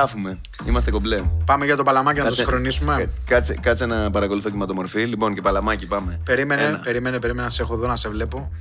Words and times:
γράφουμε. 0.00 0.38
Είμαστε 0.66 0.90
κομπλέ. 0.90 1.20
Πάμε 1.44 1.64
για 1.64 1.76
το 1.76 1.82
παλαμάκι 1.82 2.18
να 2.18 2.22
το 2.24 2.28
Κάτσε- 2.28 2.44
συγχρονίσουμε. 2.46 2.94
κα- 2.96 3.34
Κάτσε, 3.34 3.54
κάτσε 3.54 3.86
να 3.86 4.10
παρακολουθώ 4.10 4.50
κυματομορφή. 4.50 5.04
Λοιπόν, 5.04 5.34
και 5.34 5.40
παλαμάκι, 5.40 5.86
πάμε. 5.86 6.20
Περίμενε, 6.24 6.62
Ένα. 6.62 6.78
περίμενε, 6.78 7.18
περίμενε 7.18 7.44
να 7.46 7.50
σε 7.52 7.62
έχω 7.62 7.74
εδώ 7.74 7.86
να 7.86 7.96
σε 7.96 8.08
βλέπω. 8.08 8.52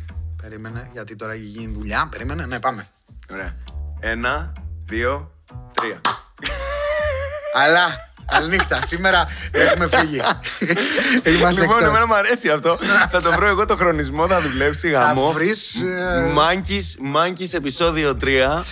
Περίμενε, 0.42 0.90
γιατί 0.94 1.16
τώρα 1.16 1.34
έχει 1.34 1.44
γίνει 1.44 1.74
δουλειά. 1.74 2.08
Περίμενε, 2.12 2.46
ναι, 2.46 2.60
πάμε. 2.60 2.88
Ωραία. 3.32 3.56
Ένα, 4.00 4.54
δύο, 4.86 5.32
τρία. 5.74 6.02
Αλλά, 7.56 7.86
καληνύχτα, 8.32 8.82
σήμερα 8.86 9.26
έχουμε 9.52 9.88
φύγει. 9.88 10.22
Είμαστε 11.38 11.62
Λοιπόν, 11.62 11.78
εκτός. 11.78 11.90
εμένα 11.90 12.08
μου 12.08 12.14
αρέσει 12.16 12.50
αυτό. 12.50 12.78
θα 13.12 13.22
το 13.22 13.32
βρω 13.32 13.48
εγώ 13.48 13.66
το 13.66 13.76
χρονισμό, 13.76 14.28
θα 14.28 14.42
δουλέψει 14.42 14.90
γαμό. 14.90 15.32
βρεις, 15.32 15.82
ε, 15.84 16.32
Μάγκης, 16.34 16.98
Μάγκης, 17.02 17.54
επεισόδιο 17.54 18.16
3. 18.22 18.64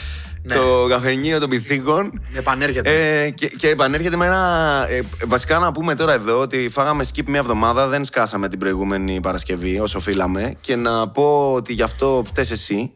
Ναι. 0.47 0.55
Το 0.55 0.87
καφενείο 0.89 1.39
των 1.39 1.49
πυθίκων. 1.49 2.21
Επανέρχεται. 2.33 3.21
Ε, 3.23 3.29
και, 3.29 3.47
και 3.47 3.69
επανέρχεται 3.69 4.15
με 4.15 4.25
ένα. 4.25 4.85
ε, 4.89 5.01
βασικά 5.25 5.59
να 5.59 5.71
πούμε 5.71 5.95
τώρα 5.95 6.13
εδώ 6.13 6.39
ότι 6.39 6.69
φάγαμε 6.71 7.05
skip 7.13 7.23
μια 7.27 7.39
εβδομάδα, 7.39 7.87
δεν 7.87 8.05
σκάσαμε 8.05 8.49
την 8.49 8.59
προηγούμενη 8.59 9.19
Παρασκευή 9.19 9.79
όσο 9.79 9.97
οφείλαμε. 9.97 10.55
Και 10.61 10.75
να 10.75 11.09
πω 11.09 11.53
ότι 11.53 11.73
γι' 11.73 11.81
αυτό 11.81 12.23
φταίει 12.27 12.45
εσύ. 12.51 12.91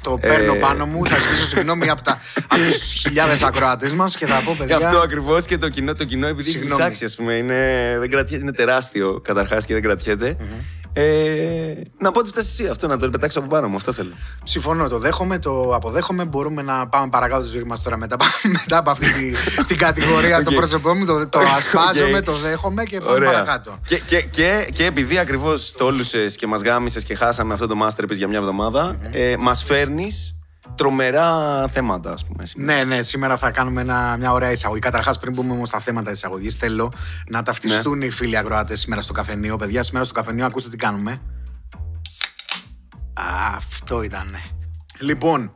Το 0.00 0.18
παίρνω 0.18 0.54
ε, 0.54 0.58
πάνω 0.58 0.86
μου, 0.86 1.06
θα 1.06 1.16
ζητήσω 1.18 1.46
συγγνώμη 1.46 1.88
από, 1.90 2.02
τα, 2.02 2.20
από 2.48 2.60
τους 2.72 2.92
χιλιάδες 2.92 3.42
ακροατέ 3.42 3.90
μας 3.92 4.16
και 4.16 4.26
θα 4.26 4.40
πω, 4.44 4.52
Γι' 4.52 4.58
παιδιά. 4.58 4.76
αυτό 4.76 4.98
ακριβώς 4.98 5.44
και 5.46 5.58
το 5.58 5.68
κοινό, 5.68 5.94
το 5.94 6.04
κοινό 6.04 6.26
επειδή 6.26 6.48
έχει 6.48 6.58
Συγγνώμη. 6.58 6.80
ψάξει, 6.80 7.04
ας 7.04 7.14
πούμε. 7.14 7.32
Είναι, 7.32 7.96
δεν 8.00 8.10
κρατιέται, 8.10 8.42
είναι 8.42 8.52
τεράστιο 8.52 9.20
καταρχάς 9.24 9.66
και 9.66 9.72
δεν 9.72 9.82
κρατιεται 9.82 10.36
Ε, 10.96 11.74
να 11.98 12.10
πω 12.10 12.18
ότι 12.18 12.28
φταίει 12.28 12.44
εσύ 12.44 12.68
αυτό, 12.68 12.86
να 12.86 12.98
το 12.98 13.10
πετάξω 13.10 13.38
από 13.38 13.48
πάνω 13.48 13.68
μου. 13.68 13.76
Αυτό 13.76 13.92
θέλω. 13.92 14.12
Συμφωνώ, 14.44 14.88
το 14.88 14.98
δέχομαι, 14.98 15.38
το 15.38 15.74
αποδέχομαι. 15.74 16.24
Μπορούμε 16.24 16.62
να 16.62 16.88
πάμε 16.88 17.08
παρακάτω 17.08 17.42
τη 17.42 17.48
ζωή 17.48 17.62
μας 17.62 17.82
τώρα 17.82 17.96
μετά, 17.96 18.16
μετά 18.60 18.78
από 18.78 18.90
αυτή 18.90 19.12
τη, 19.12 19.32
την 19.66 19.78
κατηγορία 19.78 20.40
στο 20.40 20.50
Οκ. 20.50 20.56
πρόσωπό 20.56 20.94
μου. 20.94 21.04
Το, 21.06 21.28
το 21.28 21.38
ασπάζομαι, 21.38 22.18
Οκ. 22.18 22.24
το 22.24 22.32
δέχομαι 22.36 22.84
και 22.84 23.00
πάμε 23.00 23.24
παρακάτω. 23.24 23.78
Και, 23.86 23.98
και, 23.98 24.20
και, 24.20 24.68
και 24.72 24.84
επειδή 24.84 25.18
ακριβώς 25.18 25.72
τόλουσες 25.76 26.36
και 26.36 26.46
μας 26.46 26.60
γάμισες 26.60 27.04
και 27.04 27.14
χάσαμε 27.14 27.52
αυτό 27.52 27.66
το 27.66 27.74
Masterpiece 27.82 28.16
για 28.16 28.28
μια 28.28 28.38
εβδομάδα, 28.38 28.96
ε, 29.12 29.34
μας 29.38 29.64
φέρνεις 29.64 30.36
τρομερά 30.74 31.68
θέματα, 31.68 32.12
ας 32.12 32.24
πούμε. 32.24 32.46
σήμερα. 32.46 32.74
Ναι, 32.74 32.84
ναι, 32.96 33.02
σήμερα 33.02 33.36
θα 33.36 33.50
κάνουμε 33.50 33.80
ένα, 33.80 34.16
μια 34.18 34.32
ωραία 34.32 34.50
εισαγωγή. 34.52 34.80
Καταρχάς, 34.80 35.18
πριν 35.18 35.34
πούμε 35.34 35.52
όμως 35.52 35.68
στα 35.68 35.78
θέματα 35.78 36.06
της 36.10 36.16
εισαγωγής, 36.16 36.54
θέλω 36.54 36.92
να 37.28 37.42
ταυτιστούν 37.42 37.98
Ναι. 37.98 38.04
οι 38.04 38.10
φίλοι 38.10 38.36
ακροατές 38.36 38.76
σήμερα 38.76 39.02
στο 39.02 39.12
καφενείο. 39.12 39.56
Παιδιά, 39.56 39.82
σήμερα 39.82 40.04
στο 40.04 40.14
καφενείο, 40.14 40.46
ακούστε 40.46 40.68
τι 40.68 40.76
κάνουμε. 40.76 41.20
Α, 43.14 43.56
αυτό 43.56 44.02
ήταν. 44.02 44.36
Λοιπόν, 44.98 45.54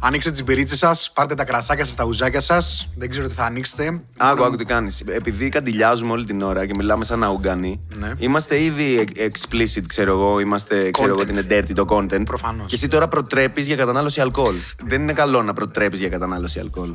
ανοίξτε 0.00 0.30
τις 0.30 0.44
μπυρίτσε 0.44 0.76
σας, 0.76 1.10
πάρτε 1.14 1.34
τα 1.34 1.44
κρασάκια 1.44 1.84
σας, 1.84 1.94
τα 1.94 2.04
ουζάκια 2.04 2.40
σας. 2.40 2.88
Δεν 2.96 3.10
ξέρω 3.10 3.26
τι 3.26 3.34
θα 3.34 3.44
ανοίξετε. 3.44 4.02
Άκου, 4.16 4.44
άκου 4.44 4.56
τι 4.56 4.64
κάνεις. 4.64 5.00
Επειδή 5.06 5.48
καντιλιάζουμε 5.48 6.12
όλη 6.12 6.24
την 6.24 6.42
ώρα 6.42 6.66
και 6.66 6.72
μιλάμε 6.76 7.04
σαν 7.04 7.24
αούγκανοι, 7.24 7.80
Ναι. 7.98 8.12
είμαστε 8.18 8.62
ήδη 8.62 9.08
explicit, 9.16 9.82
ξέρω 9.86 10.12
εγώ, 10.12 10.40
είμαστε, 10.40 10.90
ξέρω 10.90 11.08
εγώ, 11.08 11.16
Content. 11.18 11.20
ότι 11.22 11.30
είναι 11.30 11.46
dirty 11.50 11.72
το 11.74 11.84
content. 11.88 12.24
Προφανώς. 12.24 12.66
Και 12.66 12.74
εσύ 12.74 12.88
τώρα 12.88 13.08
προτρέπεις 13.08 13.66
για 13.66 13.76
κατανάλωση 13.76 14.20
αλκοόλ. 14.20 14.54
Δεν 14.84 15.00
είναι 15.02 15.12
καλό 15.12 15.42
να 15.42 15.52
προτρέπεις 15.52 16.00
για 16.00 16.08
κατανάλωση 16.08 16.58
αλκοόλ. 16.58 16.94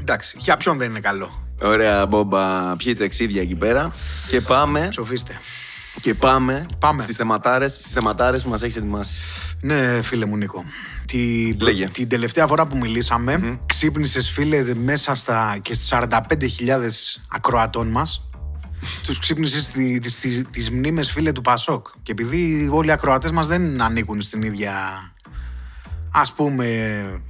Εντάξει, 0.00 0.36
για 0.40 0.56
ποιον 0.56 0.78
δεν 0.78 0.90
είναι 0.90 1.00
καλό; 1.00 1.30
Ωραία, 1.62 2.06
μπόμπα, 2.06 2.76
πιείτε 2.76 3.04
εξίδια 3.04 3.42
εκεί 3.42 3.54
πέρα. 3.56 3.92
Και 4.28 4.40
πάμε, 4.40 4.86
Ψοφίστε. 4.90 5.40
και 6.00 6.14
πάμε, 6.14 6.66
Πάμε. 6.78 7.02
στις 7.02 7.16
θεματάρες, 7.16 7.72
στις 7.72 7.92
θεματάρες 7.92 8.42
που 8.42 8.48
μας 8.50 8.62
έχεις 8.62 8.76
ετοιμάσει. 8.76 9.18
Ναι, 9.60 10.02
φίλε 10.02 10.26
μου 10.26 10.36
Νίκο. 10.36 10.64
Την, 11.06 11.56
Λέγε. 11.60 11.88
την 11.88 12.08
τελευταία 12.08 12.46
φορά 12.46 12.66
που 12.66 12.76
μιλήσαμε, 12.76 13.58
ξύπνησες 13.66 14.30
φίλε 14.30 14.74
μέσα 14.74 15.14
στα, 15.14 15.58
και 15.62 15.74
στους 15.74 15.88
45.000 15.92 16.10
ακροατών 17.28 17.88
μας. 17.88 18.20
Τους 19.06 19.18
ξύπνησες 19.18 19.66
τι- 19.66 19.98
τις, 19.98 20.18
τις, 20.18 20.44
τις 20.50 20.70
μνήμες 20.70 21.10
φίλε 21.10 21.32
του 21.32 21.42
Πασόκ. 21.42 21.86
Και 22.02 22.12
επειδή 22.12 22.68
όλοι 22.72 22.88
οι 22.88 22.90
ακροατές 22.90 23.30
μας 23.30 23.46
δεν 23.46 23.80
ανήκουν 23.82 24.20
στην 24.20 24.42
ίδια 24.42 24.72
ας 26.18 26.32
πούμε 26.32 26.66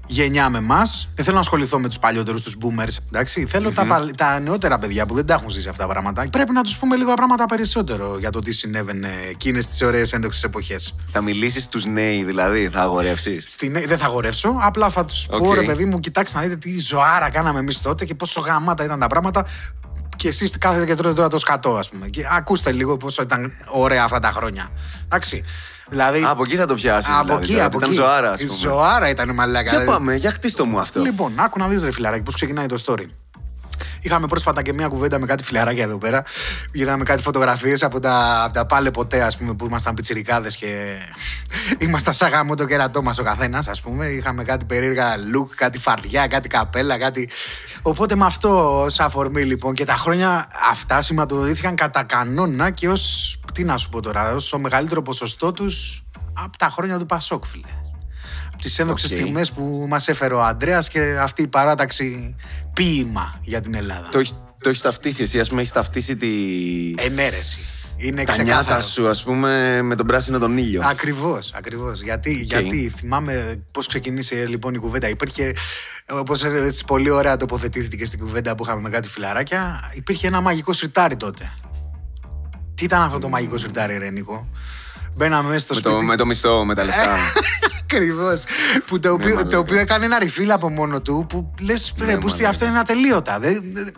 γενιά 0.06 0.48
με 0.50 0.58
εμάς. 0.58 1.08
Δεν 1.14 1.24
θέλω 1.24 1.36
να 1.36 1.42
ασχοληθώ 1.42 1.78
με 1.78 1.88
τους 1.88 1.98
παλιότερους, 1.98 2.42
τους 2.42 2.56
boomers. 2.60 2.96
Εντάξει. 3.06 3.46
Θέλω 3.46 3.70
τα, 3.70 3.86
παλ- 3.86 4.16
τα 4.16 4.40
νεότερα 4.40 4.78
παιδιά 4.78 5.06
που 5.06 5.14
δεν 5.14 5.26
τα 5.26 5.34
έχουν 5.34 5.50
ζήσει 5.50 5.68
αυτά 5.68 5.86
τα 5.86 5.92
πράγματα. 5.92 6.28
Πρέπει 6.30 6.52
να 6.52 6.62
τους 6.62 6.78
πούμε 6.78 6.96
λίγο 6.96 7.14
πράγματα 7.14 7.44
περισσότερο 7.46 8.18
για 8.18 8.30
το 8.30 8.40
τι 8.40 8.52
συνέβαινε 8.52 9.08
εκείνες 9.30 9.66
τις 9.68 9.82
ωραίες 9.82 10.12
ένδοξες 10.12 10.42
εποχές. 10.44 10.94
Θα 11.12 11.20
μιλήσεις 11.20 11.64
στους 11.64 11.84
νέοι 11.84 12.24
δηλαδή, 12.24 12.68
θα 12.72 12.80
αγορεύσεις; 12.80 13.44
Στην... 13.48 13.72
Δεν 13.86 13.98
θα 13.98 14.04
αγορεύσω, 14.04 14.56
απλά 14.60 14.88
θα 14.88 15.04
τους 15.04 15.26
Οκ. 15.30 15.38
πω 15.38 15.54
ρε 15.54 15.62
παιδί 15.62 15.84
μου, 15.84 16.00
κοιτάξτε 16.00 16.38
να 16.38 16.44
δείτε 16.44 16.56
τι 16.56 16.78
ζωάρα 16.78 17.30
κάναμε 17.30 17.58
εμείς 17.58 17.80
τότε 17.82 18.04
και 18.04 18.14
πόσο 18.14 18.40
γαμάτα 18.40 18.84
ήταν 18.84 18.98
τα 18.98 19.06
πράγματα. 19.06 19.46
Και 20.16 20.28
εσείς 20.28 20.58
κάθετε 20.58 20.86
και 20.86 20.94
τρώτε 20.94 21.14
τώρα 21.14 21.28
το 21.28 21.38
σκατό, 21.38 21.76
ας 21.76 21.88
πούμε. 21.88 22.08
Και 22.08 22.26
ακούστε 22.30 22.72
λίγο 22.72 22.96
πόσο 22.96 23.22
ήταν 23.22 23.52
ωραία 23.68 24.04
αυτά 24.04 24.20
τα 24.20 24.32
χρόνια. 24.32 24.68
Εντάξει. 25.04 25.44
Δηλαδή. 25.88 26.22
Α, 26.24 26.30
από 26.30 26.42
εκεί 26.46 26.56
θα 26.56 26.66
το 26.66 26.74
πιάσεις 26.74 27.14
από 27.14 27.24
δηλαδή, 27.24 27.42
εκεί, 27.42 27.52
τώρα, 27.52 27.64
από 27.64 27.78
ήταν 27.78 27.90
εκεί. 27.90 27.98
ζωάρα, 27.98 28.30
ας 28.30 28.40
Η 28.40 28.46
πούμε. 28.46 28.58
Ζωάρα 28.58 29.08
ήταν 29.08 29.34
μαλάκα. 29.34 29.70
Για 29.70 29.84
πάμε, 29.84 30.14
για 30.14 30.30
χτίστο 30.30 30.66
μου 30.66 30.78
αυτό. 30.80 31.00
Λοιπόν, 31.00 31.32
άκου 31.36 31.58
να 31.58 31.68
δεις 31.68 31.84
ρε 31.84 31.90
φιλαράκι, 31.90 32.22
πώς 32.22 32.34
ξεκινάει 32.34 32.66
το 32.66 32.82
story. 32.86 33.04
Είχαμε 34.00 34.26
πρόσφατα 34.26 34.62
και 34.62 34.72
μια 34.72 34.88
κουβέντα 34.88 35.18
με 35.18 35.26
κάτι 35.26 35.42
φιλαράκια 35.42 35.84
εδώ 35.84 35.98
πέρα. 35.98 36.24
Είδαμε 36.72 37.04
κάτι 37.04 37.22
φωτογραφίες 37.22 37.82
από 37.82 38.00
τα, 38.00 38.42
από 38.44 38.52
τα 38.52 38.66
πάλε 38.66 38.90
ποτέ, 38.90 39.22
ας 39.22 39.36
πούμε, 39.36 39.54
που 39.54 39.66
ήμασταν 39.66 39.94
πιτσιρικάδες 39.94 40.56
και 40.56 40.96
ήμασταν 41.86 42.14
σαν 42.14 42.30
γάμο 42.30 42.54
το 42.54 42.64
κερατό 42.64 43.02
μας 43.02 43.18
ο 43.18 43.22
καθένας, 43.22 43.68
ας 43.68 43.80
πούμε. 43.80 44.06
Είχαμε 44.06 44.44
κάτι 44.44 44.64
περίεργα 44.64 45.14
look, 45.14 45.48
κάτι 45.54 45.78
φαρδιά, 45.78 46.26
κάτι 46.26 46.48
καπέλα, 46.48 46.98
κάτι. 46.98 47.28
Οπότε 47.82 48.16
με 48.16 48.24
αυτό 48.24 48.80
ως 48.82 48.86
αφορμή 48.98 49.42
λοιπόν 49.42 49.74
και 49.74 49.84
τα 49.84 49.94
χρόνια 49.94 50.48
αυτά 50.70 51.02
σηματοδοτήθηκαν 51.02 51.74
κατά 51.74 52.02
κανόνα 52.02 52.70
και 52.70 52.88
ως. 52.88 53.40
Τι 53.52 53.64
να 53.64 53.76
σου 53.76 53.88
πω 53.88 54.00
τώρα, 54.00 54.34
ως 54.34 54.48
το 54.48 54.58
μεγαλύτερο 54.58 55.02
ποσοστό 55.02 55.52
τους 55.52 56.04
από 56.32 56.58
τα 56.58 56.70
χρόνια 56.70 56.98
του 56.98 57.06
Πασόκ, 57.06 57.44
φίλε 57.44 57.66
από 57.68 57.75
τις 58.62 58.78
ένδοξες 58.78 59.10
Οκ. 59.10 59.16
στιγμές 59.18 59.52
που 59.52 59.86
μας 59.88 60.08
έφερε 60.08 60.34
ο 60.34 60.42
Αντρέας 60.42 60.80
και 60.90 61.16
αυτή 61.20 61.42
η 61.42 61.46
παράταξη 61.46 62.34
ποίημα 62.72 63.40
για 63.42 63.60
την 63.60 63.74
Ελλάδα. 63.74 64.08
Το, 64.10 64.18
έχει- 64.18 64.34
το 64.60 64.68
έχεις 64.68 64.80
ταυτίσει 64.80 65.22
εσύ, 65.22 65.40
ας 65.40 65.48
πούμε, 65.48 65.60
έχεις 65.60 65.72
ταυτίσει 65.72 66.16
τη... 66.16 66.28
Ναι, 66.96 67.24
ρε 67.24 67.38
συ. 67.38 67.58
Είναι 67.98 68.24
τα 68.24 68.42
νιάτα 68.42 68.52
ξεκάθαρο. 68.60 68.80
σου, 68.86 69.08
ας 69.08 69.22
πούμε, 69.22 69.82
με 69.82 69.94
τον 69.94 70.06
πράσινο 70.06 70.38
τον 70.38 70.58
ήλιο. 70.58 70.82
Ακριβώς, 70.84 71.52
ακριβώς. 71.54 72.02
Γιατί, 72.02 72.32
γιατί 72.32 72.92
θυμάμαι 72.96 73.64
πώς 73.70 73.86
ξεκινήσε 73.86 74.46
λοιπόν 74.46 74.74
η 74.74 74.78
κουβέντα. 74.78 75.08
Υπήρχε, 75.08 75.52
όπως 76.08 76.44
πολύ 76.86 77.10
ωραία 77.10 77.36
τοποθετήθηκε 77.36 78.06
στην 78.06 78.18
κουβέντα 78.18 78.54
που 78.54 78.64
είχαμε 78.64 78.80
με 78.80 78.88
κάτι 78.88 79.08
φιλαράκια, 79.08 79.92
υπήρχε 79.94 80.26
ένα 80.26 80.40
μαγικό 80.40 80.72
σιρτάρι 80.72 81.16
τότε. 81.16 81.52
Τι 82.74 82.84
ήταν 82.84 83.00
αυτό 83.02 83.18
το 83.18 83.28
μαγικό 83.28 83.58
σιρτάρι, 83.58 83.98
Ρε 83.98 84.10
Νίκο; 84.10 84.48
Μπαίναμε 85.16 85.48
μέσα 85.48 85.60
στο 85.64 85.74
με, 85.74 85.80
σπίτι. 85.80 85.94
το, 85.94 86.02
με 86.02 86.16
το 86.16 86.26
μισθό, 86.26 86.64
με 86.64 86.74
τα 86.74 86.84
λεφτά. 86.84 87.16
Ακριβώς. 87.82 88.44
Που 88.86 88.98
το 89.00 89.12
οποίο, 89.12 89.26
Ναι, 89.28 89.34
μαλάκα. 89.34 89.50
το 89.50 89.58
οποίο 89.58 89.78
έκανε 89.78 90.04
ένα 90.04 90.18
ρηφίλ 90.18 90.50
από 90.50 90.68
μόνο 90.70 91.00
του 91.00 91.26
που 91.28 91.54
λες 91.60 91.94
Ναι, 91.98 92.04
ρε, 92.04 92.16
που 92.18 92.26
μαλάκα. 92.28 92.48
αυτό 92.48 92.64
είναι 92.66 92.78
ατελείωτα. 92.78 93.38
Δεν- 93.38 93.62
δεν- 93.72 93.94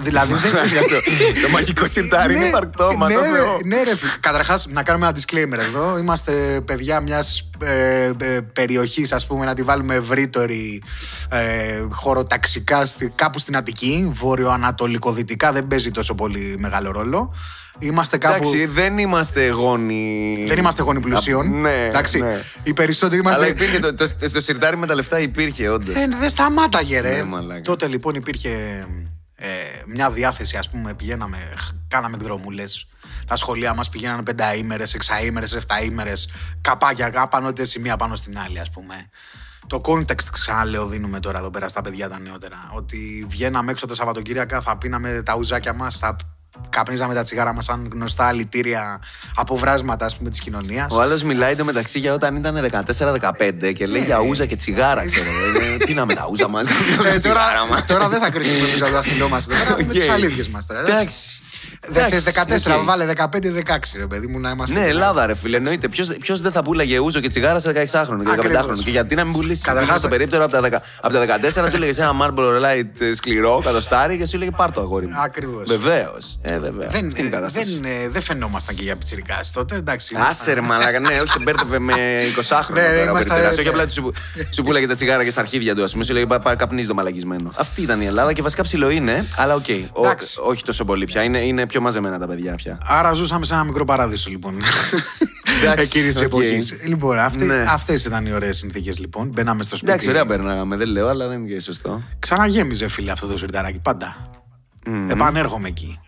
δηλαδή 0.00 0.34
δεν. 0.34 0.52
το 1.42 1.48
μαγικό 1.52 1.86
σιρτάρι 1.86 2.32
είναι 2.32 2.42
Ναι, 2.42 2.48
υπαρκτό, 2.48 2.92
μα 2.96 3.06
ναι, 3.08 3.14
το 3.14 3.20
ρε, 3.20 3.26
Θεό. 3.28 3.58
Ναι, 3.64 3.82
ρε. 3.82 3.92
Καταρχάς, 4.20 4.66
να 4.70 4.82
κάνουμε 4.82 5.06
ένα 5.08 5.16
disclaimer 5.18 5.58
εδώ. 5.58 5.98
Είμαστε 5.98 6.60
παιδιά 6.66 7.00
μιας 7.00 7.50
ε, 7.58 8.04
ε, 8.18 8.40
περιοχής, 8.40 9.12
ας 9.12 9.26
πούμε, 9.26 9.44
να 9.44 9.54
τη 9.54 9.62
βάλουμε 9.62 9.94
ευρύτερη 9.94 10.82
ε, 11.28 11.84
χωροταξικά 11.90 12.86
στη, 12.86 13.12
κάπου 13.14 13.38
στην 13.38 13.56
Αττική. 13.56 14.08
Βόρειο-ανατολικό-δυτικά 14.12 15.52
δεν 15.52 15.66
παίζει 15.66 15.90
τόσο 15.90 16.14
πολύ 16.14 16.56
μεγάλο 16.58 16.90
ρόλο. 16.90 17.34
Είμαστε 17.78 18.18
κάπου. 18.18 18.34
Εντάξει, 18.34 18.66
δεν 18.66 18.98
είμαστε 18.98 19.48
γόνοι. 19.48 20.44
Δεν 20.48 20.58
είμαστε 20.58 20.82
γόνοι 20.82 21.00
πλουσίων. 21.00 21.60
Ναι, 21.60 21.84
Εντάξει. 21.84 22.20
ναι. 22.20 22.42
Οι 22.62 22.72
περισσότεροι 22.72 23.20
είμαστε. 23.20 23.42
Αλλά 23.42 23.50
υπήρχε 23.50 23.78
το, 23.78 23.94
το, 23.94 24.08
το, 24.32 24.40
σιρτάρι 24.40 24.76
με 24.76 24.86
τα 24.86 24.94
λεφτά 24.94 25.20
υπήρχε, 25.20 25.68
όντως. 25.68 25.94
Ε, 25.94 26.08
δεν 26.18 26.30
σταμάταγε, 26.30 27.00
ρε. 27.00 27.16
Ναι, 27.16 27.22
μαλάκα. 27.22 27.60
Τότε 27.60 27.86
λοιπόν 27.86 28.14
υπήρχε 28.14 28.84
ε, 29.36 29.48
μια 29.86 30.10
διάθεση, 30.10 30.56
ας 30.56 30.70
πούμε, 30.70 30.94
πηγαίναμε, 30.94 31.52
χ- 31.58 31.70
κάναμε 31.88 32.16
εκδρομούλες. 32.16 32.88
Τα 33.26 33.36
σχολεία 33.36 33.74
μας 33.74 33.88
πηγαίνανε 33.88 34.22
πενταήμερες, 34.22 34.94
εξαήμερες, 34.94 35.52
εφταήμερες, 35.54 36.28
καπάκια, 36.60 37.08
κάπαν 37.08 37.46
ό,τι 37.46 37.66
σημεία 37.66 37.96
πάνω 37.96 38.16
στην 38.16 38.38
άλλη, 38.38 38.58
ας 38.60 38.70
πούμε. 38.70 38.94
Το 39.66 39.80
context, 39.84 40.24
ξαναλέω, 40.32 40.86
δίνουμε 40.86 41.20
τώρα 41.20 41.38
εδώ 41.38 41.50
πέρα 41.50 41.68
στα 41.68 41.80
παιδιά 41.80 42.08
τα 42.08 42.18
νεότερα. 42.18 42.68
Ότι 42.72 43.26
βγαίναμε 43.28 43.70
έξω 43.70 43.86
τα 43.86 43.94
Σαββατοκύριακα, 43.94 44.60
θα 44.60 44.78
πίναμε 44.78 45.22
τα 45.24 45.36
ουζάκια 45.36 45.74
μας, 45.74 45.98
θα 45.98 46.16
καπνίζαμε 46.68 47.14
τα 47.14 47.22
τσιγάρα 47.22 47.52
μας 47.52 47.64
σαν 47.64 47.88
γνωστά 47.92 48.24
αλητήρια 48.26 49.00
αποβράσματα, 49.34 50.04
ας 50.04 50.16
πούμε, 50.16 50.30
της 50.30 50.40
κοινωνίας. 50.40 50.94
Ο 50.94 51.00
άλλος 51.00 51.22
μιλάει 51.22 51.52
εντωμεταξύ 51.52 51.98
για 51.98 52.12
όταν 52.12 52.36
ήταν 52.36 52.56
14-15 52.56 53.72
και 53.74 53.86
λέει 53.86 54.02
για 54.02 54.20
ούζα 54.20 54.46
και 54.46 54.56
τσιγάρα, 54.56 55.04
ξέρω. 55.04 55.24
εγώ. 55.24 55.74
Ε, 55.74 55.76
Πίναμε 55.84 56.14
τα 56.14 56.26
ούζα 56.30 56.48
μας. 56.48 56.66
Ε, 57.14 57.18
τώρα, 57.28 57.42
τώρα 57.86 58.08
δεν 58.08 58.20
θα 58.20 58.30
κρυφτούμε 58.30 58.66
πίσω 58.68 58.84
από 58.84 58.92
το 58.92 58.98
δάχτυλό 58.98 59.28
μας. 59.28 59.44
Τώρα 59.48 59.76
με 59.76 59.82
Οκ. 59.82 59.90
τις 59.90 60.08
αλήθειες 60.08 60.48
μας 60.48 60.66
τώρα. 60.66 60.80
εντάξει. 60.80 61.42
Εντάξει. 61.88 62.10
Δεν 62.10 62.20
θες 62.20 62.36
Εντάξει, 62.36 62.68
14, 62.70 62.78
οκ. 62.78 62.84
βάλε 62.84 63.04
15-16, 63.16 63.96
ρε 63.96 64.06
παιδί 64.06 64.26
μου, 64.26 64.40
να 64.40 64.50
είμαστε. 64.50 64.78
Ναι, 64.78 64.84
Ελλάδα, 64.86 65.26
ρε 65.26 65.34
φίλε. 65.34 65.56
Εννοείται. 65.56 65.88
Ποιος 66.20 66.40
δεν 66.40 66.52
θα 66.52 66.62
πούλαγε 66.62 66.98
ούζο 66.98 67.20
και 67.20 67.28
τσιγάρα 67.28 67.58
σε 67.60 67.68
16χρονο 67.70 68.22
και 68.24 68.30
Ακριβώς. 68.30 68.62
15χρονο. 68.66 68.82
Και 68.84 68.90
γιατί 68.90 69.14
να 69.14 69.24
μην 69.24 69.32
πουλήσει; 69.32 69.62
Καταρχάς- 69.62 69.74
Καταρχάς, 69.86 69.98
στο 69.98 70.08
περίπτερο 70.08 70.44
από 70.44 70.52
τα, 70.52 70.60
10 70.60 70.82
από 71.00 71.14
τα 71.14 71.20
14 71.20 71.70
του 71.70 71.76
έλεγε 71.76 72.02
ένα 72.02 72.12
Marlboro 72.22 72.60
Light 72.60 73.00
ε, 73.00 73.14
σκληρό, 73.14 73.60
κατοστάρι 73.64 74.18
και 74.18 74.26
σου 74.26 74.36
έλεγε 74.36 74.50
πάρ 74.56 74.72
το 74.72 74.80
αγόρι 74.80 75.06
μου. 75.06 75.14
Ακριβώς. 75.24 75.62
Βεβαίως. 75.68 76.38
Ε, 76.42 76.58
βέβαια. 76.58 76.88
Δεν, 76.88 77.06
Αυτή 77.06 77.20
είναι 77.20 77.28
η 77.28 77.32
ε, 77.32 77.34
κατάσταση. 77.36 77.80
δεν, 77.80 77.84
ε, 77.84 78.08
δεν 78.08 78.22
φαινόμασταν 78.22 78.74
και 78.74 78.82
για 78.82 78.96
πιτσιρικάς 78.96 79.52
τότε, 79.52 79.74
εντάξει. 79.76 80.16
Άσε 80.28 80.52
ρε 80.52 80.60
μαλάκα, 80.60 81.00
ναι, 81.00 81.20
όχι 81.20 81.30
σε 81.30 81.38
μπέρδευε 81.42 81.78
με 81.78 81.92
20χρονο 81.92 82.74
Ναι, 82.74 82.80
ναι, 82.80 82.86
τώρα 82.88 83.00
ο 83.00 83.04
είμαστε- 83.04 83.28
περίπτερας. 83.28 83.52
Όχι 83.52 83.62
ναι. 83.62 83.68
απλά 83.68 83.86
του 83.86 83.92
σου, 83.92 84.12
σου 84.50 84.62
πούλαγε 84.62 84.86
τα 84.86 84.94
τσιγάρα 84.94 85.24
και 85.24 85.30
στα 85.30 85.40
αρχίδια 85.40 85.74
του, 85.74 85.82
ας 85.84 85.92
πούμε. 85.92 86.04
Σου 86.04 86.12
λέγε 86.12 86.26
πάρ 86.26 86.56
καπνίζει 86.56 86.86
το 86.88 86.94
μαλακισμένο. 86.94 87.50
Αυτή 87.56 87.82
ήταν 87.82 88.00
η 88.00 88.06
Ελλάδα 88.06 88.32
και 88.32 88.42
βασικά 88.42 88.62
ψηλό 88.62 88.90
είναι, 88.90 89.24
αλλά 89.36 89.54
οκ. 89.54 89.64
Ο- 89.92 90.00
Εντάξει. 90.04 90.36
όχι 90.44 90.62
τόσο 90.62 90.84
πολύ 90.84 91.04
πια. 91.04 91.22
Είναι, 91.22 91.38
είναι 91.38 91.66
πιο 91.74 91.82
μαζεμένα 91.82 92.18
τα 92.18 92.26
παιδιά 92.26 92.54
πια. 92.54 92.78
Άρα 92.86 93.12
ζούσαμε 93.12 93.44
σε 93.44 93.54
ένα 93.54 93.64
μικρό 93.64 93.84
παράδεισο, 93.84 94.30
λοιπόν. 94.30 94.54
Εντάξει, 95.62 95.82
Εκείνης 95.84 96.08
της 96.08 96.16
οκ. 96.18 96.22
εποχής. 96.22 96.76
Λοιπόν, 96.86 97.18
αυτές 97.18 97.44
Ναι. 97.44 97.64
αυτές 97.68 98.04
ήταν 98.04 98.26
οι 98.26 98.32
ωραίες 98.32 98.56
συνθήκες, 98.56 98.98
λοιπόν. 98.98 99.28
Μπαίναμε 99.34 99.62
στο 99.62 99.76
σπίτι. 99.76 99.90
Εντάξει, 99.92 100.08
ωραία 100.08 100.26
περνάγαμε, 100.26 100.76
δεν 100.76 100.88
λέω, 100.88 101.08
αλλά 101.08 101.28
δεν 101.28 101.38
είναι 101.40 101.52
και 101.54 101.60
σωστό. 101.60 102.02
Ξαναγέμιζε, 102.18 102.88
φίλε, 102.88 103.10
αυτό 103.10 103.26
το 103.26 103.38
σιρταράκι. 103.38 103.78
Πάντα. 103.78 104.30
Επανέρχομαι 105.08 105.68
εκεί. 105.68 105.98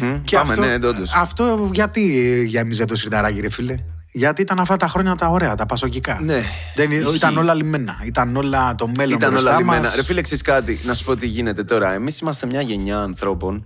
Μμμ. 0.00 0.22
Και 0.24 0.36
Πάμε, 0.36 0.52
αυτό, 0.52 0.64
ναι, 0.64 0.74
όντως. 0.74 1.12
αυτό 1.14 1.70
γιατί 1.72 2.00
γέμιζε 2.48 2.84
το 2.84 2.96
σιρταράκι, 2.96 3.40
ρε 3.40 3.48
φίλε; 3.50 3.74
Γιατί 4.12 4.42
ήταν 4.42 4.58
αυτά 4.60 4.76
τα 4.76 4.88
χρόνια 4.88 5.14
τα 5.14 5.26
ωραία, 5.28 5.54
τα 5.54 5.66
πασοκικά. 5.66 6.20
Ναι, 6.22 6.42
Δεν, 6.76 6.90
ισχύει. 6.90 7.14
ήταν 7.16 7.36
όλα 7.38 7.54
λυμένα. 7.54 8.00
Ήταν 8.04 8.36
όλα 8.36 8.74
το 8.74 8.88
μέλλον 8.96 9.16
Ήταν 9.18 9.30
μπροστά 9.30 9.48
όλα 9.50 9.58
λυμένα. 9.58 9.80
μας. 9.80 9.94
Ρε 9.94 10.02
φίλε, 10.04 10.20
ξέρεις 10.22 10.42
κάτι, 10.42 10.80
να 10.84 10.94
σου 10.94 11.04
πω 11.04 11.16
τι 11.16 11.26
γίνεται 11.26 11.64
τώρα. 11.64 11.92
Εμείς 11.92 12.18
είμαστε 12.18 12.46
μια 12.46 12.60
γενιά 12.60 12.98
ανθρώπων 12.98 13.64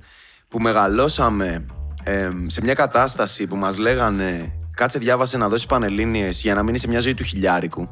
που 0.52 0.60
μεγαλώσαμε 0.60 1.66
εμ, 2.02 2.46
σε 2.46 2.62
μια 2.62 2.74
κατάσταση 2.74 3.46
που 3.46 3.56
μας 3.56 3.78
λέγανε 3.78 4.54
κάτσε 4.74 4.98
διάβασε 4.98 5.36
να 5.36 5.48
δώσεις 5.48 5.66
πανελλήνιες 5.66 6.42
για 6.42 6.54
να 6.54 6.62
μείνει 6.62 6.78
σε 6.78 6.88
μια 6.88 7.00
ζωή 7.00 7.14
του 7.14 7.24
χιλιάρικου. 7.24 7.88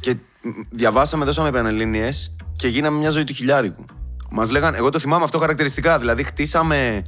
Και 0.00 0.16
μ, 0.42 0.48
διαβάσαμε, 0.70 1.24
δώσαμε 1.24 1.50
πανελλήνιες 1.50 2.36
και 2.56 2.68
γίναμε 2.68 2.98
μια 2.98 3.10
ζωή 3.10 3.24
του 3.24 3.32
χιλιάρικου. 3.32 3.84
Μας 4.30 4.50
λέγανε, 4.50 4.76
εγώ 4.76 4.90
το 4.90 4.98
θυμάμαι 4.98 5.24
αυτό 5.24 5.38
χαρακτηριστικά. 5.38 5.98
Δηλαδή, 5.98 6.22
χτίσαμε 6.22 7.02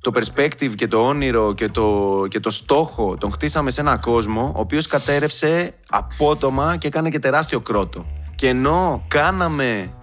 το 0.00 0.10
perspective 0.14 0.74
και 0.74 0.88
το 0.88 1.06
όνειρο 1.06 1.54
και 1.54 1.68
το, 1.68 2.24
και 2.28 2.40
το 2.40 2.50
στόχο, 2.50 3.16
τον 3.16 3.32
χτίσαμε 3.32 3.70
σε 3.70 3.80
ένα 3.80 3.96
κόσμο 3.96 4.52
ο 4.56 4.60
οποίος 4.60 4.86
κατέρευσε 4.86 5.74
απότομα 5.88 6.76
και 6.76 6.86
έκανε 6.86 7.10
και 7.10 7.18
τεράστιο 7.18 7.60
κρότο. 7.60 8.06
Και 8.34 8.48
ενώ 8.48 9.04
κάναμε, 9.08 9.94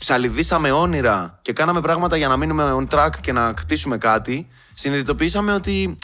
ψαλιδίσαμε 0.00 0.70
όνειρα 0.70 1.38
και 1.42 1.52
κάναμε 1.52 1.80
πράγματα 1.80 2.16
για 2.16 2.28
να 2.28 2.36
μείνουμε 2.36 2.76
on 2.76 2.94
track 2.94 3.10
και 3.20 3.32
να 3.32 3.54
χτίσουμε 3.58 3.98
κάτι, 3.98 4.48
συνειδητοποιήσαμε 4.72 5.52
ότι 5.52 5.96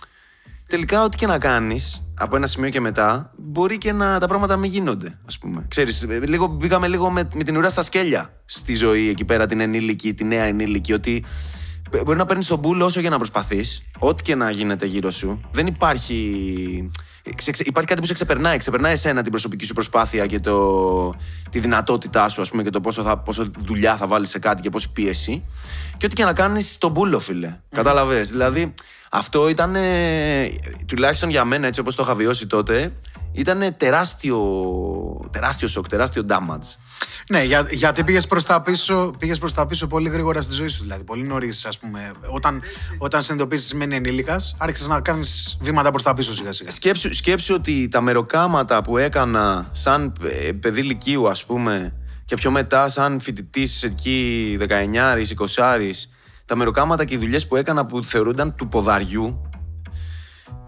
τελικά 0.67 1.03
ό,τι 1.03 1.17
και 1.17 1.27
να 1.27 1.39
κάνεις 1.39 2.03
από 2.15 2.37
ένα 2.37 2.47
σημείο 2.47 2.71
και 2.71 2.81
μετά, 2.81 3.33
μπορεί 3.37 3.79
και 3.79 3.93
να 3.93 4.19
τα 4.19 4.27
πράγματα 4.27 4.55
να 4.55 4.61
μην 4.61 4.71
γίνονται, 4.71 5.19
ας 5.27 5.39
πούμε. 5.39 5.65
Ξέρεις, 5.69 6.03
ε, 6.03 6.19
λίγο, 6.27 6.47
μπήκαμε 6.47 6.89
λίγο 6.89 7.11
με, 7.11 7.29
με 7.35 7.43
την 7.43 7.57
ουρά 7.57 7.71
στα 7.71 7.83
σκέλια 7.83 8.41
στη 8.45 8.75
ζωή 8.75 9.09
εκεί 9.09 9.25
πέρα, 9.25 9.47
την 9.47 9.61
ενήλικη, 9.61 10.15
τη 10.15 10.25
νέα 10.25 10.45
ενήλικη, 10.45 10.93
ότι 10.93 11.25
ε, 11.91 12.03
μπορεί 12.03 12.19
να 12.19 12.27
παίρνεις 12.27 12.47
τον 12.47 12.59
μπούλο 12.59 12.85
όσο 12.85 13.01
και 13.01 13.09
να 13.09 13.17
προσπαθείς, 13.17 13.83
ό,τι 13.99 14.23
και 14.23 14.35
να 14.35 14.51
γίνεται 14.51 14.87
γύρω 14.87 15.11
σου. 15.11 15.41
Δεν 15.51 15.67
υπάρχει. 15.67 16.91
Ξε- 17.35 17.53
ξε- 17.53 17.67
υπάρχει 17.67 17.89
κάτι 17.89 18.01
που 18.01 18.07
σε 18.07 18.13
ξεπερνάει. 18.13 18.57
Ξεπερνάει 18.57 18.93
εσένα 18.93 19.23
την 19.23 19.31
προσωπική 19.31 19.65
σου 19.65 19.75
προσπάθεια 19.75 20.27
και 20.27 20.41
το, 20.41 21.15
τη 21.51 21.61
δυνατότητά 21.61 22.29
σου, 22.29 22.41
ας 22.41 22.51
πούμε, 22.51 22.63
και 22.63 22.71
το 22.71 22.81
πόσο, 22.81 23.03
θα, 23.03 23.19
πόσο 23.19 23.51
δουλειά 23.59 23.97
θα 23.97 24.07
βάλεις 24.07 24.31
σε 24.31 24.39
κάτι 24.39 24.63
και 24.63 24.71
πόση 24.71 24.93
πίεση. 24.93 25.45
Και 25.97 26.07
ό,τι 26.07 26.15
και 26.15 26.25
να 26.25 26.33
κάνεις 26.33 26.79
τον 26.79 26.91
μπούλο, 26.91 27.19
φίλε. 27.19 27.57
Κατάλαβε. 27.71 28.21
Δηλαδή, 28.21 28.75
αυτό 29.11 29.49
ήταν, 29.49 29.77
τουλάχιστον 30.87 31.31
για 31.31 31.45
μένα, 31.45 31.67
έτσι 31.67 31.81
όπως 31.81 31.95
το 31.95 32.03
είχα 32.03 32.15
βιώσει 32.15 32.47
τότε, 32.47 32.93
ήταν 33.33 33.75
τεράστιο, 33.77 34.41
τεράστιο 35.33 35.69
σοκ, 35.69 35.89
τεράστιο 35.89 36.27
damage. 36.29 36.77
Ναι, 37.29 37.43
για, 37.43 37.67
γιατί 37.71 38.05
πήγες 38.05 38.27
προς 38.27 38.45
τα, 38.45 38.63
πίσω, 38.63 39.15
πήγες 39.19 39.39
προς 39.39 39.55
τα 39.55 39.67
πίσω 39.67 39.87
πολύ 39.87 40.09
γρήγορα 40.09 40.41
στη 40.41 40.55
ζωή 40.55 40.69
σου. 40.69 40.83
Δηλαδή, 40.83 41.05
πολύ 41.05 41.23
νωρίς, 41.23 41.65
ας 41.65 41.79
πούμε. 41.79 42.13
Όταν, 42.27 42.63
όταν 42.99 43.23
συνειδητοποίησες 43.23 43.73
μένει 43.73 43.95
ενήλικας, 43.95 44.57
άρχισες 44.59 44.89
να 44.89 45.01
κάνεις 45.01 45.59
βήματα 45.61 45.91
προς 45.91 46.03
τα 46.03 46.15
πίσω 46.15 46.35
σιγά-σιγά. 46.35 46.71
Σκέψου, 46.71 47.15
σκέψου 47.15 47.55
ότι 47.55 47.89
τα 47.89 48.01
μεροκάματα 48.01 48.83
που 48.83 48.99
έκανα 48.99 49.69
σαν 49.73 50.13
ε, 50.47 50.53
παιδί 50.53 50.83
λυκείου, 50.83 51.29
ας 51.29 51.45
πούμε, 51.45 51.95
και 52.25 52.35
πιο 52.35 52.51
μετά 52.51 52.89
σαν 52.89 53.21
φοιτητής 53.21 53.83
εκεί 53.83 54.59
19 54.61 54.67
20 55.37 55.93
τα 56.47 56.57
μεροκάματα 56.57 57.05
και 57.05 57.15
οι 57.15 57.19
δουλειές 57.19 57.47
που 57.47 57.57
έκανα 57.57 57.87
που 57.87 58.05
θεωρούνταν 58.05 58.55
του 58.55 58.69
ποδαριού, 58.69 59.41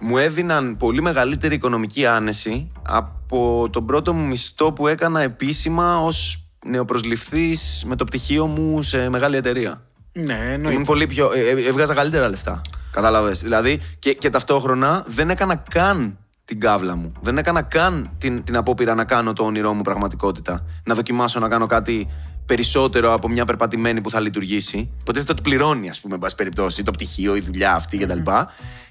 μου 0.00 0.18
έδιναν 0.18 0.76
πολύ 0.76 1.02
μεγαλύτερη 1.02 1.54
οικονομική 1.54 2.06
άνεση 2.06 2.72
από 2.82 3.68
τον 3.72 3.86
πρώτο 3.86 4.14
μου 4.14 4.26
μισθό 4.26 4.72
που 4.72 4.86
έκανα 4.88 5.20
επίσημα 5.22 6.00
ως 6.00 6.42
νεοπροσληφθής 6.66 7.84
με 7.86 7.96
το 7.96 8.04
πτυχίο 8.04 8.46
μου 8.46 8.82
σε 8.82 9.08
μεγάλη 9.08 9.36
εταιρεία. 9.36 9.82
Ναι, 10.12 10.22
Ήμουν 10.34 10.50
εννοείται. 10.52 10.82
πολύ 10.84 11.06
πιο. 11.06 11.30
ε, 11.34 11.40
ε, 11.40 11.66
έβγαζα 11.68 11.94
καλύτερα 11.94 12.28
λεφτά. 12.28 12.60
Κατάλαβες. 12.90 13.40
Δηλαδή 13.42 13.80
και, 13.98 14.12
και 14.12 14.30
ταυτόχρονα 14.30 15.04
δεν 15.06 15.30
έκανα 15.30 15.54
καν 15.54 16.18
την 16.44 16.60
κάβλα 16.60 16.96
μου. 16.96 17.12
Δεν 17.20 17.38
έκανα 17.38 17.62
καν 17.62 18.10
την, 18.18 18.42
την 18.44 18.56
απόπειρα 18.56 18.94
να 18.94 19.04
κάνω 19.04 19.32
το 19.32 19.42
όνειρό 19.44 19.72
μου 19.74 19.82
πραγματικότητα. 19.82 20.64
Να 20.84 20.94
δοκιμάσω 20.94 21.40
να 21.40 21.48
κάνω 21.48 21.66
κάτι 21.66 22.08
περισσότερο 22.48 23.12
από 23.12 23.28
μια 23.28 23.44
περπατημένη 23.44 24.00
που 24.00 24.10
θα 24.10 24.20
λειτουργήσει. 24.20 24.90
Υποτίθεται 25.00 25.32
ότι 25.32 25.42
πληρώνει, 25.42 25.88
ας 25.88 26.00
πούμε, 26.00 26.14
εν 26.14 26.20
πάση 26.20 26.34
περιπτώσει, 26.34 26.82
το 26.82 26.90
πτυχίο, 26.90 27.36
η 27.36 27.40
δουλειά 27.40 27.74
αυτή 27.74 27.98
κτλ. 27.98 28.18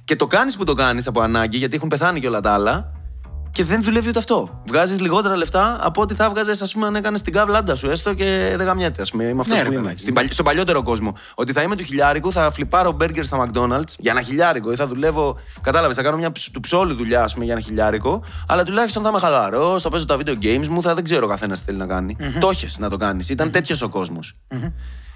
Και 0.05 0.15
το 0.15 0.27
κάνεις 0.27 0.57
που 0.57 0.63
το 0.63 0.73
κάνεις 0.73 1.07
από 1.07 1.21
ανάγκη, 1.21 1.57
γιατί 1.57 1.75
έχουν 1.75 1.89
πεθάνει 1.89 2.19
και 2.19 2.27
όλα 2.27 2.39
τα 2.39 2.53
άλλα. 2.53 2.91
Και 3.51 3.63
δεν 3.63 3.83
δουλεύει 3.83 4.07
ούτε 4.09 4.19
αυτό. 4.19 4.61
Βγάζεις 4.67 4.99
λιγότερα 4.99 5.35
λεφτά 5.35 5.77
από 5.81 6.01
ό,τι 6.01 6.13
θα 6.15 6.29
βγάζε, 6.29 6.51
ας 6.51 6.73
πούμε, 6.73 6.87
αν 6.87 6.95
έκανες 6.95 7.21
την 7.21 7.33
κάβλάντα 7.33 7.75
σου 7.75 7.89
έστω 7.89 8.13
και 8.13 8.53
δεν 8.57 8.65
γαμιέται. 8.65 9.01
Α 9.01 9.05
πούμε, 9.11 9.23
είμαι 9.23 9.41
αυτός 9.41 9.57
Ναι, 9.57 9.63
που 9.63 9.69
ρε 9.69 9.73
είμαι. 9.75 9.83
παιδάκι. 9.83 10.01
Στην 10.01 10.13
παλι- 10.13 10.31
στον 10.31 10.45
παλιότερο 10.45 10.83
κόσμο. 10.83 11.13
Ότι 11.35 11.51
θα 11.51 11.61
είμαι 11.61 11.75
του 11.75 11.83
χιλιάρικου, 11.83 12.31
θα 12.31 12.51
φλιπάρω 12.51 12.91
μπέργκερ 12.91 13.25
στα 13.25 13.45
McDonald's 13.47 13.93
για 13.97 14.11
ένα 14.11 14.21
χιλιάρικο 14.21 14.71
ή 14.71 14.75
θα 14.75 14.87
δουλεύω. 14.87 15.37
Κατάλαβες, 15.61 15.95
θα 15.95 16.01
κάνω 16.03 16.17
μια 16.17 16.31
ψ- 16.31 16.51
του 16.51 16.59
ψόλου 16.59 16.95
δουλειά 16.95 17.23
ας 17.23 17.33
πούμε, 17.33 17.45
για 17.45 17.53
ένα 17.53 17.63
χιλιάρικο. 17.63 18.23
Αλλά 18.47 18.63
τουλάχιστον 18.63 19.03
θα 19.03 19.09
είμαι 19.09 19.19
χαλαρός, 19.19 19.81
θα 19.81 19.89
παίζω 19.89 20.05
τα 20.05 20.17
video 20.17 20.35
games 20.43 20.67
μου, 20.67 20.81
θα 20.81 20.93
δεν 20.95 21.03
ξέρω 21.03 21.25
ο 21.25 21.29
καθένας 21.29 21.59
τι 21.59 21.65
θέλει 21.65 21.77
να 21.77 21.85
κάνει. 21.87 22.15
Το 22.39 22.49
έχεις 22.49 22.77
να 22.77 22.89
το 22.89 22.97
κάνεις. 22.97 23.29
Ήταν 23.29 23.51
τέτοιος 23.51 23.81
ο 23.81 23.89
κόσμος. 23.89 24.35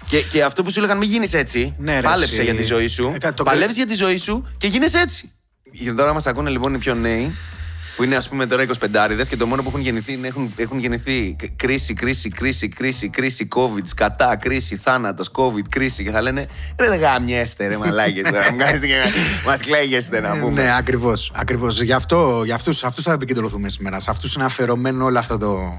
Και, 0.08 0.22
και 0.22 0.44
αυτό 0.44 0.62
που 0.62 0.70
σου 0.70 0.78
έλεγαν, 0.78 0.98
μην 0.98 1.10
γίνεις 1.10 1.32
έτσι. 1.32 1.74
Ναι, 1.78 1.94
ρε, 1.94 2.00
πάλεψε 2.06 2.34
εσύ. 2.34 2.44
για 2.44 2.54
τη 2.54 2.62
ζωή 2.62 2.86
σου. 2.86 3.12
Ε, 3.14 3.18
κα- 3.18 3.34
το 3.34 3.42
Παλεύεις 3.42 3.76
για 3.76 3.86
τη 3.86 3.94
ζωή 3.94 4.18
σου 4.18 4.46
και 4.58 4.66
γίνει 4.66 4.86
έτσι. 4.94 5.32
Για 5.72 5.94
τώρα 5.94 6.12
μας 6.12 6.26
ακούνε 6.26 6.50
λοιπόν 6.50 6.74
οι 6.74 6.78
πιο 6.78 6.94
νέοι, 6.94 7.34
που 7.96 8.02
είναι 8.02 8.16
ας 8.16 8.28
πούμε 8.28 8.46
τώρα 8.46 8.64
25 8.66 9.26
και 9.28 9.36
το 9.36 9.46
μόνο 9.46 9.62
που 9.62 9.68
έχουν 9.68 9.80
γεννηθεί 9.80 10.12
είναι 10.12 10.26
έχουν, 10.28 10.52
έχουν 10.56 10.78
γεννηθεί 10.78 11.36
κ- 11.38 11.56
κρίση, 11.56 11.94
κρίση, 11.94 12.28
κρίση, 12.28 12.68
κρίση, 12.68 13.08
κρίση, 13.08 13.48
COVID, 13.56 13.82
σκατά, 13.84 14.36
κρίση, 14.36 14.76
θάνατος, 14.76 15.30
COVID, 15.34 15.64
κρίση. 15.68 16.04
Και 16.04 16.10
θα 16.10 16.22
λένε 16.22 16.46
ρε 16.78 16.88
δεν 16.88 17.00
γαμιέστε, 17.00 17.66
ρε 17.66 17.76
μαλάκες 17.76 18.30
τώρα. 18.30 18.44
Μας 19.46 19.60
κλαίγεστε 19.60 20.20
να 20.20 20.30
πούμε. 20.30 20.62
Ναι, 20.62 20.76
ακριβώς. 20.76 21.32
Ακριβώς. 21.34 21.82
Γι' 21.82 21.92
αυτό 21.92 22.42
για 22.44 22.54
αυτούς, 22.54 22.84
αυτούς 22.84 23.04
θα 23.04 23.12
επικεντρωθούμε 23.12 23.68
σήμερα. 23.68 24.00
Σε 24.00 24.10
αυτούς 24.10 24.34
είναι 24.34 24.44
αφαιρωμένο 24.44 25.04
όλο 25.04 25.18
αυτό 25.18 25.38
το, 25.38 25.76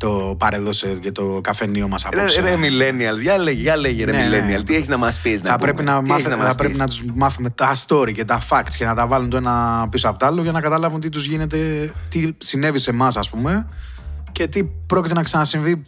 το 0.00 0.34
παρεδώσε 0.38 0.98
και 1.00 1.12
το 1.12 1.40
καφενείο 1.42 1.88
μας 1.88 2.06
Ρε, 2.10 2.18
απόψε. 2.18 2.40
ρε 2.40 2.56
millennials, 2.56 3.20
για 3.20 3.38
λέγε, 3.38 3.60
για 3.60 3.76
λέγε 3.76 4.04
ρε 4.04 4.10
Ναι, 4.12 4.18
ναι. 4.18 4.56
millennial, 4.58 4.62
τι 4.64 4.74
έχεις 4.74 4.88
να 4.88 4.96
μας 4.96 5.20
πεις. 5.20 5.40
θα 5.40 5.58
πρέπει, 5.58 5.82
να, 5.82 6.00
μάθ, 6.00 6.22
να, 6.22 6.30
θα 6.30 6.36
μας 6.36 6.54
πρέπει 6.54 6.70
πεις; 6.70 6.80
να 6.80 6.86
τους 6.86 7.02
μάθουμε 7.14 7.50
τα 7.50 7.74
story 7.86 8.12
και 8.12 8.24
τα 8.24 8.42
facts 8.50 8.74
και 8.78 8.84
να 8.84 8.94
τα 8.94 9.06
βάλουν 9.06 9.30
το 9.30 9.36
ένα 9.36 9.86
πίσω 9.90 10.08
από 10.08 10.18
το 10.18 10.26
άλλο 10.26 10.42
για 10.42 10.52
να 10.52 10.60
καταλάβουν 10.60 11.00
τι 11.00 11.08
τους 11.08 11.24
γίνεται, 11.26 11.92
τι 12.08 12.30
συνέβη 12.38 12.78
σε 12.78 12.90
εμάς, 12.90 13.16
ας 13.16 13.30
πούμε 13.30 13.66
και 14.32 14.46
τι 14.46 14.64
πρόκειται 14.64 15.14
να 15.14 15.22
ξανασυμβεί 15.22 15.82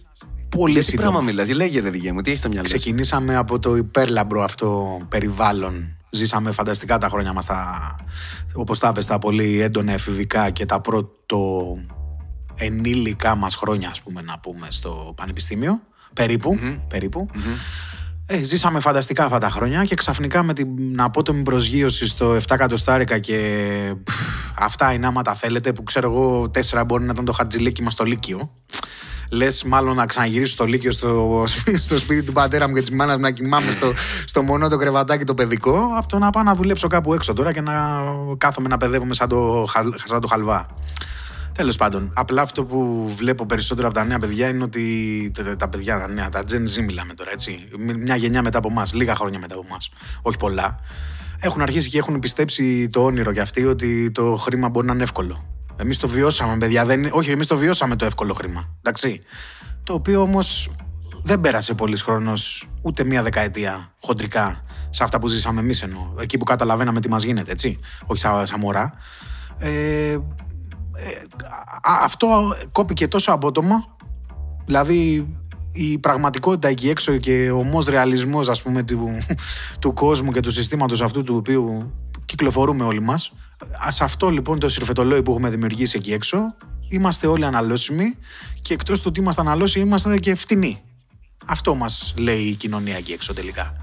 πολύ 0.49 0.73
Για 0.73 0.81
τι 0.81 0.87
σύντομα. 0.87 1.09
πράγμα 1.09 1.27
μιλάς, 1.31 1.51
λέγε 1.53 1.81
ρε 1.81 1.91
δικέ 1.91 2.13
μου, 2.13 2.21
τι 2.21 2.29
έχεις 2.29 2.41
στο 2.41 2.49
μυαλό 2.49 2.67
σου; 2.69 2.75
Ξεκινήσαμε 2.77 3.37
από 3.37 3.59
το 3.59 3.77
υπέρλαμπρο 3.77 4.43
αυτό 4.43 5.01
περιβάλλον. 5.09 5.97
Ζήσαμε 6.15 6.51
φανταστικά 6.53 6.99
τα 6.99 7.09
χρόνια 7.09 7.33
μας, 7.33 7.47
τα, 7.47 7.95
όπως 8.55 8.79
τα 8.79 8.89
είπες, 8.89 9.07
τα 9.07 9.19
πολύ 9.19 9.61
έντονα 9.61 9.93
εφηβικά 9.93 10.51
και 10.51 10.67
τα 10.67 10.81
πρώτο 10.81 11.39
ενήλικα 12.57 13.35
μας 13.37 13.55
χρόνια, 13.55 13.89
ας 13.91 14.01
πούμε, 14.01 14.23
να 14.23 14.39
πούμε, 14.39 14.67
στο 14.71 15.13
πανεπιστήμιο. 15.17 15.81
Περίπου, 16.15 16.59
περίπου. 16.89 17.29
Ε, 18.27 18.43
ζήσαμε 18.43 18.81
φανταστικά 18.81 19.25
αυτά 19.25 19.39
τα 19.39 19.51
χρόνια 19.51 19.85
και 19.85 19.95
ξαφνικά 19.95 20.43
με 20.43 20.53
την 20.53 21.01
απότομη 21.01 21.43
προσγείωση 21.43 22.07
στο 22.09 22.35
7 22.35 22.41
εκατοστάρικα 22.55 23.19
και 23.19 23.37
πφ, 24.05 24.15
αυτά 24.59 24.93
είναι 24.93 25.07
άμα 25.07 25.23
τα 25.23 25.35
θέλετε 25.35 25.73
που 25.73 25.83
ξέρω 25.83 26.11
εγώ 26.11 26.49
τέσσερα 26.51 26.85
μπορεί 26.85 27.05
να 27.05 27.11
ήταν 27.13 27.25
το 27.25 27.33
χαρτζηλίκι 27.33 27.83
μας 27.83 27.93
στο 27.93 28.05
Λύκειο. 28.05 28.51
Λες, 29.31 29.65
μάλλον 29.65 29.97
να 29.97 30.07
ξαναγυρίσω 30.07 30.53
στο 30.53 30.65
Λύκειο 30.65 30.91
στο, 30.93 31.45
στο 31.83 31.99
σπίτι 31.99 32.23
του 32.23 32.33
πατέρα 32.33 32.69
μου 32.69 32.75
και 32.75 32.81
της 32.81 32.91
μάνας 32.91 33.15
μου 33.17 33.21
να 33.23 33.31
κοιμάμαι 33.31 33.71
στο, 33.71 33.93
στο 34.27 34.43
μονό 34.43 34.69
το 34.69 34.77
κρεβατάκι 34.77 35.25
το 35.25 35.35
παιδικό, 35.35 35.91
από 35.97 36.09
το 36.09 36.19
να 36.19 36.31
πάω 36.31 36.43
να 36.43 36.55
δουλέψω 36.55 36.87
κάπου 36.89 37.15
έξω 37.15 37.33
τώρα 37.33 37.53
και 37.53 37.61
να 37.61 38.01
κάθομαι 38.39 38.69
να 38.69 38.77
παιδεύομαι 38.77 39.15
σαν 39.15 39.29
το, 39.29 39.67
χαλ- 39.69 39.95
σαν 40.05 40.21
το 40.21 40.27
χαλβά. 40.29 40.67
Τέλος 41.53 41.77
πάντων, 41.77 42.13
απλά 42.15 42.43
αυτό 42.43 42.65
που 42.65 43.09
βλέπω 43.17 43.47
περισσότερο 43.47 43.89
από 43.89 43.97
τα 43.97 44.05
νέα 44.05 44.19
παιδιά 44.19 44.49
είναι 44.49 44.63
ότι 44.63 45.31
τα, 45.35 45.57
τα 45.57 45.69
παιδιά, 45.69 45.99
τα 45.99 46.09
νέα, 46.09 46.29
τα 46.29 46.43
Gen 46.49 46.79
Z 46.79 46.85
μιλάμε 46.85 47.15
τώρα, 47.15 47.31
έτσι. 47.33 47.69
Μια 47.97 48.17
γενιά 48.17 48.43
μετά 48.43 48.59
από 48.59 48.69
εμάς, 48.71 48.93
λίγα 48.93 49.15
χρόνια 49.15 49.39
μετά 49.39 49.55
από 49.55 49.65
εμάς. 49.69 49.91
Όχι 50.23 50.37
πολλά. 50.37 50.81
Έχουν 51.41 51.63
αρχίσει 51.63 51.89
και 51.89 51.99
έχουν 51.99 52.19
πιστέψει 52.19 52.89
το 52.89 53.05
όνειρο 53.05 53.31
για 53.31 53.43
αυτοί 53.43 53.65
ότι 53.65 54.11
το 54.11 54.37
χρήμα 54.37 54.69
μπορεί 54.69 54.87
να 54.87 54.93
είναι 54.93 55.03
εύκολο. 55.03 55.45
Εμείς 55.77 55.99
το 55.99 56.09
βιώσαμε, 56.09 56.59
παιδιά. 56.59 56.87
Δεν... 56.87 57.09
Όχι, 57.13 57.31
εμείς 57.31 57.47
το 57.47 57.57
βιώσαμε 57.57 57.97
το 57.97 58.05
εύκολο 58.05 58.35
χρήμα. 58.35 58.77
Εντάξει. 58.79 59.23
Το 59.85 59.93
οποίο 59.93 60.21
όμως 60.21 60.71
δεν 61.23 61.41
πέρασε 61.41 61.75
πολλή 61.75 61.99
χρόνος, 61.99 62.69
ούτε 62.83 63.05
μία 63.05 63.23
δεκαετία 63.23 63.93
χοντρικά 64.01 64.65
σε 64.91 65.03
αυτά 65.03 65.19
που 65.19 65.29
ζήσαμε 65.29 65.61
εμείς 65.61 65.83
εννοώ. 65.83 66.13
Εκεί 66.21 66.37
που 66.37 66.45
καταλαβαίναμε 66.45 67.01
τι 67.01 67.09
μας 67.09 67.23
γίνεται, 67.23 67.53
έτσι. 67.53 67.79
Όχι 68.07 68.21
σαν, 68.21 68.47
σαν 68.47 68.61
μωρά. 68.61 68.93
Ε, 69.59 69.71
ε, 70.11 70.19
αυτό 71.83 72.55
κόπηκε 72.73 73.09
τόσο 73.09 73.33
απότομα. 73.33 73.97
Δηλαδή 74.67 75.29
η 75.73 75.99
πραγματικότητα 75.99 76.69
εκεί 76.69 76.89
έξω 76.89 77.17
και 77.17 77.51
ο 77.51 77.59
ομός 77.59 77.85
ρεαλισμός 77.85 78.49
ας 78.49 78.63
πούμε 78.63 78.83
του, 78.83 79.09
του 79.81 79.93
κόσμου 79.93 80.33
και 80.33 80.41
του 80.41 80.51
συστήματος 80.51 81.03
αυτού 81.03 81.23
του 81.23 81.37
οποίου 81.37 81.93
κυκλοφορούμε 82.25 82.85
όλοι 82.85 83.01
μας. 83.01 83.33
Σε 83.89 84.05
αυτό 84.05 84.29
λοιπόν 84.29 84.59
το 84.59 84.69
συρφετολόι 84.69 85.23
που 85.23 85.31
έχουμε 85.31 85.51
δημιουργήσει 85.51 85.97
εκεί 85.99 86.13
έξω 86.13 86.55
είμαστε 86.89 87.27
όλοι 87.27 87.45
αναλώσιμοι 87.45 88.17
και 88.63 88.75
εκτός 88.75 88.99
του 88.99 89.07
ότι 89.09 89.21
είμαστε 89.21 89.41
αναλώσιμοι 89.41 89.87
είμαστε 89.87 90.19
και 90.19 90.35
φτηνοί. 90.35 90.83
Αυτό 91.47 91.75
μας 91.75 92.15
λέει 92.19 92.41
η 92.41 92.55
κοινωνία 92.55 92.97
εκεί 92.97 93.13
έξω 93.13 93.35
τελικά 93.35 93.82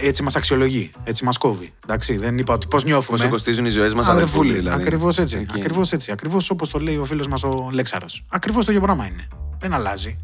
έτσι 0.00 0.22
μας 0.22 0.36
αξιολογεί, 0.36 0.90
έτσι 1.04 1.24
μας 1.24 1.38
κόβει. 1.38 1.72
Εντάξει, 1.84 2.16
δεν 2.16 2.38
είπα 2.38 2.54
ότι 2.54 2.66
πώς 2.66 2.84
νιώθουμε. 2.84 3.18
Πόσο 3.18 3.30
κοστίζουν 3.30 3.64
οι 3.66 3.68
ζωές 3.68 3.94
μας, 3.94 4.08
αδερφούλη. 4.08 4.52
Δηλαδή. 4.52 4.82
Ακριβώς 4.82 5.18
έτσι. 5.18 5.46
Okay. 5.48 5.54
Ακριβώς 5.58 5.92
έτσι. 5.92 6.12
Ακριβώς 6.12 6.50
όπως 6.50 6.70
το 6.70 6.78
λέει 6.78 6.96
ο 6.96 7.04
φίλος 7.04 7.26
μας 7.26 7.42
ο 7.42 7.68
Λέξαρος. 7.72 8.24
Ακριβώς 8.28 8.64
το 8.64 8.72
ίδιο 8.72 8.84
πράγμα 8.84 9.06
είναι. 9.06 9.28
Δεν 9.58 9.74
αλλάζει. 9.74 10.16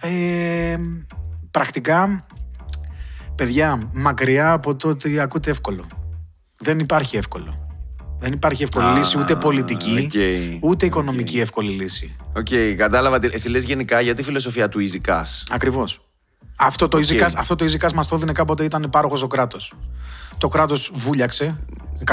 Ε, 0.00 0.76
πρακτικά, 1.50 2.26
παιδιά, 3.34 3.90
μακριά 3.92 4.52
από 4.52 4.76
το 4.76 4.88
ότι 4.88 5.20
ακούτε 5.20 5.50
εύκολο. 5.50 5.86
Δεν 6.56 6.78
υπάρχει 6.78 7.16
εύκολο. 7.16 7.66
Δεν 8.18 8.32
υπάρχει 8.32 8.62
εύκολη 8.62 8.86
ah, 8.92 8.96
λύση, 8.98 9.18
ούτε 9.18 9.36
πολιτική, 9.36 10.10
okay. 10.12 10.58
ούτε 10.60 10.86
οικονομική 10.86 11.36
okay. 11.38 11.42
εύκολη 11.42 11.70
λύση. 11.70 12.16
OK, 12.36 12.46
okay, 12.50 12.74
κατάλαβα. 12.76 13.18
Εσύ 13.30 13.48
λες 13.48 13.64
γενικά 13.64 14.00
για 14.00 14.14
τη 14.14 14.22
φιλοσοφία 14.22 14.68
του 14.68 14.78
Easy 14.80 15.10
Cash; 15.10 15.42
Ακριβώς. 15.50 16.00
Αυτό 16.62 16.88
το, 16.88 16.98
okay. 16.98 17.30
αυτό 17.36 17.54
το 17.54 17.64
Easy 17.64 17.92
μας 17.94 18.08
το 18.08 18.14
έδινε 18.14 18.32
κάποτε 18.32 18.64
ήταν 18.64 18.90
πάροχος 18.90 19.22
ο 19.22 19.26
κράτος. 19.26 19.74
Το 20.38 20.48
κράτος 20.48 20.90
βούλιαξε 20.94 21.58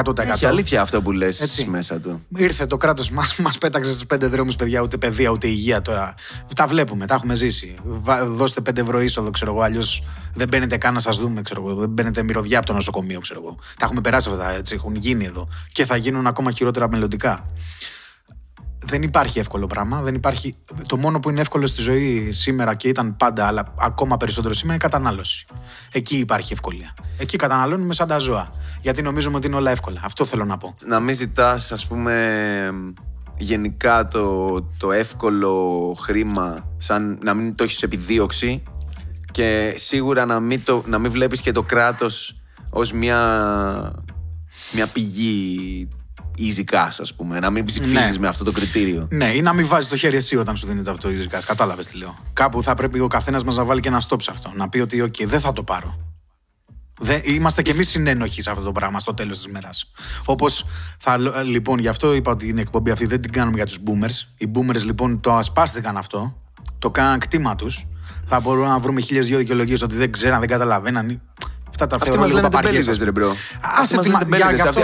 100%. 0.03 0.17
Έχει 0.17 0.45
αλήθεια 0.45 0.81
αυτό 0.81 1.01
που 1.01 1.11
λες 1.11 1.65
μέσα 1.67 1.99
του. 1.99 2.21
Ήρθε 2.35 2.65
το 2.65 2.77
κράτος, 2.77 3.09
μας 3.09 3.35
μας 3.35 3.57
πέταξε 3.57 3.91
στους 3.91 4.05
πέντε 4.05 4.27
δρόμους, 4.27 4.55
παιδιά, 4.55 4.81
ούτε 4.81 4.97
παιδεία, 4.97 5.29
ούτε 5.29 5.47
υγεία 5.47 5.81
τώρα. 5.81 6.13
Τα 6.55 6.67
βλέπουμε, 6.67 7.05
τα 7.05 7.13
έχουμε 7.13 7.35
ζήσει. 7.35 7.75
Δώστε 8.25 8.61
πέντε 8.61 8.81
ευρώ 8.81 9.01
είσοδο, 9.01 9.29
ξέρω 9.29 9.51
εγώ. 9.51 9.61
Αλλιώς 9.61 10.03
δεν 10.33 10.47
μπαίνετε 10.47 10.77
καν 10.77 10.93
να 10.93 10.99
σας 10.99 11.17
δούμε, 11.17 11.41
ξέρω 11.41 11.61
εγώ. 11.67 11.75
Δεν 11.75 11.89
μπαίνετε 11.89 12.23
μυρωδιά 12.23 12.57
από 12.57 12.67
το 12.67 12.73
νοσοκομείο, 12.73 13.19
ξέρω 13.19 13.41
εγώ. 13.43 13.57
Τα 13.77 13.85
έχουμε 13.85 14.01
περάσει 14.01 14.29
αυτά, 14.29 14.51
έτσι. 14.51 14.73
Έχουν 14.73 14.95
γίνει 14.95 15.25
εδώ. 15.25 15.47
Και 15.71 15.85
θα 15.85 15.95
γίνουν 15.95 16.27
ακόμα 16.27 16.51
χειρότερα 16.51 16.89
μελλοντικά 16.89 17.45
δεν 18.89 19.01
υπάρχει 19.01 19.39
εύκολο 19.39 19.67
πράγμα. 19.67 20.01
Δεν 20.01 20.15
υπάρχει... 20.15 20.55
Το 20.85 20.97
μόνο 20.97 21.19
που 21.19 21.29
είναι 21.29 21.41
εύκολο 21.41 21.67
στη 21.67 21.81
ζωή 21.81 22.31
σήμερα 22.31 22.75
και 22.75 22.87
ήταν 22.87 23.17
πάντα, 23.17 23.47
αλλά 23.47 23.73
ακόμα 23.79 24.17
περισσότερο 24.17 24.53
σήμερα, 24.53 24.77
είναι 24.77 24.85
η 24.85 24.89
κατανάλωση. 24.89 25.45
Εκεί 25.91 26.17
υπάρχει 26.17 26.53
ευκολία. 26.53 26.93
Εκεί 27.17 27.37
καταναλώνουμε 27.37 27.93
σαν 27.93 28.07
τα 28.07 28.17
ζώα. 28.17 28.51
Γιατί 28.81 29.01
νομίζουμε 29.01 29.37
ότι 29.37 29.47
είναι 29.47 29.55
όλα 29.55 29.71
εύκολα. 29.71 30.01
Αυτό 30.03 30.25
θέλω 30.25 30.45
να 30.45 30.57
πω. 30.57 30.75
Να 30.85 30.99
μην 30.99 31.15
ζητάς, 31.15 31.71
ας 31.71 31.87
πούμε, 31.87 32.73
γενικά 33.37 34.07
το, 34.07 34.47
το 34.77 34.91
εύκολο 34.91 35.97
χρήμα, 35.99 36.65
σαν 36.77 37.19
να 37.23 37.33
μην 37.33 37.55
το 37.55 37.63
έχεις 37.63 37.83
επιδίωξη 37.83 38.63
και 39.31 39.73
σίγουρα 39.77 40.25
να 40.25 40.39
μην, 40.39 40.63
το, 40.63 40.83
να 40.85 40.97
μην 40.97 41.11
βλέπεις 41.11 41.41
και 41.41 41.51
το 41.51 41.61
κράτος 41.61 42.41
ως 42.69 42.93
μια, 42.93 44.03
μια 44.73 44.87
πηγή 44.87 45.87
easy 46.39 46.73
cash, 46.73 46.97
ας 46.99 47.13
πούμε. 47.13 47.39
Να 47.39 47.49
μην 47.49 47.65
ψηφίζεις 47.65 48.11
ναι. 48.11 48.19
με 48.19 48.27
αυτό 48.27 48.43
το 48.43 48.51
κριτήριο. 48.51 49.07
Ναι, 49.11 49.27
ή 49.27 49.41
να 49.41 49.53
μην 49.53 49.67
βάζεις 49.67 49.89
το 49.89 49.97
χέρι 49.97 50.15
εσύ 50.15 50.35
όταν 50.35 50.57
σου 50.57 50.67
δίνεται 50.67 50.89
αυτό 50.89 51.09
το 51.09 51.15
easy 51.15 51.35
cash. 51.35 51.43
Κατάλαβες 51.45 51.87
τι 51.87 51.97
λέω. 51.97 52.17
Κάπου 52.33 52.63
θα 52.63 52.73
πρέπει 52.73 52.99
ο 52.99 53.07
καθένας 53.07 53.43
μας 53.43 53.57
να 53.57 53.63
βάλει 53.63 53.79
και 53.79 53.87
ένα 53.87 54.01
stop 54.09 54.21
σε 54.21 54.31
αυτό. 54.31 54.51
Να 54.55 54.69
πει 54.69 54.79
ότι, 54.79 55.03
OK, 55.03 55.25
δεν 55.25 55.39
θα 55.39 55.53
το 55.53 55.63
πάρω. 55.63 56.09
Δεν, 57.01 57.21
είμαστε 57.23 57.61
κι 57.61 57.69
εμείς 57.69 57.89
συνένοχοι 57.89 58.41
σε 58.41 58.49
αυτό 58.49 58.63
το 58.63 58.71
πράγμα 58.71 58.99
στο 58.99 59.13
τέλος 59.13 59.37
της 59.37 59.51
μέρας. 59.51 59.91
Όπως 60.25 60.65
θα. 60.97 61.17
Λοιπόν, 61.43 61.79
γι' 61.79 61.87
αυτό 61.87 62.13
είπα 62.13 62.31
ότι 62.31 62.45
την 62.45 62.57
εκπομπή 62.57 62.91
αυτή 62.91 63.05
δεν 63.05 63.21
την 63.21 63.31
κάνουμε 63.31 63.55
για 63.55 63.65
τους 63.65 63.79
boomers. 63.85 64.27
Οι 64.37 64.51
boomers 64.53 64.83
λοιπόν 64.83 65.19
το 65.19 65.33
ασπάστηκαν 65.33 65.97
αυτό. 65.97 66.37
Το 66.79 66.91
κάναν 66.91 67.19
κτήμα 67.19 67.55
τους. 67.55 67.85
Θα 68.25 68.39
μπορούμε 68.39 68.67
να 68.67 68.79
βρούμε 68.79 69.01
χίλιες 69.01 69.27
δύο 69.27 69.37
δικαιολογίες 69.37 69.81
ότι 69.81 69.95
δεν 69.95 70.11
ξέραν, 70.11 70.39
δεν 70.39 70.49
καταλαβαίναν. 70.49 71.21
Αυτά 71.69 71.87
τα 71.87 71.97
θεωρώ 72.05 72.25
λίγο 72.25 72.39
παπαριές. 72.39 72.99
ρε 73.01 73.11
bro. 73.11 73.35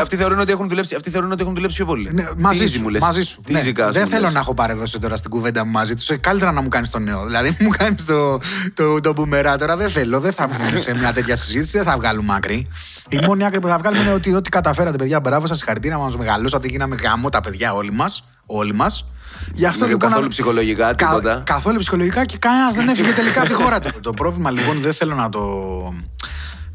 Αυτοί 0.01 0.15
θεωρούν 0.15 0.39
ότι 0.39 0.51
έχουν 0.51 0.70
δουλέψει, 0.70 0.96
αυτοί 0.96 1.10
θεωρούν 1.10 1.32
ότι 1.32 1.42
έχουν 1.42 1.54
δουλέψει 1.56 1.75
πιο 1.75 1.86
πολύ. 1.86 2.10
Ναι, 2.13 2.27
μαζί 2.38 2.65
σου, 2.65 2.86
μαζί 3.00 3.22
σου. 3.22 3.42
Ναι. 3.50 3.89
Δεν 3.89 4.08
θέλω 4.08 4.30
να 4.30 4.39
έχω 4.39 4.54
πάρε-δώσε 4.53 5.00
τώρα 5.00 5.18
στην 5.18 5.30
κουβέντα 5.30 5.65
μου 5.65 5.72
μαζί 5.72 5.96
τους. 5.96 6.10
Ε, 6.10 6.18
καλύτερα 6.18 6.51
να 6.51 6.62
μου 6.62 6.68
κάνεις 6.68 6.89
το 6.89 7.00
νέο. 7.00 7.25
Δηλαδή 7.25 7.58
μου 7.60 7.70
κάνεις 7.70 8.06
το, 8.06 8.39
το, 8.74 9.00
το 9.00 9.13
μπουμερά 9.13 9.58
τώρα. 9.58 9.77
Δεν 9.77 9.89
θέλω. 9.89 10.20
Δεν 10.20 10.34
θα 10.34 10.48
βγούμε 10.48 10.77
σε 10.77 10.96
μια 10.96 11.13
τέτοια 11.13 11.36
συζήτηση. 11.36 11.77
Δεν 11.77 11.86
θα 11.86 11.98
βγάλουμε 11.98 12.34
άκρη. 12.36 12.68
Η 13.10 13.20
μόνη 13.25 13.46
άκρη 13.46 13.60
που 13.60 13.68
θα 13.68 13.77
βγάλουμε 13.77 14.01
είναι 14.01 14.13
ότι 14.13 14.34
ό,τι 14.34 14.50
καταφέρατε, 14.50 14.98
παιδιά, 14.98 15.20
μπράβο 15.20 15.48
σας, 15.48 15.58
συγχαρητήρια 15.58 15.98
μας 15.98 16.18
μεγαλώσατε. 16.18 16.68
Γίναμε 16.68 16.96
γαμώ 17.03 17.29
τα 17.30 17.42
παιδιά 17.42 17.74
όλοι 17.74 17.92
μας. 17.92 18.24
Όλοι 18.46 18.74
μας. 18.74 19.06
Γι' 19.54 19.65
αυτό 19.65 19.86
λοιπόν. 19.86 20.10
Καθόλου 20.10 20.27
ψυχολογικά, 20.27 20.96
τίποτα. 20.96 21.42
Καθόλου 21.46 21.80
ψυχολογικά 21.80 22.25
και 22.25 22.38
κανένας 22.38 22.75
δεν 22.75 22.88
έφυγε 22.88 23.12
τελικά 23.12 23.39
από 23.39 23.50
τη 23.50 23.56
χώρα 23.56 23.80
του. 23.80 24.00
Το 24.01 24.12
πρόβλημα 24.12 24.51
λοιπόν 24.51 24.82
δεν 24.82 24.94
θέλω 24.94 25.15
να 25.15 25.30
το 25.30 25.42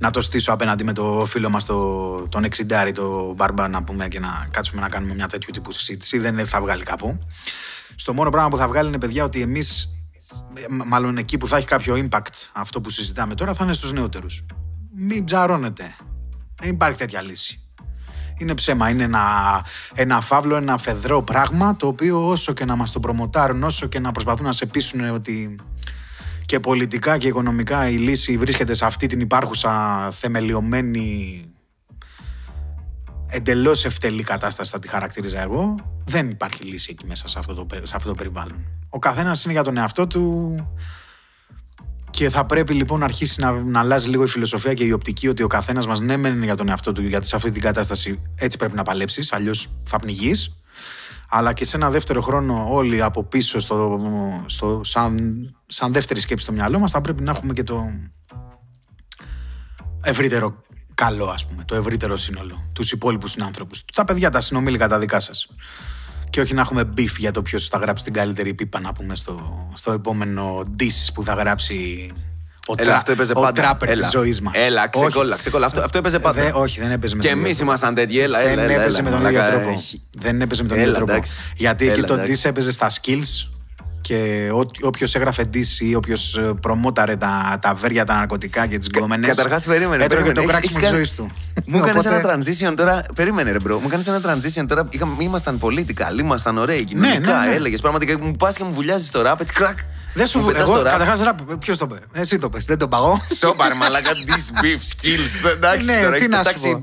να 0.01 0.11
το 0.11 0.21
στήσω 0.23 0.53
απέναντι 0.53 0.85
με 0.85 0.93
το 0.93 1.25
φίλο 1.27 1.51
μας 1.51 1.65
το, 1.65 2.13
τον 2.29 2.45
Εξιντάρη, 2.45 2.93
το 2.93 3.33
Μπαρμπά, 3.35 3.69
να 3.69 3.83
πούμε 3.83 4.09
και 4.09 4.21
να 4.21 4.49
κάτσουμε 4.51 4.81
να 4.81 4.89
κάνουμε 4.89 5.15
μια 5.15 5.27
τέτοιου 5.27 5.51
τύπου 5.53 5.73
συζήτηση. 5.73 6.19
Δεν 6.19 6.47
θα 6.47 6.61
βγάλει 6.61 6.83
κάπου. 6.83 7.19
Στο 7.95 8.15
μόνο 8.15 8.31
πράγμα 8.31 8.49
που 8.49 8.57
θα 8.57 8.69
βγάλει 8.69 8.89
είναι, 8.89 8.99
παιδιά, 8.99 9.25
ότι 9.25 9.41
εμείς, 9.41 9.89
μάλλον 10.87 11.17
εκεί 11.17 11.39
που 11.39 11.47
θα 11.47 11.57
έχει 11.57 11.67
κάποιο 11.67 11.95
impact 11.95 12.49
αυτό 12.53 12.81
που 12.81 12.91
συζητάμε 12.91 13.35
τώρα, 13.35 13.55
θα 13.55 13.65
είναι 13.65 13.73
στους 13.73 13.93
νεότερους. 13.93 14.45
Μην 14.95 15.25
ψαρώνετε. 15.25 15.95
Δεν 16.55 16.71
υπάρχει 16.71 16.99
τέτοια 16.99 17.23
λύση. 17.23 17.61
Είναι 18.39 18.55
ψέμα. 18.55 18.91
Είναι 18.91 19.03
ένα, 19.03 19.23
ένα 19.95 20.21
φαύλο, 20.21 20.57
ένα 20.57 20.79
φεδρό 20.79 21.23
πράγμα 21.23 21.77
το 21.77 21.87
οποίο 21.87 22.29
όσο 22.29 22.53
και 22.53 22.65
να 22.65 22.77
μας 22.77 22.93
το 22.93 23.01
προμοτάρουν, 23.01 23.63
όσο 23.63 23.87
και 23.87 23.99
να 23.99 24.13
προσπαθούν 24.13 24.45
να 24.45 24.53
σε 24.53 24.67
πείσουν 24.67 25.11
ότι 25.11 25.59
και 26.51 26.61
πολιτικά 26.61 27.19
και 27.19 27.29
οικονομικά 27.29 27.89
η 27.89 27.95
λύση 27.95 28.37
βρίσκεται 28.37 28.75
σε 28.75 28.85
αυτή 28.85 29.07
την 29.07 29.21
υπάρχουσα 29.21 30.09
θεμελιωμένη 30.11 31.45
εντελώς 33.27 33.85
ευτελή 33.85 34.23
κατάσταση, 34.23 34.71
θα 34.71 34.79
τη 34.79 34.89
χαρακτήριζα 34.89 35.41
εγώ. 35.41 35.75
Δεν 36.05 36.31
υπάρχει 36.31 36.65
λύση 36.65 36.89
εκεί 36.91 37.07
μέσα 37.07 37.29
σε 37.29 37.39
αυτό 37.39 37.55
το, 37.55 37.67
σε 37.83 37.97
αυτό 37.97 38.09
το 38.09 38.15
περιβάλλον. 38.15 38.65
Ο 38.89 38.99
καθένας 38.99 39.45
είναι 39.45 39.53
για 39.53 39.63
τον 39.63 39.77
εαυτό 39.77 40.07
του 40.07 40.55
και 42.11 42.31
θα 42.31 42.47
πρέπει 42.47 42.75
λοιπόν 42.75 42.99
να 42.99 43.05
αρχίσει 43.05 43.41
να, 43.41 43.53
να 43.53 43.81
αλλάζει 43.81 44.09
λίγο 44.09 44.23
η 44.23 44.29
φιλοσοφία 44.29 44.75
και 44.75 44.85
η 44.85 44.93
οπτική 44.93 45.29
ότι 45.29 45.43
ο 45.43 45.47
καθένας 45.47 45.87
μας 45.87 46.01
ναι, 46.01 46.17
μένει 46.17 46.45
για 46.45 46.57
τον 46.57 46.69
εαυτό 46.69 46.93
του, 46.93 47.03
γιατί 47.03 47.27
σε 47.27 47.37
αυτή 47.37 47.51
την 47.51 47.63
κατάσταση 47.63 48.23
έτσι 48.35 48.59
πρέπει 48.59 48.75
να 48.75 48.83
παλέψεις, 48.83 49.33
αλλιώς 49.33 49.69
θα 49.85 49.99
πνιγείς 49.99 50.60
αλλά 51.31 51.53
και 51.53 51.65
σε 51.65 51.77
ένα 51.77 51.91
δεύτερο 51.91 52.21
χρόνο 52.21 52.67
όλοι 52.69 53.03
από 53.03 53.25
πίσω 53.25 53.61
στο, 53.61 54.01
στο, 54.47 54.81
σαν, 54.85 55.17
σαν 55.67 55.93
δεύτερη 55.93 56.21
σκέψη 56.21 56.45
στο 56.45 56.53
μυαλό 56.53 56.79
μας 56.79 56.91
θα 56.91 57.01
πρέπει 57.01 57.23
να 57.23 57.31
έχουμε 57.31 57.53
και 57.53 57.63
το 57.63 57.85
ευρύτερο 60.03 60.63
καλό 60.95 61.27
ας 61.27 61.47
πούμε, 61.47 61.65
το 61.65 61.75
ευρύτερο 61.75 62.17
σύνολο, 62.17 62.71
τους 62.73 62.93
υπόλοιπους 62.93 63.31
συνάνθρωπους, 63.31 63.85
τα 63.93 64.05
παιδιά, 64.05 64.31
τα 64.31 64.41
συνομήλικα 64.41 64.89
τα 64.89 64.99
δικά 64.99 65.21
σας. 65.21 65.49
Και 66.31 66.41
όχι 66.41 66.55
να 66.55 66.61
έχουμε 66.61 66.85
beef 66.85 67.19
για 67.19 67.31
το 67.31 67.43
ποιος 67.43 67.69
θα 67.69 67.79
γράψει 67.79 68.05
την 68.05 68.13
καλύτερη 68.13 68.55
πίπα 68.55 68.81
να 68.81 68.93
πούμε 68.93 69.15
στο, 69.15 69.69
στο 69.75 69.93
επόμενο 69.93 70.63
diss 70.79 71.13
που 71.15 71.23
θα 71.23 71.35
γράψει 71.35 72.11
ο, 72.69 72.75
Έλα, 72.77 72.97
αυτό 72.97 73.13
έπαιζε 73.13 73.33
ο 73.37 73.41
πάντα. 73.41 73.63
τράπερ 73.63 73.99
της 73.99 74.11
ζωής 74.11 74.41
μας. 74.41 74.53
Έλα, 74.57 74.89
ξεκόλλα, 74.89 75.37
ξεκόλλα. 75.37 75.67
Αυτό, 75.67 75.81
αυτό 75.81 75.99
έπαιζε 75.99 76.19
πάντα. 76.19 76.43
Δε, 76.43 76.51
όχι, 76.55 76.81
δεν 76.81 76.91
έπαιζε 76.91 77.15
με 77.15 77.23
τον 77.23 77.31
ίδιο 77.31 77.43
τρόπο. 77.43 77.55
Και 77.55 77.63
εμείς 77.63 77.69
ήμασταν 77.69 77.95
τέτοιοι. 77.95 78.19
Έλα, 78.21 78.41
έλα, 78.41 78.67
δεν 78.67 78.81
έπαιζε 78.81 79.03
με 79.03 79.11
τον 79.11 79.27
ίδιο 79.27 79.43
τρόπο. 79.43 79.83
Δεν 80.19 80.41
έπαιζε 80.41 80.63
με 80.63 80.69
τον 80.69 80.79
ίδιο 80.79 80.93
τρόπο. 80.93 81.21
Γιατί 81.57 81.89
εκεί 81.89 82.03
το 82.03 82.15
Dis 82.15 82.45
έπαιζε 82.45 82.73
στα 82.73 82.91
skills 82.91 83.60
και 84.11 84.51
όποιος 84.81 85.15
έγραφε 85.15 85.51
DC 85.55 85.81
ή 85.81 85.95
όποιος 85.95 86.37
ε, 86.37 86.41
προμόταρε 86.61 87.17
τα, 87.17 87.59
τα 87.61 87.75
βέρια, 87.75 88.05
τα 88.05 88.15
ναρκωτικά 88.15 88.67
και 88.67 88.79
τις 88.79 88.87
γκόμενες. 88.87 89.29
Καταρχάς, 89.29 89.65
περίμενε. 89.65 90.05
Έτρωγε 90.05 90.33
το 90.33 90.45
κράξιμο 90.45 90.79
της 90.79 90.89
ζωής 90.89 91.15
του. 91.15 91.31
Μου 91.67 91.85
έκανες 91.85 92.05
ένα 92.05 92.21
transition 92.25 92.75
τώρα. 92.77 93.03
Περίμενε, 93.15 93.51
ρε 93.51 93.59
μπρο. 93.63 93.79
Μου 93.79 93.87
έκανες 93.87 94.07
ένα 94.07 94.21
transition 94.21 94.65
τώρα. 94.69 94.89
Ήμασταν 95.19 95.59
πολύ 95.59 95.85
καλοί, 95.85 96.21
ήμασταν 96.21 96.59
ωραίοι 96.59 96.85
κοινωνικά. 96.85 97.33
Ναι, 97.33 97.39
ναι, 97.39 97.49
ναι. 97.49 97.55
Έλεγες 97.55 97.81
πραγματικά 97.81 98.19
μου 98.19 98.33
πας 98.33 98.57
και 98.57 98.65
μου 98.65 98.73
βουλιάζεις 98.73 99.11
το 99.11 99.23
ράπ, 99.23 99.41
έτσι 99.41 99.53
κρακ. 99.53 99.79
Δεν 100.15 100.27
σου 100.27 100.41
βγει. 100.41 100.53
Εγώ 100.57 100.83
καταρχάς 100.83 101.21
ραπ. 101.21 101.39
Ποιος 101.59 101.79
το 101.79 101.89
είπε. 101.91 102.21
Εσύ 102.21 102.39
το 102.39 102.49
πες. 102.49 102.65
Δεν 102.65 102.79
τον 102.79 102.89
παγώ. 102.89 103.21
Σόπαρ, 103.39 103.75
μαλάκα. 103.75 104.11
This 104.11 104.65
beef 104.65 104.81
skills. 104.93 105.51
Εντάξει, 105.53 105.87
ναι, 105.87 106.01
τώρα 106.03 106.17
τι 106.17 106.29
να 106.29 106.45
σου 106.45 106.81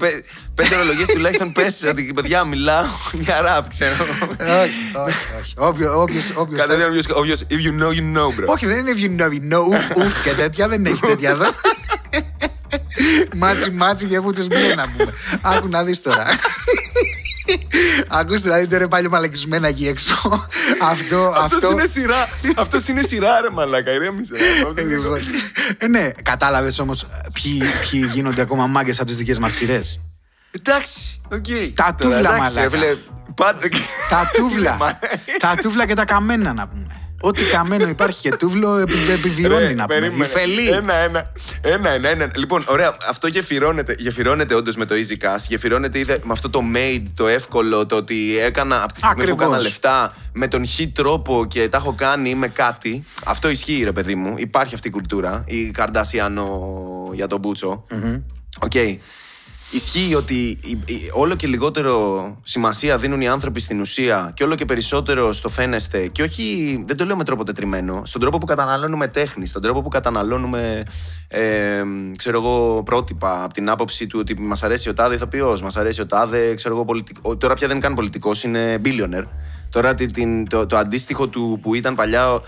Πέντε 0.58 0.76
ορολογίες 0.76 1.08
τουλάχιστον 1.08 1.52
πέσει 1.52 1.88
ότι 1.88 2.12
παιδιά 2.16 2.44
μιλάω 2.44 2.86
για 3.14 3.42
ραπ, 3.42 3.70
ξέρω. 3.70 3.94
όχι, 4.64 4.92
όχι, 5.08 5.26
όχι. 5.42 5.54
Όποιος, 5.56 5.96
όποιος, 5.96 6.24
όποιος 6.36 6.60
Κατευθείαν 6.62 6.90
όποιος- 6.90 7.06
όποιος, 7.14 7.44
if 7.50 7.54
you 7.66 7.82
know, 7.84 7.90
you 7.92 8.18
know, 8.18 8.28
bro. 8.28 8.46
Όχι, 8.46 8.66
δεν 8.66 8.78
είναι 8.88 8.92
you 8.96 9.22
know, 9.22 9.30
you 9.32 9.54
know, 9.54 9.66
ουφ, 9.68 10.06
ουφ 10.06 10.24
και 10.24 10.32
τέτοια, 10.34 10.68
δεν 10.68 10.86
έχει 10.86 11.00
τέτοια 11.00 11.30
εδώ. 11.30 11.46
μάτσι, 13.36 13.72
μάτσι 13.72 14.06
και 14.06 14.20
βούτσες 14.20 14.48
μπλε 14.48 14.76
να 14.76 14.86
πούμε. 14.98 15.14
Άκου 15.42 15.68
να 15.68 15.84
δεις 15.84 16.02
τώρα. 16.02 16.26
Ακούστε 18.08 18.40
δηλαδή 18.42 18.68
τώρα 18.68 18.88
πάλι 18.88 19.10
μαλακισμένα 19.10 19.68
εκεί 19.68 19.88
έξω. 19.88 20.48
αυτό, 20.82 21.34
Αυτός 21.38 21.64
αυτό. 21.64 21.72
είναι 21.72 21.86
σειρά. 21.86 22.30
Αυτός 22.56 22.88
είναι 22.88 23.02
σειρά, 23.02 23.42
ρε 23.42 23.50
μαλάκα. 23.50 23.92
Ηρέμησε. 23.92 24.34
Ε, 24.76 24.82
λοιπόν. 24.82 25.20
Ε, 25.78 25.88
ναι, 25.88 26.10
κατάλαβες 26.24 26.80
όμως 26.80 27.08
ποιοι, 27.34 27.62
ποιοι 27.90 28.10
γίνονται 28.14 28.42
ακόμα 28.42 28.68
μάγκες 28.68 28.98
από 29.00 29.08
τις 29.08 29.18
δικές 29.18 29.38
μας 29.40 29.54
σειρές; 29.54 30.00
Εντάξει, 30.60 31.22
οκ. 31.32 31.46
Τα 31.74 31.96
Τώρα, 31.96 32.16
τούβλα, 32.16 32.18
εντάξει, 32.36 32.54
ρε 32.54 32.62
μαλάκα. 32.62 32.70
φίλε, 32.70 32.96
Πάντα. 33.36 33.60
Τα 34.10 34.32
τούβλα. 34.34 34.76
Μα- 34.76 35.00
τα 35.40 35.56
τούβλα 35.62 35.86
και 35.88 35.94
τα 35.94 36.06
καμένα 36.06 36.54
να 36.54 36.68
πούμε. 36.68 36.88
Ό,τι 37.22 37.44
καμένο 37.44 37.88
υπάρχει 37.88 38.22
και 38.22 38.36
τούβλο 38.36 38.78
επι- 38.78 39.10
επιβιώνει 39.10 39.58
Ρε, 39.68 39.74
να 39.74 39.86
πούμε. 39.86 39.96
Η 39.98 40.00
περίμενε. 40.00 40.26
φελή. 40.26 40.70
Ένα, 40.70 40.94
ένα. 40.94 41.32
Ένα, 41.62 41.90
ένα, 41.90 42.10
ένα. 42.10 42.32
Λοιπόν, 42.36 42.64
ωραία, 42.68 42.98
αυτό 43.10 43.28
γεφυρώνεται. 43.28 43.96
Γεφυρώνεται 43.98 44.54
όντως 44.56 44.76
με 44.76 44.86
το 44.86 44.96
Easy 44.96 45.26
Cash. 45.26 45.40
Γεφυρώνεται 45.48 46.00
είδε, 46.00 46.20
με 46.24 46.32
αυτό 46.34 46.50
το 46.50 46.62
made, 46.76 47.04
το 47.14 47.28
εύκολο, 47.28 47.86
το 47.86 47.96
ότι 47.96 48.38
έκανα 48.40 48.84
από 48.84 48.94
τη 48.94 49.00
στιγμή 49.00 49.22
Ακριβώς. 49.22 49.38
που 49.46 49.50
έκανα 49.52 49.62
λεφτά 49.62 50.14
με 50.34 50.48
τον 50.48 50.66
χι 50.66 50.88
τρόπο 50.88 51.46
και 51.50 51.70
τα 51.70 51.78
έχω 51.78 51.94
κάνει, 51.98 52.30
είμαι 52.30 52.48
κάτι. 52.48 53.04
Αυτό 53.26 53.50
ισχύει, 53.50 53.82
ρε 53.84 53.92
παιδί 53.92 54.16
μου. 54.16 54.34
Υπάρχει 54.38 54.74
αυτή 54.74 54.88
η 54.88 54.92
κουλτούρα. 54.92 55.44
Η 55.48 55.72
Kardashian 55.72 56.60
για 57.14 57.28
τον 57.28 57.40
μπουτσο 57.40 57.86
Οκ. 58.60 58.72
Ισχύει 59.72 60.16
ότι 60.16 60.36
η- 60.64 60.80
η- 60.86 61.10
όλο 61.14 61.36
και 61.36 61.48
λιγότερο 61.48 62.38
σημασία 62.44 62.98
δίνουν 62.98 63.22
οι 63.22 63.28
άνθρωποι 63.28 63.60
στην 63.60 63.80
ουσία 63.82 64.32
και 64.36 64.44
όλο 64.44 64.56
και 64.56 64.66
περισσότερο 64.66 65.34
στο 65.34 65.50
φαίνεσθαι 65.50 66.08
και 66.08 66.22
όχι, 66.24 66.84
δεν 66.88 66.98
το 66.98 67.06
λέω 67.06 67.16
με 67.16 67.24
τρόπο 67.24 67.44
τετριμένο, 67.44 68.02
στον 68.06 68.22
τρόπο 68.22 68.38
που 68.38 68.46
καταναλώνουμε 68.46 69.08
τέχνη, 69.08 69.46
στον 69.48 69.62
τρόπο 69.62 69.82
που 69.82 69.90
καταναλώνουμε 69.90 70.84
ε, 71.28 71.84
ξέρω 72.18 72.38
εγώ, 72.38 72.84
πρότυπα 72.84 73.44
από 73.44 73.54
την 73.54 73.70
άποψη 73.70 74.08
του 74.08 74.20
ότι 74.22 74.40
μας 74.40 74.64
αρέσει 74.64 74.90
ο 74.90 74.94
τάδε 74.94 75.16
ηθοποιός, 75.16 75.62
μας 75.62 75.78
αρέσει 75.78 76.02
ο 76.02 76.06
τάδε, 76.06 76.54
ξέρω 76.54 76.76
εγώ, 76.76 76.86
πολιτικό. 76.86 77.38
Τώρα 77.38 77.54
πια 77.54 77.68
δεν 77.68 77.76
είναι 77.76 77.86
καν 77.86 77.96
πολιτικός, 77.96 78.44
είναι 78.44 78.82
billionaire. 78.86 79.26
Τώρα 79.70 79.96
την- 79.96 80.14
την- 80.14 80.50
το, 80.50 80.66
το 80.66 80.78
αντίστοιχο 80.78 81.28
του 81.28 81.60
που 81.62 81.76
ήταν 81.76 81.96
παλιά 81.96 82.34
ο- 82.34 82.42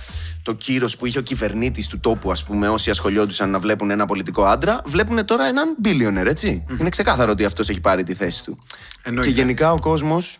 το 0.43 0.53
κύρος 0.53 0.97
που 0.97 1.05
είχε 1.05 1.17
ο 1.19 1.21
κυβερνήτης 1.21 1.87
του 1.87 1.99
τόπου, 1.99 2.31
ας 2.31 2.43
πούμε, 2.43 2.67
όσοι 2.67 2.89
ασχολιόντουσαν 2.89 3.49
να 3.49 3.59
βλέπουν 3.59 3.89
ένα 3.91 4.05
πολιτικό 4.05 4.43
άντρα, 4.43 4.81
βλέπουν 4.85 5.25
τώρα 5.25 5.45
έναν 5.45 5.75
billionaire, 5.83 6.25
έτσι. 6.29 6.65
Είναι 6.79 6.89
ξεκάθαρο 6.89 7.31
ότι 7.31 7.45
αυτός 7.45 7.69
έχει 7.69 7.79
πάρει 7.79 8.03
τη 8.03 8.13
θέση 8.13 8.43
του. 8.43 8.57
Εννοείται. 9.03 9.29
Και 9.31 9.35
γενικά 9.35 9.71
ο 9.71 9.79
κόσμος 9.79 10.39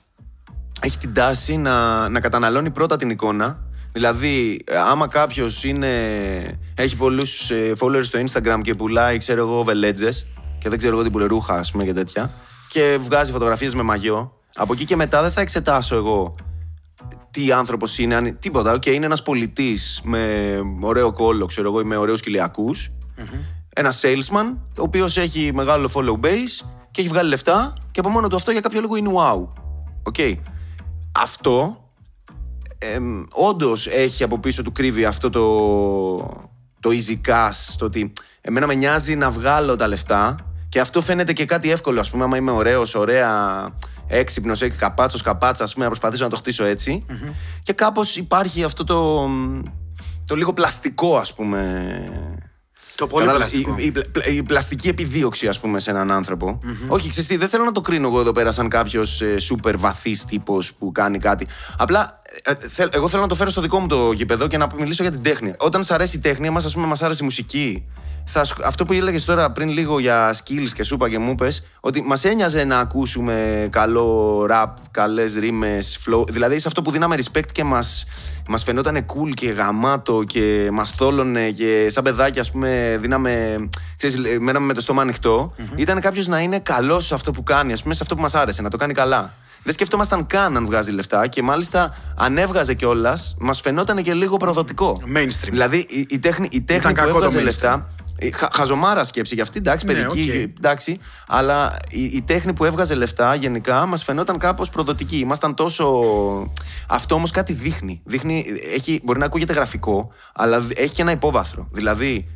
έχει 0.81 0.97
την 0.97 1.13
τάση 1.13 1.57
να, 1.57 2.09
να 2.09 2.19
καταναλώνει 2.19 2.69
πρώτα 2.69 2.95
την 2.95 3.09
εικόνα. 3.09 3.59
Δηλαδή, 3.91 4.61
ε, 4.65 4.75
άμα 4.77 5.07
κάποιος 5.07 5.63
έχει 6.75 6.95
πολλούς 6.97 7.51
followers 7.79 8.03
στο 8.03 8.19
Instagram 8.25 8.59
και 8.61 8.73
πουλάει, 8.73 9.17
ξέρω 9.17 9.41
εγώ, 9.41 9.63
βελέτζες 9.63 10.27
και 10.59 10.69
δεν 10.69 10.77
ξέρω 10.77 10.93
εγώ 10.95 11.03
τι 11.03 11.09
πουλε 11.09 11.25
ρούχα, 11.25 11.53
ας 11.53 11.71
πούμε 11.71 11.83
και 11.83 11.93
τέτοια, 11.93 12.33
και 12.69 12.97
βγάζει 13.01 13.31
φωτογραφίες 13.31 13.73
με 13.73 13.81
μαγιό, 13.83 14.33
από 14.55 14.73
εκεί 14.73 14.85
και 14.85 14.95
μετά 14.95 15.21
δεν 15.21 15.31
θα 15.31 15.41
εξετάσω 15.41 15.95
εγώ 15.95 16.35
τι 17.31 17.51
άνθρωπος 17.51 17.97
είναι, 17.97 18.15
αν... 18.15 18.37
τίποτα. 18.39 18.73
Οκ, 18.73 18.85
είναι 18.85 19.05
ένας 19.05 19.23
πωλητής 19.23 20.01
με 20.03 20.55
ωραίο 20.81 21.11
κώλο, 21.11 21.45
ξέρω 21.45 21.67
εγώ, 21.67 21.79
ή 21.79 21.83
με 21.83 21.95
ωραίους 21.95 22.21
Ένας 23.73 24.01
salesman, 24.03 24.57
ο 24.77 24.81
οποίος 24.81 25.17
έχει 25.17 25.51
μεγάλο 25.53 25.89
follow 25.93 26.25
base 26.25 26.67
και 26.91 27.01
έχει 27.01 27.09
βγάλει 27.09 27.29
λεφτά 27.29 27.73
και 27.91 27.99
από 27.99 28.09
μόνο 28.09 28.27
του 28.27 28.35
αυτό 28.35 28.51
για 28.51 28.61
κάποιο 28.61 28.81
λόγο 28.81 28.95
είναι 28.95 29.11
wow. 29.15 29.47
Οκ. 30.03 30.15
Αυτό 31.11 31.83
εμ, 32.77 33.23
όντως 33.31 33.87
έχει 33.87 34.23
από 34.23 34.39
πίσω 34.39 34.63
του 34.63 34.71
κρύβει 34.71 35.05
αυτό 35.05 35.29
το, 35.29 35.45
το 36.79 36.89
easy 36.89 37.29
cash, 37.29 37.75
το 37.77 37.85
ότι 37.85 38.13
εμένα 38.41 38.67
με 38.67 38.73
νοιάζει 38.73 39.15
να 39.15 39.29
βγάλω 39.29 39.75
τα 39.75 39.87
λεφτά 39.87 40.35
και 40.69 40.79
αυτό 40.79 41.01
φαίνεται 41.01 41.33
και 41.33 41.45
κάτι 41.45 41.71
εύκολο. 41.71 41.99
Α 41.99 42.03
πούμε, 42.11 42.23
άμα 42.23 42.37
είμαι 42.37 42.51
ωραίος, 42.51 42.95
ωραία, 42.95 43.29
έξυπνος, 44.09 44.63
καπάτσος, 44.77 45.21
καπάτσα, 45.21 45.63
ας 45.63 45.71
πούμε, 45.73 45.83
να 45.85 45.89
προσπαθήσω 45.91 46.23
να 46.23 46.29
το 46.29 46.35
χτίσω 46.35 46.63
έτσι. 46.65 47.05
Και 47.63 47.73
κάπως 47.73 48.15
υπάρχει 48.15 48.63
αυτό 48.63 48.83
το, 48.83 49.27
το 50.25 50.35
λίγο 50.35 50.53
πλαστικό, 50.53 51.17
ας 51.17 51.33
πούμε. 51.33 52.01
Το 52.95 53.07
πολύ 53.07 53.25
Κατάλαβες, 53.25 53.51
πλαστικό. 53.53 53.75
Η, 53.79 53.85
η 53.85 53.91
πλα- 53.91 54.25
η 54.27 54.43
πλαστική 54.43 54.87
επιδίωξη, 54.87 55.47
ας 55.47 55.59
πούμε, 55.59 55.79
σε 55.79 55.89
έναν 55.89 56.11
άνθρωπο. 56.11 56.59
Όχι, 56.87 57.09
ξέρεις 57.09 57.29
τι, 57.29 57.37
δεν 57.37 57.49
θέλω 57.49 57.63
να 57.63 57.71
το 57.71 57.81
κρίνω 57.81 58.07
εγώ 58.07 58.19
εδώ 58.19 58.31
πέρα 58.31 58.51
σαν 58.51 58.69
κάποιος 58.69 59.21
σούπερ 59.37 59.77
βαθύς 59.77 60.25
τύπος 60.25 60.73
που 60.73 60.91
κάνει 60.91 61.17
κάτι. 61.17 61.47
Απλά 61.77 62.17
ε, 62.43 62.53
θέλ- 62.69 62.95
εγώ 62.95 63.09
θέλω 63.09 63.21
να 63.21 63.27
το 63.27 63.35
φέρω 63.35 63.49
στο 63.49 63.61
δικό 63.61 63.79
μου 63.79 63.87
το 63.87 64.11
γήπεδο 64.11 64.47
και 64.47 64.57
να 64.57 64.67
μιλήσω 64.79 65.03
για 65.03 65.11
την 65.11 65.21
τέχνη. 65.21 65.53
Όταν 65.57 65.83
σ' 65.83 65.91
αρέσει 65.91 66.17
η 66.17 66.19
τέχνη, 66.19 66.47
εμάς, 66.47 66.65
ας 66.65 66.73
πούμε, 66.73 66.87
μας 66.87 67.01
άρεσε 67.01 67.19
η 67.21 67.25
μουσική. 67.25 67.85
Θα, 68.31 68.43
σκ- 68.43 68.63
αυτό 68.65 68.85
που 68.85 68.93
έλεγες 68.93 69.25
τώρα 69.25 69.51
πριν 69.51 69.69
λίγο 69.69 69.99
για 69.99 70.33
skills 70.35 70.69
και 70.73 70.83
σούπα 70.83 71.09
και 71.09 71.17
μου 71.19 71.31
είπες, 71.31 71.63
ότι 71.79 72.01
μας 72.01 72.25
ένοιαζε 72.25 72.63
να 72.63 72.79
ακούσουμε 72.79 73.67
καλό 73.71 74.45
rap, 74.51 74.73
καλές 74.91 75.33
ρήμες, 75.35 75.99
flow. 76.05 76.27
Δηλαδή 76.29 76.59
σε 76.59 76.67
αυτό 76.67 76.81
που 76.81 76.91
δίναμε 76.91 77.15
respect 77.17 77.51
και 77.51 77.63
μας 77.63 78.05
μας 78.47 78.63
φαινόταν 78.63 79.05
cool 79.05 79.29
και 79.33 79.49
γαμάτο 79.51 80.23
και 80.27 80.69
μας 80.71 80.91
θόλωνε 80.91 81.49
και 81.51 81.87
σαν 81.89 82.03
παιδάκια, 82.03 82.41
ας 82.41 82.51
πούμε, 82.51 82.97
δίναμε. 83.01 83.57
Ξέρεις, 83.97 84.17
λέ- 84.17 84.39
μέναμε 84.39 84.65
με 84.65 84.73
το 84.73 84.81
στόμα 84.81 85.01
ανοιχτό. 85.01 85.53
Ήταν 85.75 85.99
κάποιος 85.99 86.27
να 86.27 86.39
είναι 86.39 86.59
καλός 86.59 87.05
σε 87.05 87.13
αυτό 87.13 87.31
που 87.31 87.43
κάνει, 87.43 87.73
ας 87.73 87.81
πούμε, 87.81 87.93
σε 87.93 87.99
αυτό 88.03 88.15
που 88.15 88.21
μας 88.21 88.35
άρεσε, 88.35 88.61
να 88.61 88.69
το 88.69 88.77
κάνει 88.77 88.93
καλά. 88.93 89.33
Δεν 89.63 89.73
σκεφτόμασταν 89.73 90.27
καν 90.27 90.57
αν 90.57 90.65
βγάζει 90.65 90.91
λεφτά 90.91 91.27
και 91.27 91.41
μάλιστα 91.41 91.95
αν 92.17 92.37
έβγαζε 92.37 92.73
κιόλας, 92.73 93.35
μας 93.39 93.61
φαινόταν 93.61 94.03
και 94.03 94.13
λίγο 94.13 94.37
προδοτικό. 94.37 95.01
Mainstream. 95.17 95.49
Δηλαδή 95.49 95.77
η, 95.89 96.05
η 96.09 96.19
τέχνη, 96.19 96.47
η 96.51 96.61
τέχνη 96.61 96.91
που 96.93 96.97
κακό 96.97 97.09
το 97.11 97.15
έβγαζε 97.17 97.39
mainstream. 97.39 97.43
λεφτά. 97.43 97.89
Ε, 98.19 98.31
χα- 98.31 98.49
χαζομάρα 98.53 99.03
σκέψη 99.03 99.33
για 99.33 99.43
αυτή, 99.43 99.57
εντάξει, 99.57 99.85
Ναι, 99.85 99.93
παιδική, 99.93 100.29
οκ. 100.29 100.35
εντάξει. 100.57 100.97
Αλλά 101.27 101.77
η, 101.89 102.03
η 102.03 102.21
τέχνη 102.21 102.53
που 102.53 102.65
έβγαζε 102.65 102.95
λεφτά 102.95 103.35
γενικά 103.35 103.85
μας 103.85 104.03
φαινόταν 104.03 104.37
κάπως 104.37 104.69
προδοτική. 104.69 105.17
Ήμασταν 105.17 105.55
τόσο. 105.55 105.87
Αυτό 106.87 107.15
όμως 107.15 107.31
κάτι 107.31 107.53
δείχνει. 107.53 108.01
δείχνει 108.05 108.45
έχει, 108.75 109.01
μπορεί 109.03 109.19
να 109.19 109.25
ακούγεται 109.25 109.53
γραφικό, 109.53 110.11
αλλά 110.33 110.59
δ- 110.61 110.79
έχει 110.79 110.93
και 110.93 111.01
ένα 111.01 111.11
υπόβαθρο. 111.11 111.67
Δηλαδή, 111.71 112.33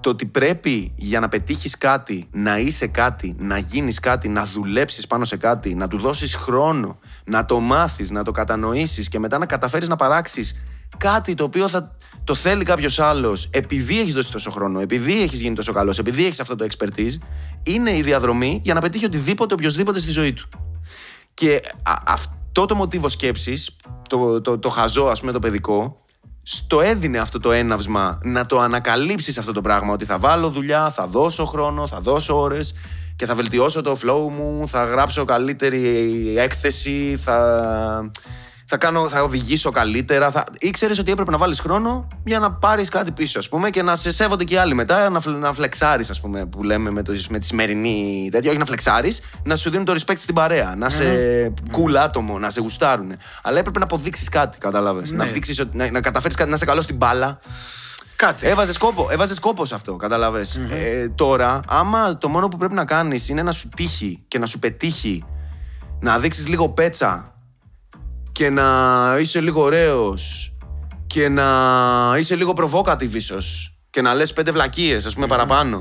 το 0.00 0.10
ότι 0.10 0.26
πρέπει 0.26 0.92
για 0.96 1.20
να 1.20 1.28
πετύχεις 1.28 1.78
κάτι, 1.78 2.28
να 2.32 2.58
είσαι 2.58 2.86
κάτι, 2.86 3.34
να 3.38 3.58
γίνεις 3.58 4.00
κάτι, 4.00 4.28
να 4.28 4.44
δουλέψεις 4.44 5.06
πάνω 5.06 5.24
σε 5.24 5.36
κάτι, 5.36 5.74
να 5.74 5.88
του 5.88 5.98
δώσεις 5.98 6.34
χρόνο, 6.34 6.98
να 7.24 7.44
το 7.44 7.60
μάθεις, 7.60 8.10
να 8.10 8.22
το 8.22 8.30
κατανοήσεις 8.32 9.08
και 9.08 9.18
μετά 9.18 9.38
να 9.38 9.46
καταφέρεις 9.46 9.88
να 9.88 9.96
παράξεις 9.96 10.54
κάτι 10.98 11.34
το 11.34 11.44
οποίο 11.44 11.68
θα 11.68 11.96
το 12.24 12.34
θέλει 12.34 12.64
κάποιος 12.64 12.98
άλλος 12.98 13.48
επειδή 13.50 14.00
έχεις 14.00 14.14
δώσει 14.14 14.32
τόσο 14.32 14.50
χρόνο, 14.50 14.80
επειδή 14.80 15.22
έχεις 15.22 15.40
γίνει 15.40 15.54
τόσο 15.54 15.72
καλός, 15.72 15.98
επειδή 15.98 16.26
έχεις 16.26 16.40
αυτό 16.40 16.56
το 16.56 16.66
expertise, 16.70 17.18
είναι 17.62 17.96
η 17.96 18.02
διαδρομή 18.02 18.60
για 18.64 18.74
να 18.74 18.80
πετύχει 18.80 19.04
οτιδήποτε, 19.04 19.54
οποιοδήποτε 19.54 19.98
στη 19.98 20.10
ζωή 20.10 20.32
του. 20.32 20.48
Και 21.34 21.60
α- 21.82 22.02
αυτό 22.06 22.66
το 22.66 22.74
μοτίβο 22.74 23.08
σκέψης, 23.08 23.76
το, 24.08 24.40
το, 24.40 24.58
το 24.58 24.68
χαζό 24.68 25.06
ας 25.06 25.20
πούμε 25.20 25.32
το 25.32 25.38
παιδικό, 25.38 26.04
στο 26.42 26.80
έδινε 26.80 27.18
αυτό 27.18 27.40
το 27.40 27.52
έναυσμα 27.52 28.18
να 28.22 28.46
το 28.46 28.58
ανακαλύψεις 28.58 29.38
αυτό 29.38 29.52
το 29.52 29.60
πράγμα 29.60 29.92
ότι 29.92 30.04
θα 30.04 30.18
βάλω 30.18 30.50
δουλειά, 30.50 30.90
θα 30.90 31.06
δώσω 31.06 31.44
χρόνο, 31.44 31.86
θα 31.86 32.00
δώσω 32.00 32.40
ώρες 32.40 32.74
και 33.16 33.26
θα 33.26 33.34
βελτιώσω 33.34 33.82
το 33.82 33.96
flow 34.02 34.28
μου, 34.30 34.68
θα 34.68 34.84
γράψω 34.84 35.24
καλύτερη 35.24 36.34
έκθεση, 36.38 37.18
θα, 37.22 38.10
θα, 38.66 38.76
κάνω, 38.76 39.08
θα 39.08 39.22
οδηγήσω 39.22 39.70
καλύτερα. 39.70 40.30
Θα... 40.30 40.44
Ήξερες 40.58 40.98
ότι 40.98 41.10
έπρεπε 41.12 41.30
να 41.30 41.36
βάλεις 41.36 41.60
χρόνο 41.60 42.06
για 42.24 42.38
να 42.38 42.52
πάρεις 42.52 42.88
κάτι 42.88 43.10
πίσω 43.10 43.38
ας 43.38 43.48
πούμε 43.48 43.70
και 43.70 43.82
να 43.82 43.96
σε 43.96 44.12
σέβονται 44.12 44.44
και 44.44 44.54
οι 44.54 44.56
άλλοι 44.56 44.74
μετά, 44.74 45.10
να, 45.10 45.20
φλ- 45.20 45.36
να 45.38 45.52
φλεξάρεις 45.52 46.10
ας 46.10 46.20
πούμε 46.20 46.46
που 46.46 46.62
λέμε 46.62 46.90
με, 46.90 47.02
το, 47.02 47.12
με 47.28 47.38
τη 47.38 47.46
σημερινή 47.46 48.28
τέτοια, 48.32 48.50
όχι 48.50 48.58
να 48.58 48.64
φλεξάρεις, 48.64 49.22
να 49.44 49.56
σου 49.56 49.70
δίνουν 49.70 49.84
το 49.84 49.92
respect 49.92 50.18
στην 50.18 50.34
παρέα, 50.34 50.74
να 50.76 50.90
σε 50.90 51.04
cool 51.72 51.94
άτομο, 51.94 52.38
να 52.38 52.50
σε 52.50 52.60
γουστάρουν. 52.60 53.12
Αλλά 53.42 53.58
έπρεπε 53.58 53.78
να 53.78 53.84
αποδείξεις 53.84 54.28
κάτι, 54.28 54.58
κατάλαβες. 54.58 55.12
Να, 55.12 55.24
δείξεις, 55.24 55.60
ότι- 55.60 55.76
να, 55.76 55.90
να 55.90 56.00
καταφέρεις 56.00 56.36
κάτι, 56.36 56.50
να 56.50 56.56
είσαι 56.56 56.64
καλός 56.64 56.84
στην 56.84 56.96
μπάλα. 56.96 57.38
Κάτι. 58.16 58.46
Έβαζες 58.46 58.78
κόπο, 58.78 59.08
έβαζες 59.10 59.38
κόπο 59.38 59.64
σε 59.64 59.74
αυτό, 59.74 59.96
καταλαβες. 59.96 60.56
Ε, 60.56 61.08
τώρα, 61.14 61.60
άμα 61.68 62.18
το 62.18 62.28
μόνο 62.28 62.48
που 62.48 62.56
πρέπει 62.56 62.74
να 62.74 62.84
κάνεις 62.84 63.28
είναι 63.28 63.42
να 63.42 63.52
σου 63.52 63.68
τύχει 63.76 64.24
και 64.28 64.38
να 64.38 64.46
σου 64.46 64.58
πετύχει 64.58 65.24
να 66.00 66.18
δείξεις 66.18 66.48
λίγο 66.48 66.68
πέτσα 66.68 67.33
και 68.34 68.50
να 68.50 68.66
είσαι 69.20 69.40
λίγο 69.40 69.62
ωραίος 69.62 70.52
και 71.06 71.28
να 71.28 71.44
είσαι 72.18 72.36
λίγο 72.36 72.52
provocative 72.56 73.12
ίσως 73.12 73.76
και 73.90 74.00
να 74.00 74.14
λες 74.14 74.32
πέντε 74.32 74.50
βλακίες, 74.50 75.06
ας 75.06 75.14
πούμε, 75.14 75.26
παραπάνω. 75.26 75.78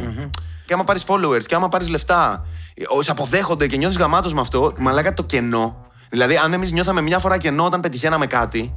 Και 0.65 0.73
άμα 0.73 0.83
πάρεις 0.83 1.03
followers 1.07 1.43
και 1.45 1.55
άμα 1.55 1.69
πάρεις 1.69 1.89
λεφτά, 1.89 2.45
ε, 2.73 2.83
όσοι 2.87 3.11
αποδέχονται 3.11 3.67
και 3.67 3.77
νιώθεις 3.77 3.97
γαμάτος 3.97 4.33
με 4.33 4.39
αυτό, 4.39 4.73
μαλάκα 4.77 5.13
το 5.13 5.23
κενό. 5.23 5.87
Δηλαδή, 6.09 6.35
αν 6.35 6.53
εμείς 6.53 6.71
νιώθαμε 6.71 7.01
μια 7.01 7.19
φορά 7.19 7.37
κενό 7.37 7.65
όταν 7.65 7.79
πετυχαίναμε 7.79 8.27
κάτι, 8.27 8.73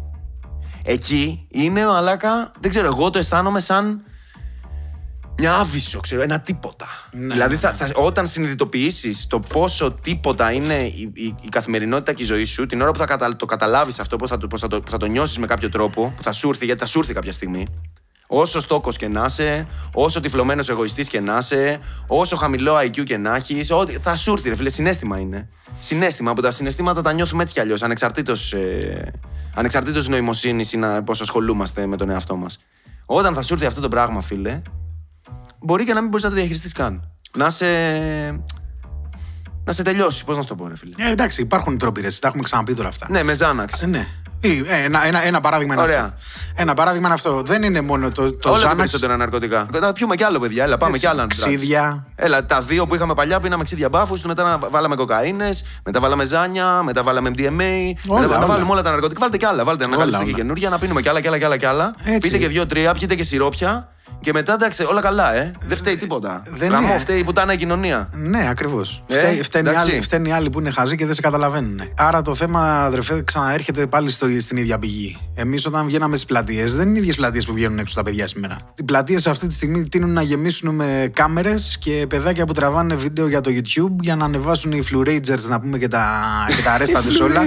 εκεί 0.85 1.47
είναι 1.51 1.87
μαλάκα, 1.87 2.51
δεν 2.61 2.71
ξέρω, 2.71 2.87
εγώ 2.87 3.11
το 3.11 3.19
αισθάνομαι 3.19 3.61
σαν 3.61 4.01
μια 5.39 5.55
άβυσο, 5.55 6.01
ξέρω, 6.01 6.23
ένα 6.23 6.41
τίποτα. 6.41 6.87
δηλαδή, 7.13 7.57
θα, 7.57 7.73
θα, 7.73 7.91
όταν 7.95 8.27
συνειδητοποιήσεις 8.27 9.27
το 9.27 9.39
πόσο 9.39 9.91
τίποτα 9.93 10.53
είναι 10.53 10.75
η, 10.75 11.11
η, 11.15 11.35
η 11.41 11.49
καθημερινότητα 11.49 12.13
και 12.13 12.23
η 12.23 12.27
ζωή 12.27 12.45
σου, 12.45 12.67
την 12.67 12.81
ώρα 12.81 12.91
που 12.91 12.99
θα 12.99 13.05
κατα, 13.05 13.37
το 13.37 13.47
καταλάβεις 13.47 13.99
αυτό, 14.01 14.17
που 14.17 14.29
θα, 14.29 14.39
το- 14.39 14.47
πώς 14.47 14.61
θα 14.61 14.69
το, 14.69 14.81
που 14.81 14.91
θα 14.91 14.97
το 14.97 15.07
νιώσεις 15.07 15.39
με 15.39 15.47
κάποιο 15.47 15.69
τρόπο, 15.69 16.13
που 16.17 16.23
θα 16.23 16.33
σου 16.33 16.49
έρθει, 16.49 16.65
γιατί 16.65 16.81
θα 16.81 16.87
σου 16.87 16.99
έρθει 16.99 17.13
κάποια 17.13 17.33
στιγμή. 17.33 17.67
Όσο 18.29 18.61
στόκος 18.61 18.97
και 18.97 19.09
να 19.09 19.25
είσαι, 19.29 19.67
όσο 19.93 20.21
τυφλωμένος 20.21 20.69
εγωιστής 20.69 21.09
και 21.09 21.21
να 21.21 21.37
είσαι, 21.37 21.79
όσο 22.07 22.37
χαμηλό 22.37 22.77
IQ 22.77 23.03
και 23.05 23.17
να 23.17 23.35
έχεις, 23.35 23.71
θα 24.03 24.17
σου 24.17 24.33
έρθει, 24.33 24.49
ρε 24.49 24.55
φίλε. 24.57 24.71
Συνέστημα 24.71 25.19
είναι. 25.19 25.49
Συνέστημα. 25.79 26.31
Από 26.31 26.43
τα 26.43 26.51
συναισθήματα 26.51 27.03
τα 27.03 27.13
νιώθουμε 27.13 27.43
έτσι 27.43 27.55
κι 27.55 27.61
αλλιώς, 27.61 27.83
ανεξαρτήτως 27.83 28.53
ε, 28.53 29.13
ανεξαρτήτως 29.55 30.09
νοημοσύνης 30.09 30.73
ή 30.73 30.77
να, 30.77 31.03
πώς 31.03 31.21
ασχολούμαστε 31.21 31.87
με 31.87 31.97
τον 31.97 32.11
εαυτό 32.11 32.37
μας. 32.37 32.59
Όταν 33.07 33.35
θα 33.35 33.43
σου 33.43 33.53
έρθει 33.55 33.67
αυτό 33.67 33.81
το 33.81 33.89
πράγμα, 33.89 34.21
φίλε, 34.21 34.63
μπορεί 35.67 35.85
και 35.85 35.93
να 35.93 36.01
μην 36.01 36.09
μπορείς 36.09 36.25
να 36.25 36.31
το 36.31 36.37
διαχειριστείς 36.37 36.73
καν. 36.73 37.03
Να 37.37 37.51
σε. 37.51 37.67
να 39.65 39.73
σε 39.73 39.83
τελειώσει. 39.83 40.25
Πώς 40.25 40.37
να 40.37 40.43
σου 40.43 40.49
το 40.49 40.55
πω, 40.55 40.69
ρε 40.69 40.77
φίλε; 40.77 40.93
Ε, 40.99 41.11
εντάξει, 41.11 41.43
υπάρχουν 41.43 41.79
τρόποι, 41.79 42.01
ρε, 42.01 42.09
τα 42.21 42.29
έχουμε 42.29 42.43
ξαναπεί 42.43 42.75
τώρα 42.75 42.89
αυτά. 42.89 43.07
Ναι, 43.11 43.23
με 43.23 43.35
Ζάναξ. 43.35 43.83
Ε, 43.83 43.87
ναι. 43.87 44.07
Ή, 44.41 44.59
ε, 44.67 44.85
Ένα, 44.85 45.07
ένα, 45.07 45.27
ένα 45.27 45.41
παράδειγμα 45.41 45.75
είναι 45.75 45.83
Ωραία. 45.83 46.03
αυτό. 46.03 46.15
Ένα 46.55 46.75
παράδειγμα 46.75 47.07
είναι 47.07 47.15
αυτό. 47.15 47.43
Δεν 47.43 47.63
είναι 47.63 47.81
μόνο 47.81 48.11
το, 48.11 48.33
το 48.33 48.51
Όλα 48.51 48.63
τα 48.63 48.73
Xanax, 48.73 48.77
περισσότερα 48.77 49.17
ναρκωτικά. 49.17 49.67
Να 49.81 49.93
πιούμε 49.93 50.15
κι 50.15 50.25
άλλο, 50.25 50.39
παιδιά. 50.39 50.65
Έλα, 50.65 50.77
πάμε 50.79 50.91
Έτσι, 50.91 51.03
κι 51.03 51.09
άλλα. 51.13 51.23
να 51.23 51.29
τράξουμε. 51.29 51.57
ξύδια. 51.57 52.07
Έλα, 52.15 52.47
τα 52.47 52.63
δύο 52.63 52.87
που 52.87 52.95
είχαμε 52.95 53.15
παλιά 53.15 53.41
πίναμε 53.41 53.65
ξύδια 53.65 53.89
μπάφους, 53.89 54.23
μετά 54.23 54.43
να 54.43 54.59
βάλαμε 54.71 54.95
κοκαίνες, 54.95 55.65
μετά 55.85 56.01
βάλαμε 56.01 56.25
ζάνια, 56.25 56.83
μετά 56.83 57.03
βάλαμε 57.03 57.31
MDMA. 57.37 57.43
Όλα, 58.07 58.21
μετά 58.21 58.33
να 58.33 58.37
όλα. 58.37 58.47
βάλουμε 58.47 58.71
όλα 58.71 58.83
τα 58.83 58.91
ναρκωτικά. 58.91 59.21
Βάλτε 59.21 59.37
κι 59.37 59.45
άλλα. 59.45 59.65
Βάλτε 59.65 59.85
ένα 59.85 59.95
Όλα, 59.97 60.05
καλυστή 60.05 60.25
και 60.25 60.31
όλα. 60.31 60.39
καινούργια, 60.39 60.69
να 60.69 60.79
πίνουμε 60.79 61.01
κι 61.03 61.09
άλλα 61.09 61.21
κι 61.21 61.27
άλλα 61.29 61.39
κι 61.39 61.45
άλλα. 61.45 61.57
Κι 61.57 61.67
άλλα. 61.67 61.95
Έτσι. 62.05 62.19
Πείτε 62.19 62.39
και 62.39 62.49
δύο-τρία, 62.49 62.93
πιείτε 62.93 63.15
και 63.15 63.25
σιρόπια. 63.25 63.89
Και 64.27 64.33
μετά 64.33 64.53
εντάξει, 64.53 64.85
όλα 64.85 65.01
καλά, 65.01 65.35
ε. 65.37 65.51
Δεν 65.67 65.77
φταίει 65.77 65.97
τίποτα. 65.97 66.43
δεν 66.51 66.71
Γαμό, 66.71 66.89
είναι. 66.89 66.99
φταίει 66.99 67.19
η 67.19 67.25
πουτάνα 67.25 67.53
η 67.53 67.57
κοινωνία. 67.57 68.11
Ναι, 68.13 68.49
ακριβώς. 68.49 69.03
Ε, 69.07 69.43
φταίνει, 69.43 69.69
εντάξει. 69.69 69.91
άλλοι, 69.91 70.01
φταίνει 70.03 70.33
άλλοι 70.33 70.51
που 70.51 70.61
είναι 70.61 70.71
χαζοί 70.71 70.97
και 70.97 71.05
δεν 71.07 71.15
σε 71.15 71.21
καταλαβαίνουν. 71.21 71.81
Άρα 71.97 72.23
το 72.23 72.35
θέμα, 72.35 72.85
αδερφέ, 72.85 73.23
ξαναέρχεται 73.25 73.87
πάλι 73.87 74.11
στο, 74.11 74.27
στην 74.41 74.57
ίδια 74.57 74.79
πηγή. 74.79 75.19
Εμείς 75.35 75.67
όταν 75.67 75.87
βγαίναμε 75.87 76.15
στις 76.17 76.27
πλατείες, 76.29 76.77
δεν 76.77 76.89
είναι 76.89 76.97
οι 76.97 77.01
ίδιες 77.01 77.17
πλατείες 77.17 77.45
που 77.47 77.53
βγαίνουν 77.53 77.79
έξω 77.79 77.95
τα 77.95 78.03
παιδιά 78.03 78.27
σήμερα. 78.27 78.57
Οι 78.75 78.83
πλατείες 78.83 79.27
αυτή 79.27 79.47
τη 79.47 79.55
στιγμή 79.55 79.89
τείνουν 79.89 80.13
να 80.13 80.23
γεμίσουν 80.23 80.75
με 80.75 81.11
κάμερες 81.15 81.77
και 81.81 82.07
παιδάκια 82.09 82.47
που 82.47 82.53
τραβάνε 82.53 82.95
βίντεο 82.95 83.29
για 83.29 83.41
το 83.41 83.51
YouTube 83.55 83.97
για 84.01 84.17
να 84.17 84.25
ανεβάσουν 84.25 84.73
οι 84.73 84.83
Flu 84.93 85.09
Rangers 85.09 85.43
να 85.49 85.61
πούμε 85.61 85.79
και 85.79 85.89
τα, 85.89 86.05
και 86.57 86.63
τα 86.65 86.73
αρέστα 86.73 87.03
τους 87.03 87.21
όλα. 87.27 87.43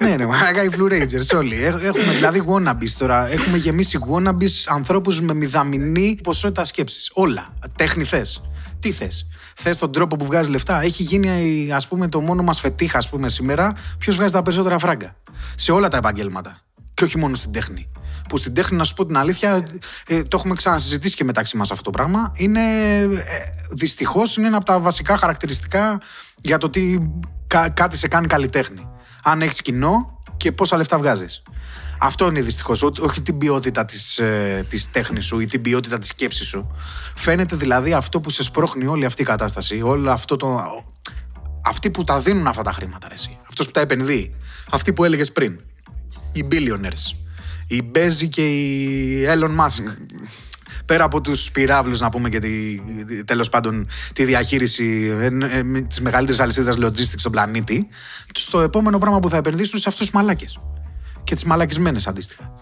ναι, 0.00 0.16
ναι, 0.16 0.26
μαλάκα 0.26 0.62
οι 0.64 0.68
Flu 0.78 0.92
Rangers 0.92 1.36
όλοι. 1.38 1.54
Έχ- 1.64 1.84
Έχουμε 1.84 2.12
δηλαδή 2.12 2.42
wannabes 2.46 2.90
τώρα. 2.98 3.32
Έχουμε 3.32 3.56
γεμίσει 3.56 3.98
wannabes 4.12 4.64
ανθρώπους 4.68 5.20
με 5.20 5.34
μηδαμινή 5.34 6.07
ποσότητα 6.14 6.64
σκέψης. 6.64 7.10
Όλα. 7.14 7.54
Τέχνη 7.76 8.04
θες. 8.04 8.42
Τι 8.78 8.92
θες. 8.92 9.26
Θες 9.54 9.78
τον 9.78 9.92
τρόπο 9.92 10.16
που 10.16 10.24
βγάζει 10.24 10.50
λεφτά. 10.50 10.80
Έχει 10.82 11.02
γίνει, 11.02 11.68
ας 11.72 11.88
πούμε, 11.88 12.08
το 12.08 12.20
μόνο 12.20 12.42
μας 12.42 12.60
φετίχα, 12.60 12.98
ας 12.98 13.08
πούμε, 13.08 13.28
σήμερα, 13.28 13.72
ποιος 13.98 14.16
βγάζει 14.16 14.32
τα 14.32 14.42
περισσότερα 14.42 14.78
φράγκα. 14.78 15.16
Σε 15.54 15.72
όλα 15.72 15.88
τα 15.88 15.96
επαγγέλματα. 15.96 16.60
Και 16.94 17.04
όχι 17.04 17.18
μόνο 17.18 17.34
στην 17.34 17.52
τέχνη. 17.52 17.88
Που 18.28 18.36
στην 18.36 18.54
τέχνη, 18.54 18.76
να 18.78 18.84
σου 18.84 18.94
πω 18.94 19.06
την 19.06 19.16
αλήθεια, 19.16 19.64
ε, 20.06 20.22
το 20.22 20.36
έχουμε 20.36 20.54
ξανασυζητήσει 20.54 21.14
και 21.16 21.24
μεταξύ 21.24 21.56
μας 21.56 21.70
αυτό 21.70 21.82
το 21.82 21.90
πράγμα. 21.90 22.32
Είναι. 22.34 22.60
Ε, 22.98 23.08
Δυστυχώς 23.70 24.36
είναι 24.36 24.46
ένα 24.46 24.56
από 24.56 24.64
τα 24.64 24.80
βασικά 24.80 25.16
χαρακτηριστικά 25.16 26.00
για 26.36 26.58
το 26.58 26.70
τι 26.70 26.98
κα- 27.46 27.68
κάτι 27.68 27.96
σε 27.96 28.08
κάνει 28.08 28.26
καλλιτέχνη. 28.26 28.86
Αν 29.22 29.42
έχεις 29.42 29.62
κοινό 29.62 30.18
και 30.36 30.52
πόσα 30.52 30.76
λεφτά 30.76 30.98
βγάζεις. 30.98 31.42
Αυτό 32.00 32.26
είναι 32.26 32.40
δυστυχώς. 32.40 32.82
Όχι 32.82 33.22
την 33.22 33.38
ποιότητα 33.38 33.84
της 33.84 34.18
ε, 34.18 34.66
της 34.68 34.90
τέχνης 34.90 35.24
σου 35.24 35.40
ή 35.40 35.44
την 35.44 35.62
ποιότητα 35.62 35.98
της 35.98 36.08
σκέψης 36.08 36.46
σου. 36.46 36.70
Φαίνεται 37.14 37.56
δηλαδή 37.56 37.92
αυτό 37.92 38.20
που 38.20 38.30
σε 38.30 38.42
σπρώχνει 38.42 38.86
όλη 38.86 39.04
αυτή 39.04 39.22
η 39.22 39.24
κατάσταση. 39.24 39.82
Όλο 39.82 40.10
αυτό 40.10 40.36
το. 40.36 40.60
Αυτοί 41.64 41.90
που 41.90 42.04
τα 42.04 42.20
δίνουν 42.20 42.46
αυτά 42.46 42.62
τα 42.62 42.72
χρήματα, 42.72 43.08
ρε, 43.08 43.14
εσύ. 43.14 43.38
Αυτός 43.48 43.66
που 43.66 43.72
τα 43.72 43.80
επενδύει. 43.80 44.34
Αυτοί 44.70 44.92
που 44.92 45.04
έλεγες 45.04 45.32
πριν. 45.32 45.60
Οι 46.32 46.46
billionaires. 46.50 47.16
Οι 47.66 47.82
Μπέζοι 47.82 48.28
και 48.28 48.48
οι 48.48 49.26
Elon 49.28 49.56
Musk. 49.56 49.96
Πέρα 50.84 51.04
από 51.04 51.20
τους 51.20 51.50
πυράβλους, 51.50 52.00
να 52.00 52.08
πούμε 52.08 52.28
και 52.28 52.38
τη, 52.38 52.80
τέλος 53.24 53.48
πάντων 53.48 53.88
τη 54.14 54.24
διαχείριση 54.24 55.16
ε, 55.20 55.26
ε, 55.26 55.82
της 55.82 56.00
μεγαλύτερης 56.00 56.40
αλυσίδας 56.40 56.76
logistics 56.78 57.18
στον 57.18 57.32
πλανήτη, 57.32 57.88
στο 58.34 58.60
επόμενο 58.60 58.98
πράγμα 58.98 59.18
που 59.18 59.30
θα 59.30 59.36
επενδύσουν 59.36 59.78
σε 59.78 59.88
αυτούς 59.88 60.04
τους 60.04 60.14
μαλάκες. 60.14 60.60
Και 61.28 61.34
τις 61.34 61.44
μαλακισμένες 61.44 62.06
αντίστοιχα. 62.06 62.54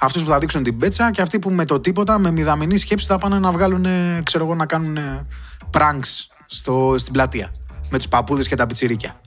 Αυτούς 0.00 0.22
που 0.22 0.30
θα 0.30 0.38
δείξουν 0.38 0.62
την 0.62 0.78
πέτσα 0.78 1.10
και 1.10 1.22
αυτοί 1.22 1.38
που 1.38 1.50
με 1.50 1.64
το 1.64 1.80
τίποτα, 1.80 2.18
με 2.18 2.30
μηδαμινή 2.30 2.76
σκέψη, 2.76 3.06
θα 3.06 3.18
πάνε 3.18 3.38
να 3.38 3.52
βγάλουν, 3.52 3.84
ε, 3.84 4.20
ξέρω 4.24 4.44
εγώ, 4.44 4.54
να 4.54 4.66
κάνουν 4.66 4.96
ε, 4.96 5.26
pranks 5.72 6.26
στο, 6.46 6.94
στην 6.98 7.12
πλατεία. 7.12 7.52
Με 7.90 7.98
τους 7.98 8.08
παππούδες 8.08 8.48
και 8.48 8.54
τα 8.54 8.66
πιτσιρίκια. 8.66 9.20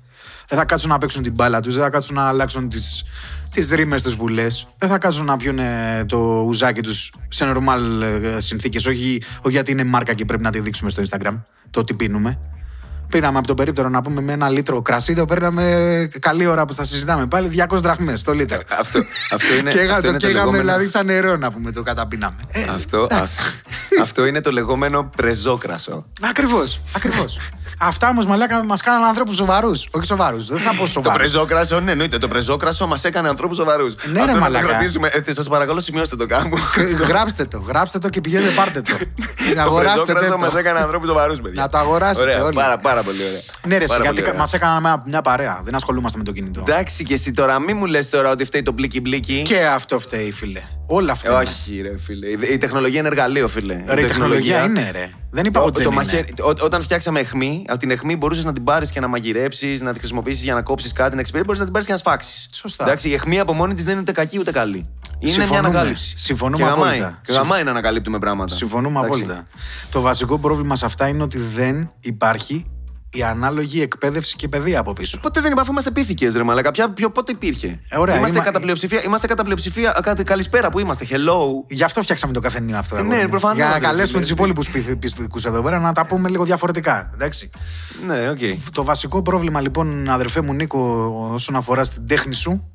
Δεν 0.47 0.57
θα 0.57 0.65
κάτσουν 0.65 0.89
να 0.89 0.97
παίξουν 0.97 1.23
την 1.23 1.33
μπάλα 1.33 1.59
τους, 1.59 1.73
δεν 1.73 1.83
θα 1.83 1.89
κάτσουν 1.89 2.15
να 2.15 2.27
αλλάξουν 2.27 2.69
τις 2.69 3.03
τις 3.49 3.69
ρήμες 3.69 4.03
του 4.03 4.17
που 4.17 4.27
λε. 4.27 4.47
Δεν 4.77 4.89
θα 4.89 4.97
κάτσουν 4.97 5.25
να 5.25 5.37
πιούν 5.37 5.59
ε, 5.59 6.05
το 6.07 6.17
ουζάκι 6.47 6.81
τους 6.81 7.13
σε 7.27 7.53
normal 7.53 7.79
συνθήκες. 8.37 8.85
Όχι, 8.85 9.21
όχι 9.41 9.53
γιατί 9.53 9.71
είναι 9.71 9.83
μάρκα 9.83 10.13
και 10.13 10.25
πρέπει 10.25 10.43
να 10.43 10.49
τη 10.49 10.59
δείξουμε 10.59 10.89
στο 10.89 11.03
Instagram 11.09 11.41
το 11.69 11.83
τι 11.83 11.93
πίνουμε. 11.93 12.39
Πήραμε 13.15 13.37
από 13.37 13.47
το 13.47 13.53
περίπτερο 13.53 13.89
να 13.89 14.01
πούμε 14.01 14.21
με 14.21 14.31
ένα 14.31 14.49
λίτρο 14.49 14.81
κρασί, 14.81 15.13
το 15.15 15.25
παίρναμε 15.25 16.09
καλή 16.19 16.45
ώρα 16.45 16.65
που 16.65 16.73
θα 16.73 16.83
συζητάμε 16.83 17.27
πάλι 17.27 17.65
200 17.69 17.77
δραχμές 17.77 18.21
το 18.21 18.31
λίτρο. 18.31 18.59
Αυτό, 18.79 18.99
αυτό 19.33 19.55
είναι, 19.59 19.71
και 19.73 19.79
αυτό 19.79 20.01
το 20.01 20.07
είναι 20.07 20.17
το 20.19 20.25
καίγαμε 20.27 20.33
λεγόμενο- 20.39 20.63
δηλαδή 20.63 20.89
σαν 20.89 21.05
νερό 21.05 21.37
να 21.37 21.51
πούμε 21.51 21.71
το 21.71 21.81
καταπίναμε. 21.83 22.35
Ε, 22.47 22.63
Αυτό, 22.75 23.07
εντάξει. 23.11 23.41
α- 23.41 24.01
αυτό 24.01 24.25
είναι 24.25 24.41
το 24.41 24.51
λεγόμενο 24.51 25.09
πρεζόκρασο. 25.15 26.05
Ακριβώς, 26.21 26.81
ακριβώς. 26.95 27.37
Αυτά 27.79 28.09
όμως 28.09 28.25
μαλάκα 28.25 28.63
μας 28.63 28.81
κάναν 28.81 29.03
ανθρώπους 29.03 29.35
σοβαρούς. 29.35 29.87
Όχι 29.91 30.05
σοβαρούς, 30.05 30.45
δεν 30.47 30.57
θα 30.59 30.69
πω 30.71 30.83
Το 30.83 30.87
σοβαρούς. 30.87 31.17
πρεζόκρασο, 31.21 31.79
ναι, 31.79 31.91
εννοείται. 31.91 32.17
Το 32.17 32.27
πρεζόκρασο 32.27 32.87
μας 32.87 33.03
έκανε 33.03 33.29
ανθρώπους 33.29 33.57
σοβαρούς. 33.57 33.95
Ναι, 34.05 34.11
ρε, 34.11 34.19
Αυτό 34.19 34.25
να 34.27 34.33
το 34.33 34.39
μαλάκα. 34.39 34.67
κρατήσουμε. 34.67 35.07
Ε, 35.25 35.33
σας 35.33 35.47
παρακαλώ, 35.47 35.79
σημειώστε 35.79 36.15
το 36.15 36.25
κάπου. 36.27 36.57
γράψτε 37.07 37.45
το, 37.45 37.59
γράψτε 37.59 37.99
το 37.99 38.09
και 38.09 38.21
πηγαίνετε 38.21 38.49
πάρτε 38.51 38.81
το. 38.81 38.91
Το 39.55 39.61
Αγοράστε 39.61 40.01
πρεζόκρασο 40.13 40.37
μας 40.37 40.51
το. 40.51 40.57
έκανε 40.57 40.79
ανθρώπους 40.79 41.07
σοβαρούς, 41.07 41.39
παιδιά. 41.41 41.61
Να 41.61 41.69
το 41.69 41.77
αγοράσετε 41.77 42.21
Ωραία, 42.21 42.43
όλοι. 42.43 42.55
Πάρα, 42.55 42.77
πάρα 42.77 43.03
πολύ 43.05 43.17
ωραία. 43.29 43.41
Ναι, 43.67 43.77
ρε, 43.77 43.85
Πάρα 43.85 44.01
γιατί 44.01 44.15
πολύ 44.15 44.27
ωραία. 44.27 44.39
μας 44.39 44.53
έκαναν 44.53 44.81
μια, 44.81 45.03
μια 45.07 45.21
παρέα. 45.21 45.61
Δεν 45.63 45.75
ασχολούμαστε 45.75 46.17
με 46.17 46.23
το 46.23 46.31
κινητό. 46.31 46.59
Εντάξει 46.67 47.03
και 47.03 47.13
εσύ 47.13 47.31
τώρα, 47.31 47.59
μη 47.59 47.73
μου 47.73 47.85
λες 47.85 48.09
τώρα 48.09 48.31
ότι 48.31 48.45
φταίει 48.45 48.61
το 48.61 48.71
μπλίκι 48.71 49.01
μπλίκι. 49.01 49.41
Και 49.45 49.65
αυτό 49.65 49.99
φταίει, 49.99 50.31
φίλε. 50.31 50.61
Όλα 50.87 51.11
αυτά. 51.11 51.31
είναι. 51.31 51.41
Όχι, 51.49 51.81
ρε 51.81 51.97
φίλε. 51.97 52.27
Η- 52.27 52.37
Η 52.53 52.57
τεχνολογία 52.57 52.99
είναι 52.99 53.07
εργαλείο, 53.07 53.47
φίλε. 53.47 53.83
Ρε, 53.87 54.01
η 54.01 54.05
τεχνολογία 54.05 54.63
είναι, 54.63 54.89
ρε. 54.91 55.09
Δεν 55.31 55.45
είπα 55.45 55.59
Το- 55.59 55.65
ότι 55.65 55.83
το 55.83 55.89
δεν 55.89 55.91
είναι. 55.91 55.95
μαχαίρι- 56.11 56.41
ό- 56.43 56.63
όταν 56.65 56.81
φτιάξαμε 56.81 57.19
αιχμή, 57.19 57.65
από 57.67 57.79
την 57.79 57.91
αιχμή 57.91 58.15
μπορούσες 58.17 58.43
να 58.43 58.53
την 58.53 58.63
πάρεις 58.63 58.91
και 58.91 58.99
να 58.99 59.07
μαγειρέψεις, 59.07 59.81
να 59.81 59.93
τη 59.93 59.99
χρησιμοποιήσεις 59.99 60.43
για 60.43 60.53
να 60.53 60.61
κόψεις 60.61 60.91
κάτι, 60.93 61.13
να 61.15 61.19
εξυπηρετήσεις. 61.19 61.45
Μπορεί 61.45 61.57
να 61.59 61.63
την 61.63 61.73
πάρεις 61.73 61.87
και 61.87 61.93
να 61.93 61.97
σφάξεις. 61.99 62.49
Σωστά. 62.51 62.83
Εντάξει, 62.83 63.09
η 63.09 63.13
αιχμή 63.13 63.39
από 63.39 63.53
μόνη 63.53 63.73
της 63.73 63.83
δεν 63.83 63.91
είναι 63.93 64.01
ούτε 64.01 64.11
κακή 64.11 64.39
ούτε 64.39 64.51
καλή. 64.51 64.77
Είναι 64.77 64.87
μια 65.19 65.29
Συμφωνούμε. 65.31 65.67
ανακάλυψη. 65.67 66.13
Συμφωνούμε 66.17 66.63
και 66.63 66.69
γαμάει. 66.69 66.87
απόλυτα. 66.99 67.19
Και 67.23 67.31
γαμάει 67.33 67.63
να 67.63 67.69
ανακαλύπτουμε 67.71 68.19
πράγματα. 68.19 68.55
Συμφωνούμε 68.55 68.99
Εντάξει. 68.99 69.21
απόλυτα. 69.21 69.47
Το 69.91 70.01
βασικό 70.01 70.39
πρόβλημα 70.39 70.75
σε 70.75 70.85
αυτά 70.85 71.07
είναι 71.07 71.23
ότι 71.23 71.37
δεν 71.37 71.91
υπάρχει 71.99 72.65
η 73.15 73.23
ανάλογη 73.23 73.81
εκπαίδευση 73.81 74.35
και 74.35 74.47
παιδεία 74.47 74.79
από 74.79 74.93
πίσω. 74.93 75.19
Ποτέ 75.19 75.41
δεν 75.41 75.51
είπα, 75.51 75.61
αφού 75.61 75.71
είμαστε 75.71 75.91
πίθηκοι, 75.91 76.29
ρε 76.29 76.43
Μαλάκα. 76.43 76.71
Ποια, 76.71 76.89
ποιο, 76.89 77.09
πότε 77.11 77.31
υπήρχε; 77.31 77.79
Ε, 77.89 77.97
ωραία, 77.97 78.15
είμαστε, 78.17 78.35
είμα- 78.35 78.45
κατά 78.45 78.59
πλειοψηφία, 78.59 79.03
είμαστε 79.03 79.27
κατά 79.27 79.43
πλειοψηφία. 79.43 79.89
α, 79.97 79.99
Κάτι, 80.01 80.23
καλησπέρα 80.23 80.69
που 80.69 80.79
είμαστε. 80.79 81.05
Hello. 81.09 81.39
Γι' 81.69 81.83
αυτό 81.83 82.01
φτιάξαμε 82.01 82.33
το 82.33 82.39
καφενείο 82.39 82.77
αυτό. 82.77 82.95
Ε, 82.95 82.99
αγόρι 82.99 83.15
ναι, 83.15 83.23
μου. 83.23 83.29
προφανώς, 83.29 83.57
Για 83.57 83.65
να 83.67 83.73
ρε, 83.73 83.79
καλέσουμε 83.79 84.17
φίλε. 84.17 84.25
του 84.27 84.33
υπόλοιπους 84.33 84.69
πιστικούς 84.99 85.45
εδώ 85.45 85.61
πέρα 85.61 85.79
να 85.79 85.91
τα 85.91 86.05
πούμε 86.05 86.29
λίγο 86.29 86.43
διαφορετικά. 86.43 87.11
Εντάξει. 87.13 87.49
Ναι, 88.05 88.29
οκ. 88.29 88.39
Το 88.71 88.83
βασικό 88.83 89.21
πρόβλημα 89.21 89.61
λοιπόν, 89.61 90.09
αδερφέ 90.09 90.41
μου 90.41 90.53
Νίκο, 90.53 90.79
όσον 91.33 91.55
αφορά 91.55 91.83
στην 91.83 92.07
τέχνη 92.07 92.35
σου 92.35 92.69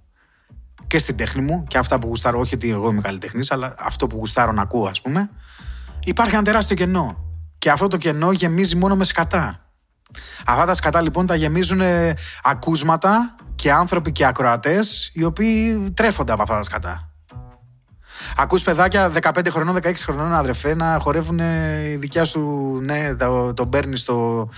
και 0.86 0.98
στην 0.98 1.16
τέχνη 1.16 1.42
μου 1.42 1.64
και 1.68 1.78
αυτά 1.78 1.98
που 1.98 2.06
γουστάρω, 2.08 2.40
όχι 2.40 2.54
ότι 2.54 2.70
εγώ 2.70 2.90
είμαι 2.90 3.00
καλλιτεχνή, 3.00 3.46
αλλά 3.48 3.74
αυτό 3.78 4.06
που 4.06 4.16
γουστάρω 4.16 4.52
να 4.52 4.62
ακούω, 4.62 4.86
ας 4.86 5.00
πούμε, 5.00 5.30
υπάρχει 6.04 6.34
ένα 6.34 6.44
τεράστιο 6.44 6.76
κενό. 6.76 7.24
Και 7.58 7.70
αυτό 7.70 7.86
το 7.86 7.96
κενό 7.96 8.32
γεμίζει 8.32 8.76
μόνο 8.76 8.96
με 8.96 9.04
σκατά. 9.04 9.69
Αυτά 10.46 10.64
τα 10.64 10.74
σκατά 10.74 11.00
λοιπόν 11.00 11.26
τα 11.26 11.34
γεμίζουν 11.34 11.80
ε, 11.80 12.14
ακούσματα 12.42 13.34
και 13.54 13.72
άνθρωποι 13.72 14.12
και 14.12 14.26
ακροατές 14.26 15.10
οι 15.14 15.24
οποίοι 15.24 15.90
τρέφονται 15.96 16.32
από 16.32 16.42
αυτά 16.42 16.56
τα 16.56 16.62
σκατά. 16.62 17.10
Ακούς 18.36 18.62
παιδάκια 18.62 19.12
15 19.20 19.46
χρονών, 19.50 19.76
16 19.82 19.92
χρονών 19.96 20.32
αδερφέ 20.32 20.74
να 20.74 20.98
χορεύουν 21.00 21.38
η 21.38 21.96
δικιά 21.96 22.24
σου, 22.24 22.40
ναι, 22.82 23.14
το, 23.14 23.54
το 23.54 23.66
παίρνει 23.66 23.96
στο, 23.96 24.48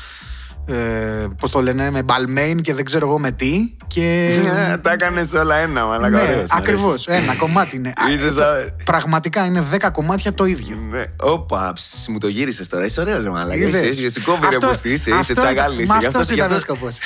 ε, 0.67 1.27
πώς 1.39 1.51
το 1.51 1.63
λένε, 1.63 1.91
με 1.91 2.03
μπαλμέιν 2.03 2.61
και 2.61 2.75
δεν 2.75 2.85
ξέρω 2.85 3.07
εγώ 3.09 3.19
με 3.19 3.31
τι 3.31 3.75
και... 3.87 4.39
Ναι, 4.43 4.77
Τα 4.79 4.93
έκανες 4.93 5.33
όλα 5.33 5.57
ένα, 5.57 5.87
Μαλάκα. 5.87 6.17
ναι, 6.17 6.23
ωραίος, 6.29 6.43
μ' 6.51 6.57
ακριβώς, 6.57 7.07
αρέσεις. 7.09 7.25
ένα 7.29 7.37
κομμάτι 7.37 7.77
είναι. 7.77 7.89
Α, 7.89 8.13
Είσαι 8.13 8.27
ε, 8.27 8.31
σαν- 8.31 8.77
Πραγματικά 8.85 9.45
είναι 9.45 9.65
10 9.73 9.89
κομμάτια 9.93 10.33
το 10.33 10.45
ίδιο. 10.45 10.77
Ναι. 10.91 11.03
Όπα, 11.21 11.73
ψ, 11.75 12.09
μου 12.09 12.19
το 12.19 12.29
γύρισες 12.29 12.69
τώρα. 12.69 12.85
Είσαι 12.85 13.01
ωραίος, 13.01 13.23
ρε 13.23 13.31
Μαλάκα. 13.31 13.55
Είδες. 13.55 13.81
Είσαι, 13.81 13.89
είσαι, 14.07 14.11
σου 14.11 14.23
κόβει 14.25 14.41
ρε 14.41 14.47
Αυτό- 14.47 14.67
μπουστή, 14.69 14.89
είσαι, 14.89 15.11
είσαι 15.11 15.19
αυτό 15.19 15.33
τσαγάλι. 15.35 15.57
ήταν- 15.75 15.79
είσαι. 15.85 15.93
Μα 15.93 15.99
αυτός 16.09 16.29
γι' 16.29 16.35
ήταν 16.35 16.51
ο 16.51 16.55
αυτό- 16.55 16.75
σκοπός. 16.75 16.99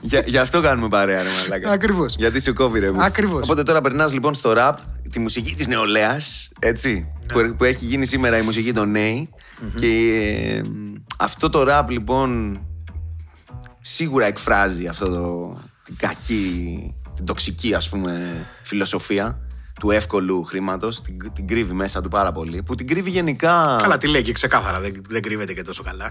Για, 0.00 0.22
γι' 0.26 0.38
αυτό 0.38 0.60
κάνουμε 0.60 0.88
παρέα, 0.88 1.22
ρε 1.22 1.28
Μαλάκα. 1.42 1.70
Ακριβώς. 1.70 2.14
Γιατί 2.18 2.40
σου 2.42 2.54
κόβει 2.54 2.78
ρε 2.78 2.90
μπουστή. 2.90 3.06
Ακριβώς. 3.06 3.42
Οπότε 3.42 3.62
τώρα 3.62 3.80
περνάς 3.80 4.12
λοιπόν 4.12 4.34
στο 4.34 4.52
ραπ, 4.52 4.78
τη 5.10 5.18
μουσική 5.18 5.54
της 5.54 5.66
νεολαίας, 5.66 6.48
έτσι. 6.58 7.08
Ναι. 7.34 7.42
Που, 7.48 7.54
που 7.54 7.64
έχει 7.64 7.84
γίνει 7.84 8.06
σήμερα 8.06 8.38
η 8.38 8.42
μουσική 8.42 8.72
των 8.72 8.90
νέοι. 8.90 9.28
Και 9.80 9.86
ε, 9.86 10.62
αυτό 11.18 11.48
το 11.48 11.62
ραπ 11.62 11.90
λοιπόν 11.90 12.60
σίγουρα 13.88 14.26
εκφράζει 14.26 14.86
αυτό 14.86 15.10
το, 15.10 15.56
την 15.84 15.96
κακή, 15.96 16.94
την 17.14 17.24
τοξική 17.24 17.74
ας 17.74 17.88
πούμε 17.88 18.44
φιλοσοφία 18.62 19.38
του 19.80 19.90
εύκολου 19.90 20.44
χρήματος. 20.44 21.00
Την, 21.02 21.32
την 21.32 21.46
κρύβει 21.46 21.72
μέσα 21.72 22.02
του 22.02 22.08
πάρα 22.08 22.32
πολύ. 22.32 22.62
Που 22.62 22.74
την 22.74 22.86
κρύβει 22.86 23.10
γενικά. 23.10 23.78
Καλά, 23.82 23.98
τη 23.98 24.06
λέει 24.06 24.22
και 24.22 24.32
ξεκάθαρα. 24.32 24.80
Δεν, 24.80 25.02
δεν 25.08 25.22
κρύβεται 25.22 25.52
και 25.52 25.62
τόσο 25.62 25.82
καλά. 25.82 26.10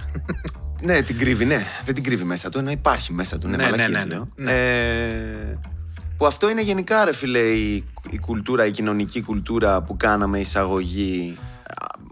ναι, 0.81 1.01
την 1.01 1.17
κρύβει, 1.17 1.45
ναι. 1.45 1.65
Δεν 1.85 1.93
την 1.93 2.03
κρύβει 2.03 2.23
μέσα 2.23 2.49
του, 2.49 2.57
ενώ 2.57 2.71
υπάρχει 2.71 3.13
μέσα 3.13 3.37
του. 3.37 3.47
Ναι, 3.47 3.55
ναι, 3.55 3.69
ναι, 3.69 3.87
ναι, 3.87 4.03
ναι. 4.03 4.19
ναι. 4.35 4.51
Ε, 4.51 5.59
που 6.17 6.25
αυτό 6.25 6.49
είναι 6.49 6.61
γενικά, 6.61 7.05
ρε 7.05 7.13
φίλε, 7.13 7.39
η, 7.39 7.83
η 8.09 8.17
κουλτούρα, 8.17 8.65
η 8.65 8.71
κοινωνική 8.71 9.21
κουλτούρα 9.21 9.81
που 9.81 9.97
κάναμε 9.97 10.39
εισαγωγή 10.39 11.37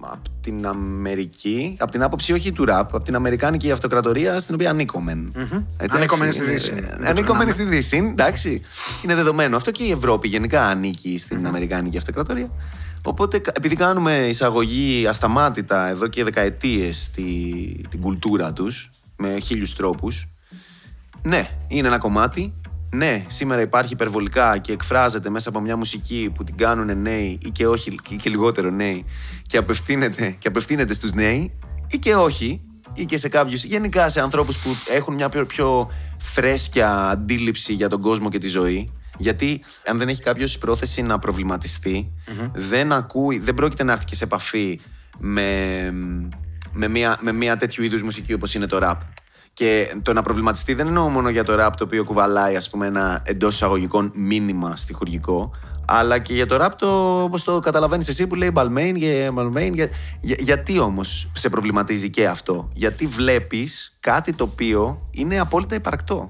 από 0.02 0.30
την 0.42 0.68
Αμερική, 0.68 1.78
από 1.80 1.92
την 1.92 2.04
άποψη 2.04 2.34
όχι 2.34 2.52
του 2.52 2.66
ραπ, 2.66 2.96
από 2.96 3.04
την 3.04 3.16
Αμερικάνικη 3.16 3.72
αυτοκρατορία 3.72 4.40
στην 4.40 4.56
οποία 4.56 4.70
ανήκομεν. 4.70 5.32
Mm-hmm. 5.36 5.64
Ανήκομεν 5.90 6.34
στη 6.34 6.44
Δύση. 6.44 6.84
Ανήκομεν 7.04 7.52
στη 7.52 7.64
Δύση, 7.64 7.98
εντάξει. 7.98 8.62
Είναι 9.04 9.16
δεδομένο 9.16 9.56
αυτό 9.56 9.72
και 9.72 9.84
η 9.84 9.92
Ευρώπη 9.92 10.28
γενικά 10.28 10.66
ανήκει 10.66 11.18
στην 11.18 11.42
mm-hmm. 11.42 11.48
Αμερικάνικη 11.48 11.98
αυτοκρατορία. 11.98 12.50
Οπότε, 13.02 13.42
επειδή 13.54 13.76
κάνουμε 13.76 14.14
εισαγωγή 14.14 15.08
ασταμάτητα 15.08 15.88
εδώ 15.88 16.08
και 16.08 16.24
δεκαετίες 16.24 17.12
την 17.90 18.02
κουλτούρα 18.02 18.54
τους 18.54 18.92
με 19.18 19.40
χίλιους 19.40 19.76
τρόπους, 19.76 20.28
ναι, 21.22 21.50
είναι 21.68 21.88
ένα 21.88 21.98
κομμάτι 21.98 22.54
ναι, 22.96 23.24
σήμερα 23.28 23.62
υπάρχει 23.62 23.94
υπερβολικά 23.94 24.58
και 24.58 24.72
εκφράζεται 24.72 25.30
μέσα 25.30 25.50
από 25.50 25.60
μια 25.60 25.76
μουσική 25.76 26.32
που 26.36 26.44
την 26.44 26.58
κάνουν 26.58 27.02
νέοι 27.02 27.38
ή 27.42 27.50
και 27.50 27.68
όχι 27.68 27.96
και 27.96 28.30
λιγότερο 28.30 28.70
νέοι 28.70 29.06
και 29.42 29.58
απευθύνεται, 29.58 30.36
και 30.40 30.48
απευθύνεται 30.48 30.94
στους 30.94 31.14
νέοι 31.14 31.54
ή 31.88 31.98
και 31.98 32.16
όχι 32.16 32.62
ή 32.94 33.06
και 33.06 33.18
σε 33.18 33.30
κάποιους, 33.30 33.64
γενικά 33.64 34.10
σε 34.10 34.22
ανθρώπους 34.22 34.58
που 34.58 34.70
έχουν 34.94 35.14
μια 35.14 35.30
πιο, 35.30 35.46
πιο 35.46 35.92
φρέσκια 36.20 37.10
αντίληψη 37.10 37.74
για 37.74 37.90
τον 37.90 38.02
κόσμο 38.02 38.30
και 38.30 38.38
τη 38.38 38.48
ζωή 38.48 38.92
γιατί 39.18 39.62
αν 39.86 39.98
δεν 39.98 40.08
έχει 40.08 40.22
κάποιος 40.22 40.58
πρόθεση 40.58 41.02
να 41.02 41.20
προβληματιστει 41.20 42.12
δεν 42.54 42.92
ακούει, 42.92 43.40
δεν 43.40 43.54
πρόκειται 43.54 43.84
να 43.84 43.92
έρθει 43.92 44.06
και 44.06 44.16
σε 44.16 44.24
επαφή 44.24 44.80
με, 45.18 45.92
με, 46.74 46.88
μια, 46.88 47.18
με 47.22 47.32
μια 47.32 47.58
τέτοιου 47.58 47.84
είδους 47.84 48.02
μουσική 48.02 48.34
όπως 48.34 48.54
είναι 48.54 48.66
το 48.66 48.80
rap. 48.82 48.98
Και 49.56 49.96
το 50.02 50.14
να 50.14 50.22
προβληματιστεί 50.22 50.74
δεν 50.74 50.88
εννοώ 50.88 51.10
μόνο 51.10 51.30
για 51.30 51.44
το 51.44 51.56
ραπ 51.56 51.76
το 51.76 51.84
οποίο 51.84 52.04
κουβαλάει 52.04 52.56
ας 52.56 52.70
πούμε, 52.70 52.88
ένα 52.88 53.22
εντός 53.26 53.54
εισαγωγικών 53.54 54.12
μήνυμα 54.16 54.76
στοιχουργικό, 54.76 55.52
αλλά 55.86 56.20
και 56.20 56.34
για 56.34 56.46
το 56.46 56.58
ραπ 56.58 56.76
το 56.76 57.22
όπως 57.24 57.44
το 57.44 57.60
καταλαβαίνεις 57.60 58.08
εσύ 58.08 58.28
που 58.28 58.36
λέει 58.36 58.52
Balmain 58.56 58.94
και 59.00 59.32
Balmain. 59.36 59.72
Για, 59.74 59.90
για, 60.20 60.36
γιατί 60.40 60.80
όμως 60.80 61.32
σε 61.34 61.50
προβληματίζει 61.50 62.10
και 62.10 62.28
αυτό, 62.28 62.70
Γιατί 62.74 63.08
βλέπεις 63.08 63.98
κάτι 64.00 64.34
το 64.34 64.44
οποίο 64.44 65.08
είναι 65.12 65.40
απόλυτα 65.40 65.76
υπαρκτό. 65.76 66.30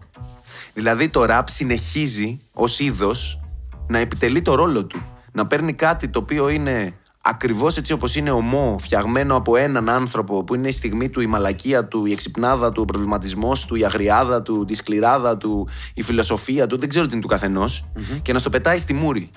Δηλαδή 0.73 1.09
το 1.09 1.25
ραπ 1.25 1.49
συνεχίζει 1.49 2.37
ως 2.53 2.79
είδος 2.79 3.41
να 3.87 3.97
επιτελεί 3.97 4.41
το 4.41 4.55
ρόλο 4.55 4.85
του. 4.85 5.01
Να 5.31 5.47
παίρνει 5.47 5.73
κάτι 5.73 6.07
το 6.07 6.19
οποίο 6.19 6.49
είναι 6.49 6.93
ακριβώς 7.27 7.77
έτσι 7.77 7.93
όπως 7.93 8.15
είναι 8.15 8.31
ομό, 8.31 8.75
φτιαγμένο 8.81 9.35
από 9.35 9.55
έναν 9.55 9.89
άνθρωπο 9.89 10.43
που 10.43 10.55
είναι 10.55 10.67
η 10.67 10.71
στιγμή 10.71 11.09
του, 11.09 11.21
η 11.21 11.25
μαλακία 11.25 11.85
του, 11.85 12.05
η 12.05 12.11
εξυπνάδα 12.11 12.71
του, 12.71 12.81
ο 12.81 12.85
προβληματισμός 12.85 13.65
του, 13.65 13.75
η 13.75 13.85
αγριάδα 13.85 14.41
του, 14.41 14.65
τη 14.65 14.75
σκληράδα 14.75 15.37
του, 15.37 15.67
η 15.93 16.01
φιλοσοφία 16.01 16.67
του, 16.67 16.77
δεν 16.77 16.89
ξέρω 16.89 17.05
τι 17.05 17.13
είναι 17.13 17.21
του 17.21 17.27
καθενο 17.27 17.65
και 18.21 18.33
να 18.33 18.39
στο 18.39 18.49
πετάει 18.49 18.77
στη 18.77 18.93
μούρη. 18.93 19.29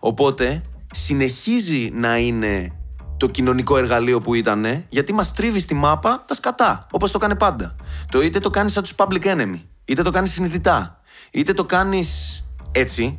Οπότε 0.00 0.62
συνεχίζει 0.92 1.90
να 1.94 2.18
είναι 2.18 2.72
το 3.16 3.28
κοινωνικό 3.28 3.78
εργαλείο 3.78 4.20
που 4.20 4.34
ήταν, 4.34 4.84
γιατί 4.88 5.12
μας 5.12 5.32
τρίβει 5.32 5.58
στη 5.58 5.74
μάπα 5.74 6.24
τα 6.26 6.34
σκατά, 6.34 6.86
όπως 6.90 7.10
το 7.10 7.18
κάνει 7.18 7.36
πάντα. 7.36 7.76
Το 8.10 8.22
είτε 8.22 8.38
το 8.38 8.50
κάνει 8.50 8.70
σαν 8.70 8.82
τους 8.82 8.94
public 8.96 9.24
enemy, 9.24 9.60
είτε 9.84 10.02
το 10.02 10.10
κάνεις 10.10 10.32
συνειδητά, 10.32 11.00
είτε 11.30 11.52
το 11.52 11.64
κάνεις 11.64 12.42
έτσι. 12.72 13.18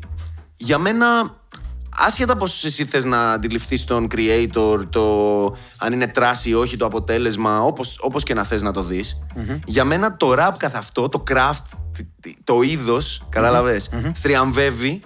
Για 0.55 0.77
μένα 0.77 1.35
άσχετα 1.97 2.37
πώ 2.37 2.45
εσύ 2.63 2.85
θες 2.85 3.03
να 3.03 3.31
αντιληφθείς 3.31 3.83
τον 3.83 4.07
creator, 4.15 4.79
το 4.89 5.45
αν 5.77 5.93
είναι 5.93 6.07
τράση 6.07 6.49
ή 6.49 6.53
όχι 6.53 6.77
το 6.77 6.85
αποτέλεσμα, 6.85 7.61
όπως 7.99 8.23
και 8.23 8.33
να 8.33 8.43
θες 8.43 8.61
να 8.61 8.71
το 8.71 8.83
δεις, 8.83 9.19
για 9.65 9.83
μένα 9.83 10.17
το 10.17 10.33
rap 10.37 10.53
καθ' 10.57 10.75
αυτό, 10.75 11.09
το 11.09 11.23
craft, 11.31 11.77
το 12.43 12.61
είδος, 12.61 13.25
καταλαβες 13.29 13.89
θριαμβεύει 14.15 15.01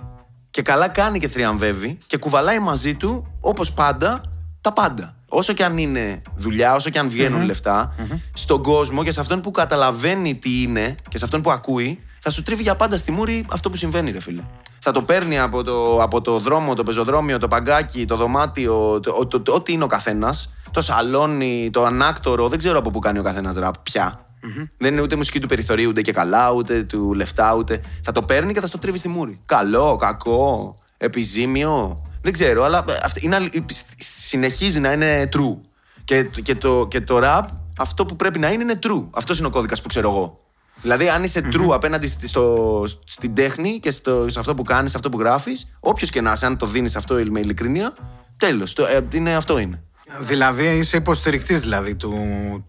και 0.50 0.62
καλά 0.62 0.88
κάνει 0.88 1.19
και 1.19 1.28
θριαμβεύει 1.28 1.97
και 2.08 2.17
κουβαλάει 2.17 2.60
μαζί 2.60 2.95
του, 2.95 3.38
όπως 3.39 3.73
πάντα, 3.73 4.21
τα 4.62 4.73
πάντα. 4.73 5.15
Όσο 5.30 5.54
και 5.54 5.63
αν 5.63 5.78
είναι 5.78 6.21
δουλειά, 6.36 6.76
όσο 6.76 6.89
και 6.89 7.00
αν 7.00 7.10
βγαινουν 7.10 7.45
λεφτά, 7.45 7.95
στον 8.34 8.63
κόσμο 8.63 9.04
και 9.04 9.12
σε 9.12 9.19
αυτόν 9.19 9.41
που 9.41 9.52
καταλαβαίνει 9.52 10.36
τι 10.36 10.62
είναι 10.62 10.95
και 11.10 11.17
σε 11.17 11.26
αυτόν 11.26 11.41
που 11.41 11.52
ακούει, 11.52 12.00
θα 12.19 12.30
σου 12.30 12.43
τρίβει 12.43 12.62
για 12.62 12.76
πάντα 12.76 12.97
στη 12.97 13.12
μούρη 13.12 13.45
αυτό 13.50 13.69
που 13.69 13.76
συμβαίνει, 13.76 14.12
ρε 14.12 14.19
φίλε 14.19 14.41
θα 14.88 14.93
το 14.93 15.02
παίρνει 15.02 15.39
από 15.39 15.63
το, 15.63 16.02
από 16.02 16.21
το 16.21 16.39
δρόμο, 16.39 16.73
το 16.73 16.84
πεζοδρόμιο, 16.84 17.38
το 17.38 17.47
παγκάκι, 17.47 18.06
το 18.06 18.15
δωμάτιο, 18.15 19.00
το, 19.00 19.26
το, 19.26 19.41
το, 19.41 19.54
ό,τι 19.54 19.73
είναι 19.73 19.84
ο 19.84 19.88
καθένας. 19.88 20.54
Το 20.71 20.82
σαλόνι, 20.82 21.69
το 21.73 21.86
ανάκτορο, 21.86 22.47
δεν 22.47 22.58
ξέρω 22.58 22.78
από 22.78 22.91
πού 22.91 23.00
κάνει 23.00 23.19
ο 23.19 23.23
καθένας 23.23 23.56
ραπ 23.56 23.78
πια. 23.78 24.19
Mm-hmm. 24.19 24.69
Δεν 24.78 24.91
είναι 24.91 25.02
ούτε 25.02 25.15
μουσική 25.15 25.39
του 25.39 25.47
περιθωρίου, 25.47 25.89
ούτε 25.89 26.02
και 26.02 26.12
καλά, 26.12 26.52
ούτε 26.52 26.84
του 26.84 27.13
λεφτά, 27.13 27.56
ούτε. 27.56 27.82
Θα 28.04 28.12
το 28.12 28.23
παίρνει 28.23 28.54
και 28.54 28.60
θα 28.60 28.67
στο 28.67 28.78
τρίβει 28.78 28.97
στη 28.97 29.08
μούρη. 29.08 29.41
Καλό, 29.45 29.95
κακό, 29.95 30.76
επιζήμιο. 30.97 32.02
Δεν 32.21 32.34
ξέρω, 32.34 32.63
αλλά 32.63 32.86
είναι, 33.19 33.50
συνεχίζει 33.97 34.80
να 34.80 34.91
είναι 34.91 35.30
true. 35.34 35.58
Και, 36.04 36.23
και, 36.23 36.56
το, 36.56 36.88
και 36.89 37.02
το 37.02 37.19
rap, 37.23 37.43
αυτό 37.80 38.06
που 38.06 38.15
πρέπει 38.15 38.39
να 38.39 38.52
είναι, 38.52 38.63
είναι 38.63 38.80
true. 38.84 39.08
Αυτός 39.12 39.38
είναι 39.38 39.47
ο 39.47 39.50
κώδικας 39.50 39.82
που 39.82 39.88
ξέρω 39.88 40.10
εγώ. 40.10 40.39
Δηλαδή, 40.81 41.09
αν 41.09 41.23
είσαι 41.23 41.41
true 41.53 41.69
απέναντι 41.71 42.07
στο, 42.07 42.83
στην 43.05 43.35
τέχνη 43.35 43.79
και 43.79 43.91
στο, 43.91 44.29
σε 44.29 44.39
αυτό 44.39 44.55
που 44.55 44.63
κάνεις, 44.63 44.91
σε 44.91 44.97
αυτό 44.97 45.09
που 45.09 45.19
γράφεις, 45.19 45.77
όποιος 45.79 46.09
και 46.09 46.21
να 46.21 46.31
είσαι, 46.31 46.45
αν 46.45 46.57
το 46.57 46.65
δίνεις 46.65 46.95
αυτό 46.95 47.13
με 47.29 47.39
ειλικρίνεια, 47.39 47.93
τέλος. 48.37 48.75
Ε, 48.75 49.35
αυτό 49.35 49.57
είναι. 49.57 49.81
Δηλαδή, 50.21 50.77
είσαι 50.77 50.97
υποστηρικτής 50.97 51.61
δηλαδή, 51.61 51.95
του, 51.95 52.13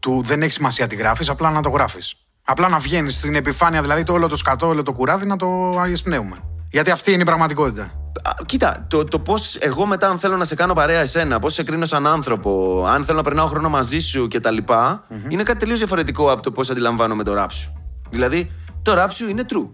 του 0.01 0.23
δεν 0.25 0.42
έχει 0.42 0.53
σημασία 0.53 0.87
τι 0.87 0.97
γράφεις, 0.97 1.29
απλά 1.29 1.51
να 1.51 1.62
το 1.62 1.68
γράφεις. 1.68 2.14
Απλά 2.44 2.68
να 2.68 2.79
βγαίνεις 2.79 3.14
στην 3.14 3.35
επιφάνεια, 3.35 3.81
δηλαδή 3.81 4.03
το 4.03 4.12
όλο 4.12 4.29
το 4.29 4.37
σκατό, 4.37 4.68
όλο 4.68 4.83
το 4.83 4.92
κουράδι 4.92 5.27
να 5.27 5.37
το 5.37 5.79
αγιεσπνέουμε. 5.79 6.37
Γιατί 6.71 6.90
αυτή 6.90 7.12
είναι 7.12 7.23
η 7.23 7.25
πραγματικότητα. 7.25 8.12
κοίτα, 8.47 8.87
το, 8.88 9.05
το 9.05 9.18
πώς 9.18 9.57
εγώ 9.61 9.87
μετά, 9.87 10.09
αν 10.09 10.18
θέλω 10.18 10.37
να 10.37 10.44
σε 10.44 10.55
κάνω 10.55 10.73
παρέα 10.73 11.01
εσένα, 11.01 11.38
πώς 11.38 11.55
σε 11.55 11.62
κρίνω 11.62 11.85
σαν 11.85 12.07
άνθρωπο, 12.07 12.85
αν 12.87 13.05
θέλω 13.05 13.16
να 13.16 13.23
περνάω 13.23 13.47
χρόνο 13.47 13.68
μαζί 13.68 13.99
σου 13.99 14.29
κτλ., 14.29 14.57
είναι 15.29 15.42
κάτι 15.42 15.59
τελείως 15.59 15.79
διαφορετικό 15.79 16.31
από 16.31 16.42
το 16.42 16.51
πώς 16.51 16.71
αντιλαμβάνομαι 16.71 17.25
το 17.25 17.35
ρap 17.42 17.49
σου. 17.51 17.78
Δηλαδή, 18.11 18.51
το 18.83 18.92
rap 18.97 19.09
σου 19.11 19.29
είναι 19.29 19.44
true. 19.49 19.68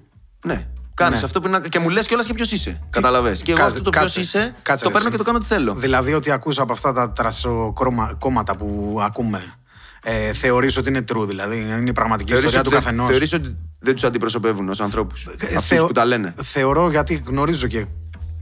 Ναι. 0.44 0.66
Κάνεις 0.94 1.18
ναι. 1.18 1.24
αυτό 1.24 1.40
που 1.40 1.46
είναι. 1.46 1.60
και 1.68 1.78
μου 1.78 1.88
λες 1.88 2.06
κιόλας 2.06 2.26
και 2.26 2.34
ποιος 2.34 2.52
είσαι. 2.52 2.80
Καταλαβέ. 2.90 3.32
Και 3.32 3.52
εγώ 3.52 3.62
αυτό 3.62 3.82
το 3.82 3.90
ποιος 3.90 4.16
είσαι, 4.16 4.54
κάτσε, 4.62 4.84
το 4.84 4.90
παίρνω 4.90 5.10
και 5.10 5.16
το 5.16 5.24
κάνω 5.24 5.38
τι 5.38 5.46
θέλω. 5.46 5.74
Δηλαδή, 5.74 6.14
ότι 6.14 6.30
ακούς 6.30 6.58
από 6.58 6.72
αυτά 6.72 6.92
τα 6.92 7.12
τρασοκόμματα 7.12 8.56
που 8.56 8.98
ακούμε, 9.02 9.54
ε, 10.02 10.32
θεωρείς 10.32 10.76
ότι 10.76 10.88
είναι 10.88 11.04
true, 11.12 11.26
δηλαδή 11.26 11.58
είναι 11.58 11.88
η 11.88 11.92
πραγματική 11.92 12.32
θεωρείς 12.32 12.46
ιστορία 12.46 12.70
του 12.70 12.76
καθενός. 12.76 13.08
Θεωρείς 13.08 13.32
ότι 13.32 13.56
δεν 13.78 13.94
τους 13.94 14.04
αντιπροσωπεύουν 14.04 14.68
ως 14.68 14.80
ανθρώπους. 14.80 15.26
Ε, 15.38 15.56
Αυτούς 15.56 15.80
που 15.80 15.92
τα 15.92 16.04
λένε. 16.04 16.34
Θεωρώ 16.42 16.90
γιατί 16.90 17.22
γνωρίζω 17.26 17.66
και 17.66 17.86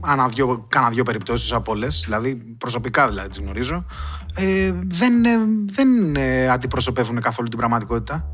κάνα 0.01 0.27
δύο, 0.27 0.65
κάνα 0.69 0.89
δύο 0.89 1.03
περιπτώσεις 1.03 1.51
από 1.51 1.71
όλες, 1.71 2.01
δηλαδή 2.03 2.35
προσωπικά 2.57 3.07
δηλαδή 3.07 3.29
τις 3.29 3.37
γνωρίζω, 3.37 3.85
ε, 4.35 4.71
δεν, 4.87 5.25
ε, 5.25 5.37
δεν 5.65 6.15
ε, 6.15 6.49
αντιπροσωπεύουν 6.49 7.21
καθόλου 7.21 7.47
την 7.47 7.57
πραγματικότητα. 7.57 8.27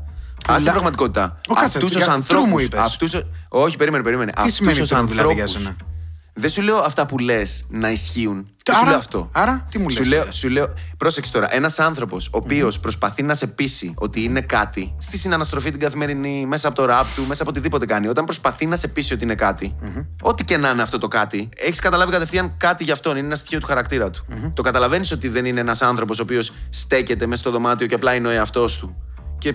Α 0.52 0.56
την 0.56 0.72
πραγματικότητα. 0.72 1.40
Αυτούς 1.56 1.92
τους 1.92 2.06
ανθρώπου. 2.06 2.56
Όχι, 3.48 3.76
περίμενε, 3.76 4.02
περίμενε. 4.02 4.32
Αυτούς 4.36 4.78
τους 4.78 4.92
ανθρώπου. 4.92 5.34
Δεν 6.34 6.50
σου 6.50 6.62
λέω 6.62 6.78
αυτά 6.78 7.06
που 7.06 7.18
λες 7.18 7.66
να 7.68 7.90
ισχύουν. 7.90 8.46
άρα, 8.70 8.78
σου 8.78 8.86
λέω 8.86 8.96
αυτό. 8.96 9.28
Άρα, 9.32 9.66
τι 9.70 9.78
μου 9.78 9.88
λες, 9.88 9.96
σου 9.96 10.04
λέω, 10.04 10.32
σου 10.32 10.48
λέω, 10.48 10.66
πρόσεξε 10.96 11.32
τώρα. 11.32 11.54
Ένας 11.54 11.78
άνθρωπος 11.78 12.26
ο 12.26 12.30
οποίος 12.32 12.80
προσπαθεί 12.80 13.22
να 13.22 13.34
σε 13.34 13.46
πείσει 13.46 13.94
ότι 13.96 14.22
είναι 14.22 14.40
κάτι 14.40 14.94
στη 14.98 15.18
συναναστροφή 15.18 15.70
την 15.70 15.80
καθημερινή, 15.80 16.46
μέσα 16.46 16.68
από 16.68 16.76
το 16.76 16.84
ραπ 16.84 17.06
του, 17.14 17.24
μέσα 17.26 17.42
από 17.42 17.50
οτιδήποτε 17.50 17.86
κάνει. 17.86 18.08
Όταν 18.08 18.24
προσπαθεί 18.24 18.66
να 18.66 18.76
σε 18.76 18.88
πείσει 18.88 19.12
ότι 19.12 19.24
είναι 19.24 19.34
κάτι, 19.34 19.76
ό,τι 20.22 20.44
και 20.44 20.56
να 20.56 20.70
είναι 20.70 20.82
αυτό 20.82 20.98
το 20.98 21.08
κάτι, 21.08 21.48
έχεις 21.56 21.80
καταλάβει 21.80 22.12
κατευθείαν 22.12 22.54
κάτι 22.56 22.84
για 22.84 22.92
αυτόν. 22.92 23.16
Είναι 23.16 23.26
ένα 23.26 23.36
στοιχείο 23.36 23.58
του 23.58 23.66
χαρακτήρα 23.66 24.10
του. 24.10 24.24
Το 24.54 24.62
καταλαβαίνεις 24.62 25.12
ότι 25.12 25.28
δεν 25.28 25.44
είναι 25.44 25.60
ένας 25.60 25.82
άνθρωπος 25.82 26.18
ο 26.18 26.22
οποίος 26.22 26.52
στέκεται 26.70 27.26
μέσα 27.26 27.40
στο 27.40 27.50
δωμάτιο 27.50 27.86
και 27.86 27.94
απλά 27.94 28.14
είναι 28.14 28.28
ο 28.28 28.30
εαυτός 28.30 28.76
του. 28.78 28.96
Και 29.38 29.54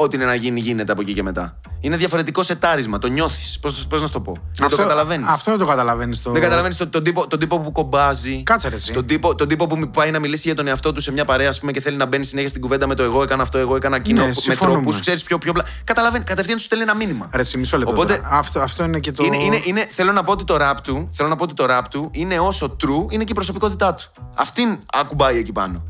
ό,τι 0.00 0.16
είναι 0.16 0.24
να 0.24 0.34
γίνει, 0.34 0.60
γίνεται 0.60 0.92
από 0.92 1.00
εκεί 1.00 1.12
και 1.12 1.22
μετά. 1.22 1.60
Είναι 1.80 1.96
διαφορετικό 1.96 2.42
σετάρισμα. 2.42 2.98
Το 2.98 3.08
νιώθεις. 3.08 3.58
Πώς 3.60 4.00
να 4.00 4.06
σου 4.06 4.12
το 4.12 4.20
πω. 4.20 4.36
Δεν 4.58 4.68
το 4.68 4.76
καταλαβαίνεις. 4.76 5.28
Αυτό 5.28 5.50
δεν 5.50 5.60
το 5.60 5.66
καταλαβαίνεις. 5.66 6.22
Το... 6.22 6.30
Δεν 6.32 6.42
καταλαβαίνεις 6.42 6.76
τον, 6.76 6.90
τον, 6.90 7.02
τύπο, 7.02 7.26
τον 7.26 7.38
τύπο 7.38 7.58
που 7.58 7.72
κομπάζει. 7.72 8.42
Κάτσε 8.42 8.68
ρε, 8.68 8.76
τον, 8.92 9.06
τύπο, 9.06 9.34
τον 9.34 9.48
τύπο 9.48 9.66
που 9.66 9.90
πάει 9.90 10.10
να 10.10 10.18
μιλήσει 10.18 10.42
για 10.46 10.54
τον 10.54 10.66
εαυτό 10.66 10.92
του 10.92 11.00
σε 11.00 11.12
μια 11.12 11.24
παρέα 11.24 11.54
πούμε, 11.60 11.72
και 11.72 11.80
θέλει 11.80 11.96
να 11.96 12.06
μπαίνει 12.06 12.24
συνέχεια 12.24 12.48
στην 12.48 12.60
κουβέντα 12.60 12.86
με 12.86 12.94
το 12.94 13.02
εγώ 13.02 13.22
έκανα 13.22 13.42
αυτό, 13.42 13.58
εγώ 13.58 13.76
έκανα 13.76 13.96
εκείνο. 13.96 14.24
Ναι, 14.24 14.32
με 14.46 14.54
τρόπους, 14.54 15.00
ξέρεις 15.00 15.22
πιο. 15.22 15.38
πιο 15.38 15.52
Καταλαβαίνει. 15.84 16.24
Κατευθείαν 16.24 16.58
σου 16.58 16.64
στέλνει 16.64 16.84
ένα 16.84 16.94
μήνυμα. 16.94 17.28
Ρε, 17.32 17.42
μισό 17.56 17.78
λεπτό. 17.78 17.92
Οπότε, 17.92 18.20
αυτό, 18.24 18.60
αυτό 18.60 18.84
είναι 18.84 18.98
και 18.98 19.12
το. 19.12 19.24
Είναι, 19.24 19.36
είναι, 19.44 19.60
είναι, 19.64 19.86
θέλω 19.90 20.12
να 20.12 20.24
πω 20.24 20.32
ότι 20.32 20.44
το 20.44 20.56
rap 20.60 20.76
του, 20.82 21.10
θέλω 21.12 21.28
να 21.28 21.36
πω 21.36 21.42
ότι 21.42 21.54
το 21.54 21.66
rap 21.68 21.84
του 21.90 22.08
είναι 22.12 22.38
όσο 22.38 22.76
true 22.80 23.12
είναι 23.12 23.24
και 23.24 23.32
η 23.32 23.34
προσωπικότητά 23.34 23.94
του. 23.94 24.10
Αυτήν 24.34 24.78
ακουμπάει 24.92 25.38
εκεί 25.38 25.52
πάνω. 25.52 25.84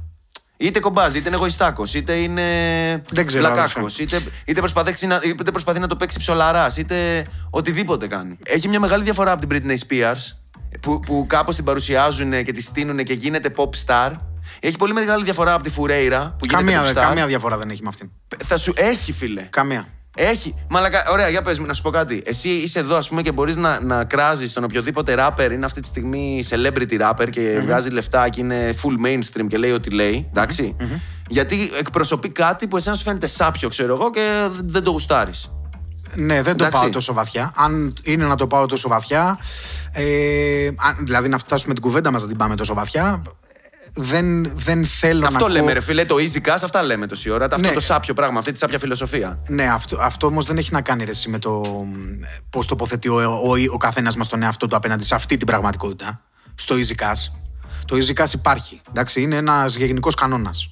Είτε 0.56 0.80
κομπάζει, 0.80 1.18
είτε 1.18 1.28
είναι 1.28 1.36
εγωιστάκος, 1.36 1.94
είτε 1.94 2.14
είναι 2.14 2.42
Δεν 3.10 3.26
ξέρω, 3.26 3.42
πλακάκος, 3.46 3.94
αδερφέ. 3.94 4.02
είτε, 4.16 4.30
είτε, 4.44 4.60
προσπαθεί 4.60 5.06
να, 5.06 5.20
είτε 5.24 5.50
προσπαθεί 5.50 5.78
να 5.78 5.86
το 5.86 5.96
παίξει 5.96 6.18
ψολαράς, 6.18 6.76
είτε 6.76 7.26
οτιδήποτε 7.50 8.06
κάνει. 8.06 8.38
Έχει 8.44 8.68
μια 8.68 8.80
μεγάλη 8.80 9.02
διαφορά 9.02 9.32
από 9.32 9.46
την 9.46 9.62
Britney 9.66 9.76
Spears, 9.88 10.36
που, 10.80 11.00
που 11.00 11.24
κάπως 11.28 11.54
την 11.54 11.64
παρουσιάζουν 11.64 12.44
και 12.44 12.52
τη 12.52 12.62
στείνουν 12.62 13.04
και 13.04 13.12
γίνεται 13.12 13.52
pop 13.56 13.70
star. 13.86 14.10
Έχει 14.60 14.76
πολύ 14.76 14.92
μεγάλη 14.92 15.24
διαφορά 15.24 15.54
από 15.54 15.62
τη 15.62 15.70
Φουρέιρα, 15.70 16.34
που 16.38 16.46
γίνεται 16.46 16.72
Καμία, 16.72 16.82
pop 16.84 16.90
star. 16.90 17.06
καμία 17.06 17.26
διαφορά 17.26 17.56
δεν 17.58 17.70
έχει 17.70 17.82
με 17.82 17.88
αυτήν. 17.88 18.10
Θα 18.44 18.56
σου 18.56 18.72
έχει, 18.76 19.12
φίλε. 19.12 19.42
Καμία. 19.50 19.86
Έχει. 20.18 20.54
Μαλακα... 20.68 21.04
Ωραία, 21.10 21.28
για 21.28 21.42
πες 21.42 21.58
μου, 21.58 21.66
να 21.66 21.72
σου 21.74 21.82
πω 21.82 21.90
κάτι. 21.90 22.22
Εσύ 22.26 22.48
είσαι 22.48 22.78
εδώ, 22.78 22.96
ας 22.96 23.08
πούμε, 23.08 23.22
και 23.22 23.32
μπορείς 23.32 23.56
να, 23.56 23.80
να 23.80 24.04
κράζεις 24.04 24.52
τον 24.52 24.64
οποιοδήποτε 24.64 25.14
rapper 25.18 25.50
είναι 25.52 25.64
αυτή 25.64 25.80
τη 25.80 25.86
στιγμή 25.86 26.44
celebrity 26.50 27.00
rapper 27.00 27.30
και 27.30 27.60
βγάζει 27.62 27.90
λεφτά 27.90 28.28
και 28.28 28.40
είναι 28.40 28.74
full 28.82 29.06
mainstream 29.06 29.46
και 29.48 29.56
λέει 29.58 29.70
ό,τι 29.70 29.90
λέει. 29.90 30.26
ενταξει 30.28 30.76
Γιατί 31.28 31.70
εκπροσωπεί 31.78 32.28
κάτι 32.28 32.66
που 32.66 32.76
εσένα 32.76 32.96
σου 32.96 33.02
φαίνεται 33.02 33.26
σάπιο, 33.26 33.68
ξέρω 33.68 33.94
εγώ, 33.94 34.10
και 34.10 34.48
δεν 34.64 34.82
το 34.82 34.90
γουστάρεις. 34.90 35.50
Ναι, 36.14 36.34
δεν 36.34 36.56
το 36.56 36.64
Εντάξει. 36.64 36.80
πάω 36.82 36.90
τόσο 36.90 37.12
βαθιά. 37.12 37.52
Αν 37.56 37.94
είναι 38.02 38.24
να 38.24 38.34
το 38.34 38.46
πάω 38.46 38.66
τόσο 38.66 38.88
βαθιά, 38.88 39.38
ε, 39.92 40.66
αν- 40.76 40.96
δηλαδή 41.04 41.28
να 41.28 41.38
φτάσουμε 41.38 41.74
την 41.74 41.82
κουβέντα 41.82 42.10
μας 42.10 42.22
να 42.22 42.28
την 42.28 42.36
πάμε 42.36 42.54
τόσο 42.54 42.74
βαθιά, 42.74 43.22
δεν, 43.96 44.56
δεν 44.58 44.84
θέλω 44.84 45.26
Αυτό 45.26 45.46
να. 45.46 45.52
λέμε, 45.52 45.66
κο- 45.66 45.72
ρε 45.72 45.80
φίλε, 45.80 46.04
το 46.04 46.14
easy 46.18 46.48
cash, 46.48 46.58
αυτά 46.62 46.82
λέμε 46.82 47.06
τόση 47.06 47.30
ώρα. 47.30 47.44
Αυτό 47.44 47.58
Ναι. 47.58 47.72
το 47.72 47.80
σάπιο 47.80 48.14
πράγμα, 48.14 48.38
αυτή 48.38 48.52
τη 48.52 48.58
σάπια 48.58 48.78
φιλοσοφία. 48.78 49.38
Ναι, 49.48 49.64
αυτό, 49.68 49.96
αυτό 50.00 50.26
όμως 50.26 50.44
δεν 50.44 50.56
έχει 50.58 50.72
να 50.72 50.80
κάνει 50.80 51.04
ρε, 51.04 51.10
εσύ, 51.10 51.28
με 51.28 51.38
το 51.38 51.62
πώς 52.50 52.66
τοποθετεί 52.66 53.08
ο, 53.08 53.14
ο, 53.22 53.50
ο 53.72 53.76
καθένας 53.76 54.16
μας 54.16 54.28
τον 54.28 54.42
εαυτό 54.42 54.66
του 54.66 54.76
απέναντι 54.76 55.04
σε 55.04 55.14
αυτή 55.14 55.36
την 55.36 55.46
πραγματικότητα. 55.46 56.20
Στο 56.54 56.74
Easy 56.74 57.02
Cash. 57.02 57.32
Το 57.84 57.96
Easy 57.96 58.22
Cash 58.22 58.32
υπάρχει. 58.32 58.80
Εντάξει, 58.88 59.20
είναι 59.22 59.36
ένας 59.36 59.76
γενικός 59.76 60.14
κανόνας. 60.14 60.68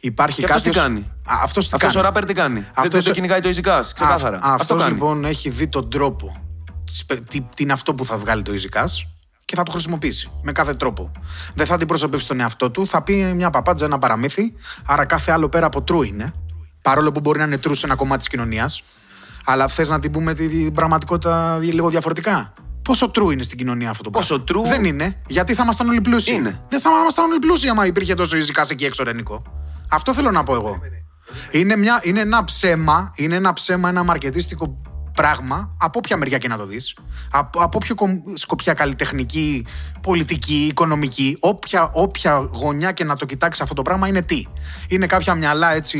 Υπάρχει 0.00 0.38
Και 0.40 0.44
αυτός 0.44 0.62
τι 0.62 0.68
κάποιος- 0.68 0.84
κάνει; 0.84 0.98
Α, 1.24 1.40
αυτός 1.42 1.68
τι 1.68 1.70
Αυτός 1.74 1.94
κάνει. 1.94 2.06
ο 2.06 2.10
rapper 2.10 2.22
τι 2.26 2.32
κάνει; 2.32 2.60
δεν 2.60 2.70
Αυτός- 2.74 3.04
το 3.04 3.10
κυνηγάει 3.10 3.40
το 3.40 3.48
easy 3.48 3.68
cash, 3.68 3.80
ξεκάθαρα. 3.94 4.36
Α, 4.36 4.38
αυτός 4.40 4.60
αυτός 4.60 4.80
κάνει. 4.82 4.92
λοιπόν 4.92 5.24
έχει 5.24 5.50
δει 5.50 5.68
τον 5.68 5.90
τρόπο. 5.90 6.42
τις- 6.84 7.04
Τι, 7.28 7.40
τι 7.40 7.62
είναι 7.62 7.72
αυτό 7.72 7.94
που 7.94 8.04
θα 8.04 8.18
βγάλει 8.18 8.42
το 8.42 8.52
Easy 8.52 8.78
Cash 8.78 9.06
και 9.48 9.56
θα 9.56 9.62
το 9.62 9.70
χρησιμοποιήσει 9.70 10.30
με 10.42 10.52
κάθε 10.52 10.74
τρόπο. 10.74 11.10
Δεν 11.54 11.66
θα 11.66 11.74
αντιπροσωπεύσει 11.74 12.26
τον 12.28 12.40
εαυτό 12.40 12.70
του, 12.70 12.86
θα 12.86 13.02
πει 13.02 13.32
μια 13.36 13.50
παπάντζα, 13.50 13.84
ένα 13.84 13.98
παραμύθι. 13.98 14.54
Άρα 14.86 15.04
κάθε 15.04 15.32
άλλο 15.32 15.48
πέρα 15.48 15.66
από 15.66 15.84
true 15.88 16.06
είναι. 16.06 16.32
Παρόλο 16.82 17.12
που 17.12 17.20
μπορεί 17.20 17.38
να 17.38 17.44
είναι 17.44 17.58
true 17.64 17.70
σε 17.74 17.86
ένα 17.86 17.94
κομμάτι 17.94 18.18
της 18.18 18.28
κοινωνίας. 18.28 18.82
Αλλά 19.44 19.68
θες 19.68 19.88
να 19.90 19.98
την 19.98 20.10
πούμε 20.12 20.34
τη- 20.34 20.48
την 20.48 20.72
πραγματικότητα 20.72 21.58
λίγο 21.58 21.88
διαφορετικά; 21.88 22.52
Πόσο 22.82 23.10
true 23.14 23.32
είναι 23.32 23.42
στην 23.42 23.58
κοινωνία 23.58 23.90
αυτό 23.90 24.02
το 24.02 24.10
Πόσο 24.10 24.38
πράγμα. 24.40 24.66
true? 24.66 24.72
Δεν 24.72 24.84
είναι. 24.84 25.16
Γιατί 25.26 25.54
θα 25.54 25.62
ήμασταν 25.62 25.88
όλοι 25.88 26.00
πλούσιοι. 26.00 26.32
Είναι. 26.34 26.60
Δεν 26.68 26.80
θα 26.80 26.90
ήμασταν 27.00 27.24
όλοι 27.30 27.38
πλούσιοι 27.38 27.68
άμα 27.68 27.86
υπήρχε 27.86 28.14
τόσο 28.14 28.36
Easy 28.36 28.60
Cash 28.62 28.70
εκεί 28.70 28.84
έξω, 28.84 29.02
Ρενικό. 29.04 29.42
Αυτό 29.90 30.14
θέλω 30.14 30.30
να 30.30 30.42
πω 30.42 30.54
εγώ. 30.54 30.78
Είναι, 31.50 31.76
μια, 31.76 32.00
είναι 32.02 32.20
ένα 32.20 32.44
ψέμα, 32.44 33.12
είναι 33.14 33.34
ένα 33.34 33.52
ψέμα, 33.52 33.88
ένα 33.88 34.02
μαρκετίστικο 34.02 34.82
πράγμα, 35.22 35.74
από 35.78 35.98
όποια 35.98 36.16
μεριά 36.16 36.38
και 36.38 36.48
να 36.48 36.56
το 36.56 36.66
δεις, 36.66 36.96
από, 37.30 37.62
από 37.62 37.78
όποιο 37.82 37.94
κομ- 37.94 38.22
σκοπιά 38.34 38.72
καλλιτεχνική, 38.74 39.66
πολιτική, 40.00 40.66
οικονομική, 40.70 41.36
όποια, 41.40 41.90
όποια 41.92 42.48
γωνιά 42.52 42.92
και 42.92 43.04
να 43.04 43.16
το 43.16 43.26
κοιτάξεις 43.26 43.62
αυτό 43.62 43.74
το 43.74 43.82
πράγμα 43.82 44.08
είναι 44.08 44.22
τι. 44.22 44.46
Είναι 44.88 45.06
κάποια 45.06 45.34
μυαλά 45.34 45.72
έτσι 45.74 45.98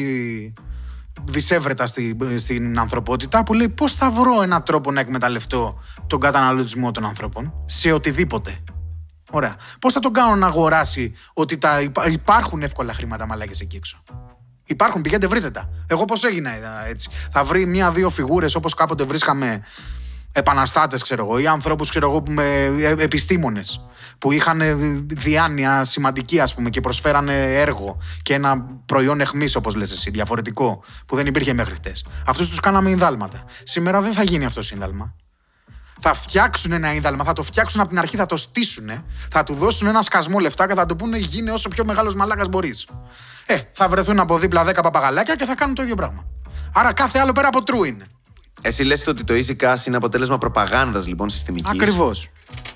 δυσέβρετα 1.24 1.87
στη, 1.87 2.16
στην 2.37 2.78
ανθρωπότητα 2.78 3.42
που 3.42 3.54
λέει 3.54 3.68
πώς 3.68 3.94
θα 3.94 4.11
βρω 4.11 4.42
έναν 4.42 4.62
τρόπο 4.62 4.92
να 4.92 5.00
εκμεταλλευτώ 5.00 5.78
τον 6.07 6.20
καταναλωτισμό 6.20 6.90
των 6.90 7.04
ανθρώπων 7.04 7.52
σε 7.64 7.92
οτιδήποτε. 7.92 8.59
Ωραία. 9.31 9.57
Πώς 9.81 9.92
θα 9.92 10.00
τον 10.00 10.12
κάνω 10.12 10.37
να 10.37 10.46
αγοράσει 10.46 11.12
ότι 11.33 11.59
τα 11.59 11.81
υπά- 11.81 12.09
υπάρχουν 12.12 12.62
εύκολα 12.62 12.94
χρήματα 12.94 13.26
μαλάκες 13.26 13.61
εκεί 13.61 13.76
έξω. 13.76 14.02
Υπάρχουν, 14.68 15.00
πηγαίνετε 15.00 15.26
βρείτε 15.26 15.50
τα. 15.50 15.70
Εγώ 15.87 16.04
πώς 16.04 16.24
έγινα 16.24 16.50
ε, 16.50 16.90
έτσι. 16.90 17.11
Θα 17.33 17.44
βρει 17.44 17.66
μία-δύο 17.66 18.11
φιγούρες 18.11 18.54
όπως 18.54 18.74
κάποτε 18.74 19.04
βρίσκαμε 19.04 19.62
επαναστάτες, 20.33 21.02
ξέρω 21.02 21.24
εγώ, 21.24 21.38
ή 21.38 21.46
ανθρώπους, 21.46 21.90
ξέρω 21.90 22.11
εγώ, 22.11 22.22
επιστήμονες 22.98 23.81
που 24.18 24.33
είχαν 24.33 24.61
ε, 24.61 24.74
διάνοια 25.07 25.85
σημαντική, 25.85 26.40
ας 26.40 26.54
πούμε, 26.54 26.70
και 26.70 26.81
προσφέρανε 26.81 27.54
έργο 27.54 27.96
και 28.22 28.35
ένα 28.35 28.62
προϊόν 28.87 29.20
εχμής, 29.20 29.54
όπως 29.57 29.74
λες 29.74 29.92
εσύ, 29.92 30.11
διαφορετικό, 30.11 30.83
που 31.07 31.16
δεν 31.16 31.26
υπήρχε 31.26 31.52
μέχρι 31.52 31.74
χτες. 31.74 32.07
Αυτούς 32.26 32.48
τους 32.48 32.61
κάναμε 32.61 32.90
ινδάλματα. 32.90 33.44
Σήμερα 33.62 34.00
δεν 34.00 34.12
θα 34.12 34.22
γίνει 34.22 34.44
αυτό 34.44 34.62
σύνδαλμα. 34.62 35.14
Θα 35.98 36.14
φτιάξουν 36.14 36.72
ένα 36.72 36.94
ίνδαλμα, 36.94 37.24
θα 37.24 37.32
το 37.32 37.42
φτιάξουν 37.42 37.80
από 37.80 37.88
την 37.88 37.98
αρχή, 37.98 38.16
θα 38.16 38.26
το 38.26 38.37
στήσουν, 38.37 38.90
θα 39.30 39.44
του 39.44 39.54
δώσουν 39.54 39.87
ένα 39.87 40.02
σκασμό 40.02 40.38
λεφτά 40.38 40.66
και 40.68 40.74
θα 40.74 40.87
του 40.87 40.96
πούνε 40.96 41.18
γίνε 41.18 41.50
όσο 41.50 41.68
πιο 41.68 41.84
μεγάλος 41.84 42.14
μαλάκας 42.14 42.48
μπορείς. 42.48 42.87
Ε, 43.46 43.58
θα 43.72 43.88
βρεθούν 43.88 44.20
από 44.20 44.38
δίπλα 44.38 44.66
10 44.66 44.72
παπαγαλάκια 44.82 45.34
και 45.34 45.44
θα 45.44 45.54
κάνουν 45.54 45.74
το 45.74 45.82
ίδιο 45.82 45.94
πράγμα. 45.94 46.24
Άρα 46.74 46.92
κάθε 46.92 47.18
άλλο 47.18 47.32
πέρα 47.32 47.48
από 47.48 47.58
true 47.66 47.87
είναι. 47.87 48.06
Εσύ 48.62 48.82
λες 48.84 49.06
ότι 49.06 49.24
το 49.24 49.34
easy 49.34 49.64
cash 49.64 49.86
είναι 49.86 49.96
αποτέλεσμα 49.96 50.38
προπαγάνδας 50.38 51.06
λοιπόν 51.06 51.30
συστημικής. 51.30 51.80
Ακριβώς. 51.80 52.30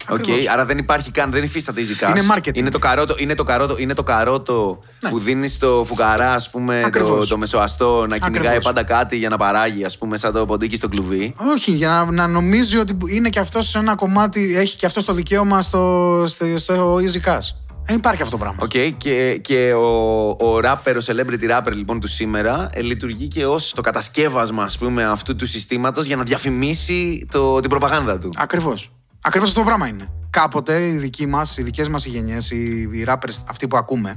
Οκ, 0.08 0.24
άρα 0.52 0.64
δεν 0.64 0.78
υπάρχει 0.78 1.10
καν, 1.10 1.30
δεν 1.30 1.42
υφίσταται 1.42 1.80
easy 1.82 2.04
cash. 2.04 2.10
Είναι 2.10 2.26
marketing. 2.36 2.56
Είναι 2.56 2.70
το 2.70 2.78
καρότο, 2.78 3.14
είναι 3.18 3.34
το 3.34 3.44
καρότο, 3.44 3.76
είναι 3.78 3.94
το 3.94 4.02
καρότο 4.02 4.82
Ναι. 5.02 5.10
που 5.10 5.18
δίνει 5.18 5.48
στο 5.48 5.84
φουκαρά, 5.86 6.34
ας 6.34 6.50
πούμε, 6.50 6.80
το, 6.80 6.86
Ακριβώς. 6.86 7.28
το 7.28 7.36
μεσοαστό 7.38 8.06
να 8.06 8.18
κυνηγάει 8.18 8.46
Ακριβώς. 8.46 8.64
πάντα 8.64 8.82
κάτι 8.82 9.16
για 9.16 9.28
να 9.28 9.36
παράγει, 9.36 9.84
ας 9.84 9.98
πούμε, 9.98 10.16
σαν 10.16 10.32
το 10.32 10.46
ποντίκι 10.46 10.76
στο 10.76 10.88
κλουβί. 10.88 11.34
Όχι, 11.54 11.70
για 11.70 11.88
να, 11.88 12.12
να 12.12 12.26
νομίζει 12.26 12.78
ότι 12.78 12.96
είναι 13.06 13.28
και 13.28 13.38
αυτό 13.38 13.62
σε 13.62 13.78
ένα 13.78 13.94
κομμάτι, 13.94 14.56
έχει 14.56 14.76
και 14.76 14.86
αυτό 14.86 15.04
το 15.04 15.12
δικαίωμα 15.12 15.62
στο, 15.62 16.24
στο, 16.26 16.58
στο 16.58 16.96
Easy 16.96 17.28
Cash. 17.28 17.46
Δεν 17.84 17.96
υπάρχει 17.96 18.22
αυτό 18.22 18.36
το 18.36 18.42
πράγμα. 18.42 18.62
Οκ, 18.62 18.96
και, 18.96 19.38
και 19.42 19.72
ο, 19.72 20.28
ο 20.28 20.58
rapper, 20.62 20.96
ο 20.96 21.04
celebrity 21.06 21.50
rapper 21.50 21.72
λοιπόν 21.72 22.00
του 22.00 22.06
σήμερα 22.06 22.68
ε, 22.72 22.80
λειτουργεί 22.80 23.28
και 23.28 23.46
ως 23.46 23.72
το 23.72 23.80
κατασκεύασμα 23.80 24.62
ας 24.62 24.78
πούμε 24.78 25.04
αυτού 25.04 25.36
του 25.36 25.46
συστήματος 25.46 26.06
για 26.06 26.16
να 26.16 26.22
διαφημίσει 26.22 27.26
το, 27.30 27.60
την 27.60 27.70
προπαγάνδα 27.70 28.18
του. 28.18 28.30
Ακριβώς. 28.36 28.92
Ακριβώς 29.22 29.48
αυτό 29.48 29.60
το 29.60 29.66
πράγμα 29.66 29.86
είναι. 29.86 30.08
Κάποτε 30.30 30.86
οι 30.86 30.96
δικοί 30.96 31.26
μας, 31.26 31.56
οι 31.56 31.62
δικές 31.62 31.88
μας 31.88 32.04
γενιές, 32.04 32.50
οι, 32.50 32.88
οι 32.92 33.04
rappers, 33.08 33.44
αυτοί 33.48 33.66
που 33.66 33.76
ακούμε, 33.76 34.16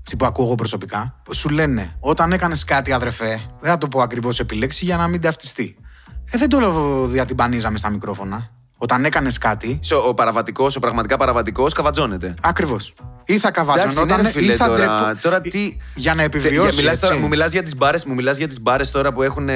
αυτοί 0.00 0.16
που 0.16 0.24
ακούω 0.24 0.44
εγώ 0.44 0.54
προσωπικά, 0.54 1.22
σου 1.30 1.48
λένε 1.48 1.96
όταν 2.00 2.32
έκανες 2.32 2.64
κάτι, 2.64 2.92
αδερφέ, 2.92 3.40
δεν 3.60 3.70
θα 3.70 3.78
το 3.78 3.88
πω 3.88 4.00
ακριβώς 4.00 4.40
επί 4.40 4.57
λέξει 4.57 4.84
για 4.84 4.96
να 4.96 5.06
μην 5.08 5.20
ταυτιστεί. 5.20 5.76
Ε, 6.30 6.38
δεν 6.38 6.48
το 6.48 7.04
διατυμπανίζαμε 7.06 7.78
στα 7.78 7.90
μικρόφωνα. 7.90 8.50
Όταν 8.80 9.04
έκανες 9.04 9.38
κάτι, 9.38 9.78
Σε- 9.82 9.94
Ο 9.94 10.14
παραβατικός, 10.14 10.76
ο 10.76 10.80
πραγματικά 10.80 11.16
παραβατικός 11.16 11.72
καβατζώνεται. 11.72 12.34
ακριβώς. 12.42 12.92
Ή 13.24 13.38
θα 13.38 13.48
Εντάξει, 13.48 13.72
καβάτζονταν, 13.74 14.16
ναι, 14.16 14.22
ρε 14.22 14.28
φίλε, 14.28 14.52
ή 14.52 14.56
θα 14.56 14.66
τώρα, 14.66 14.76
ντρεπο- 14.78 15.20
τώρα 15.22 15.40
τι... 15.40 15.76
Για 15.94 16.14
να 16.14 16.22
Τε- 16.22 16.34
επιβιώσεις. 16.34 16.76
μιλάς 16.76 16.92
έτσι. 16.94 17.06
τώρα- 17.08 17.20
μου 17.20 17.28
μιλάς 17.28 17.52
για 17.52 17.62
τις 17.62 17.76
μπάρες, 17.76 18.04
μου 18.04 18.14
μιλάς 18.14 18.36
για 18.36 18.48
τις 18.48 18.60
μπάρες 18.62 18.90
τώρα 18.90 19.12
που 19.12 19.22
έχουν 19.22 19.48
ε, 19.48 19.54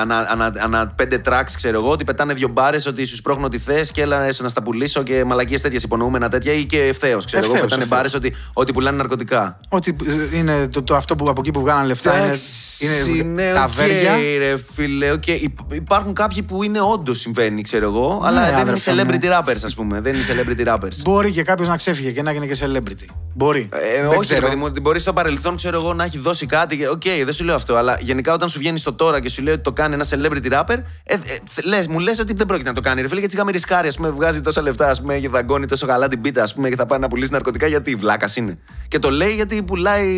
ανα, 0.00 0.26
ανα, 0.30 0.52
ανα 0.58 0.88
πέντε 0.96 1.20
tracks, 1.24 1.52
ξέρω 1.56 1.78
εγώ, 1.78 1.90
ότι 1.90 2.04
πετάνε 2.04 2.34
δύο 2.34 2.48
μπάρες, 2.48 2.86
ότι 2.86 3.04
σου 3.04 3.16
σπρώχνουν 3.16 3.44
ό,τι 3.44 3.58
θες 3.58 3.92
και 3.92 4.02
έλα 4.02 4.22
έστω 4.22 4.42
να 4.42 4.48
στα 4.48 4.62
πουλήσω 4.62 5.02
και 5.02 5.24
μαλακίες 5.24 5.60
τέτοιες 5.60 5.82
υπονοούμενα 5.82 6.28
τέτοια 6.28 6.52
ή 6.52 6.64
και 6.64 6.82
ευθέως, 6.82 7.24
ξέρω 7.24 7.44
εγώ, 7.44 7.52
Ευθέως, 7.52 7.70
πετάνε 7.70 7.82
ευθέως. 7.82 8.00
μπάρες 8.00 8.14
ότι, 8.14 8.34
ότι 8.52 8.72
πουλάνε 8.72 8.96
ναρκωτικά. 8.96 9.60
Ότι 9.68 9.96
ε, 10.32 10.36
είναι 10.36 10.68
το, 10.68 10.82
το 10.82 10.96
αυτό 10.96 11.16
που 11.16 11.24
από 11.28 11.40
εκεί 11.40 11.50
που 11.50 11.60
βγάλανε 11.60 11.86
λεφτά 11.86 12.16
είναι, 12.16 12.24
Εντάξει, 12.26 13.10
είναι 13.18 13.42
ναι, 13.42 13.52
τα 13.52 13.64
οκ, 13.64 13.70
βέρια. 13.72 14.16
ρε 14.38 14.56
φίλε, 14.72 15.10
οκ. 15.10 15.26
Υπ- 15.26 15.72
Υπάρχουν 15.74 16.14
κάποιοι 16.14 16.42
που 16.42 16.62
είναι 16.62 16.80
όντως 16.80 17.18
συμβαίνει, 17.20 17.62
ξέρω 17.62 17.84
εγώ, 17.86 18.22
αλλά 18.24 18.49
δεν 18.50 18.60
είναι 18.60 18.70
Ναι, 18.70 18.70
αδερφέ 18.70 18.92
μου. 18.92 19.18
celebrity 19.20 19.38
rappers, 19.38 19.60
ας 19.64 19.74
πούμε. 19.74 20.00
Δεν 20.00 20.14
είναι 20.14 20.22
celebrity 20.28 20.66
rappers. 20.74 20.96
Μπορεί 21.02 21.30
και 21.30 21.42
κάποιος 21.42 21.68
να 21.68 21.76
ξέφυγε 21.76 22.10
και 22.10 22.22
να 22.22 22.32
γίνει 22.32 22.46
και 22.48 22.56
celebrity. 22.60 23.04
Μπορεί. 23.34 23.68
Ε, 23.72 24.00
Δεν 24.00 24.06
όχι, 24.08 24.18
ξέρω. 24.20 24.40
ρε 24.40 24.46
παιδί 24.46 24.58
μου, 24.58 24.64
ότι 24.66 24.80
μπορεί 24.80 24.98
στο 24.98 25.12
παρελθόν, 25.12 25.56
ξέρω 25.56 25.76
εγώ, 25.80 25.94
να 25.94 26.04
έχει 26.04 26.18
δώσει 26.18 26.46
κάτι. 26.46 26.76
και- 26.76 26.88
Οκ, 26.88 27.02
δεν 27.24 27.32
σου 27.32 27.44
λέω 27.44 27.54
αυτό. 27.54 27.76
Αλλά 27.76 27.96
γενικά 28.00 28.32
όταν 28.32 28.48
σου 28.48 28.58
βγαίνει 28.58 28.78
στο 28.78 28.92
τώρα 28.92 29.20
και 29.20 29.28
σου 29.28 29.42
λέει 29.42 29.54
ότι 29.54 29.62
το 29.62 29.72
κάνει 29.72 29.94
ένα 29.94 30.04
celebrity 30.10 30.52
rapper, 30.52 30.76
ε, 31.04 31.14
ε, 31.14 31.18
θε- 31.44 31.64
λες, 31.64 31.86
μου 31.86 31.98
λες 31.98 32.18
ότι 32.18 32.32
δεν 32.34 32.46
πρόκειται 32.46 32.68
να 32.68 32.74
το 32.74 32.80
κάνει. 32.80 33.00
Ρε 33.00 33.08
φίλε, 33.08 33.20
γιατί 33.20 33.34
είχαμε 33.34 33.50
ρισκάρει, 33.50 33.88
ας 33.88 33.96
πούμε, 33.96 34.10
βγάζει 34.10 34.40
τόσα 34.40 34.62
λεφτά, 34.62 34.88
ας 34.90 35.00
πούμε, 35.00 35.18
και 35.18 35.28
δαγκώνει 35.28 35.66
τόσο 35.66 35.86
καλά 35.86 36.08
την 36.08 36.20
πίτα, 36.20 36.42
ας 36.42 36.54
πούμε, 36.54 36.68
και 36.68 36.76
θα 36.76 36.86
πάει 36.86 36.98
να 36.98 37.08
πουλήσει 37.08 37.32
ναρκωτικά. 37.32 37.66
Γιατί 37.66 37.94
βλάκας 37.94 38.36
είναι. 38.36 38.58
Και 38.90 38.98
το 38.98 39.10
λέει 39.10 39.34
γιατί 39.34 39.62
πουλάει 39.62 40.08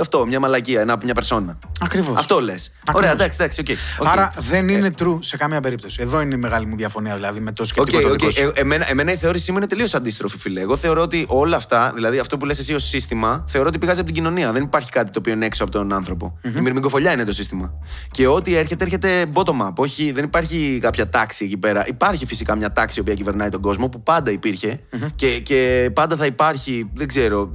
αυτό, 0.00 0.26
μια 0.26 0.40
μαλακία, 0.40 0.80
ένα, 0.80 0.96
μια 1.04 1.14
περσόνα. 1.14 1.58
Ακριβώς. 1.80 2.16
Αυτό 2.18 2.40
λες. 2.40 2.72
Ωραία, 2.92 3.10
εντάξει, 3.12 3.38
εντάξει, 3.40 3.60
οκ. 3.60 3.66
οκ. 3.98 4.08
Άρα 4.08 4.32
δεν 4.38 4.68
είναι 4.68 4.90
true 4.98 5.18
σε 5.20 5.36
καμία 5.36 5.60
περίπτωση. 5.60 5.98
Εδώ 6.02 6.20
είναι 6.20 6.34
η 6.34 6.38
μεγάλη 6.38 6.66
μου 6.66 6.76
διαφωνία 6.76 7.14
δηλαδή 7.14 7.40
με 7.40 7.52
το 7.52 7.62
Οκ, 7.62 7.68
σκεπτικό 7.68 8.00
το 8.00 8.08
οκ. 8.08 8.12
δικό 8.18 8.30
σου. 8.30 8.52
Ε, 8.54 8.60
εμένα, 8.60 8.90
εμένα 8.90 9.12
η 9.12 9.16
θεώρησή 9.16 9.50
μου 9.52 9.56
είναι 9.56 9.66
τελείως 9.66 9.94
αντίστροφη, 9.94 10.38
φίλε. 10.38 10.60
Εγώ 10.60 10.76
θεωρώ 10.76 11.02
ότι 11.02 11.24
όλα 11.28 11.56
αυτά, 11.56 11.92
δηλαδή 11.94 12.18
αυτό 12.18 12.36
που 12.36 12.44
λες 12.44 12.58
εσύ 12.58 12.74
ως 12.74 12.84
σύστημα, 12.84 13.44
θεωρώ 13.48 13.68
ότι 13.68 13.78
πηγάζει 13.78 13.98
από 13.98 14.06
την 14.12 14.22
κοινωνία. 14.22 14.52
Δεν 14.52 14.62
υπάρχει 14.62 14.90
κάτι 14.90 15.10
το 15.10 15.18
οποίο 15.18 15.32
είναι 15.32 15.46
έξω 15.46 15.62
από 15.62 15.72
τον 15.72 15.92
άνθρωπο 15.92 16.38
Η 16.42 16.60
μυρμηγκοφολιά 16.60 17.12
είναι 17.12 17.24
το 17.24 17.32
σύστημα. 17.32 17.72
Και 18.10 18.26
ό,τι 18.26 18.54
έρχεται, 18.56 18.84
έρχεται 18.84 19.26
bottom 19.32 19.66
up. 19.66 19.74
Όχι, 19.74 20.12
δεν 20.12 20.24
υπάρχει 20.24 20.78
κάποια 20.82 21.08
τάξη 21.08 21.44
εκεί 21.44 21.56
πέρα. 21.56 21.86
Υπάρχει 21.86 22.26
φυσικά 22.26 22.56
μια 22.56 22.72
τάξη 22.72 22.98
η 22.98 23.00
οποία 23.00 23.14
κυβερνάει 23.14 23.48
τον 23.48 23.60
κόσμο 23.60 23.88
που 23.88 24.02
πάντα 24.02 24.30
υπήρχε 24.30 24.80
και, 25.14 25.40
και 25.40 25.90
πάντα 25.92 26.16
θα 26.16 26.26
υπάρχει, 26.26 26.90
δεν 26.94 27.08
ξέρω, 27.08 27.40
α, 27.40 27.48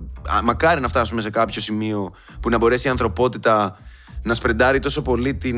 μακάρι 0.43 0.81
να 0.81 0.87
φτάσουμε 0.87 1.21
σε 1.21 1.29
κάποιο 1.29 1.61
σημείο 1.61 2.13
που 2.39 2.49
να 2.49 2.57
μπορέσει 2.57 2.87
η 2.87 2.89
ανθρωπότητα 2.89 3.77
να 4.23 4.33
σπρεντάρει 4.33 4.79
τόσο 4.79 5.01
πολύ 5.01 5.35
την, 5.35 5.57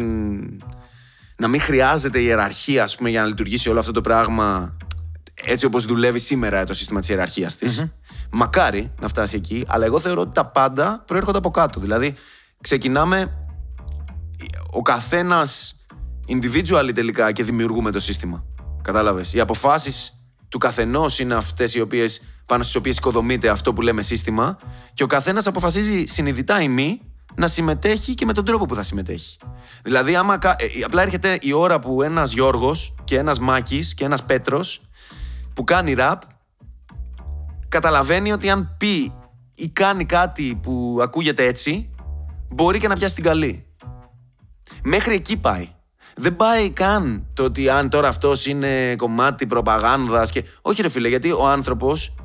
να 1.35 1.47
μην 1.47 1.61
χρειάζεται 1.61 2.19
η 2.19 2.23
ιεραρχία 2.25 2.83
ας 2.83 2.95
πούμε, 2.95 3.09
για 3.09 3.21
να 3.21 3.27
λειτουργήσει 3.27 3.69
όλο 3.69 3.79
αυτό 3.79 3.91
το 3.91 4.01
πράγμα 4.01 4.77
έτσι 5.43 5.65
όπως 5.65 5.85
δουλεύει 5.85 6.19
σήμερα 6.19 6.63
το 6.65 6.73
σύστημα 6.73 6.99
της 6.99 7.09
ιεραρχίας 7.09 7.55
της. 7.55 7.85
Μακάρι 8.31 8.91
να 8.99 9.07
φτάσει 9.07 9.35
εκεί, 9.35 9.63
αλλά 9.67 9.85
εγώ 9.85 9.99
θεωρώ 9.99 10.21
ότι 10.21 10.33
τα 10.33 10.45
πάντα 10.45 11.03
προέρχονται 11.07 11.37
από 11.37 11.51
κάτω. 11.51 11.79
Δηλαδή, 11.79 12.15
ξεκινάμε 12.61 13.47
ο 14.71 14.81
καθένας 14.81 15.75
individually 16.27 16.91
τελικά 16.93 17.31
και 17.31 17.43
δημιουργούμε 17.43 17.91
το 17.91 17.99
σύστημα. 17.99 18.45
Κατάλαβες; 18.81 19.33
Οι 19.33 19.39
αποφάσεις 19.39 20.13
του 20.49 20.57
καθενός 20.57 21.19
είναι 21.19 21.33
αυτές 21.33 21.75
οι 21.75 21.81
οποίες 21.81 22.21
πάνω 22.51 22.63
στις 22.63 22.75
οποίες 22.75 22.97
οικοδομείται 22.97 23.49
αυτό 23.49 23.73
που 23.73 23.81
λέμε 23.81 24.01
σύστημα 24.01 24.57
και 24.93 25.03
ο 25.03 25.07
καθένας 25.07 25.47
αποφασίζει 25.47 26.05
συνειδητά 26.05 26.61
ή 26.61 26.67
μη 26.67 27.01
να 27.35 27.47
συμμετέχει 27.47 28.13
και 28.13 28.25
με 28.25 28.33
τον 28.33 28.45
τρόπο 28.45 28.65
που 28.65 28.75
θα 28.75 28.83
συμμετέχει. 28.83 29.37
Δηλαδή, 29.83 30.15
άμα, 30.15 30.33
ε, 30.33 30.65
απλά 30.85 31.01
έρχεται 31.01 31.37
η 31.41 31.53
ώρα 31.53 31.79
που 31.79 32.01
ένας 32.01 32.31
Γιώργος 32.31 32.95
και 33.03 33.17
ένας 33.17 33.39
Μάκης 33.39 33.93
και 33.93 34.03
ένας 34.03 34.23
Πέτρος 34.23 34.81
που 35.53 35.63
κάνει 35.63 35.93
ραπ 35.93 36.21
καταλαβαίνει 37.69 38.31
ότι 38.31 38.49
αν 38.49 38.75
πει 38.77 39.13
ή 39.53 39.69
κάνει 39.69 40.05
κάτι 40.05 40.59
που 40.63 40.99
ακούγεται 41.01 41.45
έτσι, 41.45 41.89
μπορεί 42.49 42.79
και 42.79 42.87
να 42.87 42.95
πιάσει 42.95 43.15
την 43.15 43.23
καλή. 43.23 43.65
Μέχρι 44.83 45.15
εκεί 45.15 45.37
πάει. 45.37 45.69
Δεν 46.15 46.35
πάει 46.35 46.69
καν 46.69 47.27
το 47.33 47.43
ότι 47.43 47.69
αν 47.69 47.89
τώρα 47.89 48.07
αυτός 48.07 48.45
είναι 48.45 48.95
κομμάτι 48.95 49.47
προπαγάνδας 49.47 50.31
και. 50.31 50.43
Όχι, 50.61 50.81
ρε 50.81 50.89
φίλε, 50.89 51.07
γιατί 51.07 51.31
ο 51.31 51.47
άνθρωπος 51.47 52.15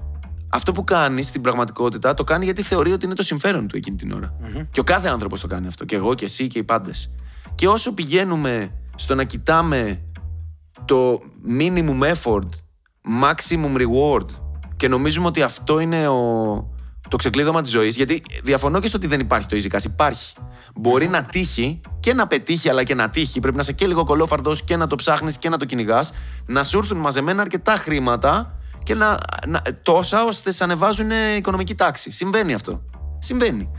αυτό 0.49 0.73
που 0.73 0.85
κάνει 0.85 1.23
στην 1.23 1.41
πραγματικότητα 1.41 2.15
το 2.15 2.25
κάνει 2.25 2.45
γιατί 2.45 2.63
θεωρεί 2.63 2.93
ότι 2.93 3.05
είναι 3.05 3.15
το 3.15 3.23
συμφέρον 3.23 3.67
του 3.69 3.77
εκείνη 3.77 3.97
την 3.97 4.13
ωρα 4.13 4.37
Και 4.71 4.81
ο 4.81 4.85
κάθε 4.85 5.09
άνθρωπος 5.09 5.41
το 5.41 5.47
κάνει 5.47 5.67
αυτό. 5.67 5.85
Και 5.85 5.97
εγώ 5.97 6.15
και 6.15 6.25
εσύ 6.25 6.47
και 6.47 6.59
οι 6.59 6.65
πάντες. 6.65 7.11
Και 7.55 7.69
όσο 7.69 7.95
πηγαίνουμε 7.95 8.73
στο 8.95 9.15
να 9.15 9.25
κοιτάμε 9.25 10.01
το 10.85 11.21
minimum 11.59 12.15
effort, 12.15 12.49
maximum 13.23 13.77
reward 13.77 14.27
και 14.77 14.89
νομίζουμε 14.89 15.27
ότι 15.27 15.43
αυτό 15.43 15.81
είναι 15.81 16.09
ο, 16.09 16.15
το 17.09 17.17
ξεκλείδωμα 17.17 17.61
της 17.61 17.71
ζωής. 17.71 17.97
Γιατί 17.97 18.23
διαφωνώ 18.43 18.81
και 18.81 18.87
στο 18.87 18.97
ότι 18.97 19.07
δεν 19.07 19.21
υπάρχει 19.21 19.47
το 19.47 19.57
easy 19.57 19.77
cash. 19.77 19.85
Υπάρχει. 19.85 20.35
Μπορεί 20.75 21.09
να 21.09 21.25
τύχει 21.25 21.81
και 22.01 22.15
να 22.15 22.27
πετύχει, 22.27 22.69
αλλά 22.69 22.83
και 22.83 22.95
να 22.95 23.09
τύχει. 23.09 23.41
Πρέπει 23.41 23.57
να 23.57 23.63
είσαι 23.63 23.73
και 23.73 23.87
λίγο 23.87 24.05
κολόφαρτο 24.05 24.55
και 24.65 24.77
να 24.77 24.87
το 24.87 24.95
ψάχνεις 24.97 25.39
και 25.39 25.49
να 25.49 25.57
το 25.57 25.65
κυνηγάς. 25.65 26.13
Να 26.47 26.63
σου 26.63 26.79
έρθουν 26.79 26.99
μαζεμένα 26.99 27.43
αρκετά 27.43 27.77
χρήματα 27.77 28.59
και 28.87 28.95
να, 28.95 29.19
να, 29.47 29.63
τόσα 29.83 30.25
ώστε 30.25 30.53
σε 30.53 30.65
ανεβάζουν 30.65 31.11
οικονομική 31.37 31.75
τάξη. 31.75 32.11
Συμβαίνει 32.11 32.55
αυτό. 32.55 32.83
Συμβαίνει. 33.19 33.71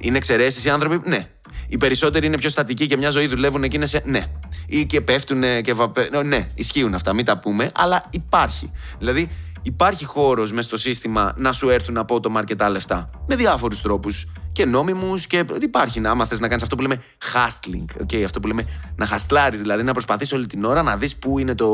Είναι 0.00 0.16
εξαιρέσεις 0.16 0.64
οι 0.64 0.70
άνθρωποι, 0.70 1.08
ναι. 1.08 1.28
Οι 1.68 1.76
περισσότεροι 1.76 2.26
είναι 2.26 2.38
πιο 2.38 2.48
στατικοί 2.48 2.86
και 2.86 2.96
μια 2.96 3.10
ζωή 3.10 3.26
δουλεύουν 3.26 3.62
και 3.62 3.76
είναι 3.76 3.86
σε. 3.86 4.02
Ναι. 4.04 4.24
Ή 4.66 4.86
και 4.86 5.00
πέφτουν 5.00 5.42
και 5.62 5.72
βαπέ. 5.72 6.08
Ναι, 6.24 6.48
ισχύουν 6.54 6.94
αυτά, 6.94 7.12
μην 7.12 7.24
τα 7.24 7.38
πούμε, 7.38 7.70
αλλά 7.74 8.04
υπάρχει. 8.10 8.70
Δηλαδή, 8.98 9.28
υπάρχει 9.62 10.04
χώρος 10.04 10.52
μέσα 10.52 10.68
στο 10.68 10.76
σύστημα 10.76 11.32
να 11.36 11.52
σου 11.52 11.68
έρθουν 11.68 11.96
απότομα 11.96 12.38
αρκετά 12.38 12.68
λεφτά. 12.68 13.10
Με 13.26 13.36
διάφορους 13.36 13.80
τρόπους. 13.82 14.26
Και 14.56 14.66
νόμιμους 14.66 15.26
και. 15.26 15.44
Υπάρχει 15.60 16.00
να, 16.00 16.10
άμα 16.10 16.26
θες 16.26 16.40
να 16.40 16.48
κάνεις 16.48 16.62
αυτό 16.62 16.76
που 16.76 16.82
λέμε 16.82 17.02
hustling. 17.32 18.02
Okay, 18.02 18.22
αυτό 18.22 18.40
που 18.40 18.46
λέμε 18.46 18.64
να 18.96 19.06
χαστλάρεις, 19.06 19.60
δηλαδή 19.60 19.82
να 19.82 19.92
προσπαθείς 19.92 20.32
όλη 20.32 20.46
την 20.46 20.64
ώρα 20.64 20.82
να 20.82 20.96
δεις 20.96 21.16
πού 21.16 21.38
είναι 21.38 21.54
το, 21.54 21.68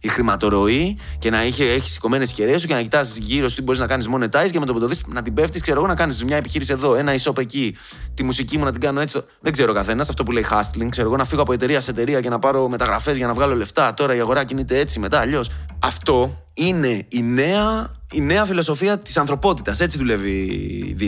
η 0.00 0.08
χρηματορροή 0.08 0.98
και 1.18 1.30
να 1.30 1.40
έχεις 1.40 1.92
σηκωμένες 1.92 2.32
χερέ 2.32 2.58
σου 2.58 2.66
και 2.66 2.74
να 2.74 2.82
κοιτάζει 2.82 3.20
γύρω 3.20 3.48
σου 3.48 3.54
τι 3.54 3.62
μπορείς 3.62 3.80
να 3.80 3.86
κάνεις 3.86 4.08
monetize 4.14 4.50
και 4.50 4.58
με 4.58 4.66
το 4.66 4.72
που 4.72 4.80
το 4.80 4.86
δεις 4.86 5.04
να 5.06 5.22
την 5.22 5.34
πέφτεις, 5.34 5.62
ξέρω 5.62 5.78
εγώ, 5.78 5.86
να 5.86 5.94
κάνεις 5.94 6.24
μια 6.24 6.36
επιχείρηση 6.36 6.72
εδώ, 6.72 6.94
ένα 6.94 7.14
e 7.14 7.38
εκεί, 7.38 7.76
τη 8.14 8.22
μουσική 8.24 8.58
μου 8.58 8.64
να 8.64 8.72
την 8.72 8.80
κάνω 8.80 9.00
έτσι. 9.00 9.20
Δεν 9.40 9.52
ξέρω 9.52 9.72
καθένας 9.72 10.08
αυτό 10.08 10.22
που 10.22 10.32
λέει 10.32 10.46
hustling. 10.50 10.88
Ξέρω 10.88 11.08
εγώ 11.08 11.16
να 11.16 11.24
φύγω 11.24 11.42
από 11.42 11.52
εταιρεία 11.52 11.80
σε 11.80 11.90
εταιρεία 11.90 12.20
και 12.20 12.28
να 12.28 12.38
πάρω 12.38 12.68
μεταγραφές 12.68 13.16
για 13.16 13.26
να 13.26 13.32
βγάλω 13.32 13.54
λεφτά. 13.54 13.94
Τώρα 13.94 14.14
η 14.14 14.20
αγορά 14.20 14.44
κινείται 14.44 14.78
έτσι 14.78 14.98
μετά 14.98 15.20
αλλιώς. 15.20 15.50
Αυτό 15.78 16.42
είναι 16.54 17.04
η 17.08 17.22
νέα, 17.22 17.92
η 18.12 18.20
νέα 18.20 18.44
φιλοσοφία 18.44 18.98
της 18.98 19.16
ανθρωπότητας. 19.16 19.80
Έτσι 19.80 19.98
δουλεύει 19.98 20.30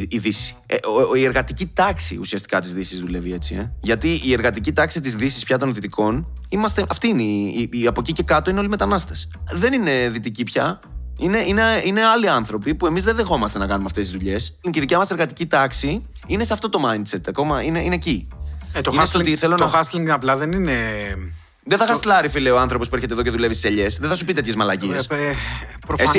η 0.09 0.19
Δύση. 0.19 0.57
Ε, 0.67 0.77
η 1.17 1.25
εργατική 1.25 1.67
τάξη 1.67 2.17
ουσιαστικά 2.17 2.61
της 2.61 2.73
Δύσης 2.73 3.01
δουλεύει 3.01 3.33
έτσι. 3.33 3.55
Ε. 3.55 3.73
Γιατί 3.81 4.21
η 4.25 4.33
εργατική 4.33 4.73
τάξη 4.73 5.01
της 5.01 5.15
Δύσης 5.15 5.45
πια 5.45 5.59
των 5.59 5.75
Δυτικών, 5.75 6.33
είμαστε, 6.49 6.85
αυτή 6.89 7.09
είναι, 7.09 7.23
η, 7.23 7.69
η, 7.73 7.87
από 7.87 8.01
εκεί 8.01 8.13
και 8.13 8.23
κάτω 8.23 8.51
είναι 8.51 8.59
όλοι 8.59 8.69
μετανάστες. 8.69 9.31
Δεν 9.51 9.73
είναι 9.73 10.09
δυτικοί 10.09 10.45
πια. 10.45 10.81
Είναι, 11.19 11.39
είναι, 11.39 11.63
είναι 11.85 12.05
άλλοι 12.05 12.29
άνθρωποι 12.29 12.75
που 12.75 12.87
εμείς 12.87 13.05
δεν 13.05 13.17
δεχόμαστε 13.17 13.59
να 13.59 13.67
κάνουμε 13.67 13.87
αυτές 13.87 14.05
τις 14.05 14.13
δουλειές. 14.13 14.59
Και 14.61 14.71
η 14.75 14.81
δικιά 14.81 14.99
μας 14.99 15.11
εργατική 15.11 15.47
τάξη 15.47 16.07
είναι 16.27 16.45
σε 16.45 16.53
αυτό 16.53 16.69
το 16.69 16.81
mindset. 16.87 17.21
Ακόμα 17.29 17.63
είναι, 17.63 17.83
είναι 17.83 17.95
εκεί. 17.95 18.29
Ε, 18.73 18.81
το 18.81 18.93
hustling, 18.99 19.37
το 19.39 19.49
να... 19.49 19.71
hustling 19.71 20.09
απλά 20.09 20.37
δεν 20.37 20.53
είναι 20.53 20.73
δεν 21.67 21.79
θα 21.79 21.85
το... 21.85 21.93
χαστλάρει, 21.93 22.29
φίλε, 22.29 22.51
ο 22.51 22.59
άνθρωπος 22.59 22.89
που 22.89 22.95
έρχεται 22.95 23.13
εδώ 23.13 23.23
και 23.23 23.31
δουλεύει 23.31 23.55
σε 23.55 23.67
ελιές. 23.67 23.99
Δεν 23.99 24.11
θα 24.11 24.17
σου 24.17 24.25
πει 24.25 24.33
τέτοιες 24.33 24.55
μαλακίε. 24.57 24.97
Ε, 25.09 25.17
ε, 25.17 25.35
εσύ, 25.97 26.19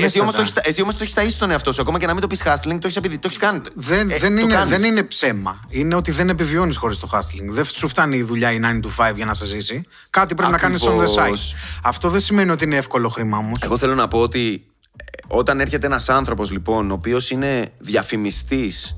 εσύ 0.64 0.82
όμως 0.82 0.96
το 0.96 1.04
έχεις 1.04 1.14
ταΐσει 1.16 1.36
τον 1.39 1.52
εαυτό 1.52 1.72
σου. 1.72 1.82
Ακόμα 1.82 2.00
και 2.00 2.06
να 2.06 2.12
μην 2.12 2.22
το 2.22 2.28
πεις 2.28 2.43
hustling, 2.46 2.78
το 2.80 2.88
έχεις 2.88 2.93
το 2.93 3.20
έχεις 3.24 3.38
κάνει. 3.38 3.60
Δεν, 3.76 4.10
ε, 4.10 4.18
δεν, 4.18 4.38
είναι, 4.38 4.66
δεν 4.66 4.84
είναι 4.84 5.04
ψέμα. 5.04 5.66
Είναι 5.70 5.96
ότι 5.96 6.12
δεν 6.12 6.30
επιβιώνεις 6.30 6.78
χωρίς 6.78 7.00
το 7.00 7.10
hustling. 7.12 7.50
Δεν 7.50 7.66
σου 7.66 7.88
φτάνει 7.88 8.18
η 8.18 8.24
δουλειά 8.24 8.52
η 8.52 8.60
9 8.62 8.86
to 8.86 9.10
5 9.10 9.16
για 9.16 9.26
να 9.26 9.34
σε 9.34 9.46
ζήσει. 9.46 9.84
Κάτι 10.10 10.36
πρέπει 10.36 10.54
Ακριβώς. 10.54 10.82
να 10.84 10.89
κάνεις 10.93 11.16
on 11.18 11.22
the 11.22 11.24
side. 11.24 11.56
Αυτό 11.84 12.10
δεν 12.10 12.20
σημαίνει 12.22 12.52
ότι 12.52 12.64
είναι 12.64 12.78
εύκολο 12.78 13.10
χρήμα 13.10 13.38
όμως. 13.38 13.62
Εγώ 13.64 13.78
θέλω 13.78 13.96
να 13.96 14.08
πω 14.08 14.20
ότι 14.20 14.66
ε, 14.96 15.04
όταν 15.28 15.60
έρχεται 15.60 15.86
ένας 15.86 16.10
άνθρωπος 16.10 16.52
λοιπόν, 16.52 16.91
ο 16.91 16.93
οποίος 16.93 17.30
είναι 17.30 17.66
διαφημιστής 17.78 18.98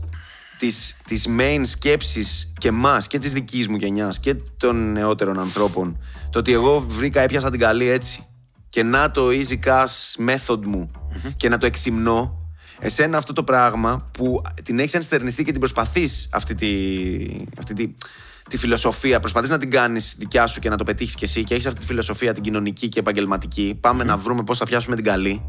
της, 0.58 0.98
της 1.06 1.28
main 1.40 1.62
σκέψης 1.64 2.54
και 2.58 2.72
μας 2.72 3.08
και 3.08 3.20
της 3.20 3.34
δικής 3.34 3.68
μου 3.68 3.76
γενιάς 3.76 4.20
και 4.20 4.34
των 4.34 4.92
νεότερων 4.92 5.40
ανθρώπων 5.40 5.98
το 6.30 6.40
ότι 6.40 6.52
εγώ 6.52 6.86
βρήκα 6.88 7.22
έπιασα 7.22 7.50
την 7.50 7.60
καλή 7.60 7.90
έτσι. 7.90 8.26
Και 8.70 8.84
να 8.84 9.12
το 9.12 9.28
easy 9.28 9.60
cash 9.66 10.28
method 10.28 10.66
μου 10.66 10.92
και 11.38 11.50
να 11.50 11.58
το 11.58 11.66
εξυμνώ 11.66 12.52
εσένα 12.80 13.18
αυτό 13.18 13.34
το 13.34 13.44
πράγμα 13.44 14.10
που 14.12 14.42
την 14.64 14.80
έχεις 14.80 14.94
ενστερνιστεί 14.94 15.44
και 15.44 15.52
την 15.52 15.60
προσπαθείς 15.60 16.30
αυτή 16.32 16.56
τη, 16.56 16.68
αυτή 17.60 17.74
τη, 17.74 17.96
τη 18.50 18.58
φιλοσοφία, 18.58 19.20
προσπαθείς 19.20 19.50
να 19.50 19.58
την 19.58 19.72
κάνεις 19.72 20.16
δικιά 20.18 20.48
σου 20.48 20.60
και 20.60 20.70
να 20.70 20.78
το 20.78 20.84
πετύχεις 20.84 21.16
κι 21.16 21.24
εσύ 21.24 21.44
και 21.44 21.54
έχεις 21.54 21.66
αυτή 21.66 21.80
τη 21.80 21.86
φιλοσοφία 21.86 22.34
την 22.34 22.44
κοινωνική 22.44 22.90
και 22.90 23.00
επαγγελματική 23.00 23.78
πάμε 23.82 24.04
να 24.04 24.18
βρούμε 24.18 24.44
πώς 24.44 24.58
θα 24.58 24.66
πιάσουμε 24.66 24.96
την 24.96 25.06
καλή 25.06 25.46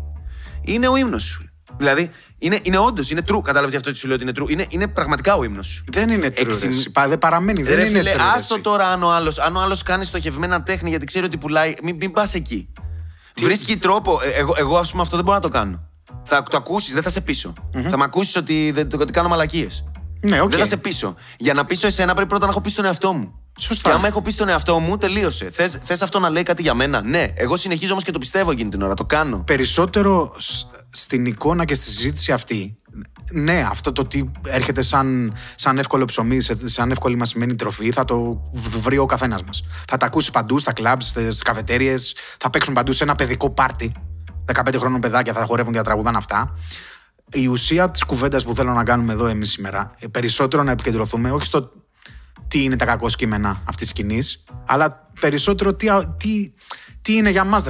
είναι 0.62 0.88
ο 0.88 0.96
ύμνος 0.96 1.22
σου 1.22 1.47
Δηλαδή, 1.76 2.10
είναι, 2.38 2.58
είναι 2.62 2.78
όντως, 2.78 3.10
είναι 3.10 3.20
true. 3.28 3.40
Κατάλαβες 3.42 3.74
αυτό 3.76 3.90
ότι 3.90 3.98
σου 3.98 4.06
λέω 4.06 4.16
ότι 4.16 4.24
είναι 4.24 4.32
true. 4.38 4.50
Είναι, 4.50 4.66
είναι 4.68 4.88
πραγματικά 4.88 5.36
ο 5.36 5.44
ύμνος 5.44 5.66
σου. 5.66 5.84
Δεν 5.92 6.10
είναι 6.10 6.26
true. 6.26 6.46
Εξυ... 6.46 6.92
δεν 7.08 7.18
παραμένει. 7.18 7.62
Δεν, 7.62 7.78
είναι 7.78 7.98
φίλε, 7.98 8.14
true. 8.14 8.34
Άστο 8.34 8.60
τώρα 8.60 8.88
αν 8.88 9.02
ο 9.02 9.12
άλλο 9.12 9.32
αν 9.44 9.56
ο 9.56 9.60
άλλος 9.60 9.82
κάνει 9.82 10.04
στοχευμένα 10.04 10.62
τέχνη 10.62 10.90
γιατί 10.90 11.04
ξέρει 11.04 11.24
ότι 11.24 11.36
πουλάει. 11.36 11.74
Μην, 11.82 11.96
μην 12.00 12.12
πας 12.12 12.34
εκεί. 12.34 12.68
Τι... 13.34 13.44
Βρίσκει 13.44 13.76
τρόπο. 13.76 14.18
Ε, 14.22 14.38
εγώ, 14.38 14.54
εγώ, 14.56 14.76
ας 14.76 14.90
πούμε, 14.90 15.02
αυτό 15.02 15.16
δεν 15.16 15.24
μπορώ 15.24 15.36
να 15.36 15.42
το 15.42 15.48
κάνω. 15.48 15.88
Θα 16.22 16.42
το 16.42 16.56
ακούσεις, 16.56 16.92
δεν 16.94 17.02
θα 17.02 17.10
σε 17.10 17.20
πείσω. 17.20 17.52
Mm-hmm. 17.58 17.86
Θα 17.88 17.98
με 17.98 18.04
ακούσεις 18.04 18.36
ότι, 18.36 18.74
ότι 18.92 19.12
κάνω 19.12 19.28
μαλακίες. 19.28 19.84
Ναι, 20.20 20.40
okay. 20.42 20.48
Δεν 20.48 20.58
θα 20.58 20.66
σε 20.66 20.76
πείσω. 20.76 21.14
Για 21.38 21.54
να 21.54 21.64
πείσω 21.64 21.86
εσένα 21.86 22.14
πρέπει 22.14 22.28
πρώτα 22.28 22.44
να 22.44 22.50
έχω 22.50 22.60
πει 22.60 22.70
στον 22.70 22.84
εαυτό 22.84 23.12
μου. 23.12 23.32
Σωστά. 23.58 23.88
Και 23.88 23.94
άμα 23.94 24.06
έχω 24.06 24.22
πει 24.22 24.30
στον 24.30 24.48
εαυτό 24.48 24.78
μου, 24.78 24.98
τελείωσε. 24.98 25.50
Θε 25.84 25.96
αυτό 26.00 26.18
να 26.18 26.30
λέει 26.30 26.42
κάτι 26.42 26.62
για 26.62 26.74
μένα; 26.74 27.02
Ναι, 27.02 27.32
εγώ 27.34 27.56
συνεχίζω 27.56 27.92
όμως 27.92 28.04
και 28.04 28.12
το 28.12 28.18
πιστεύω 28.18 28.50
εκείνη 28.50 28.70
την 28.70 28.82
ώρα. 28.82 28.94
Το 28.94 29.04
κάνω. 29.04 29.42
Περισσότερο 29.46 30.32
στην 30.90 31.26
εικόνα 31.26 31.64
και 31.64 31.74
στη 31.74 31.84
συζήτηση 31.84 32.32
αυτή, 32.32 32.78
ναι, 33.32 33.66
αυτό 33.70 33.92
το 33.92 34.04
τι 34.04 34.30
έρχεται 34.46 34.82
σαν, 34.82 35.34
σαν 35.54 35.78
εύκολο 35.78 36.04
ψωμί, 36.04 36.38
σαν 36.64 36.90
εύκολη 36.90 37.16
μασημένη 37.16 37.54
τροφή, 37.54 37.90
θα 37.90 38.04
το 38.04 38.42
βρει 38.80 38.98
ο 38.98 39.06
καθένας 39.06 39.42
μας. 39.42 39.64
Θα 39.88 39.96
τα 39.96 40.06
ακούσει 40.06 40.30
παντού, 40.30 40.58
στα 40.58 40.72
κλαμπ, 40.72 41.00
στις 41.00 41.42
καφετέρειε, 41.42 41.94
θα 42.38 42.50
παίξουν 42.50 42.74
παντού 42.74 42.92
σε 42.92 43.04
ένα 43.04 43.14
παιδικό 43.14 43.50
πάρτι. 43.50 43.92
15 44.44 44.78
χρόνων 44.78 45.00
παιδάκια 45.00 45.32
θα 45.32 45.44
χορεύουν 45.44 45.72
και 45.72 45.78
θα 45.78 45.84
τραγουδάνε 45.84 46.16
αυτά. 46.16 46.54
Η 47.32 47.46
ουσία 47.46 47.90
της 47.90 48.04
κουβέντας 48.04 48.44
που 48.44 48.54
θέλω 48.54 48.72
να 48.72 48.84
κάνουμε 48.84 49.12
εδώ 49.12 49.26
εμείς 49.26 49.50
σήμερα, 49.50 49.90
ε, 49.98 50.06
περισσότερο 50.06 50.62
να 50.62 50.70
επικεντρωθούμε 50.70 51.30
όχι 51.30 51.46
στο 51.46 51.72
τι 52.48 52.62
είναι 52.62 52.76
τα 52.76 52.84
κακό 52.84 53.06
κείμενα 53.06 53.50
αυτής 53.50 53.76
της 53.76 53.88
σκηνής, 53.88 54.44
αλλά 54.66 55.10
περισσότερο 55.20 55.74
τι, 55.74 55.86
τι, 56.16 56.52
τι 57.02 57.16
είναι 57.16 57.30
για 57.30 57.44
μας, 57.44 57.66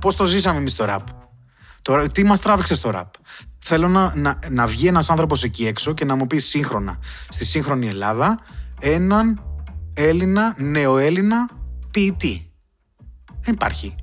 Πώς 0.00 0.16
το 0.16 0.24
ζήσαμε 0.24 0.58
εμείς 0.58 0.74
το 0.74 0.84
ραπ. 0.84 1.19
Τώρα, 1.90 2.08
τι 2.08 2.24
μας 2.24 2.40
τράβηξε 2.40 2.74
στο 2.74 2.90
ραπ; 2.90 3.14
Θέλω 3.58 3.88
να, 3.88 4.12
να, 4.16 4.38
να 4.50 4.66
βγει 4.66 4.86
ένας 4.86 5.10
άνθρωπος 5.10 5.44
εκεί 5.44 5.66
έξω 5.66 5.94
και 5.94 6.04
να 6.04 6.14
μου 6.14 6.26
πει 6.26 6.38
σύγχρονα, 6.38 6.98
στη 7.28 7.44
σύγχρονη 7.44 7.88
Ελλάδα, 7.88 8.38
έναν 8.80 9.42
Έλληνα, 9.94 10.54
νεοέλληνα 10.56 11.48
ποιητή. 11.90 12.52
Δεν 13.40 13.54
υπάρχει. 13.54 13.94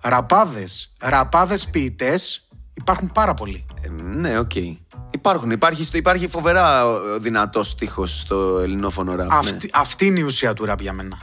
Ραπάδες, 0.00 0.92
ραπάδες 1.00 1.66
ποιητές 1.66 2.48
υπάρχουν 2.74 3.10
πάρα 3.12 3.34
πολλοί. 3.34 3.66
Ε, 3.82 3.88
ναι, 3.88 4.38
οκ. 4.38 4.50
Okay. 4.54 4.76
Υπάρχουν, 5.10 5.50
υπάρχει, 5.50 5.88
υπάρχει 5.92 6.28
φοβερά 6.28 6.84
δυνατός 7.18 7.68
στίχος 7.68 8.20
στο 8.20 8.58
ελληνόφωνο 8.58 9.14
ραπ. 9.14 9.32
Αυτή, 9.32 9.52
ναι. 9.52 9.70
αυτή 9.72 10.06
είναι 10.06 10.18
η 10.18 10.22
ουσία 10.22 10.54
του 10.54 10.64
ραπ 10.64 10.80
για 10.80 10.92
μένα. 10.92 11.18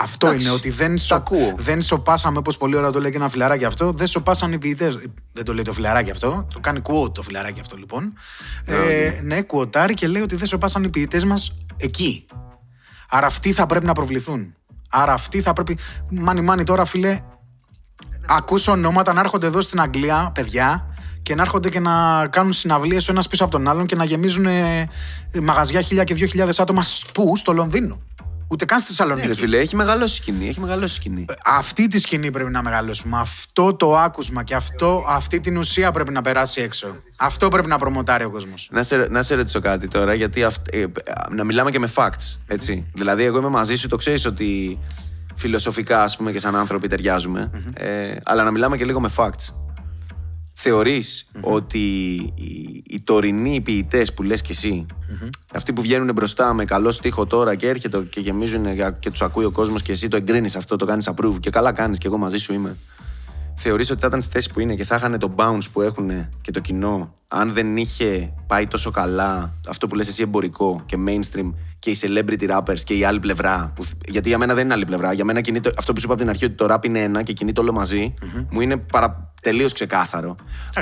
Αυτό 0.00 0.32
είναι 0.32 0.50
ότι 0.50 0.70
δεν, 0.70 0.98
σο, 0.98 1.24
δεν 1.56 1.82
σοπάσαμε, 1.82 2.38
όπως 2.38 2.56
πολύ 2.56 2.76
ωραία 2.76 2.90
το 2.90 3.00
λέει 3.00 3.10
και 3.10 3.16
ένα 3.16 3.28
φιλαράκι 3.28 3.64
αυτό, 3.64 3.92
δεν 3.92 4.06
σοπάσαν 4.06 4.52
οι 4.52 4.58
ποιητές. 4.58 4.98
Δεν 5.32 5.44
το 5.44 5.54
λέει 5.54 5.64
το 5.64 5.72
φιλαράκι 5.72 6.10
αυτό, 6.10 6.46
το 6.52 6.60
κάνει 6.60 6.80
quote 6.84 7.14
το 7.14 7.22
φιλαράκι 7.22 7.60
αυτό 7.60 7.76
λοιπόν. 7.76 8.12
Ναι, 8.64 8.74
ε, 8.76 9.20
ναι, 9.22 9.42
κουοτάρει 9.42 9.94
και 9.94 10.06
λέει 10.06 10.22
ότι 10.22 10.36
δεν 10.36 10.46
σοπάσαν 10.46 10.84
οι 10.84 10.88
ποιητές 10.88 11.24
μας 11.24 11.54
εκεί. 11.76 12.26
Άρα 13.08 13.26
αυτοί 13.26 13.52
θα 13.52 13.66
πρέπει 13.66 13.86
να 13.86 13.92
προβληθούν. 13.92 14.54
Άρα 14.90 15.12
αυτοί 15.12 15.40
θα 15.40 15.52
πρέπει. 15.52 15.78
Μάνι, 16.10 16.40
μάνι 16.40 16.62
τώρα, 16.62 16.84
φίλε, 16.84 17.20
ακούσω 18.26 18.72
ονόματα 18.72 19.12
να 19.12 19.20
έρχονται 19.20 19.46
εδώ 19.46 19.60
στην 19.60 19.80
Αγγλία, 19.80 20.30
παιδιά, 20.34 20.94
και 21.22 21.34
να 21.34 21.42
έρχονται 21.42 21.68
και 21.68 21.80
να 21.80 22.26
κάνουν 22.26 22.52
συναυλίες 22.52 23.08
ο 23.08 23.12
ένας 23.12 23.28
πίσω 23.28 23.44
από 23.44 23.52
τον 23.52 23.68
άλλον 23.68 23.86
και 23.86 23.96
να 23.96 24.04
γεμίζουν 24.04 24.46
ε, 24.46 24.88
μαγαζιά 25.42 25.80
χίλια 25.80 26.04
και 26.04 26.14
δύο 26.14 26.26
χιλιάδες 26.26 26.60
άτομα. 26.60 26.82
Πού, 27.14 27.36
στο 27.36 27.52
Λονδίνο. 27.52 28.00
Ούτε 28.52 28.64
καν 28.64 28.78
στη 28.78 28.88
Θεσσαλονίκη. 28.88 29.26
Ναι, 29.26 29.32
ρε 29.32 29.38
φίλε, 29.38 29.58
έχει 29.58 29.76
μεγαλώσει 29.76 30.14
σκηνή. 30.16 30.48
Έχει 30.48 30.60
μεγαλώσει 30.60 30.94
σκηνή. 30.94 31.24
Αυτή 31.44 31.88
τη 31.88 32.00
σκηνή 32.00 32.30
πρέπει 32.30 32.50
να 32.50 32.62
μεγαλώσουμε. 32.62 33.18
Αυτό 33.20 33.74
το 33.74 33.96
άκουσμα 33.98 34.42
και 34.42 34.54
αυτό, 34.54 35.04
αυτή 35.08 35.40
την 35.40 35.56
ουσία 35.56 35.90
πρέπει 35.92 36.12
να 36.12 36.22
περάσει 36.22 36.60
έξω. 36.60 36.96
Αυτό 37.16 37.48
πρέπει 37.48 37.68
να 37.68 37.78
προμοτάρει 37.78 38.24
ο 38.24 38.30
κόσμος. 38.30 38.68
Να 38.72 38.82
σε, 38.82 38.96
να 38.96 39.22
σε 39.22 39.34
ρωτήσω 39.34 39.60
κάτι 39.60 39.88
τώρα, 39.88 40.14
γιατί 40.14 40.44
αυ- 40.44 40.74
ε, 40.74 40.80
ε, 40.80 40.88
να 41.30 41.44
μιλάμε 41.44 41.70
και 41.70 41.78
με 41.78 41.88
facts. 41.94 42.36
Έτσι. 42.46 42.86
Δηλαδή, 42.94 43.24
εγώ 43.24 43.38
είμαι 43.38 43.48
μαζί 43.48 43.74
σου, 43.74 43.88
το 43.88 43.96
ξέρεις 43.96 44.24
ότι 44.26 44.78
φιλοσοφικά, 45.36 46.02
ας 46.02 46.16
πούμε, 46.16 46.32
και 46.32 46.38
σαν 46.38 46.56
άνθρωποι 46.56 46.88
ταιριάζουμε. 46.88 47.50
Ε, 47.74 48.16
αλλά 48.24 48.44
να 48.44 48.50
μιλάμε 48.50 48.76
και 48.76 48.84
λίγο 48.84 49.00
με 49.00 49.10
facts. 49.16 49.54
Θεωρεις 50.62 51.26
ότι 51.40 51.78
οι, 52.34 52.82
οι 52.86 53.00
τωρινοί 53.00 53.60
ποιητές 53.60 54.14
που 54.14 54.22
λες 54.22 54.42
και 54.42 54.52
εσύ, 54.52 54.86
αυτοί 55.54 55.72
που 55.72 55.82
βγαίνουν 55.82 56.12
μπροστά 56.14 56.54
με 56.54 56.64
καλό 56.64 56.90
στίχο 56.90 57.26
τώρα 57.26 57.54
και 57.54 57.68
έρχεται 57.68 57.98
και 58.10 58.20
γεμίζουν 58.20 58.66
και 58.98 59.10
τους 59.10 59.22
ακούει 59.22 59.44
ο 59.44 59.50
κόσμος 59.50 59.82
και 59.82 59.92
εσύ 59.92 60.08
το 60.08 60.16
εγκρίνεις 60.16 60.56
αυτό, 60.56 60.76
το 60.76 60.84
κάνεις 60.84 61.10
approve 61.14 61.40
και 61.40 61.50
καλά 61.50 61.72
κάνεις 61.72 61.98
και 61.98 62.06
εγώ 62.06 62.16
μαζί 62.16 62.38
σου 62.38 62.52
είμαι. 62.52 62.76
Θεωρείς 63.54 63.90
ότι 63.90 64.00
θα 64.00 64.06
ήταν 64.06 64.22
στη 64.22 64.32
θέση 64.32 64.50
που 64.52 64.60
είναι 64.60 64.74
και 64.74 64.84
θα 64.84 64.96
είχαν 64.96 65.18
το 65.18 65.34
bounce 65.36 65.64
που 65.72 65.82
έχουν 65.82 66.10
και 66.40 66.50
το 66.50 66.60
κοινό 66.60 67.14
αν 67.28 67.52
δεν 67.52 67.76
είχε 67.76 68.32
πάει 68.46 68.66
τόσο 68.66 68.90
καλά 68.90 69.54
αυτό 69.68 69.86
που 69.86 69.94
λες 69.94 70.08
εσύ 70.08 70.22
εμπορικό 70.22 70.82
και 70.86 70.96
mainstream 71.06 71.52
και 71.78 71.90
οι 71.90 71.96
celebrity 72.00 72.50
rappers 72.58 72.78
και 72.84 72.94
η 72.94 73.04
άλλη 73.04 73.18
πλευρά. 73.20 73.72
Που, 73.74 73.84
γιατί 74.08 74.28
για 74.28 74.38
μένα 74.38 74.54
δεν 74.54 74.64
είναι 74.64 74.74
άλλη 74.74 74.84
πλευρά. 74.84 75.12
Για 75.12 75.24
μένα 75.24 75.40
κινείται, 75.40 75.72
αυτό 75.78 75.92
που 75.92 75.98
σου 76.00 76.04
είπα 76.04 76.14
από 76.14 76.22
την 76.22 76.30
αρχή 76.30 76.44
ότι 76.44 76.54
το 76.54 76.66
rap 76.74 76.84
είναι 76.86 77.02
ένα 77.02 77.22
και 77.22 77.32
κινείται 77.32 77.60
όλο 77.60 77.72
μαζί, 77.72 78.14
μου 78.50 78.60
είναι 78.60 78.76
παρα, 78.76 79.32
τελείως 79.42 79.72
ξεκάθαρο. 79.72 80.34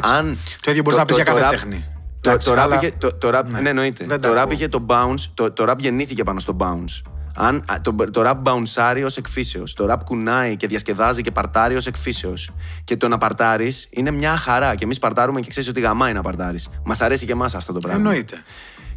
Αν, 0.03 0.39
το 0.63 0.71
ίδιος 0.71 0.85
μπορείς 0.85 0.99
να 0.99 1.05
πεις 1.05 1.15
για 1.17 1.25
κάθε 1.25 1.47
rap- 1.47 1.51
τέχνη. 1.51 1.85
Το, 2.21 2.29
Εντάξει, 2.31 2.49
το, 2.49 2.55
rap 2.55 2.59
αλλά- 2.59 2.77
είχε, 2.77 2.93
το, 2.99 3.15
το 3.15 3.31
rap, 3.39 3.43
ναι, 3.63 3.69
εννοείται. 3.69 4.05
δεν 4.07 4.21
τα 4.21 4.29
Το 4.29 4.35
rap 4.35 4.39
ακούω. 4.39 4.53
είχε 4.53 4.69
το 4.69 4.87
bounce, 4.89 5.21
το, 5.35 5.53
το 5.53 5.71
rap 5.71 5.77
γεννήθηκε 5.79 6.23
πάνω 6.23 6.39
στο 6.39 6.57
bounce. 6.61 7.03
Αν, 7.41 7.57
α, 7.73 7.81
το, 7.83 7.95
το 8.11 8.23
rap 8.27 8.43
bounceάρει 8.43 9.03
ως 9.05 9.17
εκφύσεως. 9.17 9.73
Το 9.75 9.87
rap 9.93 9.97
κουνάει 10.05 10.57
και 10.57 10.67
διασκεδάζει 10.67 11.23
και 11.23 11.31
παρτάρει 11.31 11.77
ως 11.77 11.87
εκφύσεως. 11.87 12.51
Και 12.85 12.97
το 12.97 13.09
να 13.09 13.19
παρτάρεις 13.19 13.87
είναι 13.91 14.11
μια 14.11 14.37
χαρά. 14.37 14.75
Και 14.75 14.85
εμείς 14.85 14.99
παρτάρουμε 14.99 15.41
και 15.41 15.49
ξέρεις 15.49 15.69
ότι 15.69 15.81
γαμάει 15.81 16.13
να 16.13 16.23
παρτάρεις. 16.23 16.69
Μας 16.85 17.01
αρέσει 17.01 17.27
και 17.27 17.33
εμάς 17.33 17.55
αυτό 17.55 17.73
το 17.73 17.79
πράγμα. 17.79 18.01
Εννοείται. 18.01 18.43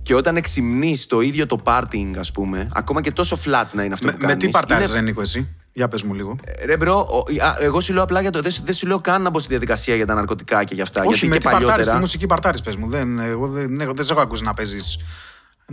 Και 0.01 0.15
όταν 0.15 0.35
εξυμνείς 0.35 1.05
το 1.07 1.21
ίδιο 1.21 1.45
το 1.45 1.61
partying, 1.63 2.11
ας 2.19 2.31
πούμε, 2.31 2.67
ακόμα 2.73 3.01
και 3.01 3.11
τόσο 3.11 3.37
flat 3.45 3.63
να 3.73 3.83
είναι 3.83 3.93
αυτό 3.93 4.05
Με, 4.05 4.11
που 4.11 4.17
με 4.21 4.27
κάνεις, 4.27 4.43
τι 4.43 4.49
παρτάρεις, 4.49 4.85
είναι- 4.87 4.95
Ρε 4.95 5.01
Νίκο, 5.01 5.21
εσύ; 5.21 5.47
Για 5.73 5.87
πες 5.87 6.03
μου 6.03 6.13
λίγο. 6.13 6.35
Ρε 6.65 6.77
bro, 6.77 6.99
ο- 6.99 7.43
α, 7.45 7.55
εγώ 7.59 7.79
σου 7.81 7.93
λέω 7.93 8.03
απλά 8.03 8.21
για 8.21 8.31
το. 8.31 8.41
Δεν, 8.41 8.51
σου- 8.51 8.61
δεν 8.65 8.73
σου 8.73 8.87
λέω 8.87 8.99
καν 8.99 9.21
να 9.21 9.29
μπω 9.29 9.39
στη 9.39 9.47
διαδικασία 9.49 9.95
για 9.95 10.05
τα 10.05 10.13
ναρκωτικά 10.13 10.63
και 10.63 10.73
για 10.73 10.83
αυτά. 10.83 11.01
Όχι, 11.01 11.09
γιατί 11.09 11.27
με 11.27 11.33
και 11.33 11.37
τι 11.39 11.43
παρτάρεις, 11.43 11.67
παλιότερα. 11.69 11.95
τι 11.95 11.99
μουσική 12.01 12.25
παρτάρεις, 12.25 12.61
πες 12.61 12.75
μου. 12.75 12.89
Δεν, 12.89 13.19
εγώ 13.19 13.47
δεν, 13.47 13.79
έχω- 13.81 13.93
δεν 13.93 14.05
σε 14.05 14.11
έχω 14.13 14.21
ακούσει 14.21 14.43
να 14.43 14.53
παίζεις. 14.53 14.97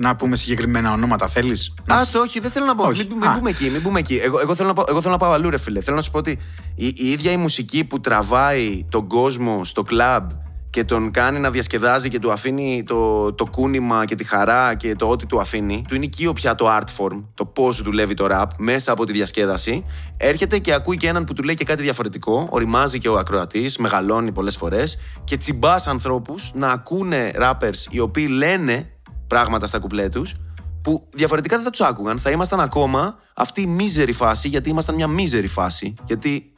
Να 0.01 0.17
πούμε 0.17 0.37
συγκεκριμένα 0.37 0.93
ονόματα, 0.93 1.29
θέλεις; 1.29 1.75
Άστο, 1.89 2.21
όχι, 2.21 2.41
δεν 2.41 2.51
θέλω 2.51 2.67
να 2.67 2.75
πω. 2.75 2.87
Όχι. 2.87 3.07
Μην, 3.09 3.17
μην 3.19 3.29
Α. 3.29 3.35
μπούμε 3.37 3.51
εκεί, 3.51 3.71
μην 3.71 3.81
μπούμε 3.81 3.99
εκεί. 3.99 4.21
Εγώ, 4.23 4.41
εγώ, 4.41 4.55
θέλω 4.55 4.69
να 4.69 4.75
πάω, 4.75 4.85
εγώ 4.89 5.01
θέλω 5.01 5.13
να 5.13 5.19
πάω 5.19 5.33
αλλού, 5.33 5.51
ρε 5.51 5.59
φίλε. 5.59 5.81
Θέλω 5.81 5.97
να 5.97 6.03
σου 6.03 6.11
πω 6.11 6.19
ότι 6.19 6.39
η, 6.75 6.87
η 6.97 7.11
ίδια 7.11 7.33
η 7.33 7.37
μουσική 7.37 7.85
που 7.85 8.01
τραβάει 8.01 8.87
τον 8.89 9.07
κόσμο 9.07 9.65
στο 9.65 9.83
κλαμπ 9.83 10.31
και 10.71 10.85
τον 10.85 11.11
κάνει 11.11 11.39
να 11.39 11.51
διασκεδάζει 11.51 12.09
και 12.09 12.19
του 12.19 12.33
αφήνει 12.33 12.83
το, 12.87 13.33
το 13.33 13.47
κούνημα 13.51 14.05
και 14.05 14.15
τη 14.15 14.25
χαρά 14.25 14.75
και 14.75 14.95
το 14.95 15.09
ό,τι 15.09 15.27
του 15.27 15.41
αφήνει, 15.41 15.85
του 15.89 15.95
είναι 15.95 16.05
οικείο 16.05 16.33
πια 16.33 16.55
το 16.55 16.77
art 16.77 16.89
form, 16.99 17.25
το 17.35 17.45
πώς 17.45 17.83
δουλεύει 17.83 18.15
το 18.15 18.27
rap 18.31 18.47
μέσα 18.59 18.93
από 18.93 19.05
τη 19.05 19.13
διασκέδαση. 19.13 19.85
Έρχεται 20.17 20.59
και 20.59 20.73
ακούει 20.75 20.97
και 20.97 21.09
έναν 21.09 21.25
που 21.25 21.33
του 21.33 21.43
λέει 21.43 21.55
και 21.55 21.65
κάτι 21.65 21.83
διαφορετικό, 21.83 22.47
οριμάζει 22.51 22.99
και 22.99 23.09
ο 23.09 23.19
ακροατής, 23.19 23.79
μεγαλώνει 23.79 24.33
πολλές 24.33 24.57
φορές 24.57 24.99
και 25.25 25.37
τσιμπάς 25.37 25.87
ανθρώπους 25.87 26.51
να 26.55 26.69
ακούνε 26.69 27.31
rappers 27.41 27.87
οι 27.91 27.99
οποίοι 27.99 28.27
λένε 28.31 28.91
πράγματα 29.29 29.67
στα 29.67 29.79
κουπλέ 29.79 30.09
τους 30.09 30.35
που 30.83 31.09
διαφορετικά 31.15 31.55
δεν 31.57 31.65
θα 31.65 31.71
τους 31.71 31.81
άκουγαν. 31.81 32.19
Θα 32.19 32.31
ήμασταν 32.31 32.61
ακόμα 32.61 33.19
αυτή 33.35 33.61
η 33.61 33.67
μίζερη 33.67 34.13
φάση, 34.13 34.49
γιατί 34.49 34.69
ήμασταν 34.69 34.95
μια 34.95 35.07
μίζερη 35.07 35.47
φάση. 35.47 35.95
Γιατί 36.05 36.53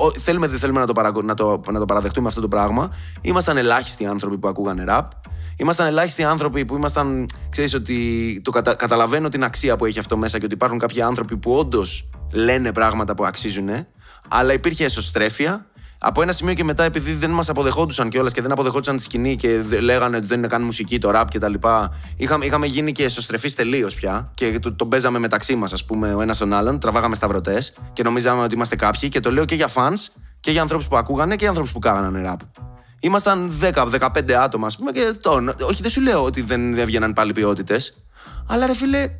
ο- 0.00 0.12
θέλουμε 0.20 0.46
δεν 0.46 0.58
θέλουμε 0.58 0.80
να 0.80 0.86
το, 0.86 0.92
παρακο- 0.92 1.22
να, 1.22 1.34
το, 1.34 1.60
να 1.70 1.78
το 1.78 1.84
παραδεχτούμε 1.84 2.28
αυτό 2.28 2.40
το 2.40 2.48
πράγμα. 2.48 2.90
Ήμασταν 3.20 3.56
ελάχιστοι 3.56 4.06
άνθρωποι 4.06 4.38
που 4.38 4.48
ακούγανε 4.48 4.84
ραπ. 4.84 5.10
Ήμασταν 5.56 5.86
ελάχιστοι 5.86 6.24
άνθρωποι 6.24 6.64
που 6.64 6.74
ήμασταν, 6.76 7.26
ξέρεις 7.50 7.74
ότι 7.74 8.40
το 8.44 8.50
κατα, 8.50 8.74
καταλαβαίνω 8.74 9.28
την 9.28 9.44
αξία 9.44 9.76
που 9.76 9.84
έχει 9.84 9.98
αυτό 9.98 10.16
μέσα 10.16 10.38
και 10.38 10.44
ότι 10.44 10.54
υπάρχουν 10.54 10.78
κάποιοι 10.78 11.02
άνθρωποι 11.02 11.36
που 11.36 11.52
όντως 11.54 12.10
λένε 12.32 12.72
πράγματα 12.72 13.14
που 13.14 13.24
αξίζουν, 13.24 13.68
αλλά 14.28 14.52
υπήρχε 14.52 14.84
εσωστρέφεια. 14.84 15.66
Από 15.98 16.22
ένα 16.22 16.32
σημείο 16.32 16.54
και 16.54 16.64
μετά, 16.64 16.84
επειδή 16.84 17.12
δεν 17.12 17.30
μας 17.30 17.48
αποδεχόντουσαν 17.48 18.08
κιόλας 18.08 18.32
και 18.32 18.42
δεν 18.42 18.52
αποδεχόντουσαν 18.52 18.96
τη 18.96 19.02
σκηνή 19.02 19.36
και 19.36 19.60
δε- 19.60 19.80
λέγανε 19.80 20.16
ότι 20.16 20.26
δεν 20.26 20.38
είναι 20.38 20.46
καν 20.46 20.62
μουσική 20.62 20.98
το 20.98 21.10
ραπ 21.10 21.30
κτλ. 21.30 21.54
Είχαμε, 22.16 22.44
είχαμε 22.44 22.66
γίνει 22.66 22.92
και 22.92 23.04
εσωστρεφείς 23.04 23.54
τελείως 23.54 23.94
πια 23.94 24.30
και 24.34 24.58
το, 24.58 24.72
το 24.72 24.86
παίζαμε 24.86 25.18
μεταξύ 25.18 25.56
μας, 25.56 25.72
ας 25.72 25.84
πούμε, 25.84 26.14
ο 26.14 26.20
ένας 26.20 26.38
τον 26.38 26.52
άλλον. 26.52 26.78
Τραβάγαμε 26.78 27.14
σταυρωτές 27.14 27.72
και 27.92 28.02
νομίζαμε 28.02 28.42
ότι 28.42 28.54
είμαστε 28.54 28.76
κάποιοι. 28.76 29.08
Και 29.08 29.20
το 29.20 29.30
λέω 29.32 29.44
και 29.44 29.54
για 29.54 29.68
fans 29.74 30.06
και 30.40 30.50
για 30.50 30.60
ανθρώπους 30.62 30.88
που 30.88 30.96
ακούγανε 30.96 31.30
και 31.30 31.38
για 31.38 31.48
ανθρώπους 31.48 31.72
που 31.72 31.78
κάνανε 31.78 32.20
ραπ. 32.22 32.40
Ήμασταν 33.00 33.52
10-15 33.60 34.32
άτομα, 34.32 34.66
ας 34.66 34.76
πούμε, 34.76 34.92
και 34.92 35.14
τώρα. 35.20 35.54
Όχι, 35.70 35.82
δεν 35.82 35.90
σου 35.90 36.00
λέω 36.00 36.24
ότι 36.24 36.42
δεν 36.42 36.78
έβγαιναν 36.78 37.12
πάλι 37.12 37.32
ποιότητες. 37.32 37.96
Αλλά 38.48 38.66
ρε 38.66 38.74
φίλε, 38.74 39.10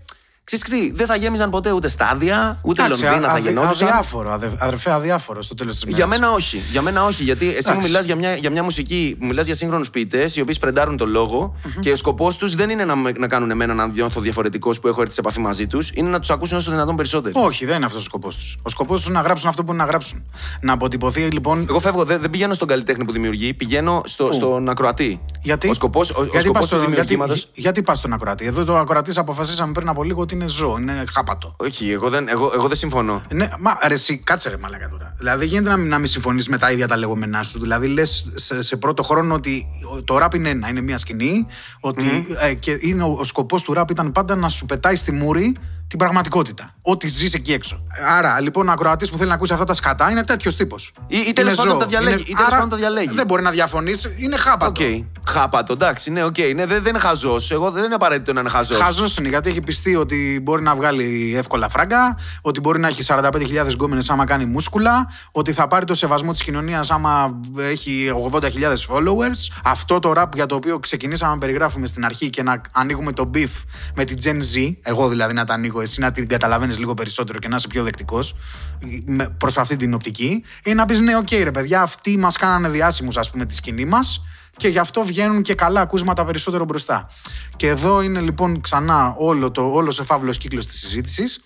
ξέρεις 0.51 0.64
τι, 0.64 0.92
δεν 0.92 1.07
θα 1.07 1.16
γέμιζαν 1.16 1.51
ποτέ 1.51 1.72
ούτε 1.72 1.88
στάδια, 1.88 2.59
ούτε 2.62 2.82
Εντάξει, 2.82 3.03
Λονδίνα 3.05 3.26
θα 3.28 3.32
αδε- 3.32 3.42
γεννόντουσαν. 3.44 3.88
Αδιάφορο, 3.88 4.32
αδε, 4.32 4.51
αδερφέ, 4.59 4.90
αδιάφορο 4.92 5.42
στο 5.42 5.55
τέλος 5.55 5.74
της 5.74 5.84
μέρας. 5.84 5.99
Για 5.99 6.07
μένα 6.07 6.30
όχι. 6.30 6.62
Για 6.70 6.82
μένα 6.82 7.05
όχι. 7.05 7.22
Γιατί 7.22 7.47
εσύ 7.47 7.57
μου 7.57 7.62
Εντάξει. 7.68 7.86
μιλάς 7.88 8.05
για 8.05 8.16
μια, 8.16 8.34
για 8.34 8.51
μια 8.51 8.62
μουσική, 8.62 9.16
μου 9.20 9.26
μιλάς 9.26 9.47
για 9.47 9.55
σύγχρονους 9.55 9.90
ποιητές, 9.90 10.36
οι 10.36 10.40
οποίοι 10.40 10.55
σπρεντάρουν 10.55 10.97
το 10.97 11.07
λογο 11.07 11.55
και 11.80 11.90
ο 11.90 11.97
σκοπός 11.97 12.36
τους 12.36 12.55
δεν 12.55 12.70
είναι 12.70 12.84
να, 12.84 12.97
με- 12.97 13.12
να 13.18 13.28
κάνουν 13.28 13.51
εμένα 13.51 13.74
να 13.74 13.86
νιώθω 13.86 14.20
διαφορετικός 14.20 14.80
που 14.80 14.88
έχω 14.88 15.01
έρθει 15.01 15.14
σε 15.14 15.20
επαφή 15.20 15.40
μαζί 15.40 15.66
τους, 15.66 15.90
είναι 15.94 16.09
να 16.11 16.18
τους 16.20 16.30
ακούσουν 16.30 16.57
όσο 16.57 16.66
το 16.66 16.72
δυνατόν 16.72 16.97
περισσότερο. 16.97 17.40
Όχι, 17.44 17.64
δεν 17.66 17.76
είναι 17.76 17.86
αυτός 17.86 18.01
ο 18.01 18.05
σκοπός 18.05 18.36
τους. 18.36 18.59
Ο 18.62 18.68
σκοπός 18.68 18.99
τους 18.99 19.09
είναι 19.09 19.18
να 19.18 19.24
γράψουν 19.24 19.49
αυτό 19.49 19.64
που 19.64 19.72
είναι 19.72 19.82
να 19.82 19.88
γράψουν. 19.88 20.24
Να 20.61 20.72
αποτυπωθεί 20.72 21.20
λοιπόν. 21.20 21.66
Εγώ 21.68 21.78
φεύγω, 21.80 22.05
δεν, 22.05 22.20
δεν 22.20 22.30
πηγαίνω 22.30 22.55
στον 22.55 22.68
καλλιτέχνη 22.68 23.05
που 23.05 23.12
δημιουργεί, 23.12 23.55
πηγαίνω 23.55 24.01
στο, 24.05 24.32
στον 24.32 24.68
ακροατή. 24.68 25.20
Γιατί, 25.42 25.68
Ο 25.68 25.74
σκοπό 25.74 26.01
ο, 26.01 26.20
ο 26.20 26.22
γιατί, 26.24 26.38
σκοπός 26.40 26.53
πας 26.53 26.61
του 26.61 26.66
στο- 26.66 26.76
γιατί, 26.76 26.90
δημιουργήματο. 27.09 27.34
γιατί 27.55 27.82
πας 27.82 27.99
στον 27.99 28.12
ακροατή; 28.12 28.44
Εδώ 28.47 28.64
το 28.64 28.76
ακροατής 28.78 29.18
αποφασίσαμε 29.18 29.72
πριν 29.72 29.88
από 29.88 30.03
λίγο 30.03 30.20
ότι 30.20 30.36
είναι 30.37 30.49
ζώο, 30.49 30.78
είναι 30.78 31.05
χάπατο. 31.12 31.55
Όχι, 31.57 31.91
εγώ 31.91 32.09
δεν, 32.11 32.28
εγώ, 32.28 32.51
εγώ 32.55 32.68
δεν 32.68 32.76
συμφωνώ. 32.76 33.22
Ναι, 33.32 33.49
μα 33.59 33.78
ρε, 33.87 33.95
εσύ, 33.95 34.18
κάτσε 34.18 34.49
ρε 34.49 34.57
μαλάκα 34.57 34.89
τώρα. 34.89 35.14
Δηλαδή 35.18 35.39
δεν 35.39 35.49
γίνεται 35.49 35.70
να 35.70 35.76
μην, 35.76 35.89
να 35.89 35.99
μην 35.99 36.09
συμφωνείς 36.09 36.49
με 36.49 36.59
τα 36.59 36.72
ίδια 36.72 36.89
τα 36.89 36.97
λεγόμενά 36.97 37.43
σου. 37.43 37.61
Δηλαδή 37.61 37.87
λες 37.87 38.32
σε, 38.34 38.62
σε 38.62 38.76
πρώτο 38.76 39.03
χρόνο 39.03 39.34
ότι 39.34 39.66
το 40.05 40.18
ραπ 40.18 40.34
είναι 40.34 40.49
ένα, 40.49 40.68
είναι 40.68 40.80
μια 40.80 40.99
σκηνή. 40.99 41.47
Ότι, 41.80 42.26
ε, 42.41 42.55
και 42.55 42.78
είναι 42.80 43.03
ο, 43.03 43.16
ο 43.18 43.24
σκοπός 43.24 43.62
του 43.62 43.72
ραπ 43.72 43.91
ήταν 43.91 44.12
πάντα 44.12 44.34
να 44.34 44.49
σου 44.49 44.66
πετάει 44.66 44.97
στη 44.97 45.12
μούρη 45.12 45.57
την 45.87 45.99
πραγματικότητα. 45.99 46.74
Ό,τι 46.89 47.07
ζεις 47.09 47.34
εκεί 47.34 47.53
έξω. 47.53 47.87
Άρα 48.16 48.41
λοιπόν 48.41 48.68
ο 48.68 48.72
ακροατής 48.72 49.11
που 49.11 49.16
θέλει 49.16 49.28
να 49.28 49.34
ακούσει 49.34 49.53
αυτά 49.53 49.64
τα 49.64 49.74
σκατά 49.74 50.11
είναι 50.11 50.24
τέτοιος 50.24 50.57
τύπος. 50.57 50.93
Ή- 51.07 51.16
ή 51.28 51.32
τέλος 51.32 51.55
πάντων 51.55 51.78
τα 51.78 51.87
διαλέγει, 51.87 52.24
ή 52.26 52.34
τέλος 52.34 52.51
πάντων 52.53 52.68
τα 52.68 52.76
διαλέγει. 52.76 53.11
Δεν 53.14 53.26
μπορεί 53.26 53.43
να 53.43 53.51
διαφωνήσει, 53.51 54.14
είναι 54.18 54.37
χάπατο. 54.37 54.82
Οκ. 54.84 55.05
Χάπατο, 55.28 55.72
εντάξει, 55.72 56.11
ναι, 56.11 56.24
οκ. 56.24 56.37
Ναι, 56.39 56.66
δεν, 56.66 56.82
δεν 56.82 56.87
είναι 56.87 56.99
χαζός. 56.99 57.51
Εγώ 57.51 57.70
δεν 57.70 57.84
είναι 57.84 57.95
απαραίτητο 57.95 58.32
να 58.32 58.41
είναι 58.41 58.49
χαζός. 58.49 58.80
Χαζός 58.80 59.16
είναι 59.16 59.28
γιατί 59.28 59.51
έχει 59.51 59.61
πειστεί 59.61 59.97
ότι 59.97 60.41
μπορεί 60.43 60.62
να 60.62 60.74
βγάλει 60.76 61.34
εύκολα 61.37 61.68
φράγκα, 61.68 62.18
ότι 62.41 62.61
μπορεί 62.61 62.80
να 62.80 62.89
έχει 62.89 63.03
45.000 63.07 63.72
γκόμενες 63.72 64.11
άμα 64.11 64.24
κάνει 64.24 64.45
μούσκουλα, 64.45 65.07
ότι 65.32 65.53
θα 65.53 65.68
πάρει 65.68 65.84
το 65.84 65.95
σεβασμό 65.95 66.32
της 66.32 66.43
κοινωνίας 66.43 66.91
άμα 66.91 67.41
έχει 67.59 68.11
80.000 68.32 68.41
followers. 68.89 69.59
Αυτό 69.64 69.99
το 69.99 70.12
rap 70.16 70.34
για 70.34 70.47
το 70.47 70.55
οποίο 70.55 70.78
ξεκινήσαμε 70.78 71.32
να 71.32 71.39
περιγράφουμε 71.39 71.87
στην 71.87 72.05
αρχή 72.05 72.30
και 72.30 72.43
να 72.43 72.61
ανοίγουμε 72.72 73.12
το 73.12 73.30
beef 73.34 73.62
με 73.95 74.05
την 74.05 74.16
Gen 74.24 74.37
Z, 74.57 74.74
εγώ 74.82 75.09
δηλαδή 75.09 75.34
να 75.34 75.45
τα 75.45 75.55
ανοίγω, 75.55 75.80
εσύ 75.80 76.01
να 76.01 76.11
την 76.12 76.28
καταλαβαίνεις 76.28 76.76
λίγο 76.79 76.95
περισσότερο 76.95 77.39
και 77.39 77.49
να 77.49 77.57
είσαι 77.57 77.68
πιο 77.68 77.83
δεκτικός 77.83 78.35
προς 79.39 79.59
αυτή 79.59 79.77
την 79.77 79.95
οπτική, 79.95 80.45
είναι 80.64 80.74
να 80.74 80.85
πεις 80.85 81.01
ναι, 81.01 81.16
οκ, 81.16 81.31
ρε 81.31 81.51
παιδιά, 81.51 81.83
αυτοί 81.83 82.18
μας 82.18 82.37
κάνανε 82.37 82.68
διάσημους, 82.68 83.16
ας 83.16 83.31
πούμε, 83.31 83.45
τη 83.45 83.55
σκηνή 83.55 83.85
μας 83.85 84.22
και 84.57 84.68
γι' 84.68 84.79
αυτό 84.79 85.05
βγαίνουν 85.05 85.43
και 85.43 85.55
καλά 85.55 85.81
ακούσματα 85.81 86.24
περισσότερο 86.24 86.64
μπροστά. 86.64 87.11
Και 87.57 87.68
εδώ 87.68 88.01
είναι 88.01 88.20
λοιπόν 88.20 88.61
ξανά 88.61 89.14
όλο 89.18 89.51
το, 89.51 89.62
όλος 89.62 89.99
ο 89.99 90.05
φαύλος 90.05 90.39
κύκλος 90.39 90.66
της 90.66 90.81
συζήτησης 90.81 91.41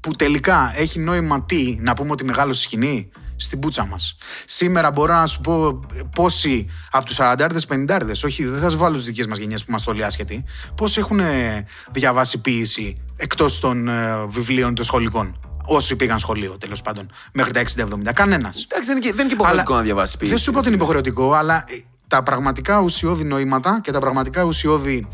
που 0.00 0.12
τελικά 0.12 0.72
έχει 0.76 0.98
νόημα 0.98 1.44
τι, 1.44 1.78
να 1.80 1.94
πούμε 1.94 2.10
ότι 2.10 2.24
μεγάλωσε 2.24 2.60
η 2.60 2.62
σκηνή; 2.62 3.10
Στην 3.36 3.58
πούτσα 3.58 3.86
μας. 3.86 4.16
Σήμερα 4.44 4.90
μπορώ 4.90 5.14
να 5.14 5.26
σου 5.26 5.40
πω 5.40 5.80
πόσοι 6.14 6.66
από 6.90 7.04
τους 7.04 7.16
40-50, 7.20 8.24
όχι 8.24 8.44
δεν 8.44 8.60
θα 8.60 8.68
σου 8.68 8.78
βάλω 8.78 8.96
τις 8.96 9.06
δικές 9.06 9.26
μας 9.26 9.38
γενιές 9.38 9.60
που 9.60 9.66
είμαστε 9.68 9.90
όλοι 9.90 10.04
άσχετοι, 10.04 10.44
πόσοι 10.74 11.00
έχουν 11.00 11.20
ε, 11.20 11.66
διαβάσει 11.92 12.38
ποίηση 12.38 13.02
εκτός 13.16 13.60
των 13.60 13.88
ε, 13.88 14.26
βιβλίων 14.28 14.74
των 14.74 14.84
σχολικών. 14.84 15.40
Όσοι 15.68 15.96
πήγαν 15.96 16.18
σχολείο, 16.18 16.56
τέλος 16.58 16.82
πάντων, 16.82 17.10
μέχρι 17.32 17.52
τα 17.52 17.62
60-70. 17.62 18.12
Κανένας. 18.14 18.66
Εντάξει, 18.68 18.88
δεν 18.88 18.96
είναι 18.96 19.06
και, 19.06 19.12
δεν 19.12 19.20
είναι 19.20 19.28
και 19.28 19.34
υποχρεωτικό 19.34 19.74
να 19.74 19.82
διαβάσεις 19.82 20.16
Δεν 20.18 20.38
σου 20.38 20.50
είπα 20.50 20.58
ότι 20.58 20.68
είναι 20.68 20.76
υποχρεωτικό, 20.76 21.32
αλλά 21.32 21.64
ε, 21.68 21.74
τα 22.06 22.22
πραγματικά 22.22 22.80
ουσιώδη 22.80 23.24
νοήματα 23.24 23.80
και 23.82 23.90
τα 23.90 23.98
πραγματικά 23.98 24.42
ουσιώδη 24.42 25.08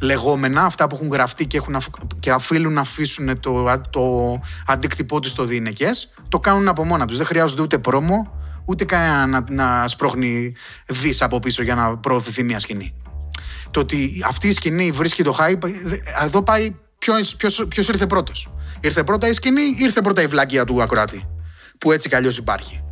λεγόμενα, 0.00 0.62
αυτά 0.62 0.86
που 0.86 0.94
έχουν 0.94 1.08
γραφτεί 1.08 1.46
και, 1.46 1.56
έχουν, 1.56 1.76
αφ- 1.76 1.88
και 2.18 2.30
αφήνουν 2.30 2.72
να 2.72 2.80
αφήσουν 2.80 3.40
το, 3.40 3.66
α- 3.66 3.80
το 3.90 4.40
αντίκτυπό 4.66 5.20
τους 5.20 5.30
στο 5.30 5.44
διηνεκέ, 5.44 5.90
το 6.28 6.40
κάνουν 6.40 6.68
από 6.68 6.84
μόνα 6.84 7.06
τους. 7.06 7.16
Δεν 7.16 7.26
χρειάζονται 7.26 7.62
ούτε 7.62 7.78
πρόμο, 7.78 8.32
ούτε 8.64 8.84
κανένα 8.84 9.26
να, 9.26 9.44
να 9.48 9.88
σπρώχνει 9.88 10.54
δις 10.86 11.22
από 11.22 11.38
πίσω 11.38 11.62
για 11.62 11.74
να 11.74 11.96
προωθηθεί 11.96 12.42
μια 12.42 12.58
σκηνή. 12.58 12.94
Το 13.70 13.80
ότι 13.80 14.22
αυτή 14.26 14.48
η 14.48 14.52
σκηνή 14.52 14.90
βρίσκει 14.90 15.22
το 15.22 15.36
hype, 15.40 15.64
ε, 15.64 16.24
εδώ 16.24 16.42
πάει 16.42 16.76
ποιος 17.68 17.88
ήρθε 17.88 18.06
πρώτος. 18.06 18.50
Ήρθε 18.80 19.04
πρώτα 19.04 19.28
η 19.28 19.32
σκηνή 19.32 19.62
ή 19.62 19.76
ήρθε 19.78 20.00
πρώτα 20.00 20.22
η 20.22 20.26
βλακία 20.26 20.64
του 20.64 20.82
ακροατή. 20.82 21.22
Που 21.78 21.92
έτσι 21.92 22.08
κι 22.08 22.14
αλλιώς 22.14 22.36
υπάρχει. 22.38 22.82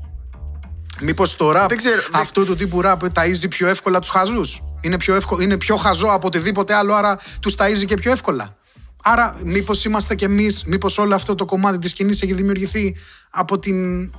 Μήπως 1.01 1.37
το 1.37 1.53
ραπ, 1.53 1.71
αυτού 2.13 2.45
του 2.45 2.57
τύπου 2.57 2.81
ραπ, 2.81 3.03
ταΐζει 3.15 3.49
πιο 3.49 3.69
εύκολα 3.69 4.01
τους 4.01 4.09
χαζούς; 4.09 4.63
Είναι, 4.87 4.97
πιο 4.97 5.19
είναι 5.41 5.57
πιο 5.57 5.77
χαζό 5.77 6.09
από 6.09 6.27
οτιδήποτε 6.27 6.75
άλλο, 6.75 6.95
άρα 6.95 7.19
τους 7.41 7.55
ταΐζει 7.59 7.85
και 7.85 7.95
πιο 7.95 8.11
εύκολα. 8.11 8.57
Άρα, 9.03 9.37
μήπως 9.43 9.85
είμαστε 9.85 10.15
κι 10.15 10.25
εμείς, 10.25 10.65
μήπως 10.65 10.99
όλο 10.99 11.15
αυτό 11.15 11.35
το 11.35 11.45
κομμάτι 11.45 11.79
της 11.79 11.91
σκηνής 11.91 12.23
έχει 12.23 12.33
δημιουργηθεί 12.33 12.97
από 13.31 13.59
την, 13.59 14.11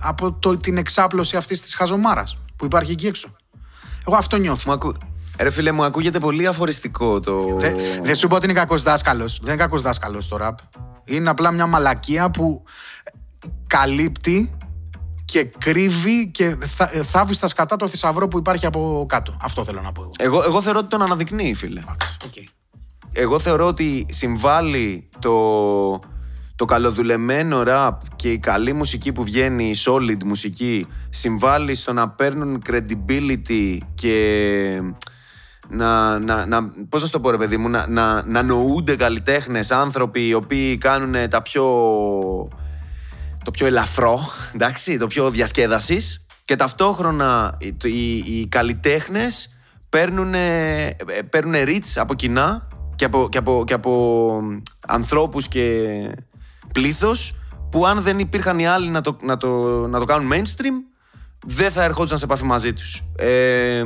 από 0.00 0.32
το, 0.32 0.56
την 0.56 0.76
εξάπλωση 0.76 1.36
αυτής 1.36 1.60
της 1.60 1.74
χαζομάρας 1.74 2.38
που 2.56 2.64
υπάρχει 2.64 2.92
εκεί 2.92 3.06
έξω. 3.06 3.36
Εγώ 4.06 4.16
αυτό 4.16 4.36
νιώθω. 4.36 4.72
Ακου... 4.72 4.94
Ρε 5.38 5.50
φίλε, 5.50 5.72
μου 5.72 5.84
ακούγεται 5.84 6.18
πολύ 6.18 6.46
αφοριστικό 6.46 7.20
το. 7.20 7.56
Δεν 7.58 7.76
δε 8.02 8.14
σου 8.14 8.28
πω 8.28 8.34
ότι 8.34 8.44
είναι 8.44 8.54
κακός 8.54 8.82
δάσκαλος. 8.82 9.38
Δεν 9.42 9.52
είναι 9.52 9.62
κακός 9.62 9.82
δάσκαλος 9.82 10.28
το 10.28 10.36
ραπ. 10.36 10.58
Είναι 11.04 11.30
απλά 11.30 11.50
μια 11.50 11.66
μαλακία 11.66 12.30
που 12.30 12.62
καλύπτει 13.66 14.56
και 15.24 15.44
κρύβει 15.58 16.30
και 16.30 16.56
θα, 16.60 16.86
θάβει 16.86 17.34
στα 17.34 17.48
σκατά 17.48 17.76
το 17.76 17.88
θησαυρό 17.88 18.28
που 18.28 18.38
υπάρχει 18.38 18.66
από 18.66 19.06
κάτω. 19.08 19.36
Αυτό 19.42 19.64
θέλω 19.64 19.80
να 19.80 19.92
πω 19.92 20.02
εγώ. 20.02 20.12
Εγώ, 20.18 20.42
εγώ 20.44 20.62
θεωρώ 20.62 20.78
ότι 20.78 20.88
τον 20.88 21.02
αναδεικνύει, 21.02 21.54
φίλε. 21.54 21.82
Okay. 22.24 22.44
Εγώ 23.12 23.38
θεωρώ 23.38 23.66
ότι 23.66 24.06
συμβάλλει 24.10 25.08
το, 25.18 26.00
το 26.56 26.64
καλοδουλεμένο 26.64 27.62
ραπ 27.62 28.02
και 28.16 28.30
η 28.32 28.38
καλή 28.38 28.72
μουσική 28.72 29.12
που 29.12 29.24
βγαίνει, 29.24 29.68
η 29.68 29.76
solid 29.86 30.24
μουσική, 30.24 30.86
συμβάλλει 31.08 31.74
στο 31.74 31.92
να 31.92 32.08
παίρνουν 32.08 32.62
credibility 32.66 33.78
και 33.94 34.80
να, 35.68 36.18
να, 36.18 36.46
να, 36.46 36.70
πώς 36.88 37.02
να 37.02 37.08
το 37.08 37.20
πω 37.20 37.30
ρε 37.30 37.36
παιδί 37.36 37.56
μου, 37.56 37.68
να, 37.68 37.86
να, 37.88 38.22
να 38.26 38.42
νοούνται 38.42 38.96
καλλιτέχνες, 38.96 39.70
άνθρωποι 39.70 40.26
οι 40.26 40.34
οποίοι 40.34 40.78
κάνουν 40.78 41.28
τα 41.28 41.42
πιο, 41.42 41.64
το 43.44 43.50
πιο 43.50 43.66
ελαφρό, 43.66 44.20
εντάξει, 44.54 44.98
το 44.98 45.06
πιο 45.06 45.30
διασκέδασης 45.30 46.26
και 46.44 46.56
ταυτόχρονα 46.56 47.56
οι, 47.60 47.76
οι, 47.82 48.16
οι 48.16 48.46
καλλιτέχνες 48.46 49.48
παίρνουν, 49.88 50.34
παίρνουν 51.30 51.54
reach 51.54 51.92
από 51.94 52.14
κοινά 52.14 52.68
και 52.96 53.04
από, 53.04 53.28
και 53.28 53.38
από, 53.38 53.64
και 53.66 53.74
από 53.74 54.40
ανθρώπους 54.86 55.48
και 55.48 55.88
πλήθος 56.72 57.34
που 57.70 57.86
αν 57.86 58.00
δεν 58.00 58.18
υπήρχαν 58.18 58.58
οι 58.58 58.66
άλλοι 58.66 58.88
να 58.88 59.00
το, 59.00 59.16
να 59.22 59.36
το, 59.36 59.48
να 59.86 59.98
το 59.98 60.04
κάνουν 60.04 60.32
mainstream 60.32 60.94
δεν 61.46 61.70
θα 61.70 61.84
ερχόντουσαν 61.84 62.18
σε 62.18 62.24
επαφή 62.24 62.44
μαζί 62.44 62.72
τους. 62.72 63.02
Ε, 63.16 63.82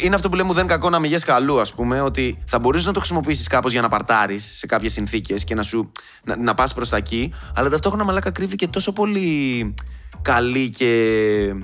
είναι 0.00 0.14
αυτό 0.14 0.28
που 0.28 0.36
λέμε 0.36 0.52
δεν 0.52 0.66
κακό 0.66 0.90
να 0.90 0.98
μηγέ 0.98 1.18
καλού, 1.18 1.60
ας 1.60 1.74
πούμε, 1.74 2.00
ότι 2.00 2.38
θα 2.46 2.58
μπορούσε 2.58 2.86
να 2.86 2.92
το 2.92 2.98
χρησιμοποιήσεις 2.98 3.46
κάπως 3.46 3.72
για 3.72 3.80
να 3.80 3.88
παρτάρεις 3.88 4.44
σε 4.56 4.66
κάποιες 4.66 4.92
συνθήκες 4.92 5.44
και 5.44 5.54
να 5.54 5.62
σου 5.62 5.90
να, 6.24 6.36
να 6.36 6.54
πας 6.54 6.74
προς 6.74 6.88
τα 6.88 6.96
εκεί, 6.96 7.32
αλλά 7.54 7.68
ταυτόχρονα 7.68 8.04
μαλάκα 8.04 8.30
κρύβει 8.30 8.56
και 8.56 8.66
τόσο 8.66 8.92
πολύ 8.92 9.74
καλή 10.22 10.70
και 10.70 11.54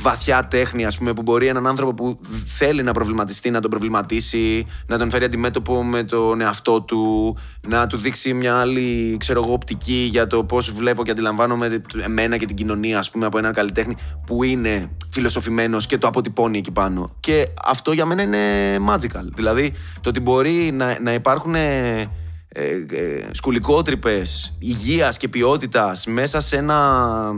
βαθιά 0.00 0.48
τέχνη, 0.48 0.84
ας 0.84 0.98
πούμε, 0.98 1.12
που 1.12 1.22
μπορεί 1.22 1.46
έναν 1.46 1.66
άνθρωπο 1.66 1.94
που 1.94 2.18
θέλει 2.46 2.82
να 2.82 2.92
προβληματιστεί 2.92 3.50
να 3.50 3.60
τον 3.60 3.70
προβληματίσει, 3.70 4.66
να 4.86 4.98
τον 4.98 5.10
φέρει 5.10 5.24
αντιμέτωπο 5.24 5.84
με 5.84 6.02
τον 6.02 6.40
εαυτό 6.40 6.82
του, 6.82 7.36
να 7.68 7.86
του 7.86 7.98
δείξει 7.98 8.34
μια 8.34 8.56
άλλη, 8.60 9.16
ξέρω 9.18 9.42
εγώ, 9.42 9.52
οπτική 9.52 10.08
για 10.10 10.26
το 10.26 10.44
πώς 10.44 10.72
βλέπω 10.72 11.04
και 11.04 11.10
αντιλαμβάνομαι 11.10 11.82
εμένα 12.04 12.36
και 12.36 12.46
την 12.46 12.56
κοινωνία, 12.56 12.98
ας 12.98 13.10
πούμε, 13.10 13.26
από 13.26 13.38
έναν 13.38 13.52
καλλιτέχνη 13.52 13.96
που 14.26 14.42
είναι 14.42 14.90
φιλοσοφημένος 15.10 15.86
και 15.86 15.98
το 15.98 16.06
αποτυπώνει 16.06 16.58
εκεί 16.58 16.72
πάνω. 16.72 17.16
Και 17.20 17.48
αυτό 17.64 17.92
για 17.92 18.06
μένα 18.06 18.22
είναι 18.22 18.38
magical. 18.88 19.24
Δηλαδή, 19.34 19.72
το 20.00 20.08
ότι 20.08 20.20
μπορεί 20.20 20.70
να, 20.72 20.98
να 21.00 21.14
υπάρχουν 21.14 21.54
ε, 22.58 22.86
ε, 22.96 23.28
σκουλικότρυπες 23.32 24.56
υγείας 24.58 25.16
και 25.16 25.28
ποιότητας 25.28 26.06
μέσα 26.06 26.40
σε 26.40 26.56
ένα, 26.56 27.32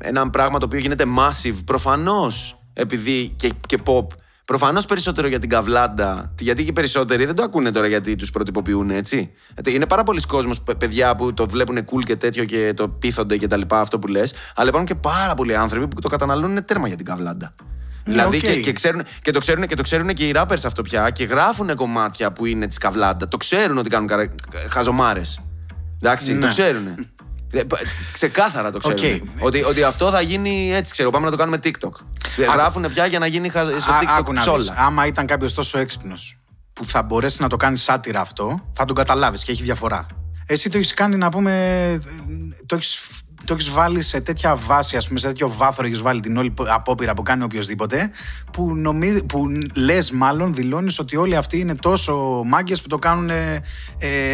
ένα 0.00 0.30
πράγμα 0.30 0.58
το 0.58 0.64
οποίο 0.64 0.78
γίνεται 0.78 1.04
massive 1.18 1.56
προφανώς 1.64 2.62
επειδή 2.72 3.32
και, 3.36 3.50
και 3.66 3.78
pop 3.84 4.06
Προφανώς 4.50 4.86
περισσότερο 4.86 5.26
για 5.26 5.38
την 5.38 5.48
καβλάντα. 5.48 6.34
Γιατί 6.38 6.62
και 6.62 6.68
οι 6.68 6.72
περισσότεροι 6.72 7.24
δεν 7.24 7.34
το 7.34 7.42
ακούνε 7.42 7.70
τώρα 7.70 7.86
γιατί 7.86 8.16
τους 8.16 8.30
προτυποποιούν 8.30 8.90
έτσι. 8.90 9.32
Είναι 9.66 9.86
πάρα 9.86 10.02
πολλοί 10.02 10.20
κόσμοι, 10.20 10.54
παιδιά 10.78 11.16
που 11.16 11.34
το 11.34 11.46
βλέπουν 11.48 11.78
cool 11.78 12.02
και 12.04 12.16
τέτοιο 12.16 12.44
και 12.44 12.72
το 12.76 12.88
πείθονται 12.88 13.36
και 13.36 13.46
τα 13.46 13.56
λοιπά, 13.56 13.80
αυτό 13.80 13.98
που 13.98 14.06
λες. 14.06 14.34
Αλλά 14.54 14.68
υπάρχουν 14.68 14.88
και 14.88 14.94
πάρα 14.94 15.34
πολλοί 15.34 15.56
άνθρωποι 15.56 15.88
που 15.88 16.00
το 16.00 16.08
καταναλώνουν 16.08 16.64
τέρμα 16.64 16.86
για 16.88 16.96
την 16.96 17.04
καβλάντα. 17.04 17.54
Δηλαδή 18.04 18.38
okay. 18.38 18.40
και, 18.40 18.60
και, 18.60 18.72
ξέρουν, 18.72 19.02
και, 19.22 19.30
το 19.30 19.38
ξέρουν, 19.38 19.66
και 19.66 19.74
το 19.74 19.82
ξέρουν 19.82 20.08
και 20.08 20.28
οι 20.28 20.32
rappers 20.36 20.62
αυτό 20.64 20.82
πια 20.82 21.10
και 21.10 21.24
γράφουν 21.24 21.74
κομμάτια 21.74 22.32
που 22.32 22.46
είναι 22.46 22.66
της 22.66 22.78
καβλάντα. 22.78 23.28
Το 23.28 23.36
ξέρουν 23.36 23.78
ότι 23.78 23.88
κάνουν 23.88 24.08
καρα... 24.08 24.34
χαζομάρες. 24.68 25.40
Εντάξει, 26.02 26.34
ναι. 26.34 26.40
το 26.40 26.46
ξέρουν. 26.46 26.86
Ε, 27.52 27.60
ξεκάθαρα 28.12 28.70
το 28.70 28.78
ξέρουν. 28.78 28.98
Okay. 28.98 29.20
Ότι, 29.38 29.62
ότι 29.62 29.82
αυτό 29.82 30.10
θα 30.10 30.20
γίνει 30.20 30.72
έτσι, 30.74 30.92
ξέρω. 30.92 31.10
Πάμε 31.10 31.24
να 31.24 31.30
το 31.30 31.36
κάνουμε 31.36 31.58
TikTok. 31.64 31.92
Γράφουν 32.52 32.92
πια 32.92 33.06
για 33.06 33.18
να 33.18 33.26
γίνει 33.26 33.50
στο 33.50 33.92
TikTok 34.00 34.34
ψόλα. 34.34 34.74
Άμα 34.76 35.06
ήταν 35.06 35.26
κάποιος 35.26 35.54
τόσο 35.54 35.78
έξυπνος 35.78 36.40
που 36.72 36.84
θα 36.84 37.02
μπορέσει 37.02 37.42
να 37.42 37.48
το 37.48 37.56
κάνει 37.56 37.76
σάτυρα 37.76 38.20
αυτό, 38.20 38.68
θα 38.72 38.84
τον 38.84 38.96
καταλάβεις 38.96 39.44
και 39.44 39.52
έχει 39.52 39.62
διαφορά. 39.62 40.06
Εσύ 40.46 40.68
το 40.68 40.78
έχεις 40.78 40.94
κάνει 40.94 41.16
να 41.16 41.28
πούμε. 41.28 42.02
Το 42.66 42.74
έχεις 42.74 43.00
το 43.44 43.54
έχεις 43.54 43.70
βάλει 43.70 44.02
σε 44.02 44.20
τέτοια 44.20 44.56
βάση, 44.56 44.96
ας 44.96 45.06
πούμε, 45.06 45.18
σε 45.18 45.26
τέτοιο 45.26 45.52
βάθρο 45.56 45.86
έχεις 45.86 46.00
βάλει 46.00 46.20
την 46.20 46.36
όλη 46.36 46.54
απόπειρα 46.66 47.14
που 47.14 47.22
κάνει 47.22 47.42
οποιοδήποτε, 47.42 48.10
που, 48.52 48.74
νομί, 48.76 49.22
που 49.22 49.46
λες, 49.74 50.10
μάλλον 50.10 50.54
δηλώνεις 50.54 50.98
ότι 50.98 51.16
όλοι 51.16 51.36
αυτοί 51.36 51.58
είναι 51.58 51.74
τόσο 51.74 52.42
μάγκες 52.44 52.82
που 52.82 52.88
το 52.88 52.98
κάνουν 52.98 53.30
ε, 53.30 53.62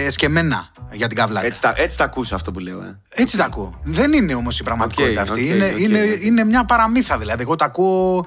εσκεμμένα 0.07 0.71
για 0.93 1.07
την 1.07 1.17
καβλάκα. 1.17 1.47
Έτσι 1.47 1.61
τα, 1.61 1.73
έτσι 1.77 1.99
τα 1.99 2.05
ακούς 2.05 2.33
αυτό 2.33 2.51
που 2.51 2.59
λέω. 2.59 2.83
Ε. 2.83 3.01
Έτσι 3.09 3.37
τα 3.37 3.45
ακούω. 3.45 3.81
Δεν 3.83 4.13
είναι 4.13 4.35
όμως 4.35 4.59
η 4.59 4.63
πραγματικότητα 4.63 5.23
αυτή. 5.23 5.41
Okay, 5.41 5.55
είναι, 5.55 5.73
okay. 5.77 5.81
Είναι, 5.81 5.99
είναι 6.21 6.45
μια 6.45 6.65
παραμύθα 6.65 7.19
δηλαδή. 7.19 7.43
Εγώ 7.43 7.57
τα 7.57 7.65
ακούω. 7.65 8.27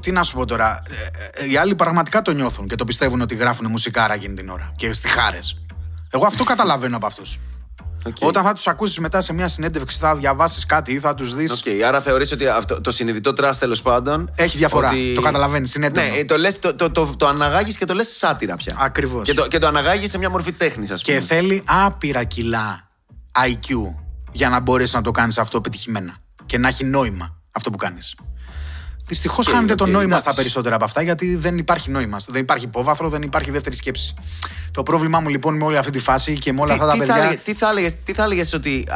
Τι 0.00 0.10
να 0.10 0.22
σου 0.22 0.36
πω 0.36 0.44
τώρα. 0.44 0.82
Ε, 1.34 1.42
ε, 1.42 1.50
οι 1.50 1.56
άλλοι 1.56 1.74
πραγματικά 1.74 2.22
το 2.22 2.32
νιώθουν 2.32 2.68
και 2.68 2.74
το 2.74 2.84
πιστεύουν 2.84 3.20
ότι 3.20 3.34
γράφουν 3.34 3.70
μουσικάρα 3.70 4.14
εκείνη 4.14 4.34
την 4.34 4.48
ώρα 4.48 4.72
και 4.76 4.92
στη 4.92 5.08
χάρες. 5.08 5.64
Εγώ 6.10 6.26
αυτό 6.26 6.44
καταλαβαίνω 6.44 6.96
από 6.96 7.06
αυτούς. 7.06 7.38
Okay. 8.06 8.12
Όταν 8.20 8.44
θα 8.44 8.52
τους 8.52 8.66
ακούσεις 8.66 8.98
μετά 8.98 9.20
σε 9.20 9.32
μια 9.32 9.48
συνέντευξη, 9.48 9.98
θα 9.98 10.14
διαβάσεις 10.14 10.66
κάτι 10.66 10.92
ή 10.92 10.98
θα 10.98 11.14
τους 11.14 11.34
δεις. 11.34 11.62
Okay. 11.64 11.80
Άρα 11.80 12.00
θεωρείς 12.00 12.32
ότι 12.32 12.46
αυτό, 12.46 12.80
το 12.80 12.92
συνειδητό 12.92 13.32
τραστ 13.32 13.60
τέλος 13.60 13.82
πάντων. 13.82 14.32
Έχει 14.34 14.56
διαφορά. 14.56 14.88
Ότι... 14.88 15.12
Το 15.14 15.20
καταλαβαίνεις. 15.20 15.76
Ναι, 15.76 15.90
το, 16.26 16.36
λες, 16.36 16.58
το, 16.58 16.74
το, 16.74 16.90
το, 16.90 17.14
το 17.16 17.26
αναγάγεις 17.26 17.76
και 17.76 17.84
το 17.84 17.94
λες 17.94 18.16
σάτυρα 18.16 18.56
πια. 18.56 18.76
Ακριβώς. 18.78 19.26
Και 19.26 19.34
το, 19.34 19.48
και 19.48 19.58
το 19.58 19.66
αναγάγεις 19.66 20.10
σε 20.10 20.18
μια 20.18 20.30
μορφή 20.30 20.52
τέχνης, 20.52 20.90
ας 20.90 21.02
πούμε. 21.02 21.18
Και 21.18 21.24
θέλει 21.24 21.62
άπειρα 21.66 22.24
κιλά 22.24 22.88
IQ 23.46 23.74
για 24.32 24.48
να 24.48 24.60
μπορέσεις 24.60 24.94
να 24.94 25.02
το 25.02 25.10
κάνεις 25.10 25.38
αυτό 25.38 25.60
πετυχημένα. 25.60 26.16
Και 26.46 26.58
να 26.58 26.68
έχει 26.68 26.84
νόημα 26.84 27.36
αυτό 27.50 27.70
που 27.70 27.76
κάνεις. 27.76 28.14
Δυστυχώς 29.10 29.48
okay, 29.48 29.52
χάνεται 29.52 29.72
okay, 29.72 29.76
το 29.76 29.86
νόημα 29.86 30.18
στα 30.18 30.34
περισσότερα 30.34 30.74
από 30.74 30.84
αυτά 30.84 31.02
γιατί 31.02 31.36
δεν 31.36 31.58
υπάρχει 31.58 31.90
νόημα. 31.90 32.16
Δεν 32.28 32.40
υπάρχει 32.40 32.64
υπόβαθρο, 32.64 33.08
δεν 33.08 33.22
υπάρχει 33.22 33.50
δεύτερη 33.50 33.76
σκέψη. 33.76 34.14
Το 34.72 34.82
πρόβλημά 34.82 35.20
μου 35.20 35.28
λοιπόν 35.28 35.56
με 35.56 35.64
όλη 35.64 35.76
αυτή 35.76 35.90
τη 35.90 35.98
φάση 35.98 36.38
και 36.38 36.52
με 36.52 36.60
όλα 36.60 36.74
τι, 36.74 36.80
αυτά 36.80 36.86
τα 36.86 36.92
τι 36.92 36.98
παιδιά. 36.98 37.14
Θα 37.14 37.36
τι 37.36 37.54
θα 37.54 37.68
έλεγε 37.68 37.90
τι 38.04 38.12
θα 38.12 38.22
έλεγες 38.22 38.52
ότι 38.52 38.86